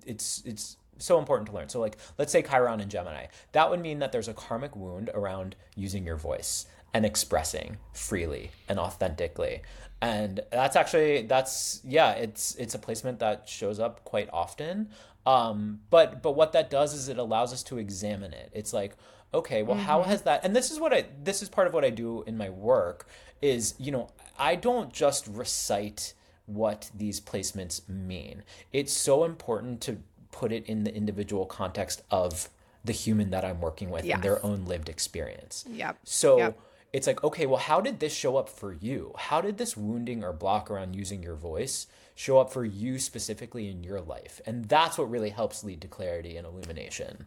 it's 0.07 0.43
it's 0.47 0.77
so 0.99 1.19
important 1.19 1.49
to 1.49 1.55
learn. 1.55 1.69
So 1.69 1.81
like 1.81 1.97
let's 2.19 2.31
say 2.31 2.43
chiron 2.43 2.81
and 2.81 2.91
gemini. 2.91 3.27
That 3.53 3.69
would 3.69 3.81
mean 3.81 3.99
that 3.99 4.13
there's 4.13 4.29
a 4.29 4.35
karmic 4.35 4.77
wound 4.77 5.11
around 5.13 5.57
using 5.75 6.05
your 6.07 6.17
voice 6.17 6.67
and 6.93 7.05
expressing 7.05 7.79
freely 7.93 8.51
and 8.69 8.79
authentically 8.79 9.63
and 10.01 10.41
that's 10.51 10.77
actually 10.77 11.23
that's 11.23 11.81
yeah 11.85 12.13
it's 12.13 12.55
it's 12.57 12.75
a 12.75 12.79
placement 12.79 13.19
that 13.19 13.49
shows 13.49 13.79
up 13.79 14.05
quite 14.05 14.29
often. 14.33 14.89
Um 15.27 15.81
but 15.91 16.23
but 16.23 16.33
what 16.33 16.53
that 16.53 16.71
does 16.71 16.95
is 16.95 17.09
it 17.09 17.19
allows 17.19 17.53
us 17.53 17.63
to 17.65 17.79
examine 17.79 18.33
it. 18.33 18.51
It's 18.55 18.73
like 18.73 18.97
okay 19.33 19.63
well 19.63 19.77
how 19.77 20.03
has 20.03 20.23
that 20.23 20.45
and 20.45 20.57
this 20.57 20.73
is 20.73 20.81
what 20.81 20.93
i 20.93 21.05
this 21.23 21.41
is 21.41 21.49
part 21.49 21.69
of 21.69 21.73
what 21.73 21.85
i 21.85 21.91
do 21.91 22.25
in 22.27 22.37
my 22.37 22.51
work 22.51 23.07
is 23.41 23.77
you 23.79 23.93
know 23.93 24.11
i 24.41 24.57
don't 24.57 24.93
just 24.93 25.25
recite 25.29 26.15
what 26.47 26.91
these 26.95 27.21
placements 27.21 27.89
mean. 27.89 28.43
It's 28.73 28.93
so 28.93 29.25
important 29.25 29.81
to 29.83 29.99
put 30.33 30.53
it 30.53 30.67
in 30.67 30.85
the 30.85 30.95
individual 30.95 31.47
context 31.47 32.03
of 32.11 32.49
the 32.85 32.93
human 32.93 33.31
that 33.31 33.45
i'm 33.45 33.61
working 33.61 33.91
with 33.91 34.05
and 34.09 34.23
their 34.23 34.45
own 34.45 34.65
lived 34.65 34.89
experience. 34.89 35.65
Yep. 35.69 35.99
so 36.05 36.39
Yep. 36.39 36.61
It's 36.93 37.07
like, 37.07 37.23
okay, 37.23 37.47
well, 37.47 37.59
how 37.59 37.81
did 37.81 38.01
this 38.01 38.15
show 38.15 38.37
up 38.37 38.49
for 38.49 38.73
you? 38.73 39.15
How 39.17 39.41
did 39.41 39.59
this 39.59 39.77
wounding 39.77 40.25
or 40.25 40.33
block 40.33 40.71
around 40.71 40.95
using 40.95 41.23
your 41.23 41.37
voice 41.37 41.87
show 42.15 42.39
up 42.39 42.53
for 42.53 42.65
you 42.65 42.99
specifically 42.99 43.69
in 43.69 43.85
your 43.85 44.01
life? 44.01 44.41
And 44.45 44.65
that's 44.67 44.99
what 44.99 45.11
really 45.11 45.31
helps 45.31 45.63
lead 45.63 45.81
to 45.83 45.89
clarity 45.89 46.37
and 46.37 46.47
illumination, 46.47 47.27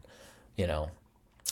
you 0.58 0.68
know? 0.68 0.92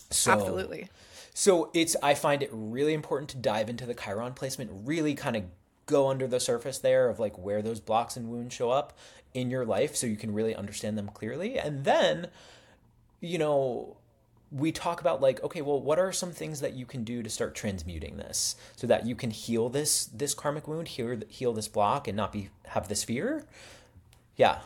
So, 0.09 0.31
Absolutely. 0.33 0.89
So 1.33 1.69
it's, 1.73 1.95
I 2.03 2.13
find 2.13 2.43
it 2.43 2.49
really 2.51 2.93
important 2.93 3.29
to 3.29 3.37
dive 3.37 3.69
into 3.69 3.85
the 3.85 3.93
Chiron 3.93 4.33
placement, 4.33 4.71
really 4.85 5.15
kind 5.15 5.37
of 5.37 5.43
go 5.85 6.09
under 6.09 6.27
the 6.27 6.39
surface 6.39 6.79
there 6.79 7.09
of 7.09 7.19
like 7.19 7.37
where 7.37 7.61
those 7.61 7.79
blocks 7.79 8.17
and 8.17 8.29
wounds 8.29 8.53
show 8.53 8.71
up 8.71 8.97
in 9.33 9.49
your 9.49 9.65
life 9.65 9.95
so 9.95 10.07
you 10.07 10.17
can 10.17 10.33
really 10.33 10.55
understand 10.55 10.97
them 10.97 11.07
clearly. 11.07 11.57
And 11.57 11.85
then, 11.85 12.27
you 13.21 13.37
know, 13.37 13.97
we 14.51 14.71
talk 14.71 14.99
about 14.99 15.21
like 15.21 15.41
okay 15.43 15.61
well 15.61 15.79
what 15.81 15.97
are 15.97 16.11
some 16.11 16.31
things 16.31 16.59
that 16.59 16.73
you 16.73 16.85
can 16.85 17.03
do 17.05 17.23
to 17.23 17.29
start 17.29 17.55
transmuting 17.55 18.17
this 18.17 18.55
so 18.75 18.85
that 18.85 19.05
you 19.05 19.15
can 19.15 19.31
heal 19.31 19.69
this 19.69 20.05
this 20.07 20.33
karmic 20.33 20.67
wound 20.67 20.89
heal 20.89 21.17
heal 21.29 21.53
this 21.53 21.69
block 21.69 22.07
and 22.07 22.17
not 22.17 22.31
be 22.33 22.49
have 22.67 22.87
this 22.89 23.03
fear? 23.03 23.45
Yeah. 24.35 24.59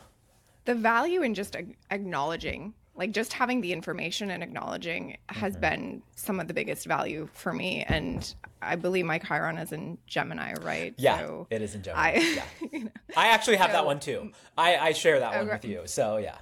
The 0.66 0.74
value 0.76 1.22
in 1.22 1.34
just 1.36 1.56
acknowledging 1.92 2.74
like 2.98 3.12
just 3.12 3.34
having 3.34 3.60
the 3.60 3.74
information 3.74 4.32
and 4.32 4.42
acknowledging 4.42 5.18
has 5.30 5.54
Mm-hmm. 5.54 5.62
been 5.62 6.02
some 6.16 6.40
of 6.40 6.48
the 6.48 6.54
biggest 6.54 6.86
value 6.88 7.28
for 7.34 7.52
me 7.54 7.84
and 7.88 8.34
i 8.62 8.76
believe 8.78 9.06
my 9.06 9.20
chiron 9.20 9.58
is 9.58 9.72
in 9.74 9.98
gemini 10.08 10.54
right? 10.62 10.94
Yeah 10.98 11.20
so 11.20 11.48
it 11.50 11.62
is 11.62 11.76
in 11.76 11.84
Gemini. 11.84 12.02
I- 12.02 12.42
yeah 12.74 12.80
i 13.18 13.28
actually 13.28 13.58
have 13.58 13.74
that 13.74 13.86
one 13.86 14.00
too. 14.00 14.32
I 14.58 14.78
i 14.78 14.92
share 14.94 15.20
that 15.20 15.36
one 15.36 15.48
with 15.50 15.66
you 15.66 15.82
so 15.86 16.18
yeah 16.18 16.38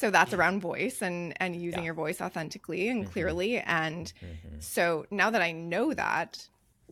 so 0.00 0.10
that's 0.10 0.32
around 0.32 0.60
voice 0.60 1.02
and 1.02 1.34
and 1.42 1.54
using 1.54 1.68
Yeah. 1.70 1.76
Mm-hmm. 1.76 1.84
your 1.86 1.94
voice 1.94 2.20
authentically 2.20 2.88
and 2.88 3.00
clearly 3.12 3.58
and 3.58 4.12
so 4.58 5.04
now 5.10 5.28
that 5.30 5.42
i 5.42 5.52
know 5.52 5.92
that 5.94 6.48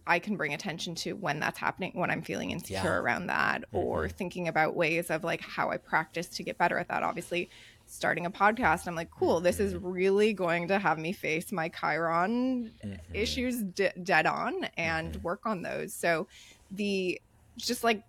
i 0.06 0.18
can 0.18 0.36
bring 0.36 0.52
attention 0.54 0.94
to 1.02 1.12
when 1.24 1.40
that's 1.40 1.58
happening 1.58 1.92
when 1.94 2.10
i'm 2.10 2.22
feeling 2.22 2.50
insecure 2.50 2.76
Yeah. 2.76 2.84
Mm-hmm. 2.84 3.06
around 3.06 3.26
that 3.28 3.64
or 3.72 4.08
thinking 4.08 4.48
about 4.48 4.76
ways 4.76 5.10
of 5.10 5.24
like 5.24 5.40
how 5.40 5.70
i 5.70 5.76
practice 5.78 6.28
to 6.36 6.42
get 6.42 6.58
better 6.58 6.78
at 6.78 6.88
that 6.88 7.02
obviously 7.02 7.48
starting 7.86 8.26
a 8.26 8.30
podcast 8.30 8.86
i'm 8.86 8.94
like 8.94 9.10
cool 9.10 9.40
this 9.40 9.58
is 9.60 9.72
Mm-hmm. 9.74 9.86
really 10.02 10.32
going 10.34 10.68
to 10.68 10.78
have 10.78 10.98
me 10.98 11.12
face 11.12 11.50
my 11.52 11.68
chiron 11.70 12.70
Mm-hmm. 12.84 13.14
issues 13.14 13.62
d- 13.62 13.88
dead 14.02 14.26
on 14.26 14.64
and 14.76 15.16
work 15.22 15.40
on 15.46 15.62
those 15.62 15.92
so 15.94 16.26
the 16.70 17.20
just 17.56 17.82
like 17.84 18.02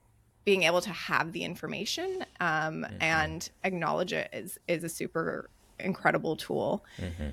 being 0.45 0.63
able 0.63 0.81
to 0.81 0.89
have 0.91 1.31
the 1.33 1.43
information 1.43 2.25
um, 2.39 2.83
Mm-hmm. 2.83 2.95
and 3.01 3.49
acknowledge 3.63 4.13
it 4.13 4.29
is 4.33 4.59
is 4.67 4.83
a 4.83 4.89
super 4.89 5.49
incredible 5.79 6.35
tool. 6.35 6.83
Mm-hmm. 6.97 7.29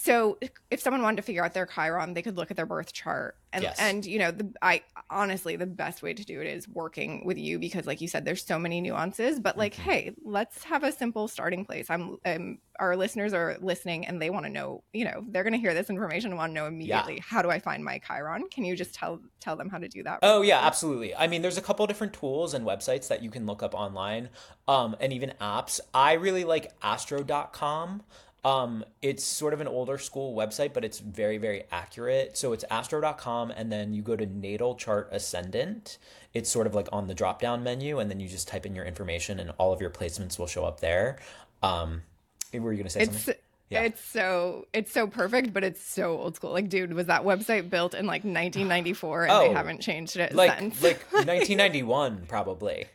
So 0.00 0.38
if 0.70 0.80
someone 0.80 1.02
wanted 1.02 1.16
to 1.16 1.22
figure 1.22 1.44
out 1.44 1.54
their 1.54 1.66
Chiron, 1.66 2.14
they 2.14 2.22
could 2.22 2.36
look 2.36 2.52
at 2.52 2.56
their 2.56 2.66
birth 2.66 2.92
chart. 2.92 3.36
And 3.52 3.64
Yes. 3.64 3.76
and 3.80 4.06
you 4.06 4.18
know, 4.20 4.30
the 4.30 4.52
I 4.62 4.82
honestly 5.10 5.56
the 5.56 5.66
best 5.66 6.02
way 6.02 6.14
to 6.14 6.24
do 6.24 6.40
it 6.40 6.46
is 6.46 6.68
working 6.68 7.24
with 7.24 7.36
you 7.36 7.58
because 7.58 7.84
like 7.86 8.00
you 8.00 8.06
said 8.06 8.24
there's 8.24 8.44
so 8.44 8.58
many 8.60 8.80
nuances, 8.80 9.40
but 9.40 9.56
like 9.58 9.74
Mm-hmm. 9.74 9.90
hey, 9.90 10.14
let's 10.24 10.62
have 10.64 10.84
a 10.84 10.92
simple 10.92 11.26
starting 11.26 11.64
place. 11.64 11.90
I'm 11.90 12.18
um, 12.24 12.58
our 12.78 12.94
listeners 12.96 13.32
are 13.32 13.56
listening 13.60 14.06
and 14.06 14.22
they 14.22 14.30
want 14.30 14.46
to 14.46 14.50
know, 14.50 14.84
you 14.92 15.04
know, 15.04 15.24
they're 15.30 15.42
going 15.42 15.54
to 15.54 15.58
hear 15.58 15.74
this 15.74 15.90
information 15.90 16.30
and 16.30 16.38
want 16.38 16.50
to 16.50 16.54
know 16.54 16.66
immediately 16.66 17.16
yeah. 17.16 17.22
how 17.26 17.42
do 17.42 17.50
I 17.50 17.58
find 17.58 17.84
my 17.84 17.98
Chiron? 17.98 18.44
Can 18.50 18.64
you 18.64 18.76
just 18.76 18.94
tell 18.94 19.20
tell 19.40 19.56
them 19.56 19.68
how 19.68 19.78
to 19.78 19.88
do 19.88 20.04
that? 20.04 20.20
Oh 20.22 20.42
yeah, 20.42 20.60
absolutely. 20.64 21.12
I 21.16 21.26
mean, 21.26 21.42
there's 21.42 21.58
a 21.58 21.62
couple 21.62 21.84
different 21.88 22.12
tools 22.12 22.54
and 22.54 22.64
websites 22.64 23.08
that 23.08 23.22
you 23.22 23.30
can 23.30 23.46
look 23.46 23.64
up 23.64 23.74
online, 23.74 24.28
um, 24.68 24.94
and 25.00 25.12
even 25.12 25.32
apps. 25.40 25.80
I 25.92 26.12
really 26.12 26.44
like 26.44 26.70
Astro.com. 26.82 28.02
Um, 28.44 28.84
it's 29.02 29.24
sort 29.24 29.52
of 29.52 29.60
an 29.60 29.66
older 29.66 29.98
school 29.98 30.34
website, 30.34 30.72
but 30.72 30.84
it's 30.84 31.00
very, 31.00 31.38
very 31.38 31.64
accurate. 31.72 32.36
So 32.38 32.52
it's 32.52 32.64
Astro.com, 32.70 33.50
and 33.50 33.70
then 33.70 33.92
you 33.92 34.00
go 34.02 34.14
to 34.16 34.26
Natal 34.26 34.74
Chart 34.76 35.08
Ascendant. 35.10 35.98
It's 36.34 36.48
sort 36.48 36.66
of 36.66 36.74
like 36.74 36.88
on 36.92 37.08
the 37.08 37.14
drop 37.14 37.40
down 37.40 37.62
menu, 37.64 37.98
and 37.98 38.08
then 38.10 38.20
you 38.20 38.28
just 38.28 38.46
type 38.48 38.64
in 38.64 38.74
your 38.76 38.84
information, 38.84 39.40
and 39.40 39.52
all 39.58 39.72
of 39.72 39.80
your 39.80 39.90
placements 39.90 40.38
will 40.38 40.46
show 40.46 40.64
up 40.64 40.80
there. 40.80 41.18
Um, 41.62 42.02
were 42.54 42.72
you 42.72 42.78
gonna 42.78 42.90
say 42.90 43.00
It's 43.00 43.12
something? 43.24 43.34
Yeah. 43.70 43.82
it's 43.82 44.00
so 44.02 44.66
it's 44.72 44.92
so 44.92 45.06
perfect, 45.08 45.52
but 45.52 45.62
it's 45.64 45.82
so 45.82 46.16
old 46.16 46.36
school. 46.36 46.52
Like, 46.52 46.68
dude, 46.70 46.94
was 46.94 47.08
that 47.08 47.24
website 47.24 47.68
built 47.68 47.92
in 47.92 48.06
like 48.06 48.22
1994 48.24 49.24
and 49.24 49.32
Oh. 49.32 49.40
they 49.48 49.52
haven't 49.52 49.80
changed 49.82 50.16
it 50.16 50.32
Like 50.34 50.58
since? 50.58 50.82
like 50.82 51.00
1991 51.12 52.24
probably. 52.28 52.86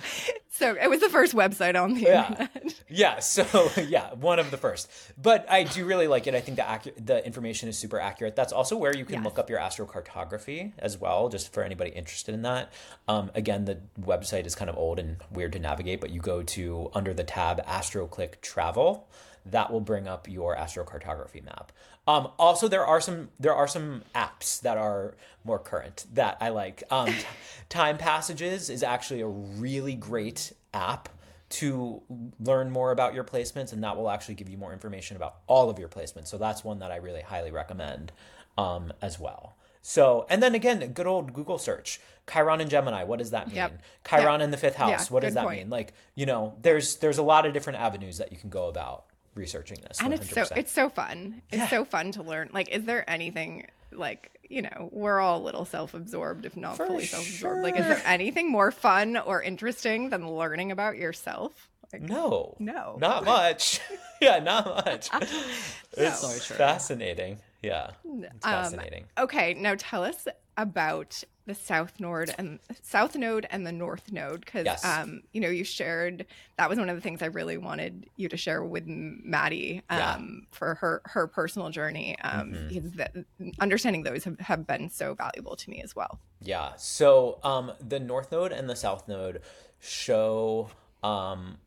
so 0.54 0.76
it 0.80 0.88
was 0.88 1.00
the 1.00 1.08
first 1.08 1.34
website 1.34 1.80
on 1.82 1.94
the 1.94 2.00
Yeah. 2.02 2.28
internet. 2.30 2.74
Yeah, 2.88 3.18
so 3.20 3.70
yeah, 3.88 4.12
one 4.14 4.38
of 4.38 4.50
the 4.50 4.58
first. 4.58 4.90
But 5.20 5.50
I 5.50 5.62
do 5.64 5.86
really 5.86 6.06
like 6.06 6.26
it. 6.26 6.34
I 6.34 6.40
think 6.40 6.56
the 6.56 6.62
accu- 6.62 6.92
the 7.06 7.24
information 7.24 7.68
is 7.70 7.78
super 7.78 7.98
accurate. 7.98 8.36
That's 8.36 8.52
also 8.52 8.76
where 8.76 8.94
you 8.94 9.04
can 9.06 9.16
Yes. 9.16 9.24
look 9.24 9.38
up 9.38 9.48
your 9.48 9.58
astrocartography 9.58 10.72
as 10.78 10.98
well, 10.98 11.28
just 11.30 11.52
for 11.54 11.62
anybody 11.62 11.90
interested 11.90 12.34
in 12.34 12.42
that. 12.42 12.70
Um, 13.08 13.30
again, 13.34 13.64
the 13.64 13.78
website 14.00 14.44
is 14.46 14.54
kind 14.54 14.68
of 14.70 14.76
old 14.76 14.98
and 14.98 15.16
weird 15.30 15.52
to 15.54 15.58
navigate, 15.58 16.00
but 16.00 16.10
you 16.10 16.20
go 16.20 16.42
to 16.42 16.90
under 16.94 17.14
the 17.14 17.24
tab 17.24 17.64
AstroClick 17.66 18.40
Travel. 18.42 19.08
That 19.46 19.72
will 19.72 19.80
bring 19.80 20.06
up 20.06 20.28
your 20.28 20.56
astrocartography 20.56 21.44
map. 21.44 21.72
Um, 22.06 22.28
also, 22.38 22.68
there 22.68 22.84
are 22.86 23.00
some 23.00 23.28
there 23.40 23.54
are 23.54 23.68
some 23.68 24.02
apps 24.14 24.60
that 24.62 24.76
are 24.78 25.14
more 25.44 25.58
current 25.58 26.06
that 26.14 26.36
I 26.40 26.48
like. 26.50 26.82
Um, 26.90 27.12
Time 27.68 27.98
Passages 27.98 28.70
is 28.70 28.82
actually 28.82 29.20
a 29.20 29.26
really 29.28 29.94
great 29.94 30.52
app 30.74 31.08
to 31.50 32.02
learn 32.40 32.70
more 32.70 32.92
about 32.92 33.14
your 33.14 33.24
placements, 33.24 33.72
and 33.72 33.82
that 33.84 33.96
will 33.96 34.08
actually 34.10 34.34
give 34.34 34.48
you 34.48 34.56
more 34.56 34.72
information 34.72 35.16
about 35.16 35.36
all 35.46 35.68
of 35.70 35.78
your 35.78 35.88
placements. 35.88 36.28
So 36.28 36.38
that's 36.38 36.64
one 36.64 36.78
that 36.78 36.90
I 36.90 36.96
really 36.96 37.20
highly 37.20 37.50
recommend 37.50 38.10
um, 38.56 38.92
as 39.02 39.18
well. 39.20 39.56
So, 39.82 40.26
and 40.30 40.42
then 40.42 40.54
again, 40.54 40.92
good 40.92 41.06
old 41.06 41.32
Google 41.32 41.58
search. 41.58 42.00
Chiron 42.30 42.60
and 42.60 42.70
Gemini, 42.70 43.02
what 43.04 43.18
does 43.18 43.32
that 43.32 43.48
mean? 43.48 43.56
Yep. 43.56 43.82
Chiron 44.08 44.40
Yep. 44.40 44.44
in 44.44 44.50
the 44.52 44.56
fifth 44.56 44.76
house, 44.76 44.90
Yeah, 45.08 45.12
what 45.12 45.22
does 45.24 45.34
that 45.34 45.44
point. 45.44 45.58
mean? 45.62 45.70
Like, 45.70 45.92
you 46.14 46.24
know, 46.24 46.54
there's 46.62 46.96
there's 46.96 47.18
a 47.18 47.22
lot 47.22 47.46
of 47.46 47.52
different 47.52 47.80
avenues 47.80 48.18
that 48.18 48.30
you 48.32 48.38
can 48.38 48.48
go 48.48 48.68
about 48.68 49.04
researching 49.34 49.78
this. 49.86 50.00
and 50.00 50.12
it's 50.14 50.28
so 50.30 50.42
100%. 50.42 50.56
it's 50.56 50.72
so 50.72 50.88
fun. 50.88 51.42
It's 51.50 51.58
Yeah. 51.62 51.68
so 51.68 51.84
fun 51.84 52.12
to 52.12 52.22
learn. 52.22 52.50
Like, 52.52 52.68
is 52.68 52.84
there 52.84 53.08
anything 53.08 53.66
like 53.90 54.30
you 54.48 54.62
know 54.62 54.88
we're 54.92 55.20
all 55.20 55.40
a 55.40 55.44
little 55.44 55.64
self-absorbed, 55.64 56.44
if 56.44 56.56
not 56.56 56.76
For 56.76 56.86
fully 56.86 57.06
self-absorbed. 57.06 57.62
Like, 57.62 57.76
is 57.78 57.86
there 57.86 58.02
anything 58.04 58.50
more 58.50 58.70
fun 58.70 59.16
or 59.16 59.42
interesting 59.42 60.10
than 60.10 60.28
learning 60.28 60.70
about 60.72 60.96
yourself? 60.96 61.68
Like, 61.92 62.02
no, 62.02 62.56
No. 62.58 62.96
not 63.00 63.24
much. 63.26 63.80
yeah, 64.20 64.38
not 64.38 64.64
much. 64.66 65.10
it's 65.92 66.20
So 66.20 66.28
true. 66.46 66.56
fascinating. 66.56 67.38
Yeah, 67.62 67.90
it's 68.04 68.44
Um, 68.44 68.52
fascinating. 68.52 69.04
Okay, 69.18 69.54
now 69.54 69.74
tell 69.78 70.02
us 70.04 70.26
about 70.56 71.22
the 71.46 71.54
South 71.54 71.98
Node 71.98 72.32
and 72.38 72.58
South 72.82 73.16
Node 73.16 73.46
and 73.50 73.66
the 73.66 73.72
North 73.72 74.12
Node 74.12 74.40
because 74.44 74.64
Yes. 74.64 74.84
um, 74.84 75.22
you 75.32 75.40
know 75.40 75.48
you 75.48 75.64
shared 75.64 76.24
that 76.56 76.68
was 76.68 76.78
one 76.78 76.88
of 76.88 76.94
the 76.96 77.02
things 77.02 77.20
I 77.22 77.26
really 77.26 77.56
wanted 77.58 78.06
you 78.16 78.28
to 78.28 78.36
share 78.36 78.62
with 78.62 78.84
Maddie 78.86 79.82
um, 79.90 79.98
Yeah. 79.98 80.14
Mm-hmm. 80.14 80.38
for 80.52 80.74
her 80.76 81.02
her 81.06 81.26
personal 81.26 81.70
journey 81.70 82.16
um, 82.20 82.54
because 82.68 82.92
that, 82.92 83.14
understanding 83.60 84.02
those 84.04 84.24
have, 84.24 84.38
have 84.40 84.66
been 84.66 84.88
so 84.88 85.14
valuable 85.14 85.56
to 85.56 85.70
me 85.70 85.80
as 85.82 85.96
well. 85.96 86.20
Yeah. 86.40 86.72
So 86.76 87.38
um, 87.42 87.72
the 87.80 87.98
North 88.00 88.30
Node 88.30 88.52
and 88.52 88.68
the 88.70 88.76
South 88.76 89.08
Node 89.08 89.40
show 89.80 90.70
um, 91.02 91.58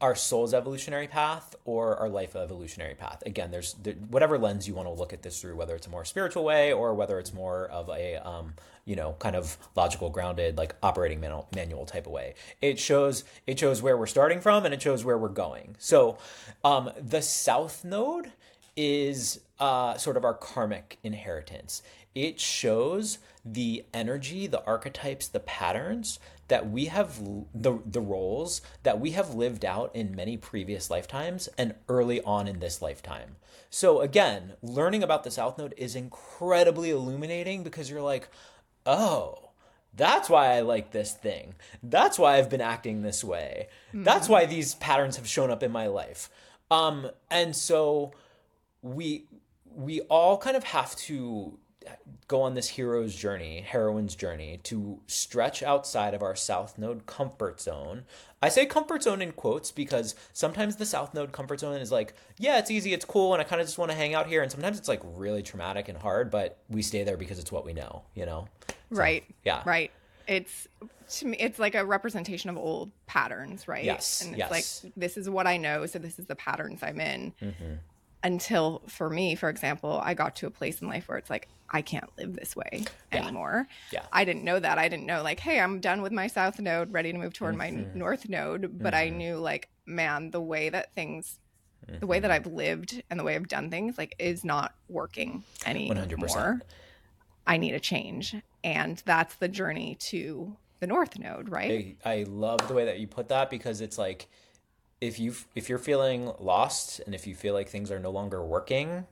our 0.00 0.14
soul's 0.14 0.54
evolutionary 0.54 1.08
path 1.08 1.56
or 1.64 1.96
our 1.96 2.08
life 2.08 2.36
evolutionary 2.36 2.94
path. 2.94 3.22
Again, 3.26 3.50
there's 3.50 3.74
there, 3.74 3.94
whatever 3.94 4.38
lens 4.38 4.68
you 4.68 4.74
want 4.74 4.86
to 4.86 4.92
look 4.92 5.12
at 5.12 5.22
this 5.22 5.40
through, 5.40 5.56
whether 5.56 5.74
it's 5.74 5.86
a 5.86 5.90
more 5.90 6.04
spiritual 6.04 6.44
way 6.44 6.72
or 6.72 6.94
whether 6.94 7.18
it's 7.18 7.34
more 7.34 7.66
of 7.66 7.88
a 7.88 8.16
um, 8.16 8.54
you 8.84 8.94
know 8.94 9.16
kind 9.18 9.34
of 9.34 9.58
logical, 9.74 10.08
grounded, 10.08 10.56
like 10.56 10.74
operating 10.82 11.20
manual, 11.20 11.48
manual 11.54 11.84
type 11.84 12.06
of 12.06 12.12
way. 12.12 12.34
It 12.60 12.78
shows 12.78 13.24
it 13.46 13.58
shows 13.58 13.82
where 13.82 13.96
we're 13.96 14.06
starting 14.06 14.40
from 14.40 14.64
and 14.64 14.72
it 14.72 14.80
shows 14.80 15.04
where 15.04 15.18
we're 15.18 15.28
going. 15.28 15.74
So 15.78 16.18
um, 16.64 16.90
the 16.96 17.22
South 17.22 17.84
Node 17.84 18.32
is 18.76 19.40
uh, 19.58 19.96
sort 19.96 20.16
of 20.16 20.24
our 20.24 20.34
karmic 20.34 20.98
inheritance. 21.02 21.82
It 22.14 22.38
shows 22.38 23.18
the 23.44 23.84
energy, 23.92 24.46
the 24.46 24.64
archetypes, 24.64 25.26
the 25.28 25.40
patterns 25.40 26.20
that 26.48 26.70
we 26.70 26.86
have 26.86 27.20
the 27.54 27.78
the 27.86 28.00
roles 28.00 28.60
that 28.82 29.00
we 29.00 29.12
have 29.12 29.34
lived 29.34 29.64
out 29.64 29.94
in 29.94 30.16
many 30.16 30.36
previous 30.36 30.90
lifetimes 30.90 31.48
and 31.56 31.74
early 31.88 32.20
on 32.22 32.48
in 32.48 32.58
this 32.58 32.82
lifetime. 32.82 33.36
So 33.70 34.00
again, 34.00 34.54
learning 34.62 35.02
about 35.02 35.24
the 35.24 35.30
South 35.30 35.58
Node 35.58 35.74
is 35.76 35.94
incredibly 35.94 36.90
illuminating 36.90 37.62
because 37.62 37.90
you're 37.90 38.02
like, 38.02 38.28
"Oh, 38.86 39.50
that's 39.94 40.30
why 40.30 40.54
I 40.56 40.60
like 40.60 40.90
this 40.90 41.12
thing. 41.12 41.54
That's 41.82 42.18
why 42.18 42.36
I've 42.36 42.50
been 42.50 42.60
acting 42.60 43.02
this 43.02 43.22
way. 43.22 43.68
Mm-hmm. 43.88 44.04
That's 44.04 44.28
why 44.28 44.46
these 44.46 44.74
patterns 44.74 45.16
have 45.16 45.28
shown 45.28 45.50
up 45.50 45.62
in 45.62 45.70
my 45.70 45.86
life." 45.86 46.30
Um 46.70 47.10
and 47.30 47.54
so 47.54 48.12
we 48.82 49.26
we 49.74 50.00
all 50.02 50.38
kind 50.38 50.56
of 50.56 50.64
have 50.64 50.96
to 50.96 51.58
go 52.28 52.42
on 52.42 52.54
this 52.54 52.68
hero's 52.68 53.14
journey, 53.14 53.64
heroine's 53.66 54.14
journey 54.14 54.60
to 54.64 55.00
stretch 55.06 55.62
outside 55.62 56.14
of 56.14 56.22
our 56.22 56.36
South 56.36 56.78
Node 56.78 57.06
comfort 57.06 57.60
zone. 57.60 58.04
I 58.42 58.50
say 58.50 58.66
comfort 58.66 59.02
zone 59.02 59.22
in 59.22 59.32
quotes 59.32 59.72
because 59.72 60.14
sometimes 60.32 60.76
the 60.76 60.86
South 60.86 61.14
Node 61.14 61.32
comfort 61.32 61.60
zone 61.60 61.80
is 61.80 61.90
like, 61.90 62.14
yeah, 62.38 62.58
it's 62.58 62.70
easy, 62.70 62.92
it's 62.92 63.04
cool, 63.04 63.32
and 63.32 63.40
I 63.40 63.44
kind 63.44 63.60
of 63.60 63.66
just 63.66 63.78
want 63.78 63.90
to 63.90 63.96
hang 63.96 64.14
out 64.14 64.26
here. 64.26 64.42
And 64.42 64.52
sometimes 64.52 64.78
it's 64.78 64.88
like 64.88 65.00
really 65.02 65.42
traumatic 65.42 65.88
and 65.88 65.96
hard, 65.96 66.30
but 66.30 66.58
we 66.68 66.82
stay 66.82 67.02
there 67.02 67.16
because 67.16 67.38
it's 67.38 67.50
what 67.50 67.64
we 67.64 67.72
know, 67.72 68.02
you 68.14 68.26
know? 68.26 68.46
So, 68.68 68.74
right. 68.90 69.24
Yeah. 69.44 69.62
Right. 69.64 69.90
It's 70.26 70.68
to 71.16 71.26
me, 71.26 71.38
it's 71.40 71.58
like 71.58 71.74
a 71.74 71.84
representation 71.84 72.50
of 72.50 72.58
old 72.58 72.90
patterns, 73.06 73.66
right? 73.66 73.84
Yes. 73.84 74.20
And 74.20 74.32
it's 74.32 74.38
yes. 74.38 74.50
like, 74.84 74.92
this 74.96 75.16
is 75.16 75.30
what 75.30 75.46
I 75.46 75.56
know, 75.56 75.86
so 75.86 75.98
this 75.98 76.18
is 76.18 76.26
the 76.26 76.36
patterns 76.36 76.82
I'm 76.82 77.00
in. 77.00 77.32
Mm-hmm 77.42 77.74
until 78.22 78.82
for 78.86 79.08
me 79.08 79.34
for 79.34 79.48
example 79.48 80.00
i 80.04 80.14
got 80.14 80.34
to 80.34 80.46
a 80.46 80.50
place 80.50 80.80
in 80.80 80.88
life 80.88 81.08
where 81.08 81.18
it's 81.18 81.30
like 81.30 81.48
i 81.70 81.80
can't 81.80 82.10
live 82.18 82.34
this 82.34 82.56
way 82.56 82.84
yeah. 83.12 83.22
anymore 83.22 83.66
yeah 83.92 84.02
i 84.12 84.24
didn't 84.24 84.44
know 84.44 84.58
that 84.58 84.78
i 84.78 84.88
didn't 84.88 85.06
know 85.06 85.22
like 85.22 85.38
hey 85.38 85.60
i'm 85.60 85.80
done 85.80 86.02
with 86.02 86.12
my 86.12 86.26
south 86.26 86.58
node 86.58 86.92
ready 86.92 87.12
to 87.12 87.18
move 87.18 87.32
toward 87.32 87.54
mm-hmm. 87.54 87.76
my 87.76 87.86
north 87.94 88.28
node 88.28 88.78
but 88.80 88.92
mm-hmm. 88.92 89.06
i 89.06 89.08
knew 89.08 89.36
like 89.36 89.68
man 89.86 90.30
the 90.30 90.40
way 90.40 90.68
that 90.68 90.92
things 90.94 91.38
mm-hmm. 91.86 92.00
the 92.00 92.06
way 92.06 92.18
that 92.18 92.30
mm-hmm. 92.30 92.46
i've 92.48 92.52
lived 92.52 93.02
and 93.08 93.20
the 93.20 93.24
way 93.24 93.36
i've 93.36 93.48
done 93.48 93.70
things 93.70 93.96
like 93.96 94.14
is 94.18 94.44
not 94.44 94.74
working 94.88 95.44
anymore 95.64 96.04
100%. 96.04 96.60
i 97.46 97.56
need 97.56 97.74
a 97.74 97.80
change 97.80 98.34
and 98.64 99.02
that's 99.06 99.36
the 99.36 99.48
journey 99.48 99.96
to 100.00 100.56
the 100.80 100.86
north 100.86 101.18
node 101.18 101.48
right 101.48 101.96
I, 102.04 102.12
I 102.12 102.22
love 102.24 102.66
the 102.66 102.74
way 102.74 102.84
that 102.86 102.98
you 102.98 103.06
put 103.06 103.28
that 103.28 103.48
because 103.48 103.80
it's 103.80 103.98
like 103.98 104.28
if 105.00 105.18
you 105.18 105.34
if 105.54 105.68
you're 105.68 105.78
feeling 105.78 106.32
lost 106.38 107.00
and 107.06 107.14
if 107.14 107.26
you 107.26 107.34
feel 107.34 107.54
like 107.54 107.68
things 107.68 107.90
are 107.90 107.98
no 107.98 108.10
longer 108.10 108.42
working 108.44 109.06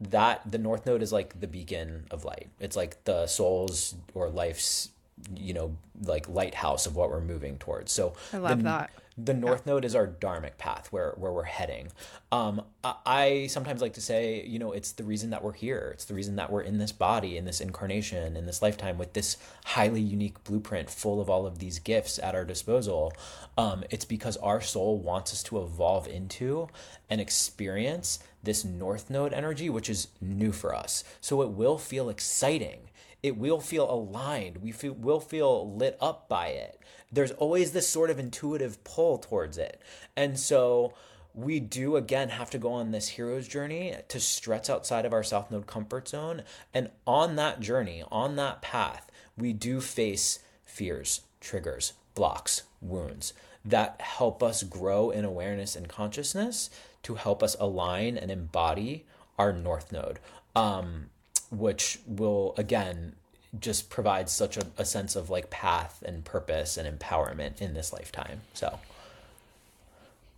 that 0.00 0.40
the 0.50 0.58
north 0.58 0.86
node 0.86 1.02
is 1.02 1.12
like 1.12 1.40
the 1.40 1.48
beacon 1.48 2.06
of 2.10 2.24
light. 2.24 2.48
It's 2.60 2.76
like 2.76 3.02
the 3.04 3.26
soul's 3.26 3.96
or 4.14 4.28
life's 4.28 4.90
you 5.36 5.54
know 5.54 5.76
like 6.04 6.28
lighthouse 6.28 6.86
of 6.86 6.96
what 6.96 7.10
we're 7.10 7.20
moving 7.20 7.58
towards. 7.58 7.92
So 7.92 8.14
i 8.32 8.38
love 8.38 8.58
the, 8.58 8.64
that. 8.64 8.90
the 9.16 9.34
north 9.34 9.62
yeah. 9.66 9.72
node 9.72 9.84
is 9.84 9.94
our 9.94 10.06
dharmic 10.06 10.58
path 10.58 10.88
where 10.90 11.14
where 11.16 11.32
we're 11.32 11.44
heading. 11.44 11.88
Um 12.30 12.62
I, 12.84 12.94
I 13.04 13.46
sometimes 13.48 13.80
like 13.80 13.94
to 13.94 14.00
say 14.00 14.44
you 14.46 14.58
know 14.58 14.72
it's 14.72 14.92
the 14.92 15.04
reason 15.04 15.30
that 15.30 15.42
we're 15.42 15.52
here. 15.52 15.90
It's 15.94 16.04
the 16.04 16.14
reason 16.14 16.36
that 16.36 16.50
we're 16.50 16.62
in 16.62 16.78
this 16.78 16.92
body 16.92 17.36
in 17.36 17.44
this 17.44 17.60
incarnation 17.60 18.36
in 18.36 18.46
this 18.46 18.62
lifetime 18.62 18.98
with 18.98 19.12
this 19.12 19.36
highly 19.64 20.00
unique 20.00 20.42
blueprint 20.44 20.90
full 20.90 21.20
of 21.20 21.28
all 21.28 21.46
of 21.46 21.58
these 21.58 21.78
gifts 21.78 22.18
at 22.18 22.34
our 22.34 22.44
disposal. 22.44 23.12
Um 23.56 23.84
it's 23.90 24.04
because 24.04 24.36
our 24.38 24.60
soul 24.60 24.98
wants 24.98 25.32
us 25.32 25.42
to 25.44 25.60
evolve 25.60 26.06
into 26.06 26.68
and 27.10 27.20
experience 27.20 28.20
this 28.42 28.64
north 28.64 29.10
node 29.10 29.32
energy 29.32 29.68
which 29.68 29.90
is 29.90 30.08
new 30.20 30.52
for 30.52 30.74
us. 30.74 31.02
So 31.20 31.42
it 31.42 31.50
will 31.50 31.78
feel 31.78 32.08
exciting 32.08 32.88
it 33.22 33.36
will 33.36 33.60
feel 33.60 33.90
aligned. 33.90 34.58
We 34.58 34.72
feel, 34.72 34.92
will 34.92 35.20
feel 35.20 35.74
lit 35.74 35.96
up 36.00 36.28
by 36.28 36.48
it. 36.48 36.78
There's 37.10 37.32
always 37.32 37.72
this 37.72 37.88
sort 37.88 38.10
of 38.10 38.18
intuitive 38.18 38.82
pull 38.84 39.18
towards 39.18 39.58
it. 39.58 39.80
And 40.16 40.38
so 40.38 40.94
we 41.34 41.60
do 41.60 41.96
again 41.96 42.30
have 42.30 42.50
to 42.50 42.58
go 42.58 42.72
on 42.72 42.90
this 42.90 43.08
hero's 43.08 43.48
journey 43.48 43.94
to 44.08 44.20
stretch 44.20 44.68
outside 44.68 45.04
of 45.04 45.12
our 45.12 45.22
South 45.22 45.50
Node 45.50 45.66
comfort 45.66 46.08
zone. 46.08 46.42
And 46.74 46.90
on 47.06 47.36
that 47.36 47.60
journey, 47.60 48.04
on 48.10 48.36
that 48.36 48.62
path, 48.62 49.10
we 49.36 49.52
do 49.52 49.80
face 49.80 50.40
fears, 50.64 51.22
triggers, 51.40 51.94
blocks, 52.14 52.64
wounds 52.80 53.32
that 53.64 54.00
help 54.00 54.42
us 54.42 54.62
grow 54.62 55.10
in 55.10 55.24
awareness 55.24 55.76
and 55.76 55.88
consciousness 55.88 56.70
to 57.02 57.14
help 57.14 57.42
us 57.42 57.56
align 57.60 58.16
and 58.16 58.30
embody 58.30 59.04
our 59.38 59.52
North 59.52 59.92
Node. 59.92 60.18
Um, 60.56 61.10
which 61.50 61.98
will 62.06 62.54
again 62.56 63.14
just 63.58 63.90
provide 63.90 64.28
such 64.28 64.56
a, 64.56 64.66
a 64.76 64.84
sense 64.84 65.16
of 65.16 65.30
like 65.30 65.50
path 65.50 66.02
and 66.06 66.24
purpose 66.24 66.76
and 66.76 66.98
empowerment 66.98 67.60
in 67.60 67.74
this 67.74 67.92
lifetime. 67.92 68.42
So, 68.54 68.78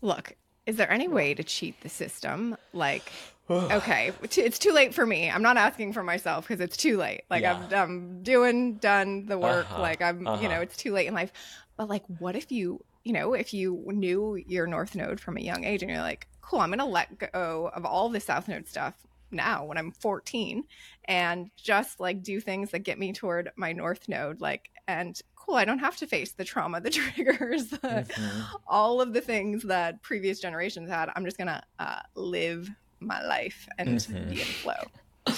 look, 0.01 0.35
is 0.67 0.77
there 0.77 0.91
any 0.91 1.09
way 1.09 1.35
to 1.35 1.43
cheat 1.43 1.81
the 1.81 1.89
system? 1.89 2.57
Like, 2.73 3.11
okay, 3.51 4.13
it's 4.23 4.59
too 4.59 4.73
late 4.73 4.95
for 4.95 5.05
me. 5.05 5.31
I'm 5.31 5.43
not 5.43 5.57
asking 5.57 5.93
for 5.93 6.03
myself 6.03 6.47
because 6.47 6.61
it's 6.61 6.77
too 6.77 6.97
late. 6.97 7.23
Like, 7.29 7.43
yeah. 7.43 7.67
I'm, 7.71 7.75
I'm 7.75 8.23
doing, 8.23 8.75
done 8.75 9.27
the 9.27 9.39
work. 9.39 9.71
Uh-huh. 9.71 9.83
Like, 9.83 10.01
I'm, 10.01 10.27
uh-huh. 10.27 10.41
you 10.41 10.49
know, 10.49 10.55
uh-huh. 10.55 10.63
it's 10.63 10.77
too 10.77 10.93
late 10.93 11.09
in 11.09 11.15
life. 11.15 11.33
But, 11.77 11.89
like, 11.89 12.05
what 12.19 12.37
if 12.37 12.53
you, 12.53 12.85
you 13.03 13.13
know, 13.13 13.35
if 13.35 13.53
you 13.53 13.83
knew 13.87 14.37
your 14.47 14.67
North 14.67 14.95
Node 14.95 15.19
from 15.19 15.37
a 15.37 15.41
young 15.41 15.65
age 15.65 15.83
and 15.83 15.91
you're 15.91 16.01
like, 16.01 16.29
cool, 16.43 16.61
I'm 16.61 16.69
going 16.69 16.79
to 16.79 16.85
let 16.85 17.33
go 17.33 17.71
of 17.75 17.85
all 17.85 18.09
the 18.09 18.21
South 18.21 18.47
Node 18.47 18.69
stuff 18.69 18.95
now 19.33 19.65
when 19.65 19.79
I'm 19.79 19.93
14 19.93 20.65
and 21.11 21.51
just 21.57 21.99
like 21.99 22.23
do 22.23 22.41
things 22.41 22.71
that 22.71 22.79
get 22.79 22.97
me 22.97 23.13
toward 23.13 23.51
my 23.57 23.73
north 23.73 24.09
node 24.09 24.41
like 24.41 24.71
and 24.87 25.21
cool 25.35 25.57
I 25.57 25.65
don't 25.65 25.81
have 25.81 25.97
to 25.97 26.07
face 26.07 26.33
the 26.33 26.45
trauma 26.45 26.81
the 26.81 26.91
triggers 26.91 27.69
mm-hmm. 27.69 28.41
all 28.67 29.01
of 29.01 29.13
the 29.13 29.21
things 29.21 29.65
that 29.65 30.01
previous 30.03 30.41
generations 30.41 30.89
had. 30.89 31.11
I'm 31.15 31.25
just 31.25 31.37
to 31.49 31.61
uh, 31.79 32.01
live 32.15 32.71
my 33.01 33.23
life 33.23 33.69
and 33.77 33.99
mm-hmm. 33.99 34.31
be 34.31 34.41
in 34.41 34.47
flow. 34.47 35.35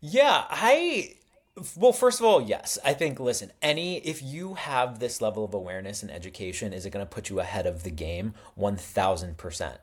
Yeah 0.00 0.44
I 0.50 1.14
well 1.76 1.92
first 1.92 2.18
of 2.18 2.26
all 2.26 2.42
yes. 2.42 2.76
I 2.84 2.92
think 2.92 3.20
listen 3.20 3.52
any 3.62 3.98
if 3.98 4.20
you 4.20 4.54
have 4.54 4.98
this 4.98 5.22
level 5.22 5.44
of 5.44 5.54
awareness 5.54 6.02
and 6.02 6.10
education 6.10 6.72
is 6.72 6.84
it 6.84 6.90
going 6.90 7.06
to 7.06 7.10
put 7.10 7.30
you 7.30 7.38
ahead 7.38 7.66
of 7.66 7.84
the 7.84 7.90
game? 7.92 8.34
1000% 8.58 9.78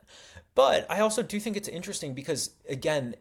but 0.54 0.86
I 0.90 1.00
also 1.00 1.22
do 1.22 1.38
think 1.38 1.56
it's 1.56 1.68
interesting 1.68 2.14
because 2.14 2.50
again, 2.68 3.14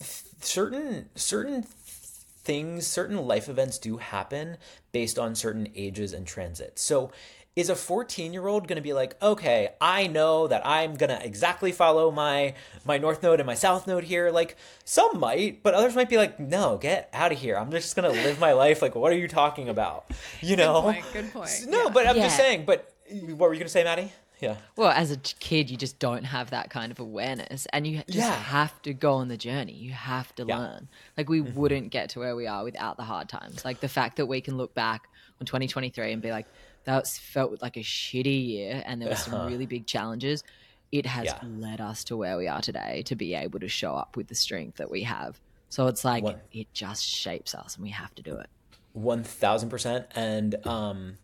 certain 0.00 1.08
certain 1.14 1.62
things, 1.62 2.86
certain 2.86 3.26
life 3.26 3.48
events 3.48 3.78
do 3.78 3.98
happen 3.98 4.56
based 4.92 5.18
on 5.18 5.34
certain 5.34 5.68
ages 5.74 6.12
and 6.12 6.26
transits. 6.26 6.82
So 6.82 7.12
is 7.58 7.68
a 7.68 7.74
14 7.74 8.32
year 8.32 8.46
old 8.46 8.68
going 8.68 8.76
to 8.76 8.82
be 8.82 8.92
like 8.92 9.20
okay 9.20 9.70
i 9.80 10.06
know 10.06 10.46
that 10.46 10.64
i'm 10.64 10.94
going 10.94 11.10
to 11.10 11.26
exactly 11.26 11.72
follow 11.72 12.08
my 12.12 12.54
my 12.84 12.98
north 12.98 13.20
node 13.20 13.40
and 13.40 13.48
my 13.48 13.54
south 13.54 13.84
node 13.84 14.04
here 14.04 14.30
like 14.30 14.56
some 14.84 15.18
might 15.18 15.60
but 15.64 15.74
others 15.74 15.96
might 15.96 16.08
be 16.08 16.16
like 16.16 16.38
no 16.38 16.78
get 16.78 17.10
out 17.12 17.32
of 17.32 17.38
here 17.38 17.58
i'm 17.58 17.72
just 17.72 17.96
going 17.96 18.08
to 18.08 18.22
live 18.22 18.38
my 18.38 18.52
life 18.52 18.80
like 18.80 18.94
what 18.94 19.10
are 19.10 19.16
you 19.16 19.26
talking 19.26 19.68
about 19.68 20.08
you 20.40 20.54
know 20.54 20.82
good 20.82 20.92
point, 20.92 21.12
good 21.12 21.32
point. 21.32 21.64
no 21.66 21.84
yeah. 21.84 21.90
but 21.92 22.06
i'm 22.06 22.16
yeah. 22.16 22.22
just 22.22 22.36
saying 22.36 22.64
but 22.64 22.94
what 23.10 23.48
were 23.48 23.54
you 23.54 23.58
going 23.58 23.66
to 23.66 23.68
say 23.68 23.82
maddie 23.82 24.12
yeah. 24.40 24.56
Well, 24.76 24.90
as 24.90 25.10
a 25.10 25.16
kid, 25.16 25.70
you 25.70 25.76
just 25.76 25.98
don't 25.98 26.24
have 26.24 26.50
that 26.50 26.70
kind 26.70 26.92
of 26.92 27.00
awareness, 27.00 27.66
and 27.72 27.86
you 27.86 27.98
just 28.06 28.18
yeah. 28.18 28.30
have 28.30 28.80
to 28.82 28.94
go 28.94 29.14
on 29.14 29.28
the 29.28 29.36
journey. 29.36 29.72
You 29.72 29.92
have 29.92 30.34
to 30.36 30.44
yeah. 30.46 30.58
learn. 30.58 30.88
Like 31.16 31.28
we 31.28 31.40
mm-hmm. 31.40 31.58
wouldn't 31.58 31.90
get 31.90 32.10
to 32.10 32.20
where 32.20 32.36
we 32.36 32.46
are 32.46 32.64
without 32.64 32.96
the 32.96 33.02
hard 33.02 33.28
times. 33.28 33.64
Like 33.64 33.80
the 33.80 33.88
fact 33.88 34.16
that 34.16 34.26
we 34.26 34.40
can 34.40 34.56
look 34.56 34.74
back 34.74 35.08
on 35.40 35.46
2023 35.46 36.12
and 36.12 36.22
be 36.22 36.30
like, 36.30 36.46
that 36.84 37.06
felt 37.06 37.60
like 37.60 37.76
a 37.76 37.80
shitty 37.80 38.46
year, 38.46 38.82
and 38.86 39.02
there 39.02 39.08
were 39.08 39.16
some 39.16 39.34
uh-huh. 39.34 39.48
really 39.48 39.66
big 39.66 39.86
challenges. 39.86 40.42
It 40.90 41.04
has 41.04 41.26
yeah. 41.26 41.38
led 41.42 41.80
us 41.80 42.04
to 42.04 42.16
where 42.16 42.38
we 42.38 42.48
are 42.48 42.62
today 42.62 43.02
to 43.06 43.16
be 43.16 43.34
able 43.34 43.60
to 43.60 43.68
show 43.68 43.94
up 43.94 44.16
with 44.16 44.28
the 44.28 44.34
strength 44.34 44.78
that 44.78 44.90
we 44.90 45.02
have. 45.02 45.38
So 45.68 45.86
it's 45.88 46.04
like 46.04 46.24
One. 46.24 46.40
it 46.50 46.72
just 46.72 47.04
shapes 47.04 47.54
us, 47.54 47.74
and 47.74 47.82
we 47.82 47.90
have 47.90 48.14
to 48.14 48.22
do 48.22 48.36
it. 48.38 48.48
One 48.94 49.22
thousand 49.22 49.68
percent, 49.68 50.06
and 50.14 50.66
um 50.66 51.18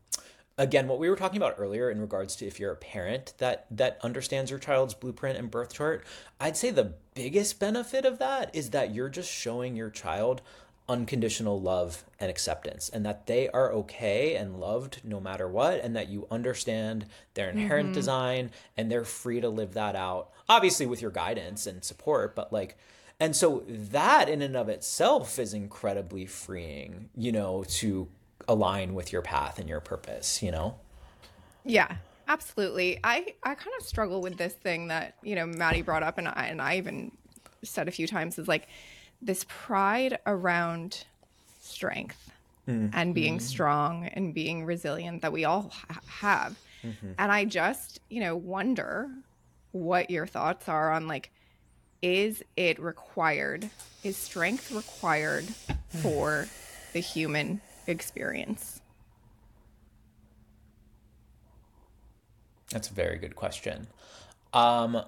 again 0.57 0.87
what 0.87 0.99
we 0.99 1.09
were 1.09 1.17
talking 1.17 1.37
about 1.37 1.57
earlier 1.59 1.91
in 1.91 2.01
regards 2.01 2.37
to 2.37 2.47
if 2.47 2.61
you're 2.61 2.73
a 2.73 2.77
parent 2.77 3.35
that 3.39 3.67
that 3.71 3.99
understands 4.03 4.51
your 4.51 4.59
child's 4.59 4.95
blueprint 4.95 5.39
and 5.39 5.51
birth 5.51 5.75
chart 5.75 6.05
i'd 6.41 6.57
say 6.57 6.71
the 6.71 6.95
biggest 7.15 7.59
benefit 7.59 8.05
of 8.05 8.19
that 8.19 8.55
is 8.55 8.71
that 8.71 8.95
you're 8.95 9.09
just 9.09 9.31
showing 9.31 9.77
your 9.77 9.91
child 9.91 10.43
unconditional 10.89 11.61
love 11.61 12.05
and 12.21 12.31
acceptance 12.31 12.91
and 12.91 13.07
that 13.07 13.27
they 13.27 13.49
are 13.49 13.73
okay 13.73 14.35
and 14.35 14.61
loved 14.61 15.01
no 15.03 15.19
matter 15.19 15.49
what 15.49 15.81
and 15.83 15.97
that 15.97 16.09
you 16.09 16.27
understand 16.31 17.07
their 17.33 17.49
inherent 17.49 17.87
mm-hmm. 17.87 17.95
design 17.95 18.51
and 18.77 18.93
they're 18.93 19.05
free 19.05 19.41
to 19.41 19.49
live 19.49 19.73
that 19.73 19.97
out 19.97 20.31
obviously 20.49 20.85
with 20.85 21.01
your 21.01 21.11
guidance 21.11 21.67
and 21.67 21.83
support 21.83 22.37
but 22.37 22.53
like 22.53 22.77
and 23.19 23.35
so 23.35 23.65
that 23.67 24.29
in 24.29 24.43
and 24.43 24.57
of 24.57 24.69
itself 24.69 25.39
is 25.39 25.55
incredibly 25.55 26.27
freeing 26.27 27.09
you 27.17 27.33
know 27.33 27.65
to 27.67 28.07
align 28.49 28.95
with 28.95 29.13
your 29.13 29.23
path 29.23 29.59
and 29.59 29.69
your 29.69 29.81
purpose, 29.81 30.43
you 30.43 30.51
know? 30.51 30.77
Yeah, 31.65 31.97
absolutely. 32.29 33.01
I, 33.03 33.35
I 33.43 33.55
kind 33.55 33.75
of 33.79 33.87
struggle 33.87 34.21
with 34.21 34.37
this 34.37 34.53
thing 34.53 34.89
that, 34.89 35.17
you 35.23 35.35
know, 35.35 35.47
Maddie 35.47 35.83
brought 35.83 36.03
up 36.03 36.19
and 36.19 36.29
I, 36.29 36.47
and 36.51 36.61
I 36.61 36.77
even 36.77 37.13
said 37.63 37.89
a 37.89 37.91
few 37.91 38.07
times 38.07 38.39
is 38.39 38.49
like 38.49 38.69
this 39.23 39.47
pride 39.49 40.19
around 40.27 41.05
strength 41.61 42.31
mm-hmm. 42.69 42.89
and 42.93 43.15
being 43.15 43.37
mm-hmm. 43.37 43.47
strong 43.47 44.07
and 44.07 44.35
being 44.35 44.65
resilient 44.65 45.23
that 45.23 45.33
we 45.33 45.45
all 45.45 45.71
ha- 45.73 46.01
have. 46.07 46.59
Mm-hmm. 46.83 47.13
And 47.19 47.33
I 47.33 47.45
just, 47.47 48.01
you 48.11 48.21
know, 48.21 48.37
wonder 48.37 49.09
what 49.73 50.11
your 50.11 50.27
thoughts 50.27 50.69
are 50.69 50.93
on 50.93 51.09
like 51.09 51.31
is 52.01 52.45
it 52.57 52.79
required 52.79 53.69
is 54.05 54.17
strength 54.17 54.71
required 54.71 55.47
for 55.89 56.47
the 56.93 57.01
human 57.01 57.61
experience 57.89 58.81
That's 62.71 62.91
a 62.91 62.95
very 62.95 63.19
good 63.19 63.37
question. 63.37 63.89
Um, 64.53 65.03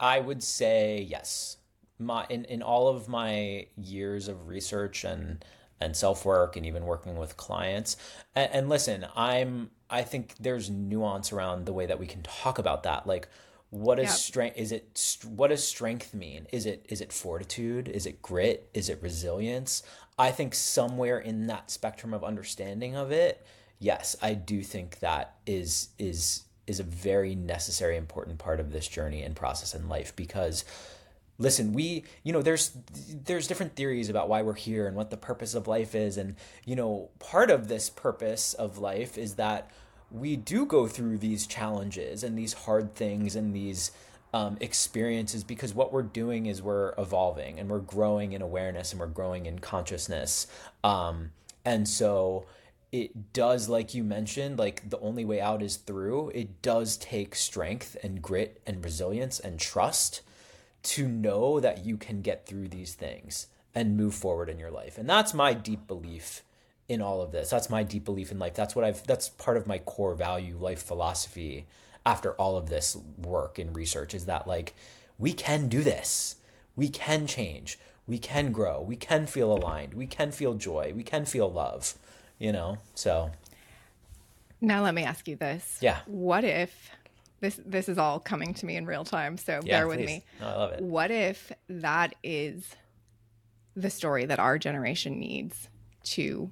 I 0.00 0.20
would 0.20 0.42
say 0.42 1.06
yes. 1.08 1.58
My 1.98 2.26
in, 2.30 2.44
in 2.46 2.62
all 2.62 2.88
of 2.88 3.08
my 3.08 3.66
years 3.76 4.28
of 4.28 4.48
research 4.48 5.04
and 5.04 5.44
and 5.80 5.96
self 5.96 6.24
work 6.24 6.56
and 6.56 6.66
even 6.66 6.84
working 6.86 7.16
with 7.16 7.36
clients. 7.36 7.96
And, 8.36 8.50
and 8.52 8.68
listen, 8.68 9.06
I'm 9.16 9.70
I 9.90 10.02
think 10.02 10.34
there's 10.40 10.70
nuance 10.70 11.32
around 11.32 11.66
the 11.66 11.72
way 11.72 11.86
that 11.86 11.98
we 11.98 12.06
can 12.06 12.22
talk 12.22 12.58
about 12.58 12.84
that. 12.84 13.06
Like, 13.06 13.28
what 13.70 13.98
is 14.00 14.10
Yep. 14.10 14.18
strength? 14.18 14.58
Is 14.58 14.72
it 14.72 15.18
what 15.28 15.48
does 15.48 15.66
strength 15.66 16.14
mean? 16.14 16.46
Is 16.52 16.66
it 16.66 16.86
is 16.88 17.00
it 17.00 17.12
fortitude? 17.12 17.88
Is 17.88 18.06
it 18.06 18.22
grit? 18.22 18.68
Is 18.74 18.88
it 18.90 19.02
resilience? 19.02 19.82
I 20.18 20.30
think 20.30 20.54
somewhere 20.54 21.18
in 21.18 21.46
that 21.48 21.70
spectrum 21.70 22.14
of 22.14 22.22
understanding 22.22 22.94
of 22.96 23.10
it, 23.10 23.44
yes, 23.78 24.16
I 24.22 24.34
do 24.34 24.62
think 24.62 25.00
that 25.00 25.34
is 25.46 25.88
is 25.98 26.44
is 26.66 26.80
a 26.80 26.84
very 26.84 27.34
necessary 27.34 27.96
important 27.96 28.38
part 28.38 28.60
of 28.60 28.72
this 28.72 28.88
journey 28.88 29.22
and 29.22 29.36
process 29.36 29.74
in 29.74 29.88
life 29.88 30.16
because 30.16 30.64
listen 31.36 31.72
we 31.72 32.04
you 32.22 32.32
know 32.32 32.40
there's 32.40 32.70
there's 33.24 33.48
different 33.48 33.74
theories 33.74 34.08
about 34.08 34.28
why 34.28 34.40
we're 34.40 34.54
here 34.54 34.86
and 34.86 34.96
what 34.96 35.10
the 35.10 35.16
purpose 35.16 35.54
of 35.54 35.66
life 35.66 35.94
is. 35.94 36.16
And 36.16 36.36
you 36.64 36.76
know 36.76 37.10
part 37.18 37.50
of 37.50 37.68
this 37.68 37.90
purpose 37.90 38.54
of 38.54 38.78
life 38.78 39.18
is 39.18 39.34
that 39.34 39.70
we 40.10 40.36
do 40.36 40.64
go 40.64 40.86
through 40.86 41.18
these 41.18 41.46
challenges 41.46 42.22
and 42.22 42.38
these 42.38 42.52
hard 42.52 42.94
things 42.94 43.34
and 43.34 43.54
these 43.54 43.90
um, 44.34 44.58
experiences 44.60 45.44
because 45.44 45.72
what 45.72 45.92
we're 45.92 46.02
doing 46.02 46.46
is 46.46 46.60
we're 46.60 46.92
evolving 46.98 47.58
and 47.58 47.70
we're 47.70 47.78
growing 47.78 48.32
in 48.32 48.42
awareness 48.42 48.92
and 48.92 49.00
we're 49.00 49.06
growing 49.06 49.46
in 49.46 49.58
consciousness 49.58 50.46
um, 50.82 51.30
and 51.64 51.88
so 51.88 52.44
it 52.92 53.32
does 53.32 53.68
like 53.68 53.94
you 53.94 54.04
mentioned 54.04 54.58
like 54.58 54.90
the 54.90 54.98
only 54.98 55.24
way 55.24 55.40
out 55.40 55.62
is 55.62 55.76
through 55.76 56.30
it 56.34 56.60
does 56.60 56.96
take 56.98 57.34
strength 57.34 57.96
and 58.02 58.20
grit 58.20 58.60
and 58.66 58.84
resilience 58.84 59.40
and 59.40 59.58
trust 59.58 60.20
to 60.84 61.08
know 61.08 61.58
that 61.58 61.84
you 61.84 61.96
can 61.96 62.20
get 62.20 62.46
through 62.46 62.68
these 62.68 62.94
things 62.94 63.48
and 63.74 63.96
move 63.96 64.14
forward 64.14 64.48
in 64.48 64.58
your 64.58 64.70
life. 64.70 64.96
And 64.96 65.08
that's 65.08 65.34
my 65.34 65.54
deep 65.54 65.88
belief 65.88 66.44
in 66.88 67.00
all 67.00 67.22
of 67.22 67.32
this. 67.32 67.50
That's 67.50 67.70
my 67.70 67.82
deep 67.82 68.04
belief 68.04 68.30
in 68.30 68.38
life. 68.38 68.54
That's 68.54 68.76
what 68.76 68.84
I've 68.84 69.04
that's 69.06 69.30
part 69.30 69.56
of 69.56 69.66
my 69.66 69.78
core 69.78 70.14
value 70.14 70.56
life 70.58 70.82
philosophy 70.82 71.66
after 72.06 72.32
all 72.34 72.56
of 72.56 72.68
this 72.68 72.96
work 73.18 73.58
and 73.58 73.74
research 73.74 74.14
is 74.14 74.26
that 74.26 74.46
like 74.46 74.74
we 75.18 75.32
can 75.32 75.68
do 75.68 75.82
this. 75.82 76.36
We 76.76 76.88
can 76.88 77.26
change. 77.26 77.78
We 78.06 78.18
can 78.18 78.52
grow. 78.52 78.82
We 78.82 78.96
can 78.96 79.26
feel 79.26 79.52
aligned. 79.52 79.94
We 79.94 80.06
can 80.06 80.32
feel 80.32 80.54
joy. 80.54 80.92
We 80.94 81.02
can 81.04 81.24
feel 81.24 81.50
love, 81.50 81.94
you 82.38 82.52
know? 82.52 82.78
So, 82.94 83.30
now 84.60 84.82
let 84.82 84.94
me 84.94 85.04
ask 85.04 85.28
you 85.28 85.36
this 85.36 85.78
Yeah. 85.80 86.00
what 86.06 86.44
if 86.44 86.90
this 87.40 87.60
this 87.66 87.88
is 87.88 87.98
all 87.98 88.18
coming 88.20 88.54
to 88.54 88.66
me 88.66 88.76
in 88.76 88.86
real 88.86 89.04
time 89.04 89.36
so 89.36 89.60
yeah, 89.62 89.78
bear 89.80 89.88
with 89.88 89.98
please. 89.98 90.06
me 90.06 90.24
No, 90.40 90.46
I 90.48 90.54
love 90.56 90.72
it. 90.72 90.80
what 90.80 91.10
if 91.10 91.52
that 91.68 92.14
is 92.22 92.74
the 93.76 93.90
story 93.90 94.24
that 94.26 94.38
our 94.38 94.56
generation 94.58 95.18
needs 95.18 95.68
to 96.04 96.50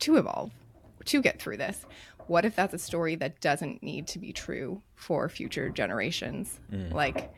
to 0.00 0.16
evolve 0.16 0.50
to 1.06 1.22
get 1.22 1.40
through 1.40 1.56
this 1.56 1.84
what 2.28 2.44
if 2.44 2.54
that's 2.56 2.74
a 2.74 2.78
story 2.78 3.14
that 3.16 3.40
doesn't 3.40 3.82
need 3.82 4.06
to 4.08 4.18
be 4.18 4.32
true 4.32 4.82
for 4.94 5.28
future 5.28 5.68
generations 5.70 6.58
Mm. 6.72 6.92
like 6.92 7.32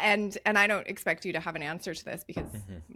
and 0.00 0.38
and 0.46 0.58
i 0.58 0.66
don't 0.66 0.86
expect 0.86 1.24
you 1.24 1.32
to 1.32 1.40
have 1.40 1.56
an 1.56 1.62
answer 1.62 1.94
to 1.94 2.04
this 2.04 2.24
because 2.24 2.46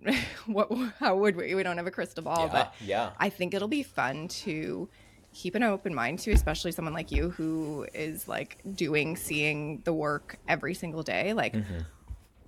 Mm-hmm. 0.04 0.12
what 0.52 0.70
how 0.98 1.16
would 1.16 1.36
we 1.36 1.54
we 1.54 1.62
don't 1.62 1.76
have 1.76 1.86
a 1.86 1.90
crystal 1.90 2.22
ball 2.24 2.46
Yeah, 2.46 2.52
but 2.52 2.74
yeah. 2.80 3.10
i 3.18 3.28
think 3.28 3.54
it'll 3.54 3.68
be 3.68 3.82
fun 3.82 4.28
to 4.28 4.88
keep 5.34 5.54
an 5.54 5.62
open 5.62 5.94
mind 5.94 6.18
to 6.20 6.30
especially 6.32 6.72
someone 6.72 6.94
like 6.94 7.12
you 7.12 7.30
who 7.30 7.86
is 7.92 8.26
like 8.26 8.58
doing 8.74 9.14
seeing 9.16 9.82
the 9.84 9.92
work 9.92 10.38
every 10.48 10.72
single 10.74 11.02
day 11.02 11.32
like 11.34 11.54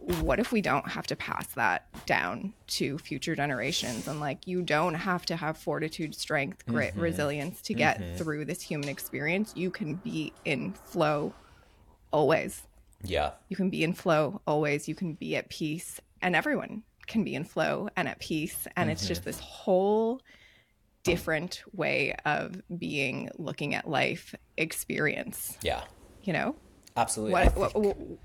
what 0.01 0.39
if 0.41 0.53
we 0.53 0.61
don't 0.61 0.89
have 0.89 1.07
to 1.09 1.17
pass 1.17 1.47
that 1.49 1.87
down 2.07 2.53
to 2.69 2.99
future 2.99 3.37
generations? 3.37 4.09
And 4.09 4.21
like 4.21 4.47
you 4.47 4.63
don't 4.63 4.95
have 4.95 5.27
to 5.27 5.37
have 5.37 5.57
fortitude 5.57 6.15
strength 6.15 6.65
grit 6.67 6.93
mm-hmm. 6.93 7.01
resilience 7.01 7.61
to 7.63 7.75
get 7.75 8.01
mm-hmm. 8.01 8.17
through 8.17 8.45
this 8.47 8.63
human 8.63 8.89
experience. 8.89 9.53
You 9.55 9.71
can 9.71 9.95
be 9.95 10.33
in 10.45 10.73
flow 10.73 11.35
always. 12.13 12.63
Yeah. 13.03 13.31
you 13.49 13.57
can 13.57 13.71
be 13.71 13.83
in 13.83 13.95
flow 13.95 14.43
always. 14.47 14.87
You 14.89 14.95
can 14.95 15.15
be 15.15 15.37
at 15.37 15.49
peace. 15.49 16.01
And 16.23 16.37
everyone 16.37 16.83
can 17.07 17.25
be 17.25 17.35
in 17.35 17.45
flow 17.45 17.89
and 17.97 18.09
at 18.09 18.19
peace. 18.19 18.67
And 18.77 18.91
it's 18.91 19.07
just 19.07 19.23
mm-hmm. 19.23 19.31
this 19.31 19.41
whole 19.41 20.21
different 21.03 21.63
way 21.73 22.15
of 22.27 22.61
being 22.79 23.31
looking 23.39 23.75
at 23.75 23.89
life 23.89 24.35
experience. 24.57 25.57
Yeah. 25.63 25.83
you 26.23 26.33
know? 26.33 26.57
Absolutely. 26.97 27.33
What 27.33 28.21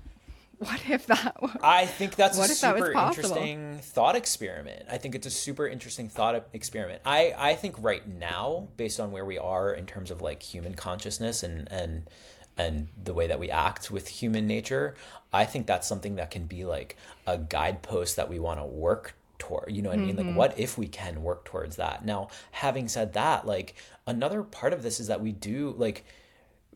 what, 0.58 0.80
if 0.88 1.06
that 1.06 1.40
was, 1.42 1.56
I 1.62 1.84
think 1.84 2.14
that's 2.14 2.38
a 2.38 2.42
if 2.42 2.48
that 2.48 2.76
super 2.76 2.92
interesting 2.92 3.78
thought 3.82 4.16
experiment. 4.16 4.86
I 4.90 4.96
think 4.96 5.14
it's 5.14 5.26
a 5.26 5.30
super 5.30 5.66
interesting 5.66 6.08
thought 6.08 6.48
experiment. 6.54 7.02
I, 7.04 7.34
I 7.36 7.54
think 7.54 7.76
right 7.78 8.06
now, 8.08 8.68
based 8.78 8.98
on 8.98 9.12
where 9.12 9.24
we 9.24 9.36
are 9.36 9.72
in 9.72 9.84
terms 9.84 10.10
of 10.10 10.22
like 10.22 10.42
human 10.42 10.74
consciousness 10.74 11.42
and 11.42 11.70
and 11.70 12.08
and 12.56 12.88
the 13.02 13.12
way 13.12 13.26
that 13.26 13.38
we 13.38 13.50
act 13.50 13.90
with 13.90 14.08
human 14.08 14.46
nature, 14.46 14.94
I 15.30 15.44
think 15.44 15.66
that's 15.66 15.86
something 15.86 16.16
that 16.16 16.30
can 16.30 16.46
be 16.46 16.64
like 16.64 16.96
a 17.26 17.36
guidepost 17.36 18.16
that 18.16 18.30
we 18.30 18.38
want 18.38 18.58
to 18.58 18.64
work 18.64 19.14
toward. 19.38 19.70
You 19.70 19.82
know 19.82 19.90
what 19.90 19.98
I 19.98 20.02
mean? 20.02 20.16
Like, 20.16 20.26
mm-hmm. 20.26 20.36
what 20.36 20.58
if 20.58 20.78
we 20.78 20.88
can 20.88 21.22
work 21.22 21.44
towards 21.44 21.76
that? 21.76 22.04
Now, 22.04 22.28
having 22.52 22.88
said 22.88 23.12
that, 23.12 23.46
like 23.46 23.74
another 24.06 24.42
part 24.42 24.72
of 24.72 24.82
this 24.82 25.00
is 25.00 25.08
that 25.08 25.20
we 25.20 25.32
do 25.32 25.74
like 25.76 26.06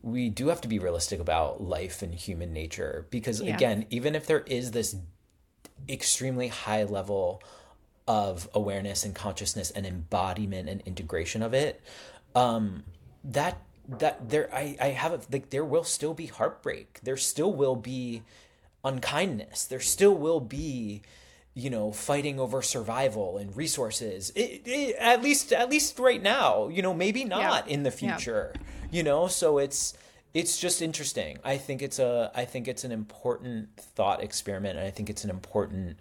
we 0.03 0.29
do 0.29 0.47
have 0.47 0.61
to 0.61 0.67
be 0.67 0.79
realistic 0.79 1.19
about 1.19 1.61
life 1.61 2.01
and 2.01 2.13
human 2.13 2.53
nature 2.53 3.05
because 3.09 3.41
Yeah. 3.41 3.55
again 3.55 3.85
even 3.89 4.15
if 4.15 4.25
there 4.25 4.39
is 4.41 4.71
this 4.71 4.95
extremely 5.89 6.47
high 6.47 6.83
level 6.83 7.41
of 8.07 8.49
awareness 8.53 9.03
and 9.03 9.13
consciousness 9.13 9.71
and 9.71 9.85
embodiment 9.85 10.67
and 10.69 10.81
integration 10.85 11.41
of 11.43 11.53
it 11.53 11.81
um 12.35 12.83
that 13.23 13.57
that 13.87 14.29
there 14.29 14.49
i 14.53 14.75
i 14.79 14.87
have 14.89 15.13
a, 15.13 15.19
like 15.31 15.49
there 15.49 15.65
will 15.65 15.83
still 15.83 16.13
be 16.13 16.27
heartbreak. 16.27 16.99
There 17.03 17.17
still 17.17 17.51
will 17.53 17.75
be 17.75 18.23
unkindness. 18.83 19.65
There 19.65 19.79
still 19.79 20.15
will 20.15 20.39
be 20.39 21.01
you 21.53 21.69
know 21.69 21.91
fighting 21.91 22.39
over 22.39 22.61
survival 22.61 23.37
and 23.37 23.55
resources. 23.57 24.31
It, 24.35 24.61
it, 24.65 24.95
at 24.97 25.21
least 25.21 25.51
at 25.51 25.69
least 25.69 25.99
right 25.99 26.21
now 26.21 26.69
you 26.69 26.81
know 26.81 26.93
maybe 26.93 27.25
not 27.25 27.67
in 27.67 27.83
the 27.83 27.91
Yeah. 28.55 28.61
You 28.91 29.03
know 29.03 29.27
so 29.27 29.57
it's 29.57 29.93
it's 30.33 30.59
just 30.59 30.81
interesting 30.81 31.37
i 31.43 31.57
think 31.57 31.81
it's 31.81 31.99
a 31.99 32.31
i 32.35 32.45
think 32.45 32.67
it's 32.67 32.83
an 32.83 32.91
important 32.91 33.69
thought 33.77 34.21
experiment 34.21 34.77
and 34.77 34.85
i 34.85 34.91
think 34.91 35.09
it's 35.09 35.23
an 35.23 35.29
important 35.29 35.99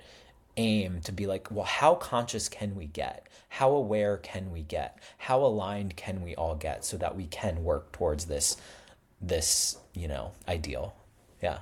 aim 0.56 1.00
to 1.00 1.12
be 1.12 1.26
like 1.26 1.50
well 1.50 1.64
how 1.64 1.94
conscious 1.94 2.48
can 2.48 2.74
we 2.74 2.86
get 2.86 3.26
how 3.48 3.70
aware 3.70 4.16
can 4.16 4.50
we 4.50 4.62
get 4.62 4.98
how 5.18 5.42
aligned 5.42 5.96
can 5.96 6.22
we 6.22 6.34
all 6.34 6.54
get 6.54 6.84
so 6.84 6.96
that 6.96 7.16
we 7.16 7.26
can 7.26 7.64
work 7.64 7.90
towards 7.92 8.26
this 8.26 8.56
this 9.20 9.76
you 9.94 10.08
know 10.08 10.32
ideal 10.48 10.94
yeah 11.42 11.58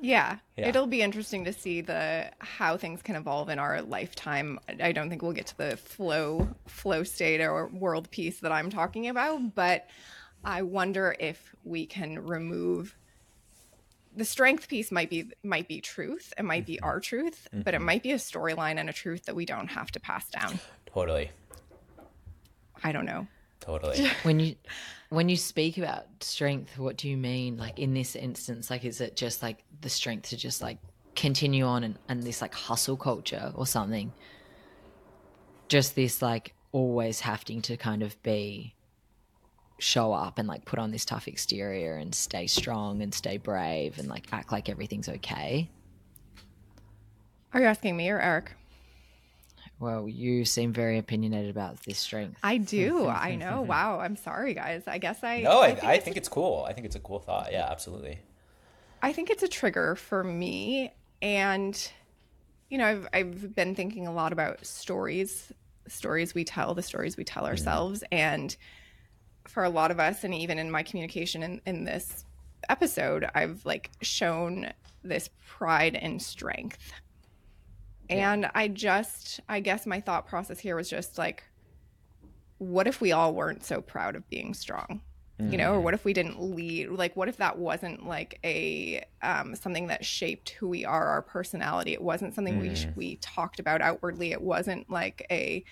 Yeah. 0.00 0.38
Yeah. 0.56 0.68
It'll 0.68 0.86
be 0.86 1.02
interesting 1.02 1.44
to 1.44 1.52
see 1.52 1.80
the 1.82 2.30
how 2.38 2.76
things 2.76 3.02
can 3.02 3.16
evolve 3.16 3.48
in 3.48 3.58
our 3.58 3.82
lifetime. 3.82 4.58
I 4.82 4.92
don't 4.92 5.08
think 5.10 5.22
we'll 5.22 5.32
get 5.32 5.46
to 5.48 5.58
the 5.58 5.76
flow 5.76 6.48
flow 6.66 7.04
state 7.04 7.40
or 7.40 7.66
world 7.68 8.10
peace 8.10 8.40
that 8.40 8.52
I'm 8.52 8.70
talking 8.70 9.08
about, 9.08 9.54
but 9.54 9.86
I 10.44 10.62
wonder 10.62 11.14
if 11.18 11.54
we 11.64 11.86
can 11.86 12.18
remove 12.18 12.96
the 14.16 14.24
strength 14.24 14.68
piece 14.68 14.90
might 14.90 15.08
be 15.08 15.30
might 15.42 15.68
be 15.68 15.80
truth. 15.80 16.32
It 16.36 16.44
might 16.44 16.66
be 16.66 16.76
mm-hmm. 16.76 16.84
our 16.84 17.00
truth, 17.00 17.48
but 17.52 17.74
it 17.74 17.78
mm-hmm. 17.78 17.84
might 17.84 18.02
be 18.02 18.12
a 18.12 18.16
storyline 18.16 18.78
and 18.78 18.90
a 18.90 18.92
truth 18.92 19.26
that 19.26 19.36
we 19.36 19.46
don't 19.46 19.68
have 19.68 19.90
to 19.92 20.00
pass 20.00 20.28
down. 20.30 20.58
totally 20.92 21.30
I 22.82 22.92
don't 22.92 23.04
know. 23.04 23.26
totally 23.60 24.08
when 24.22 24.40
you 24.40 24.56
when 25.10 25.28
you 25.28 25.36
speak 25.36 25.76
about 25.76 26.06
strength 26.20 26.78
what 26.78 26.96
do 26.96 27.08
you 27.08 27.16
mean 27.16 27.56
like 27.56 27.78
in 27.78 27.94
this 27.94 28.16
instance 28.16 28.70
like 28.70 28.84
is 28.84 29.00
it 29.00 29.16
just 29.16 29.42
like 29.42 29.62
the 29.80 29.88
strength 29.88 30.30
to 30.30 30.36
just 30.36 30.62
like 30.62 30.78
continue 31.14 31.64
on 31.64 31.84
and, 31.84 31.98
and 32.08 32.22
this 32.22 32.40
like 32.40 32.54
hustle 32.54 32.96
culture 32.96 33.52
or 33.54 33.66
something 33.66 34.12
just 35.68 35.94
this 35.94 36.22
like 36.22 36.54
always 36.72 37.20
having 37.20 37.60
to 37.60 37.76
kind 37.76 38.02
of 38.02 38.20
be 38.22 38.74
show 39.80 40.12
up 40.12 40.38
and 40.38 40.46
like 40.46 40.64
put 40.64 40.78
on 40.78 40.90
this 40.90 41.04
tough 41.04 41.26
exterior 41.26 41.96
and 41.96 42.14
stay 42.14 42.46
strong 42.46 43.02
and 43.02 43.12
stay 43.14 43.36
brave 43.36 43.98
and 43.98 44.08
like 44.08 44.26
act 44.32 44.52
like 44.52 44.68
everything's 44.68 45.08
okay 45.08 45.68
Are 47.52 47.60
you 47.60 47.66
asking 47.66 47.96
me 47.96 48.08
or 48.10 48.20
Eric? 48.20 48.52
Well, 49.80 50.06
you 50.06 50.44
seem 50.44 50.74
very 50.74 50.98
opinionated 50.98 51.50
about 51.50 51.82
this 51.84 51.98
strength. 51.98 52.38
I 52.42 52.58
do. 52.76 53.08
I 53.08 53.34
know. 53.34 53.62
Wow. 53.62 53.98
I'm 53.98 54.14
sorry, 54.14 54.52
guys. 54.52 54.82
I 54.86 54.98
guess 54.98 55.24
I. 55.24 55.40
No, 55.40 55.60
I, 55.60 55.68
I 55.68 55.74
think, 55.74 55.84
I 55.84 55.98
think 55.98 56.16
it's 56.18 56.28
cool. 56.28 56.66
I 56.68 56.74
think 56.74 56.86
it's 56.86 56.96
a 56.96 57.00
cool 57.00 57.18
thought. 57.18 57.50
Yeah, 57.50 57.66
absolutely. 57.68 58.18
I 59.02 59.12
think 59.14 59.30
it's 59.30 59.42
a 59.42 59.48
trigger 59.48 59.96
for 59.96 60.22
me. 60.22 60.92
And, 61.22 61.90
you 62.68 62.76
know, 62.76 62.86
I've, 62.86 63.08
I've 63.14 63.54
been 63.54 63.74
thinking 63.74 64.06
a 64.06 64.12
lot 64.12 64.32
about 64.32 64.64
stories, 64.66 65.50
stories 65.88 66.34
we 66.34 66.44
tell, 66.44 66.74
the 66.74 66.82
stories 66.82 67.16
we 67.16 67.24
tell 67.24 67.46
ourselves. 67.46 68.00
Mm-hmm. 68.00 68.14
And 68.14 68.56
for 69.50 69.64
a 69.64 69.70
lot 69.70 69.90
of 69.90 70.00
us, 70.00 70.24
and 70.24 70.34
even 70.34 70.58
in 70.58 70.70
my 70.70 70.82
communication 70.82 71.42
in, 71.42 71.60
in 71.66 71.84
this 71.84 72.24
episode, 72.68 73.28
I've 73.34 73.64
like 73.64 73.90
shown 74.00 74.72
this 75.02 75.30
pride 75.46 75.94
and 75.94 76.20
strength 76.20 76.92
and 78.10 78.50
I 78.54 78.68
just, 78.68 79.40
I 79.48 79.60
guess 79.60 79.86
my 79.86 80.00
thought 80.00 80.26
process 80.26 80.58
here 80.58 80.74
was 80.74 80.90
just 80.90 81.16
like, 81.16 81.44
what 82.58 82.86
if 82.86 83.00
we 83.00 83.12
all 83.12 83.32
weren't 83.32 83.64
so 83.64 83.80
proud 83.80 84.16
of 84.16 84.28
being 84.28 84.52
strong? 84.52 85.00
You 85.38 85.56
know, 85.56 85.72
or 85.72 85.78
mm. 85.78 85.82
what 85.84 85.94
if 85.94 86.04
we 86.04 86.12
didn't 86.12 86.38
lead? 86.38 86.90
Like, 86.90 87.16
what 87.16 87.30
if 87.30 87.38
that 87.38 87.56
wasn't 87.56 88.06
like 88.06 88.38
a 88.44 89.02
um, 89.22 89.54
something 89.54 89.86
that 89.86 90.04
shaped 90.04 90.50
who 90.50 90.68
we 90.68 90.84
are, 90.84 91.06
our 91.06 91.22
personality? 91.22 91.94
It 91.94 92.02
wasn't 92.02 92.34
something 92.34 92.60
mm. 92.60 92.94
we 92.94 92.94
we 92.94 93.16
talked 93.22 93.58
about 93.58 93.80
outwardly. 93.80 94.32
It 94.32 94.42
wasn't 94.42 94.90
like 94.90 95.26
a, 95.30 95.64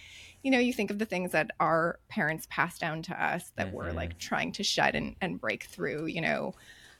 you 0.42 0.50
know, 0.50 0.58
you 0.58 0.72
think 0.72 0.90
of 0.90 0.98
the 0.98 1.04
things 1.04 1.32
that 1.32 1.50
our 1.58 1.98
parents 2.08 2.46
passed 2.48 2.80
down 2.80 3.02
to 3.02 3.24
us 3.24 3.52
that 3.56 3.68
mm-hmm. 3.68 3.76
we're 3.76 3.92
like 3.92 4.18
trying 4.18 4.52
to 4.52 4.62
shed 4.62 4.94
and, 4.94 5.16
and 5.20 5.40
break 5.40 5.64
through. 5.64 6.06
You 6.06 6.20
know, 6.20 6.54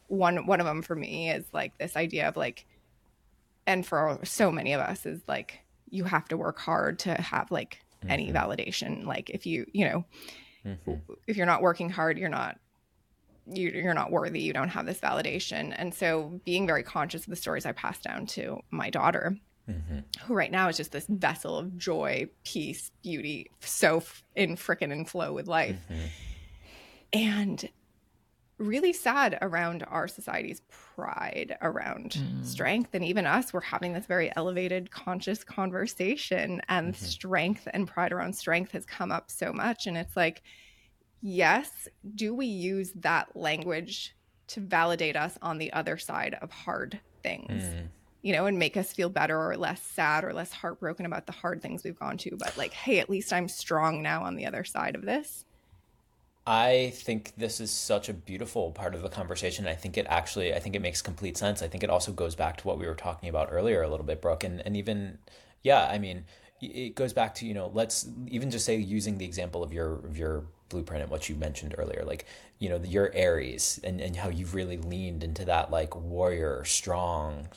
one 0.09 0.47
one 0.47 0.61
of 0.61 0.67
them 0.67 0.83
for 0.83 0.97
me 0.97 1.31
is 1.31 1.45
like 1.53 1.77
this 1.79 1.97
idea 1.97 2.29
of 2.29 2.37
like 2.37 2.67
and 3.67 3.87
for 3.87 4.19
so 4.25 4.51
many 4.51 4.73
of 4.73 4.81
us 4.81 5.07
is 5.07 5.21
like 5.29 5.61
you 5.91 6.05
have 6.05 6.27
to 6.29 6.37
work 6.37 6.59
hard 6.59 6.99
to 7.01 7.15
have 7.15 7.51
like 7.51 7.81
mm-hmm. 8.01 8.11
any 8.11 8.33
validation 8.33 9.05
like 9.05 9.31
if 9.31 9.47
you 9.47 9.67
you 9.73 9.85
know 9.85 10.05
mm-hmm. 10.65 11.13
if 11.27 11.37
you're 11.37 11.47
not 11.47 11.63
working 11.63 11.91
hard 11.91 12.19
you're 12.19 12.29
not 12.29 12.59
you, 13.51 13.69
you're 13.71 13.95
not 13.95 14.11
worthy 14.11 14.41
you 14.41 14.53
don't 14.53 14.69
have 14.69 14.87
this 14.87 15.01
validation 15.01 15.75
and 15.77 15.95
so 15.95 16.41
being 16.45 16.67
very 16.67 16.83
conscious 16.83 17.23
of 17.23 17.31
the 17.31 17.37
stories 17.37 17.67
i 17.67 17.73
pass 17.73 18.01
down 18.01 18.27
to 18.27 18.59
my 18.71 18.91
daughter 18.91 19.37
mm-hmm. 19.69 19.99
who 20.25 20.35
right 20.35 20.51
now 20.51 20.69
is 20.69 20.77
just 20.77 20.93
this 20.93 21.07
vessel 21.09 21.57
of 21.57 21.77
joy 21.77 22.29
peace 22.45 22.91
beauty 23.03 23.51
so 23.61 24.03
in 24.35 24.57
frickin' 24.57 24.93
in 24.93 25.05
flow 25.05 25.33
with 25.33 25.47
life 25.47 25.79
mm-hmm. 25.91 26.07
and 27.13 27.69
really 28.59 28.93
sad 28.93 29.39
around 29.41 29.85
our 29.89 30.09
society's 30.09 30.63
pride 30.69 31.57
around 31.63 32.13
mm. 32.19 32.45
strength 32.45 32.91
and 32.93 33.05
even 33.05 33.25
us 33.25 33.53
we're 33.53 33.61
having 33.61 33.93
this 33.93 34.07
very 34.07 34.35
elevated 34.35 34.91
conscious 34.91 35.45
conversation 35.45 36.61
and 36.69 36.95
mm-hmm. 36.95 37.05
strength 37.05 37.69
and 37.73 37.87
pride 37.87 38.13
around 38.13 38.35
strength 38.35 38.73
has 38.73 38.85
come 38.85 39.13
up 39.13 39.31
so 39.31 39.53
much 39.53 39.87
and 39.87 39.97
it's 39.97 40.17
like 40.17 40.43
yes 41.21 41.89
do 42.17 42.35
we 42.35 42.47
use 42.47 42.93
that 42.97 43.29
language 43.37 44.17
to 44.49 44.61
validate 44.61 45.15
us 45.15 45.39
on 45.41 45.59
the 45.59 45.73
other 45.73 45.97
side 45.97 46.37
of 46.43 46.51
hard 46.51 46.99
things 47.23 47.63
mm. 47.63 47.89
You 48.23 48.33
know 48.33 48.47
and 48.47 48.59
make 48.59 48.77
us 48.77 48.93
feel 48.93 49.09
better 49.09 49.39
or 49.39 49.57
less 49.57 49.81
sad 49.81 50.25
or 50.25 50.33
less 50.33 50.53
heartbroken 50.53 51.07
about 51.07 51.27
the 51.27 51.33
hard 51.33 51.63
things 51.63 51.85
we've 51.85 51.99
gone 51.99 52.17
to 52.17 52.37
but 52.37 52.57
like 52.57 52.73
hey 52.73 52.99
at 52.99 53.11
least 53.11 53.33
i'm 53.33 53.49
strong 53.49 54.03
now 54.03 54.23
on 54.23 54.37
the 54.37 54.47
other 54.47 54.65
side 54.65 54.95
of 54.95 55.03
this 55.03 55.45
I 56.51 56.95
think 56.95 57.35
this 57.37 57.61
is 57.61 57.71
such 57.71 58.09
a 58.09 58.15
beautiful 58.15 58.71
part 58.71 58.95
of 58.95 59.03
the 59.03 59.11
conversation. 59.11 59.67
I 59.67 59.75
think 59.75 59.99
it 59.99 60.07
actually, 60.09 60.55
I 60.55 60.61
think 60.61 60.75
it 60.75 60.81
makes 60.81 61.03
complete 61.03 61.37
sense. 61.37 61.61
I 61.61 61.69
think 61.69 61.85
it 61.85 61.91
also 61.91 62.11
goes 62.11 62.35
back 62.35 62.57
to 62.57 62.67
what 62.67 62.79
we 62.79 62.87
were 62.87 62.95
talking 62.95 63.29
about 63.29 63.49
earlier 63.53 63.83
a 63.83 63.89
little 63.91 64.07
bit, 64.07 64.23
Brooke, 64.23 64.45
and, 64.45 64.63
and 64.65 64.75
even, 64.75 65.19
yeah, 65.63 65.87
I 65.87 65.99
mean, 65.99 66.25
it 66.63 66.95
goes 66.95 67.13
back 67.13 67.35
to, 67.35 67.47
you 67.47 67.53
know, 67.53 67.71
let's 67.75 68.09
even 68.29 68.51
just 68.51 68.65
say 68.65 68.77
using 68.77 69.19
the 69.19 69.27
example 69.27 69.63
of 69.63 69.75
your, 69.75 69.97
of 69.97 70.17
your 70.17 70.47
blueprint 70.71 71.03
and 71.03 71.11
what 71.11 71.29
you 71.29 71.37
mentioned 71.37 71.75
earlier, 71.77 72.03
like, 72.07 72.25
you 72.59 72.71
know, 72.71 72.81
your 72.83 73.13
Aries 73.13 73.79
and, 73.85 74.01
and 74.01 74.17
how 74.17 74.31
you've 74.31 74.55
really 74.55 74.79
leaned 74.79 75.23
into 75.23 75.45
that 75.45 75.71
like 75.71 75.95
warrior, 75.95 76.65
strong 76.65 77.49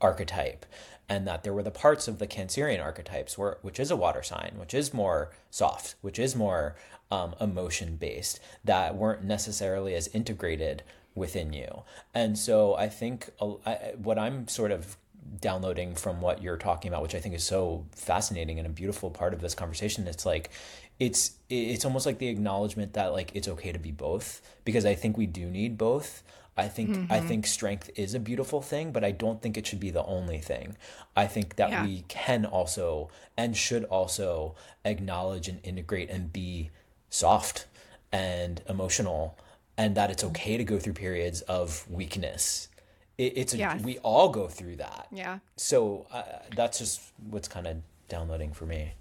archetype 0.00 0.64
and 1.08 1.26
that 1.26 1.42
there 1.42 1.54
were 1.54 1.62
the 1.62 1.70
parts 1.70 2.06
of 2.06 2.18
the 2.18 2.26
Cancerian 2.26 2.82
archetypes 2.82 3.38
where, 3.38 3.58
which 3.62 3.80
is 3.80 3.90
a 3.90 3.96
water 3.96 4.22
sign, 4.22 4.54
which 4.56 4.74
is 4.74 4.92
more 4.92 5.30
soft, 5.50 5.94
which 6.02 6.18
is 6.18 6.36
more 6.36 6.76
um, 7.10 7.34
emotion 7.40 7.96
based 7.96 8.40
that 8.64 8.94
weren't 8.94 9.24
necessarily 9.24 9.94
as 9.94 10.08
integrated 10.08 10.82
within 11.14 11.52
you. 11.52 11.82
And 12.14 12.38
so 12.38 12.74
I 12.74 12.88
think 12.88 13.30
uh, 13.40 13.54
I, 13.64 13.94
what 13.96 14.18
I'm 14.18 14.48
sort 14.48 14.70
of 14.70 14.96
downloading 15.40 15.94
from 15.94 16.20
what 16.20 16.42
you're 16.42 16.56
talking 16.56 16.90
about, 16.90 17.02
which 17.02 17.14
I 17.14 17.20
think 17.20 17.34
is 17.34 17.44
so 17.44 17.86
fascinating 17.92 18.58
and 18.58 18.66
a 18.66 18.70
beautiful 18.70 19.10
part 19.10 19.32
of 19.32 19.40
this 19.40 19.54
conversation, 19.54 20.06
it's 20.06 20.26
like 20.26 20.50
it's 20.98 21.32
it's 21.48 21.84
almost 21.84 22.06
like 22.06 22.18
the 22.18 22.28
acknowledgement 22.28 22.94
that 22.94 23.12
like 23.12 23.30
it's 23.34 23.48
okay 23.48 23.72
to 23.72 23.78
be 23.78 23.92
both 23.92 24.42
because 24.64 24.84
I 24.84 24.94
think 24.94 25.16
we 25.16 25.26
do 25.26 25.46
need 25.46 25.78
both. 25.78 26.22
I 26.58 26.68
think 26.68 26.90
mm-hmm. 26.90 27.12
I 27.12 27.20
think 27.20 27.46
strength 27.46 27.90
is 27.94 28.14
a 28.14 28.20
beautiful 28.20 28.60
thing, 28.60 28.90
but 28.92 29.04
I 29.04 29.12
don't 29.12 29.40
think 29.40 29.56
it 29.56 29.66
should 29.66 29.80
be 29.80 29.90
the 29.90 30.04
only 30.04 30.38
thing. 30.38 30.76
I 31.16 31.26
think 31.26 31.56
that 31.56 31.70
yeah. 31.70 31.84
we 31.84 32.04
can 32.08 32.44
also 32.44 33.10
and 33.36 33.56
should 33.56 33.84
also 33.84 34.56
acknowledge 34.84 35.48
and 35.48 35.60
integrate 35.62 36.10
and 36.10 36.32
be 36.32 36.70
soft 37.10 37.66
and 38.12 38.60
emotional 38.68 39.38
and 39.76 39.94
that 39.94 40.10
it's 40.10 40.24
okay 40.24 40.56
to 40.56 40.64
go 40.64 40.78
through 40.78 40.94
periods 40.94 41.40
of 41.42 41.88
weakness 41.90 42.68
it, 43.16 43.32
it's 43.36 43.54
a, 43.54 43.58
yes. 43.58 43.82
we 43.82 43.98
all 43.98 44.28
go 44.28 44.48
through 44.48 44.76
that 44.76 45.06
yeah 45.12 45.38
so 45.56 46.06
uh, 46.12 46.22
that's 46.56 46.78
just 46.78 47.00
what's 47.30 47.48
kind 47.48 47.66
of 47.66 47.76
downloading 48.08 48.52
for 48.52 48.66
me 48.66 48.92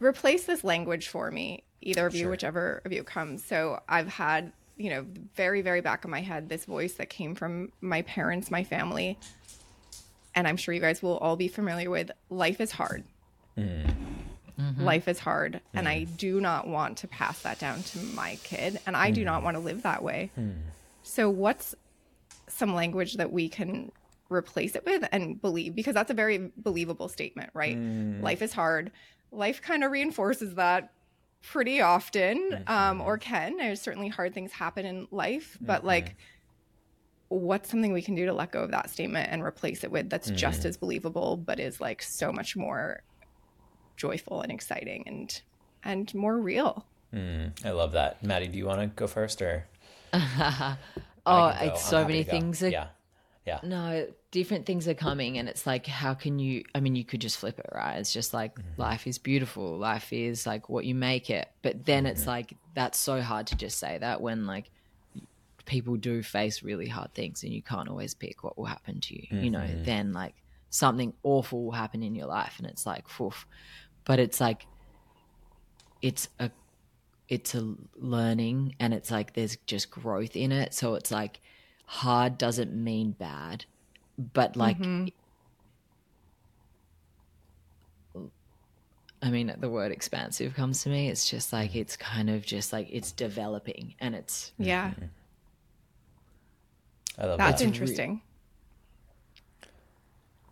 replace 0.00 0.44
this 0.44 0.64
language 0.64 1.08
for 1.08 1.30
me 1.30 1.62
either 1.80 2.06
of 2.06 2.14
you 2.14 2.28
whichever 2.28 2.82
of 2.84 2.92
you 2.92 3.02
comes 3.02 3.44
so 3.44 3.80
i've 3.88 4.08
had 4.08 4.52
you 4.76 4.90
know 4.90 5.06
very 5.34 5.62
very 5.62 5.80
back 5.80 6.04
of 6.04 6.10
my 6.10 6.20
head 6.20 6.48
this 6.48 6.64
voice 6.64 6.94
that 6.94 7.08
came 7.08 7.34
from 7.34 7.70
my 7.80 8.02
parents 8.02 8.50
my 8.50 8.64
family 8.64 9.18
and 10.34 10.46
i'm 10.46 10.56
sure 10.56 10.74
you 10.74 10.80
guys 10.80 11.02
will 11.02 11.18
all 11.18 11.36
be 11.36 11.48
familiar 11.48 11.90
with 11.90 12.10
life 12.30 12.60
is 12.60 12.72
hard 12.72 13.04
mm. 13.56 13.94
Mm-hmm. 14.60 14.84
Life 14.84 15.08
is 15.08 15.18
hard. 15.18 15.54
Mm. 15.54 15.60
And 15.74 15.88
I 15.88 16.04
do 16.04 16.40
not 16.40 16.66
want 16.66 16.98
to 16.98 17.08
pass 17.08 17.42
that 17.42 17.58
down 17.58 17.82
to 17.82 17.98
my 17.98 18.38
kid. 18.42 18.80
And 18.86 18.96
I 18.96 19.10
mm. 19.10 19.14
do 19.14 19.24
not 19.24 19.40
mm. 19.40 19.44
want 19.44 19.56
to 19.56 19.60
live 19.60 19.82
that 19.82 20.02
way. 20.02 20.30
Mm. 20.38 20.54
So, 21.02 21.30
what's 21.30 21.74
some 22.48 22.74
language 22.74 23.14
that 23.14 23.32
we 23.32 23.48
can 23.48 23.92
replace 24.28 24.74
it 24.74 24.84
with 24.84 25.06
and 25.12 25.40
believe? 25.40 25.74
Because 25.74 25.94
that's 25.94 26.10
a 26.10 26.14
very 26.14 26.50
believable 26.56 27.08
statement, 27.08 27.50
right? 27.54 27.76
Mm. 27.76 28.22
Life 28.22 28.42
is 28.42 28.52
hard. 28.52 28.90
Life 29.30 29.60
kind 29.60 29.84
of 29.84 29.90
reinforces 29.90 30.54
that 30.54 30.92
pretty 31.50 31.80
often, 31.80 32.50
mm-hmm. 32.50 32.72
um, 32.72 33.00
or 33.00 33.18
can. 33.18 33.56
There's 33.56 33.80
certainly 33.80 34.08
hard 34.08 34.34
things 34.34 34.52
happen 34.52 34.84
in 34.84 35.08
life, 35.10 35.56
but 35.60 35.78
mm-hmm. 35.78 35.86
like, 35.86 36.16
what's 37.28 37.70
something 37.70 37.92
we 37.92 38.02
can 38.02 38.14
do 38.14 38.26
to 38.26 38.32
let 38.32 38.52
go 38.52 38.62
of 38.62 38.70
that 38.70 38.90
statement 38.90 39.28
and 39.30 39.42
replace 39.42 39.82
it 39.82 39.90
with 39.90 40.08
that's 40.08 40.30
just 40.30 40.62
mm. 40.62 40.66
as 40.66 40.76
believable, 40.76 41.36
but 41.36 41.58
is 41.58 41.80
like 41.80 42.02
so 42.02 42.32
much 42.32 42.56
more 42.56 43.02
joyful 43.96 44.42
and 44.42 44.52
exciting 44.52 45.02
and 45.06 45.42
and 45.82 46.14
more 46.14 46.38
real. 46.38 46.84
Mm, 47.14 47.52
I 47.64 47.70
love 47.70 47.92
that. 47.92 48.22
Maddie, 48.22 48.48
do 48.48 48.58
you 48.58 48.66
want 48.66 48.80
to 48.80 48.86
go 48.88 49.06
first 49.06 49.40
or? 49.40 49.66
oh, 50.12 50.76
it's 51.60 51.84
so 51.84 52.04
many 52.04 52.22
things. 52.22 52.62
Are, 52.62 52.68
yeah. 52.68 52.88
Yeah. 53.46 53.60
No, 53.62 54.08
different 54.30 54.66
things 54.66 54.88
are 54.88 54.94
coming, 54.94 55.38
and 55.38 55.48
it's 55.48 55.66
like, 55.66 55.86
how 55.86 56.14
can 56.14 56.38
you? 56.38 56.64
I 56.74 56.80
mean, 56.80 56.96
you 56.96 57.04
could 57.04 57.20
just 57.20 57.38
flip 57.38 57.58
it, 57.58 57.70
right? 57.72 57.98
It's 57.98 58.12
just 58.12 58.34
like 58.34 58.54
mm-hmm. 58.56 58.80
life 58.80 59.06
is 59.06 59.18
beautiful. 59.18 59.78
Life 59.78 60.12
is 60.12 60.46
like 60.46 60.68
what 60.68 60.84
you 60.84 60.94
make 60.94 61.30
it. 61.30 61.48
But 61.62 61.84
then 61.84 62.04
mm-hmm. 62.04 62.12
it's 62.12 62.26
like 62.26 62.54
that's 62.74 62.98
so 62.98 63.20
hard 63.20 63.46
to 63.48 63.56
just 63.56 63.78
say 63.78 63.98
that 63.98 64.20
when 64.20 64.46
like 64.46 64.70
people 65.64 65.96
do 65.96 66.22
face 66.22 66.62
really 66.62 66.88
hard 66.88 67.14
things, 67.14 67.44
and 67.44 67.52
you 67.52 67.62
can't 67.62 67.88
always 67.88 68.14
pick 68.14 68.42
what 68.42 68.58
will 68.58 68.64
happen 68.64 69.00
to 69.00 69.14
you. 69.14 69.28
Mm-hmm. 69.28 69.44
You 69.44 69.50
know, 69.50 69.60
mm-hmm. 69.60 69.84
then 69.84 70.12
like 70.12 70.34
something 70.70 71.12
awful 71.22 71.64
will 71.64 71.72
happen 71.72 72.02
in 72.02 72.16
your 72.16 72.26
life, 72.26 72.54
and 72.58 72.66
it's 72.66 72.84
like, 72.84 73.08
poof 73.08 73.46
but 74.06 74.18
it's 74.18 74.40
like 74.40 74.66
it's 76.00 76.30
a 76.38 76.50
it's 77.28 77.54
a 77.54 77.74
learning 77.96 78.74
and 78.80 78.94
it's 78.94 79.10
like 79.10 79.34
there's 79.34 79.56
just 79.66 79.90
growth 79.90 80.36
in 80.36 80.52
it 80.52 80.72
so 80.72 80.94
it's 80.94 81.10
like 81.10 81.40
hard 81.86 82.36
doesn't 82.36 82.72
mean 82.72 83.12
bad 83.12 83.64
but 84.18 84.56
like 84.56 84.78
mm-hmm. 84.78 85.06
I 89.22 89.30
mean, 89.30 89.52
the 89.58 89.68
word 89.68 89.92
expansive 89.92 90.54
comes 90.54 90.82
to 90.82 90.88
me. 90.88 91.08
It's 91.08 91.28
just 91.28 91.52
like 91.52 91.74
it's 91.74 91.96
kind 91.96 92.30
of 92.30 92.44
just 92.44 92.72
like 92.72 92.88
it's 92.90 93.12
developing, 93.12 93.94
and 93.98 94.14
it's 94.14 94.52
yeah. 94.58 94.90
Mm-hmm. 94.90 95.04
I 97.18 97.26
love 97.26 97.38
That's 97.38 97.60
that. 97.60 97.66
interesting. 97.66 98.20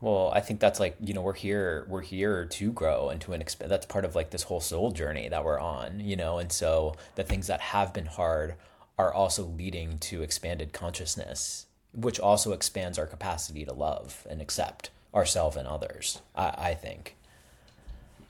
Well, 0.01 0.31
I 0.35 0.41
think 0.41 0.61
that's 0.61 0.81
like, 0.81 0.97
you 1.01 1.15
know, 1.15 1.23
we're 1.23 1.33
here, 1.33 1.87
we're 1.89 2.03
here 2.03 2.45
to 2.45 2.73
grow 2.73 3.09
and 3.09 3.21
to 3.23 3.33
an 3.33 3.43
exp- 3.43 3.69
that's 3.69 3.87
part 3.87 4.05
of 4.05 4.15
like 4.15 4.31
this 4.31 4.43
whole 4.43 4.61
soul 4.61 4.91
journey 4.91 5.29
that 5.29 5.45
we're 5.45 5.59
on, 5.59 6.01
you 6.01 6.17
know, 6.17 6.39
and 6.39 6.53
so 6.53 6.95
the 7.15 7.23
things 7.23 7.47
that 7.47 7.61
have 7.61 7.95
been 7.95 8.05
hard 8.05 8.55
are 8.99 9.13
also 9.13 9.45
leading 9.45 9.99
to 9.99 10.23
expanded 10.23 10.73
consciousness, 10.73 11.67
which 11.93 12.21
also 12.21 12.53
expands 12.53 12.99
our 12.99 13.07
capacity 13.07 13.65
to 13.65 13.73
love 13.73 14.27
and 14.29 14.41
accept 14.41 14.91
ourselves 15.15 15.57
and 15.57 15.67
others. 15.67 16.21
I, 16.35 16.55
I 16.57 16.75
think. 16.75 17.17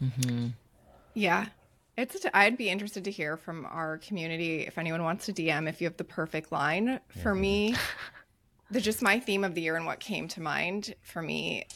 Mm-hmm. 0.02 0.48
Yeah. 1.14 1.46
It's 1.96 2.18
t- 2.20 2.28
I'd 2.34 2.56
be 2.56 2.70
interested 2.70 3.04
to 3.04 3.10
hear 3.10 3.36
from 3.36 3.66
our 3.66 3.98
community 3.98 4.60
if 4.60 4.78
anyone 4.78 5.04
wants 5.04 5.26
to 5.26 5.32
DM 5.32 5.68
if 5.68 5.80
you 5.80 5.86
have 5.86 5.96
the 5.96 6.04
perfect 6.04 6.50
line. 6.50 6.98
For 7.22 7.34
me, 7.34 7.76
the 8.70 8.80
just 8.80 9.00
my 9.00 9.20
theme 9.20 9.44
of 9.44 9.54
the 9.54 9.60
year 9.60 9.76
and 9.76 9.86
what 9.86 10.00
came 10.00 10.26
to 10.28 10.40
mind 10.40 10.94
for 11.02 11.22
me, 11.22 11.66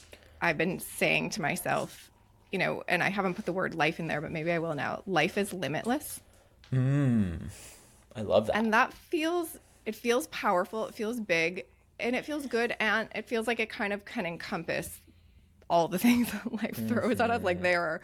I've 0.40 0.58
been 0.58 0.80
saying 0.80 1.30
to 1.30 1.42
myself, 1.42 2.10
you 2.50 2.58
know, 2.58 2.82
and 2.88 3.02
I 3.02 3.10
haven't 3.10 3.34
put 3.34 3.46
the 3.46 3.52
word 3.52 3.74
life 3.74 4.00
in 4.00 4.08
there, 4.08 4.20
but 4.20 4.32
maybe 4.32 4.50
I 4.50 4.58
will 4.58 4.74
now. 4.74 5.02
Life 5.06 5.38
is 5.38 5.52
limitless. 5.52 6.20
Mm. 6.72 7.50
I 8.18 8.22
love 8.22 8.46
that. 8.46 8.56
And 8.56 8.72
that 8.74 8.92
feels 8.92 9.58
it 9.86 9.94
feels 9.94 10.26
powerful, 10.26 10.86
it 10.86 10.94
feels 10.94 11.20
big, 11.20 11.64
and 12.00 12.14
it 12.16 12.24
feels 12.24 12.46
good 12.46 12.74
and 12.80 13.08
it 13.14 13.26
feels 13.26 13.46
like 13.46 13.60
it 13.60 13.70
kind 13.70 13.92
of 13.92 14.04
can 14.04 14.26
encompass 14.26 15.00
all 15.70 15.88
the 15.88 15.98
things 16.06 16.30
that 16.32 16.52
life 16.52 16.88
throws 16.88 17.20
at 17.20 17.30
us. 17.30 17.42
Like 17.42 17.58
mm-hmm. 17.58 17.64
there 17.64 17.82
are 17.82 18.00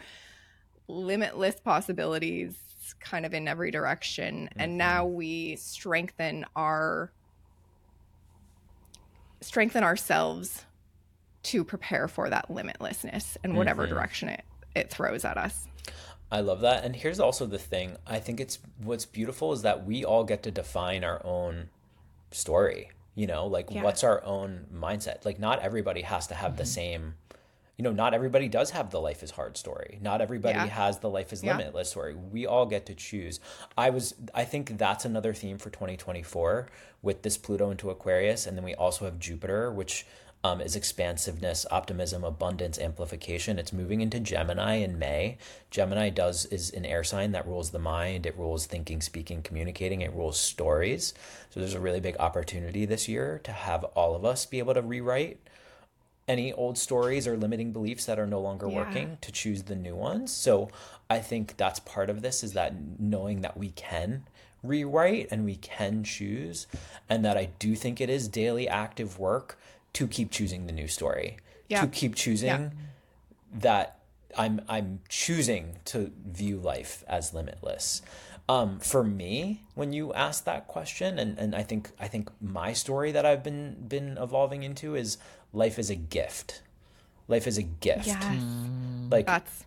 limitless 0.87 1.59
possibilities 1.59 2.55
kind 2.99 3.25
of 3.25 3.33
in 3.33 3.47
every 3.47 3.71
direction. 3.71 4.49
And 4.55 4.71
mm-hmm. 4.71 4.77
now 4.77 5.05
we 5.05 5.55
strengthen 5.57 6.45
our 6.55 7.11
strengthen 9.41 9.83
ourselves 9.83 10.65
to 11.43 11.63
prepare 11.63 12.07
for 12.07 12.29
that 12.29 12.49
limitlessness 12.49 13.37
in 13.43 13.53
whatever 13.53 13.83
mm-hmm. 13.83 13.93
direction 13.93 14.29
it, 14.29 14.43
it 14.75 14.89
throws 14.89 15.23
at 15.23 15.37
us. 15.37 15.67
I 16.31 16.41
love 16.41 16.61
that. 16.61 16.83
And 16.83 16.95
here's 16.95 17.19
also 17.19 17.45
the 17.45 17.59
thing. 17.59 17.97
I 18.05 18.19
think 18.19 18.39
it's 18.39 18.59
what's 18.77 19.05
beautiful 19.05 19.53
is 19.53 19.61
that 19.61 19.85
we 19.85 20.03
all 20.03 20.23
get 20.23 20.43
to 20.43 20.51
define 20.51 21.03
our 21.03 21.21
own 21.25 21.69
story. 22.31 22.91
You 23.13 23.27
know, 23.27 23.47
like 23.47 23.71
Yeah. 23.71 23.83
what's 23.83 24.03
our 24.03 24.23
own 24.23 24.67
mindset? 24.73 25.23
Like 25.23 25.39
not 25.39 25.59
everybody 25.59 26.01
has 26.01 26.27
to 26.27 26.35
have 26.35 26.57
the 26.57 26.63
mm-hmm. 26.63 26.69
same 26.69 27.13
you 27.77 27.83
know, 27.83 27.91
not 27.91 28.13
everybody 28.13 28.47
does 28.47 28.71
have 28.71 28.89
the 28.89 29.01
life 29.01 29.21
is 29.21 29.31
hard 29.31 29.57
story. 29.57 29.99
Not 30.01 30.21
everybody 30.21 30.55
Yeah. 30.55 30.67
has 30.67 30.99
the 30.99 31.09
life 31.09 31.33
is 31.33 31.43
Yeah. 31.43 31.57
limitless 31.57 31.89
story. 31.89 32.15
We 32.15 32.45
all 32.45 32.65
get 32.65 32.85
to 32.85 32.95
choose. 32.95 33.39
I 33.77 33.89
was 33.89 34.15
I 34.33 34.45
think 34.45 34.77
that's 34.77 35.03
another 35.03 35.33
theme 35.33 35.57
for 35.57 35.69
2024 35.69 36.67
with 37.01 37.23
this 37.23 37.37
Pluto 37.37 37.69
into 37.71 37.89
Aquarius 37.89 38.47
and 38.47 38.57
then 38.57 38.63
we 38.63 38.75
also 38.75 39.03
have 39.05 39.19
Jupiter 39.19 39.71
which 39.71 40.05
um, 40.45 40.61
is 40.61 40.75
expansiveness, 40.75 41.65
optimism, 41.71 42.23
abundance, 42.23 42.77
amplification. 42.77 43.57
It's 43.57 43.73
moving 43.73 44.01
into 44.01 44.19
Gemini 44.19 44.75
in 44.75 44.99
May. 44.99 45.39
Gemini 45.71 46.09
does 46.09 46.45
is 46.45 46.69
an 46.69 46.85
air 46.85 47.03
sign 47.03 47.31
that 47.31 47.47
rules 47.47 47.71
the 47.71 47.79
mind. 47.79 48.27
It 48.27 48.37
rules 48.37 48.67
thinking, 48.67 49.01
speaking, 49.01 49.41
communicating. 49.41 50.01
It 50.01 50.13
rules 50.13 50.39
stories. 50.39 51.15
So 51.49 51.59
there's 51.59 51.73
a 51.73 51.79
really 51.79 51.99
big 51.99 52.17
opportunity 52.19 52.85
this 52.85 53.07
year 53.07 53.41
to 53.43 53.51
have 53.51 53.83
all 53.95 54.15
of 54.15 54.23
us 54.23 54.45
be 54.45 54.59
able 54.59 54.75
to 54.75 54.83
rewrite 54.83 55.39
any 56.27 56.53
old 56.53 56.77
stories 56.77 57.27
or 57.27 57.35
limiting 57.37 57.71
beliefs 57.71 58.05
that 58.05 58.19
are 58.19 58.27
no 58.27 58.39
longer 58.39 58.69
Yeah. 58.69 58.75
working 58.75 59.17
to 59.21 59.31
choose 59.31 59.63
the 59.63 59.75
new 59.75 59.95
ones. 59.95 60.31
So 60.31 60.69
I 61.09 61.19
think 61.21 61.57
that's 61.57 61.79
part 61.79 62.11
of 62.11 62.21
this 62.21 62.43
is 62.43 62.53
that 62.53 62.99
knowing 62.99 63.41
that 63.41 63.57
we 63.57 63.71
can 63.71 64.25
rewrite 64.61 65.27
and 65.31 65.43
we 65.43 65.55
can 65.55 66.03
choose 66.03 66.67
and 67.09 67.25
that 67.25 67.35
I 67.37 67.45
do 67.57 67.75
think 67.75 67.99
it 67.99 68.09
is 68.11 68.27
daily 68.27 68.67
active 68.67 69.17
work 69.19 69.57
to 69.95 70.07
keep 70.07 70.29
choosing 70.31 70.67
the 70.67 70.73
new 70.73 70.87
story. 70.87 71.37
Yeah. 71.69 71.81
To 71.81 71.87
keep 71.87 72.15
choosing 72.15 72.47
Yeah. 72.47 72.69
that 73.59 73.99
I'm 74.37 74.61
I'm 74.69 74.99
choosing 75.09 75.77
to 75.85 76.11
view 76.27 76.57
life 76.59 77.03
as 77.07 77.33
limitless. 77.33 78.01
Um, 78.47 78.79
for 78.79 79.03
me, 79.03 79.63
when 79.73 79.91
you 79.91 80.13
ask 80.13 80.43
that 80.45 80.67
question, 80.67 81.17
and, 81.17 81.39
and 81.39 81.55
I 81.55 81.63
think 81.63 81.89
I 81.99 82.07
think 82.07 82.29
my 82.41 82.73
story 82.73 83.11
that 83.13 83.25
I've 83.25 83.41
been 83.43 83.75
been 83.87 84.17
evolving 84.21 84.61
into 84.63 84.95
is 84.95 85.17
life 85.53 85.79
is 85.79 85.89
a 85.89 85.95
gift. 85.95 86.61
Life 87.27 87.47
is 87.47 87.57
a 87.57 87.63
gift. 87.63 88.05
Yes. 88.07 88.43
Like 89.09 89.25
That's 89.25 89.63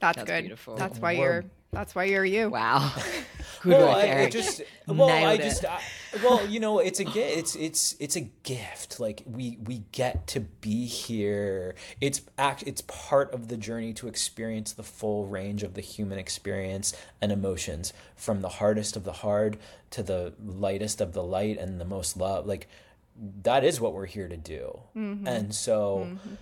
that's, 0.00 0.16
That's 0.16 0.24
good. 0.30 0.42
beautiful. 0.42 0.74
That's 0.76 0.98
why 0.98 1.14
We're- 1.14 1.22
you're 1.22 1.44
that's 1.74 1.94
why 1.94 2.04
you're 2.04 2.24
you. 2.24 2.50
Wow. 2.50 2.92
Good 3.62 3.70
well, 3.70 3.88
work, 3.88 4.04
I, 4.04 4.24
I 4.24 4.28
just 4.28 4.62
well, 4.86 5.08
I 5.08 5.20
Nailed 5.20 5.40
it. 5.40 5.42
just 5.42 5.64
I, 5.64 5.80
well, 6.22 6.46
you 6.46 6.60
know, 6.60 6.78
it's 6.80 7.00
a 7.00 7.04
gi- 7.04 7.20
it's 7.20 7.56
it's 7.56 7.96
it's 7.98 8.16
a 8.16 8.20
gift. 8.42 9.00
Like 9.00 9.22
we 9.26 9.58
we 9.64 9.84
get 9.92 10.26
to 10.28 10.40
be 10.40 10.84
here. 10.84 11.74
It's 12.00 12.20
act 12.36 12.62
it's 12.66 12.82
part 12.82 13.32
of 13.32 13.48
the 13.48 13.56
journey 13.56 13.94
to 13.94 14.08
experience 14.08 14.72
the 14.72 14.82
full 14.82 15.26
range 15.26 15.62
of 15.62 15.74
the 15.74 15.80
human 15.80 16.18
experience 16.18 16.94
and 17.22 17.32
emotions, 17.32 17.94
from 18.16 18.42
the 18.42 18.50
hardest 18.50 18.96
of 18.96 19.04
the 19.04 19.12
hard 19.12 19.56
to 19.90 20.02
the 20.02 20.34
lightest 20.44 21.00
of 21.00 21.12
the 21.12 21.22
light 21.22 21.58
and 21.58 21.80
the 21.80 21.86
most 21.86 22.16
love. 22.18 22.46
Like 22.46 22.68
that 23.42 23.64
is 23.64 23.80
what 23.80 23.94
we're 23.94 24.06
here 24.06 24.28
to 24.28 24.36
do. 24.36 24.80
Mm-hmm. 24.96 25.26
And 25.26 25.54
so 25.54 26.08
mm-hmm. 26.10 26.34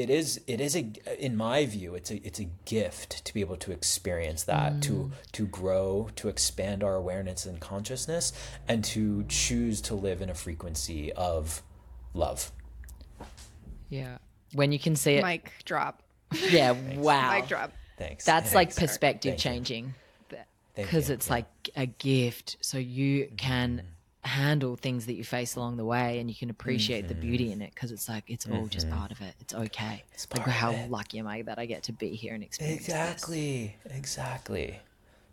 It 0.00 0.10
is 0.10 0.40
it 0.46 0.60
is 0.60 0.76
a 0.76 0.90
in 1.18 1.36
my 1.36 1.66
view 1.66 1.94
it's 1.94 2.10
a 2.10 2.26
it's 2.26 2.38
a 2.38 2.48
gift 2.64 3.24
to 3.24 3.32
be 3.34 3.40
able 3.40 3.56
to 3.56 3.72
experience 3.72 4.44
that 4.44 4.80
to 4.82 4.92
mm. 4.92 5.10
to 5.32 5.46
grow 5.46 6.08
to 6.16 6.28
expand 6.28 6.82
our 6.82 6.94
awareness 6.94 7.46
and 7.46 7.60
consciousness 7.60 8.32
and 8.66 8.84
to 8.84 9.24
choose 9.28 9.80
to 9.80 9.94
live 9.94 10.20
in 10.20 10.30
a 10.30 10.34
frequency 10.34 11.12
of 11.12 11.62
love 12.14 12.52
yeah. 13.88 14.18
When 14.52 14.72
you 14.72 14.78
can 14.78 14.96
see 14.96 15.14
it. 15.14 15.24
Mic 15.24 15.52
drop. 15.64 16.02
yeah. 16.50 16.72
Wow. 16.96 17.32
Mic 17.32 17.48
drop. 17.48 17.72
thanks 17.96 18.24
That's 18.24 18.54
like 18.54 18.74
perspective 18.74 19.32
Thank 19.32 19.40
changing. 19.40 19.94
Because 20.74 21.08
you. 21.08 21.14
it's 21.14 21.28
like 21.28 21.46
a 21.76 21.86
gift. 21.86 22.56
So 22.60 22.78
you 22.78 23.24
mm-hmm. 23.24 23.36
can 23.36 23.82
handle 24.24 24.76
things 24.76 25.06
that 25.06 25.14
you 25.14 25.24
face 25.24 25.56
along 25.56 25.76
the 25.76 25.84
way 25.84 26.18
and 26.18 26.28
you 26.28 26.34
can 26.34 26.50
appreciate 26.50 27.08
the 27.08 27.14
beauty 27.14 27.44
mm-hmm. 27.44 27.54
in 27.54 27.62
it 27.62 27.74
because 27.74 27.92
it's 27.92 28.08
like 28.08 28.24
it's 28.26 28.46
all 28.46 28.66
just 28.66 28.86
mm-hmm. 28.86 28.98
part 28.98 29.12
of 29.12 29.20
it. 29.20 29.34
It's 29.40 29.54
okay. 29.54 30.04
like 30.12 30.28
part 30.30 30.46
of 30.48 30.52
how 30.52 30.70
it. 30.72 30.90
lucky 30.90 31.18
am 31.18 31.26
I 31.26 31.42
that 31.42 31.58
I 31.58 31.66
get 31.66 31.84
to 31.84 31.92
be 31.92 32.10
here 32.10 32.34
and 32.34 32.42
experience 32.42 32.86
this. 32.86 32.88
exactly 32.88 33.76
exactly 33.90 34.78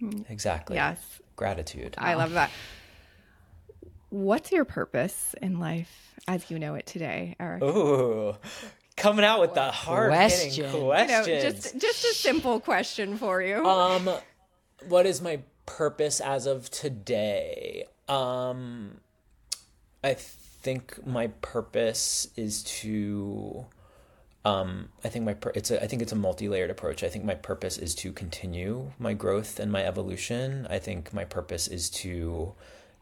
mm. 0.02 0.30
exactly 0.30 0.76
Yes. 0.76 1.00
gratitude 1.36 1.96
I 1.98 2.14
love 2.14 2.34
that. 2.34 2.52
What's 4.10 4.52
your 4.52 4.66
purpose 4.66 5.36
in 5.42 5.60
life 5.60 6.14
as 6.28 6.50
you 6.50 6.60
know 6.60 6.76
it 6.76 6.86
today, 6.86 7.36
Eric? 7.40 7.64
Ooh, 7.64 8.36
coming 8.96 9.26
out 9.26 9.42
with 9.42 9.56
the 9.56 9.72
hard 9.72 10.12
Question. 10.12 10.52
hitting 10.52 10.64
You 10.64 10.64
know, 10.64 10.94
You 10.94 11.08
know, 11.08 11.24
questions 11.24 11.64
just 11.64 11.78
just 11.80 12.06
a 12.06 12.14
simple 12.14 12.60
question 12.60 13.18
for 13.18 13.42
you. 13.42 13.66
Um, 13.66 14.10
what 14.88 15.06
is 15.06 15.22
my 15.22 15.40
purpose 15.66 16.22
as 16.22 16.46
of 16.46 16.70
today? 16.70 17.86
Um, 18.08 19.00
I 20.04 20.14
think 20.14 21.06
my 21.06 21.28
purpose 21.28 22.30
is 22.36 22.64
to. 22.64 23.66
Um, 24.44 24.90
I 25.04 25.10
think 25.10 25.26
my 25.26 25.34
pur- 25.34 25.54
it's 25.56 25.72
a 25.72 25.82
I 25.82 25.88
think 25.88 26.04
it's 26.04 26.12
a 26.12 26.16
multi-layered 26.16 26.70
approach. 26.70 27.04
I 27.04 27.10
think 27.10 27.26
my 27.26 27.34
purpose 27.34 27.78
is 27.80 27.96
to 27.96 28.12
continue 28.12 28.92
my 29.00 29.14
growth 29.14 29.60
and 29.60 29.72
my 29.72 29.84
evolution. 29.84 30.68
I 30.70 30.78
think 30.78 31.14
my 31.14 31.26
purpose 31.26 31.68
is 31.68 31.90
to 32.02 32.54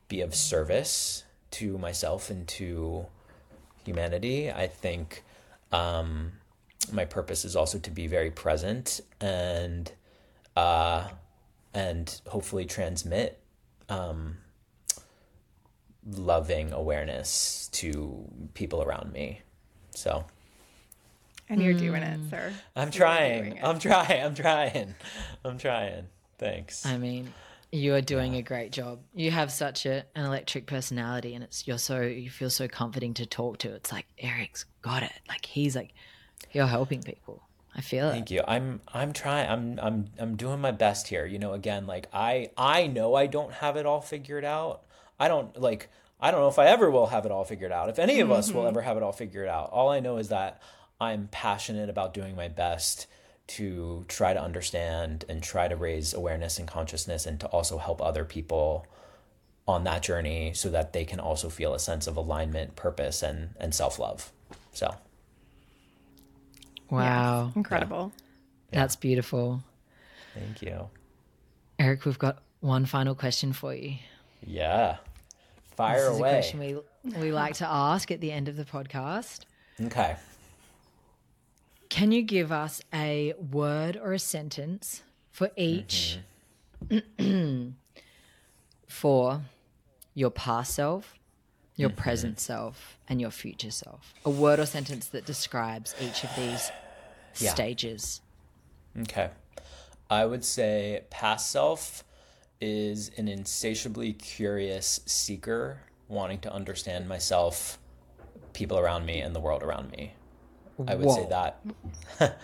be 0.07 0.21
of 0.21 0.33
service 0.33 1.25
to 1.51 1.77
myself 1.77 2.29
and 2.29 2.47
to 2.47 3.07
humanity. 3.83 4.49
I 4.49 4.67
think 4.67 5.23
um, 5.73 6.33
my 6.91 7.05
purpose 7.05 7.43
is 7.45 7.55
also 7.55 7.77
to 7.79 7.91
be 7.91 8.07
very 8.07 8.31
present 8.31 9.01
and 9.19 9.91
uh, 10.55 11.09
and 11.73 12.21
hopefully 12.27 12.65
transmit 12.65 13.39
um, 13.89 14.37
loving 16.05 16.71
awareness 16.73 17.69
to 17.73 18.25
people 18.53 18.81
around 18.81 19.13
me. 19.13 19.41
So 19.91 20.25
and 21.49 21.61
you're 21.61 21.73
doing 21.73 22.03
it, 22.03 22.19
mm. 22.19 22.29
sir. 22.29 22.53
I'm 22.75 22.87
You're 22.87 22.91
trying. 22.93 23.63
I'm 23.63 23.79
trying. 23.79 24.23
I'm 24.23 24.35
trying. 24.35 24.95
I'm 25.45 25.57
trying. 25.57 26.07
Thanks. 26.37 26.85
I 26.85 26.97
mean, 26.97 27.31
you 27.71 27.93
are 27.93 28.01
doing 28.01 28.35
a 28.35 28.41
great 28.41 28.71
job. 28.71 28.99
You 29.13 29.31
have 29.31 29.51
such 29.51 29.85
a, 29.85 30.05
an 30.15 30.25
electric 30.25 30.67
personality, 30.67 31.35
and 31.35 31.43
it's 31.43 31.67
you're 31.67 31.77
so 31.77 32.01
you 32.01 32.29
feel 32.29 32.49
so 32.49 32.67
comforting 32.67 33.13
to 33.15 33.25
talk 33.25 33.59
to. 33.59 33.73
It's 33.73 33.91
like 33.91 34.07
Eric's 34.17 34.65
got 34.81 35.03
it. 35.03 35.13
Like 35.27 35.45
he's 35.45 35.75
like 35.75 35.93
you're 36.51 36.67
helping 36.67 37.01
people. 37.03 37.43
I 37.75 37.81
feel 37.81 38.09
it. 38.09 38.11
Thank 38.11 38.31
you. 38.31 38.43
I'm 38.47 38.81
I'm 38.93 39.13
trying. 39.13 39.49
I'm 39.49 39.79
I'm 39.81 40.05
I'm 40.19 40.35
doing 40.35 40.61
my 40.61 40.71
best 40.71 41.07
here. 41.07 41.25
You 41.25 41.39
know, 41.39 41.53
again, 41.53 41.85
like 41.87 42.07
I 42.13 42.49
I 42.57 42.87
know 42.87 43.15
I 43.15 43.27
don't 43.27 43.51
have 43.53 43.75
it 43.75 43.85
all 43.85 44.01
figured 44.01 44.45
out. 44.45 44.83
I 45.23 45.29
don't 45.29 45.57
like 45.59 45.89
I 46.19 46.31
don't 46.31 46.41
know 46.41 46.49
if 46.49 46.59
I 46.59 46.67
ever 46.67 46.91
will 46.91 47.07
have 47.07 47.25
it 47.25 47.31
all 47.31 47.45
figured 47.45 47.71
out. 47.71 47.87
If 47.87 47.97
any 47.97 48.19
of 48.19 48.29
us 48.29 48.51
will 48.51 48.61
mm-hmm. 48.61 48.69
ever 48.69 48.81
have 48.81 48.97
it 48.97 49.03
all 49.03 49.13
figured 49.13 49.47
out. 49.47 49.69
All 49.71 49.89
I 49.89 50.01
know 50.01 50.17
is 50.17 50.29
that 50.29 50.61
I'm 50.99 51.29
passionate 51.31 51.89
about 51.89 52.13
doing 52.13 52.35
my 52.35 52.49
best 52.49 53.07
to 53.47 54.05
try 54.09 54.33
to 54.33 54.41
understand 54.41 55.23
and 55.29 55.41
try 55.41 55.69
to 55.69 55.75
raise 55.77 56.13
awareness 56.13 56.59
and 56.59 56.67
consciousness 56.67 57.25
and 57.25 57.39
to 57.39 57.47
also 57.47 57.77
help 57.77 58.01
other 58.01 58.25
people 58.25 58.85
on 59.65 59.85
that 59.85 60.03
journey 60.03 60.51
so 60.53 60.69
that 60.69 60.91
they 60.91 61.05
can 61.05 61.21
also 61.21 61.49
feel 61.49 61.73
a 61.73 61.79
sense 61.79 62.05
of 62.05 62.17
alignment, 62.17 62.75
purpose 62.75 63.23
and 63.23 63.51
and 63.59 63.73
self-love. 63.73 64.31
So, 64.73 64.95
Wow, 66.89 67.53
Incredible. 67.55 68.11
that's 68.71 68.97
beautiful. 68.97 69.63
thank 70.33 70.61
you. 70.61 70.89
Eric, 71.79 72.03
we've 72.03 72.19
got 72.19 72.43
one 72.59 72.85
final 72.85 73.15
question 73.15 73.53
for 73.53 73.73
you. 73.73 73.95
Yeah. 74.45 74.97
Fire 75.75 75.95
this 76.05 76.13
is 76.13 76.19
away. 76.19 76.29
a 76.29 76.33
question 76.33 76.59
we 76.59 76.77
we 77.19 77.31
like 77.31 77.55
to 77.55 77.67
ask 77.67 78.11
at 78.11 78.21
the 78.21 78.31
end 78.31 78.47
of 78.47 78.55
the 78.55 78.65
podcast. 78.65 79.41
Okay. 79.81 80.15
Can 81.89 82.11
you 82.11 82.21
give 82.23 82.51
us 82.51 82.81
a 82.93 83.33
word 83.51 83.97
or 84.01 84.13
a 84.13 84.19
sentence 84.19 85.03
for 85.31 85.51
each 85.55 86.19
Mm-hmm. 86.89 87.69
For 88.87 89.41
your 90.13 90.29
past 90.29 90.75
self, 90.75 91.15
your 91.75 91.89
Mm-hmm. 91.89 91.97
present 92.01 92.39
self, 92.39 92.99
and 93.09 93.19
your 93.21 93.31
future 93.31 93.71
self. 93.71 94.13
A 94.25 94.29
word 94.29 94.59
or 94.59 94.65
sentence 94.65 95.07
that 95.07 95.25
describes 95.25 95.95
each 95.99 96.23
of 96.23 96.29
these 96.35 96.71
Yeah. 97.37 97.51
stages. 97.51 98.21
Okay. 98.99 99.29
I 100.09 100.25
would 100.25 100.45
say 100.45 101.03
past 101.09 101.49
self 101.49 102.03
is 102.63 103.11
an 103.17 103.27
insatiably 103.27 104.13
curious 104.13 105.01
seeker 105.05 105.81
wanting 106.07 106.39
to 106.39 106.53
understand 106.53 107.07
myself, 107.09 107.77
people 108.53 108.79
around 108.79 109.05
me, 109.05 109.19
and 109.19 109.35
the 109.35 109.39
world 109.39 109.63
around 109.63 109.91
me. 109.91 110.13
I 110.87 110.95
would 110.95 111.11
say 111.11 111.27
that. 111.29 111.59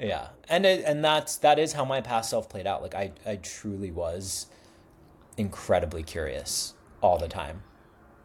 yeah. 0.00 0.28
And 0.48 0.66
it, 0.66 0.84
and 0.84 1.04
that's 1.04 1.36
that 1.38 1.58
is 1.58 1.72
how 1.72 1.84
my 1.84 2.00
past 2.00 2.30
self 2.30 2.48
played 2.48 2.66
out. 2.66 2.82
Like 2.82 2.94
I 2.94 3.12
I 3.26 3.36
truly 3.36 3.90
was 3.90 4.46
incredibly 5.36 6.02
curious 6.02 6.74
all 7.00 7.18
the 7.18 7.28
time. 7.28 7.62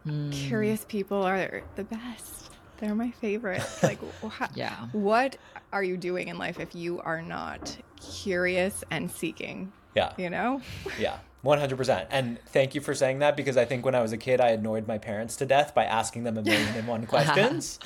Hmm. 0.04 0.30
Curious 0.30 0.84
people 0.88 1.22
are 1.22 1.62
the 1.76 1.84
best. 1.84 2.50
They're 2.78 2.94
my 2.94 3.10
favorite. 3.12 3.62
Like, 3.82 4.00
wha- 4.22 4.48
Yeah. 4.54 4.88
what 4.92 5.36
are 5.72 5.82
you 5.82 5.96
doing 5.96 6.28
in 6.28 6.38
life 6.38 6.58
if 6.60 6.74
you 6.74 7.00
are 7.00 7.22
not 7.22 7.76
curious 8.00 8.82
and 8.90 9.10
seeking? 9.10 9.72
Yeah. 9.94 10.12
You 10.16 10.30
know? 10.30 10.60
Yeah, 10.98 11.18
100%. 11.44 12.06
And 12.10 12.38
thank 12.46 12.74
you 12.74 12.80
for 12.80 12.94
saying 12.94 13.18
that 13.20 13.36
because 13.36 13.56
I 13.56 13.64
think 13.64 13.84
when 13.84 13.94
I 13.94 14.00
was 14.02 14.12
a 14.12 14.16
kid, 14.16 14.40
I 14.40 14.50
annoyed 14.50 14.86
my 14.88 14.98
parents 14.98 15.36
to 15.36 15.46
death 15.46 15.74
by 15.74 15.84
asking 15.84 16.24
them 16.24 16.38
a 16.38 16.42
million 16.42 16.74
and 16.76 16.86
one 16.86 17.06
questions. 17.14 17.78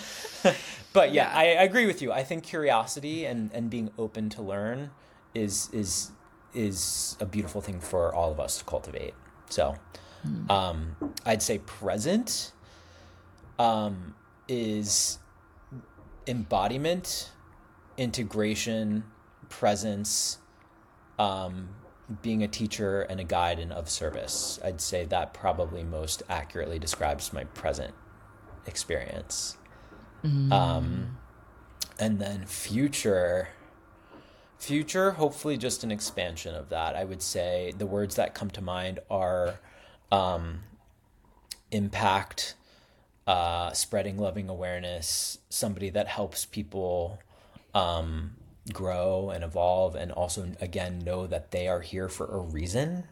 but 0.93 1.13
yeah, 1.13 1.31
Yeah. 1.33 1.39
I, 1.39 1.43
I 1.61 1.65
agree 1.65 1.87
with 1.87 2.01
you. 2.03 2.13
I 2.13 2.23
think 2.25 2.45
curiosity 2.45 3.25
and, 3.25 3.51
and 3.53 3.69
being 3.71 3.91
open 3.99 4.29
to 4.31 4.43
learn 4.43 4.91
is 5.35 5.69
is 5.73 6.11
is 6.55 7.17
a 7.21 7.27
beautiful 7.27 7.61
thing 7.61 7.79
for 7.79 8.15
all 8.15 8.33
of 8.33 8.41
us 8.41 8.59
to 8.59 8.65
cultivate. 8.65 9.15
So 9.51 9.77
um, 10.49 10.97
I'd 11.27 11.43
say 11.43 11.59
present 11.59 12.53
um, 13.59 14.15
is 14.49 15.19
embodiment, 16.27 17.31
integration, 17.97 19.05
presence, 19.49 20.39
um, 21.19 21.69
being 22.23 22.43
a 22.43 22.49
teacher 22.49 23.03
and 23.03 23.21
a 23.21 23.25
guide 23.25 23.59
and 23.59 23.73
of 23.73 23.89
service. 23.91 24.59
I'd 24.65 24.81
say 24.81 25.05
that 25.07 25.35
probably 25.35 25.85
most 25.85 26.23
accurately 26.29 26.79
describes 26.79 27.33
my 27.33 27.45
present 27.45 27.95
experience. 28.67 29.57
Um, 30.53 31.19
and 31.99 32.19
then 32.19 32.45
future, 32.47 33.49
future, 34.59 35.13
hopefully 35.13 35.57
just 35.57 35.85
an 35.85 35.91
expansion 35.91 36.55
of 36.55 36.71
that. 36.71 36.97
I 36.97 37.05
would 37.05 37.23
say 37.23 37.73
the 37.77 37.87
words 37.87 38.17
that 38.17 38.35
come 38.35 38.51
to 38.51 38.63
mind 38.63 39.01
are 39.11 39.61
um, 40.11 40.61
impact, 41.71 42.55
uh, 43.27 43.73
spreading 43.73 44.17
loving 44.19 44.49
awareness, 44.49 45.39
somebody 45.51 45.91
that 45.91 46.09
helps 46.09 46.47
people 46.47 47.21
um, 47.75 48.37
grow 48.73 49.31
and 49.31 49.45
evolve, 49.45 49.95
and 49.95 50.13
also 50.13 50.53
again 50.61 51.01
know 51.01 51.27
that 51.27 51.51
they 51.51 51.69
are 51.69 51.81
here 51.81 52.09
for 52.09 52.27
a 52.27 52.39
reason. 52.39 53.05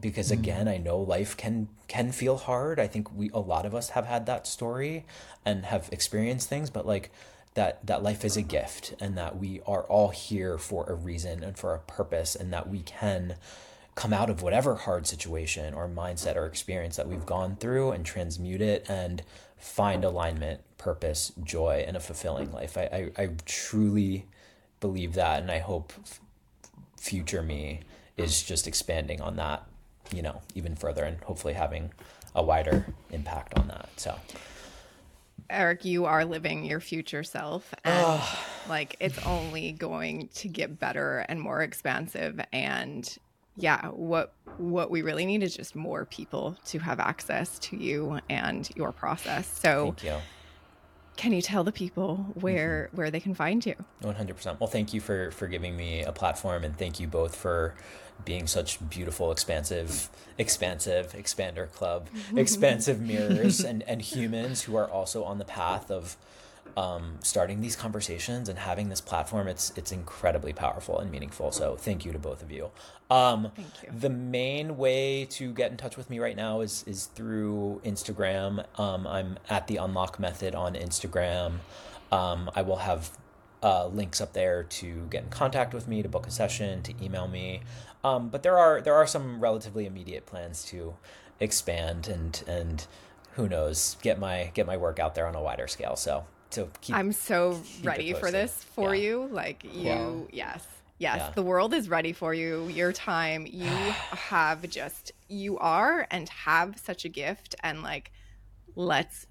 Because 0.00 0.28
hmm. 0.28 0.40
again, 0.40 0.68
I 0.68 0.78
know 0.78 0.98
life 0.98 1.36
can 1.36 1.68
can 1.88 2.12
feel 2.12 2.36
hard. 2.36 2.80
I 2.80 2.86
think 2.86 3.14
we 3.14 3.30
a 3.34 3.38
lot 3.38 3.66
of 3.66 3.74
us 3.74 3.90
have 3.90 4.06
had 4.06 4.26
that 4.26 4.46
story 4.46 5.04
and 5.44 5.66
have 5.66 5.88
experienced 5.92 6.48
things, 6.48 6.70
but 6.70 6.86
like 6.86 7.10
that 7.54 7.86
that 7.86 8.02
life 8.02 8.24
is 8.24 8.36
a 8.36 8.42
gift 8.42 8.94
and 9.00 9.16
that 9.18 9.38
we 9.38 9.60
are 9.66 9.82
all 9.84 10.08
here 10.08 10.58
for 10.58 10.88
a 10.88 10.94
reason 10.94 11.42
and 11.42 11.58
for 11.58 11.74
a 11.74 11.78
purpose 11.80 12.34
and 12.34 12.52
that 12.52 12.68
we 12.68 12.80
can 12.80 13.36
come 13.94 14.12
out 14.12 14.30
of 14.30 14.42
whatever 14.42 14.74
hard 14.74 15.06
situation 15.06 15.74
or 15.74 15.86
mindset 15.88 16.36
or 16.36 16.46
experience 16.46 16.96
that 16.96 17.08
we've 17.08 17.26
gone 17.26 17.56
through 17.56 17.90
and 17.90 18.06
transmute 18.06 18.62
it 18.62 18.86
and 18.88 19.22
find 19.58 20.04
alignment, 20.04 20.60
purpose, 20.78 21.32
joy, 21.44 21.84
and 21.86 21.96
a 21.96 22.00
fulfilling 22.00 22.50
life. 22.52 22.76
I, 22.76 23.10
I, 23.16 23.22
I 23.22 23.30
truly 23.44 24.26
believe 24.82 25.14
that, 25.14 25.40
and 25.40 25.50
I 25.50 25.60
hope 25.60 25.94
f- 26.04 26.20
future 26.98 27.42
me 27.42 27.80
is 28.18 28.42
just 28.42 28.66
expanding 28.66 29.22
on 29.22 29.36
that, 29.36 29.66
you 30.12 30.20
know, 30.20 30.42
even 30.54 30.76
further 30.76 31.04
and 31.04 31.18
hopefully 31.22 31.54
having 31.54 31.92
a 32.34 32.42
wider 32.42 32.84
impact 33.10 33.58
on 33.58 33.68
that. 33.68 33.88
So, 33.96 34.18
Eric, 35.48 35.84
you 35.86 36.04
are 36.04 36.24
living 36.24 36.64
your 36.64 36.80
future 36.80 37.22
self. 37.22 37.72
And 37.84 38.20
like 38.68 38.96
it's 39.00 39.24
only 39.24 39.72
going 39.72 40.28
to 40.34 40.48
get 40.48 40.78
better 40.78 41.24
and 41.28 41.40
more 41.40 41.62
expansive. 41.62 42.38
And 42.52 43.16
yeah, 43.56 43.86
what 43.88 44.34
what 44.56 44.90
we 44.90 45.02
really 45.02 45.26
need 45.26 45.42
is 45.42 45.56
just 45.56 45.76
more 45.76 46.06
people 46.06 46.56
to 46.66 46.78
have 46.80 47.00
access 47.00 47.58
to 47.60 47.76
you 47.76 48.18
and 48.28 48.68
your 48.76 48.92
process. 48.92 49.46
So 49.46 49.94
thank 49.96 50.04
you. 50.04 50.16
Can 51.16 51.32
you 51.32 51.42
tell 51.42 51.64
the 51.64 51.72
people 51.72 52.16
where 52.34 52.86
mm-hmm. 52.88 52.96
where 52.96 53.10
they 53.10 53.20
can 53.20 53.34
find 53.34 53.64
you? 53.64 53.74
One 54.00 54.14
hundred 54.14 54.36
percent. 54.36 54.60
Well, 54.60 54.68
thank 54.68 54.94
you 54.94 55.00
for 55.00 55.30
for 55.32 55.46
giving 55.46 55.76
me 55.76 56.02
a 56.02 56.12
platform, 56.12 56.64
and 56.64 56.76
thank 56.76 57.00
you 57.00 57.06
both 57.06 57.36
for 57.36 57.74
being 58.24 58.46
such 58.46 58.78
beautiful, 58.88 59.32
expansive, 59.32 60.08
expansive 60.38 61.12
expander 61.12 61.70
club, 61.72 62.08
expansive 62.36 63.00
mirrors, 63.00 63.60
and 63.60 63.82
and 63.84 64.02
humans 64.02 64.62
who 64.62 64.76
are 64.76 64.88
also 64.88 65.24
on 65.24 65.38
the 65.38 65.44
path 65.44 65.90
of 65.90 66.16
um, 66.76 67.18
starting 67.22 67.60
these 67.60 67.76
conversations 67.76 68.48
and 68.48 68.58
having 68.58 68.88
this 68.88 69.00
platform. 69.00 69.48
It's 69.48 69.72
it's 69.76 69.92
incredibly 69.92 70.52
powerful 70.52 70.98
and 70.98 71.10
meaningful. 71.10 71.52
So 71.52 71.76
thank 71.76 72.04
you 72.04 72.12
to 72.12 72.18
both 72.18 72.42
of 72.42 72.50
you. 72.50 72.70
Um, 73.10 73.50
Thank 73.54 73.68
you. 73.82 73.90
The 73.98 74.10
main 74.10 74.76
way 74.78 75.26
to 75.32 75.52
get 75.52 75.70
in 75.70 75.76
touch 75.76 75.96
with 75.96 76.08
me 76.08 76.18
right 76.18 76.36
now 76.36 76.60
is 76.60 76.84
is 76.86 77.06
through 77.06 77.80
Instagram. 77.84 78.64
Um, 78.78 79.06
I'm 79.06 79.38
at 79.50 79.66
the 79.66 79.76
Unlock 79.76 80.18
Method 80.18 80.54
on 80.54 80.74
Instagram. 80.74 81.58
Um, 82.10 82.50
I 82.54 82.62
will 82.62 82.76
have 82.76 83.10
uh, 83.62 83.86
links 83.86 84.20
up 84.20 84.32
there 84.32 84.64
to 84.64 85.06
get 85.10 85.24
in 85.24 85.30
contact 85.30 85.72
with 85.72 85.86
me, 85.86 86.02
to 86.02 86.08
book 86.08 86.26
a 86.26 86.30
session, 86.30 86.82
to 86.82 86.94
email 87.02 87.28
me. 87.28 87.62
Um, 88.02 88.28
but 88.28 88.42
there 88.42 88.58
are 88.58 88.80
there 88.80 88.94
are 88.94 89.06
some 89.06 89.40
relatively 89.40 89.86
immediate 89.86 90.26
plans 90.26 90.64
to 90.66 90.94
expand 91.38 92.08
and 92.08 92.42
and 92.46 92.86
who 93.32 93.48
knows 93.48 93.96
get 94.02 94.18
my 94.18 94.50
get 94.54 94.66
my 94.66 94.76
work 94.76 94.98
out 94.98 95.14
there 95.14 95.26
on 95.26 95.34
a 95.34 95.42
wider 95.42 95.68
scale. 95.68 95.96
So 95.96 96.24
to 96.52 96.68
keep 96.80 96.96
I'm 96.96 97.12
so 97.12 97.62
it 97.82 97.86
ready 97.86 98.12
for 98.14 98.30
this 98.30 98.64
for 98.64 98.94
Yeah. 98.94 99.02
you. 99.02 99.28
Like 99.30 99.64
you, 99.64 99.90
Wow. 99.90 100.26
yes, 100.32 100.66
yes, 100.98 101.16
Yeah. 101.18 101.30
the 101.34 101.42
world 101.42 101.74
is 101.74 101.88
ready 101.88 102.12
for 102.12 102.32
you. 102.34 102.68
Your 102.68 102.92
time, 102.92 103.46
you 103.46 103.66
have 103.66 104.68
just, 104.68 105.12
you 105.28 105.58
are 105.58 106.06
and 106.10 106.28
have 106.28 106.78
such 106.78 107.04
a 107.04 107.08
gift, 107.08 107.54
and 107.62 107.82
like, 107.82 108.12
let's 108.76 109.26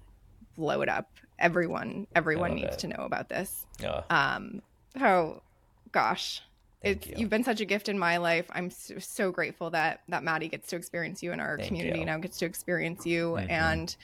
blow 0.56 0.82
it 0.82 0.88
up. 0.88 1.08
Everyone, 1.38 2.06
everyone 2.14 2.54
needs 2.54 2.76
it. 2.76 2.78
to 2.80 2.88
know 2.88 3.04
about 3.04 3.28
this. 3.28 3.66
uh, 3.84 4.02
Um, 4.10 4.62
oh 5.00 5.42
gosh. 5.90 6.42
Thank 6.82 6.96
It's, 6.96 7.06
you. 7.06 7.14
You've 7.18 7.30
been 7.30 7.44
such 7.44 7.60
a 7.60 7.64
gift 7.64 7.88
in 7.88 7.96
my 7.98 8.16
life. 8.16 8.46
I'm 8.50 8.68
so, 8.70 8.98
so 8.98 9.30
grateful 9.30 9.70
that 9.70 10.00
that 10.08 10.24
Maddie 10.24 10.48
gets 10.48 10.68
to 10.68 10.76
experience 10.76 11.22
you 11.22 11.30
and 11.32 11.40
our 11.40 11.56
Thank 11.56 11.68
community 11.68 12.00
you. 12.00 12.06
now 12.06 12.18
gets 12.18 12.38
to 12.38 12.44
experience 12.44 13.06
you. 13.06 13.38
Mhm. 13.38 13.50
And 13.50 13.96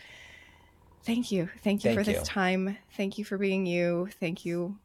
thank 1.05 1.33
you, 1.33 1.49
thank 1.62 1.85
you 1.85 1.95
Thank 1.95 2.01
for 2.01 2.05
this 2.05 2.27
time. 2.27 2.77
Thank 2.97 3.19
you 3.19 3.25
for 3.25 3.39
being 3.39 3.66
you. 3.66 4.09
Thank 4.20 4.45
you 4.45 4.79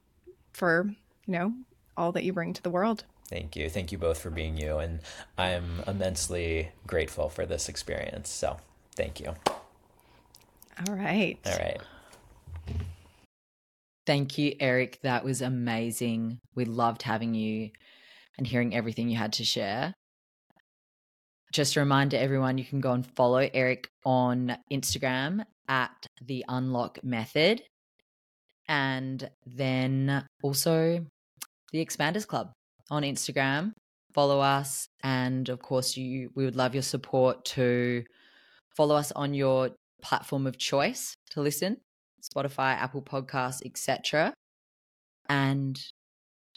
for 0.53 0.93
you 1.25 1.33
know 1.33 1.53
all 1.97 2.11
that 2.11 2.23
you 2.23 2.33
bring 2.33 2.53
to 2.53 2.61
the 2.61 2.69
world. 2.69 3.05
Thank 3.27 3.55
you. 3.55 3.69
Thank 3.69 3.91
you 3.91 3.97
both 3.97 4.19
for 4.19 4.29
being 4.29 4.57
you. 4.57 4.77
And 4.77 4.99
I'm 5.37 5.81
immensely 5.87 6.69
grateful 6.85 7.29
for 7.29 7.45
this 7.45 7.69
experience. 7.69 8.29
So 8.29 8.57
thank 8.95 9.19
you. 9.19 9.33
All 10.87 10.95
right. 10.95 11.39
All 11.45 11.57
right. 11.57 11.81
Thank 14.05 14.37
you, 14.37 14.55
Eric. 14.59 14.99
That 15.01 15.23
was 15.23 15.41
amazing. 15.41 16.39
We 16.55 16.65
loved 16.65 17.03
having 17.03 17.33
you 17.33 17.71
and 18.37 18.45
hearing 18.45 18.75
everything 18.75 19.09
you 19.09 19.17
had 19.17 19.33
to 19.33 19.45
share. 19.45 19.93
Just 21.53 21.75
a 21.75 21.79
reminder, 21.79 22.17
everyone, 22.17 22.57
you 22.57 22.65
can 22.65 22.81
go 22.81 22.91
and 22.91 23.05
follow 23.05 23.47
Eric 23.53 23.87
on 24.05 24.57
Instagram 24.71 25.45
at 25.67 26.07
the 26.21 26.43
Unlock 26.47 27.03
Method, 27.03 27.63
and 28.67 29.29
then 29.45 30.25
also 30.41 31.05
the 31.71 31.85
Expanders 31.85 32.27
Club 32.27 32.51
on 32.89 33.03
Instagram. 33.03 33.73
Follow 34.13 34.39
us, 34.39 34.87
and 35.01 35.49
of 35.49 35.59
course, 35.59 35.97
you 35.97 36.29
we 36.35 36.45
would 36.45 36.55
love 36.55 36.73
your 36.75 36.83
support 36.83 37.45
to 37.45 38.03
follow 38.75 38.95
us 38.95 39.11
on 39.11 39.33
your 39.33 39.71
platform 40.01 40.45
of 40.45 40.57
choice 40.57 41.15
to 41.31 41.41
listen 41.41 41.77
Spotify, 42.23 42.75
Apple 42.75 43.01
Podcasts, 43.01 43.61
etc. 43.65 44.33
And 45.29 45.79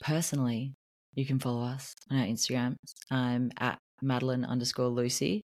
personally, 0.01 0.74
you 1.15 1.24
can 1.27 1.39
follow 1.39 1.62
us 1.62 1.95
on 2.11 2.19
our 2.19 2.27
Instagram. 2.27 2.77
I'm 3.11 3.51
at 3.59 3.78
Madeline 4.03 4.45
underscore 4.45 4.89
Lucy. 4.89 5.41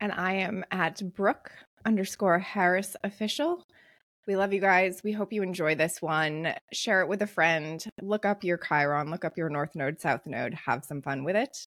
And 0.00 0.12
I 0.12 0.34
am 0.34 0.64
at 0.70 1.02
Brooke 1.14 1.50
underscore 1.84 2.38
Harris 2.38 2.96
official. 3.04 3.64
We 4.26 4.36
love 4.36 4.52
you 4.52 4.60
guys. 4.60 5.02
We 5.02 5.12
hope 5.12 5.32
you 5.32 5.42
enjoy 5.42 5.74
this 5.74 6.02
one. 6.02 6.54
Share 6.72 7.00
it 7.00 7.08
with 7.08 7.22
a 7.22 7.26
friend. 7.26 7.84
Look 8.02 8.24
up 8.26 8.44
your 8.44 8.58
Chiron, 8.58 9.10
look 9.10 9.24
up 9.24 9.38
your 9.38 9.48
North 9.48 9.74
Node, 9.74 10.00
South 10.00 10.26
Node. 10.26 10.54
Have 10.54 10.84
some 10.84 11.02
fun 11.02 11.24
with 11.24 11.36
it. 11.36 11.66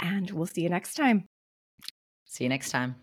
And 0.00 0.30
we'll 0.30 0.46
see 0.46 0.62
you 0.62 0.68
next 0.68 0.94
time. 0.94 1.26
See 2.26 2.44
you 2.44 2.50
next 2.50 2.70
time. 2.70 2.96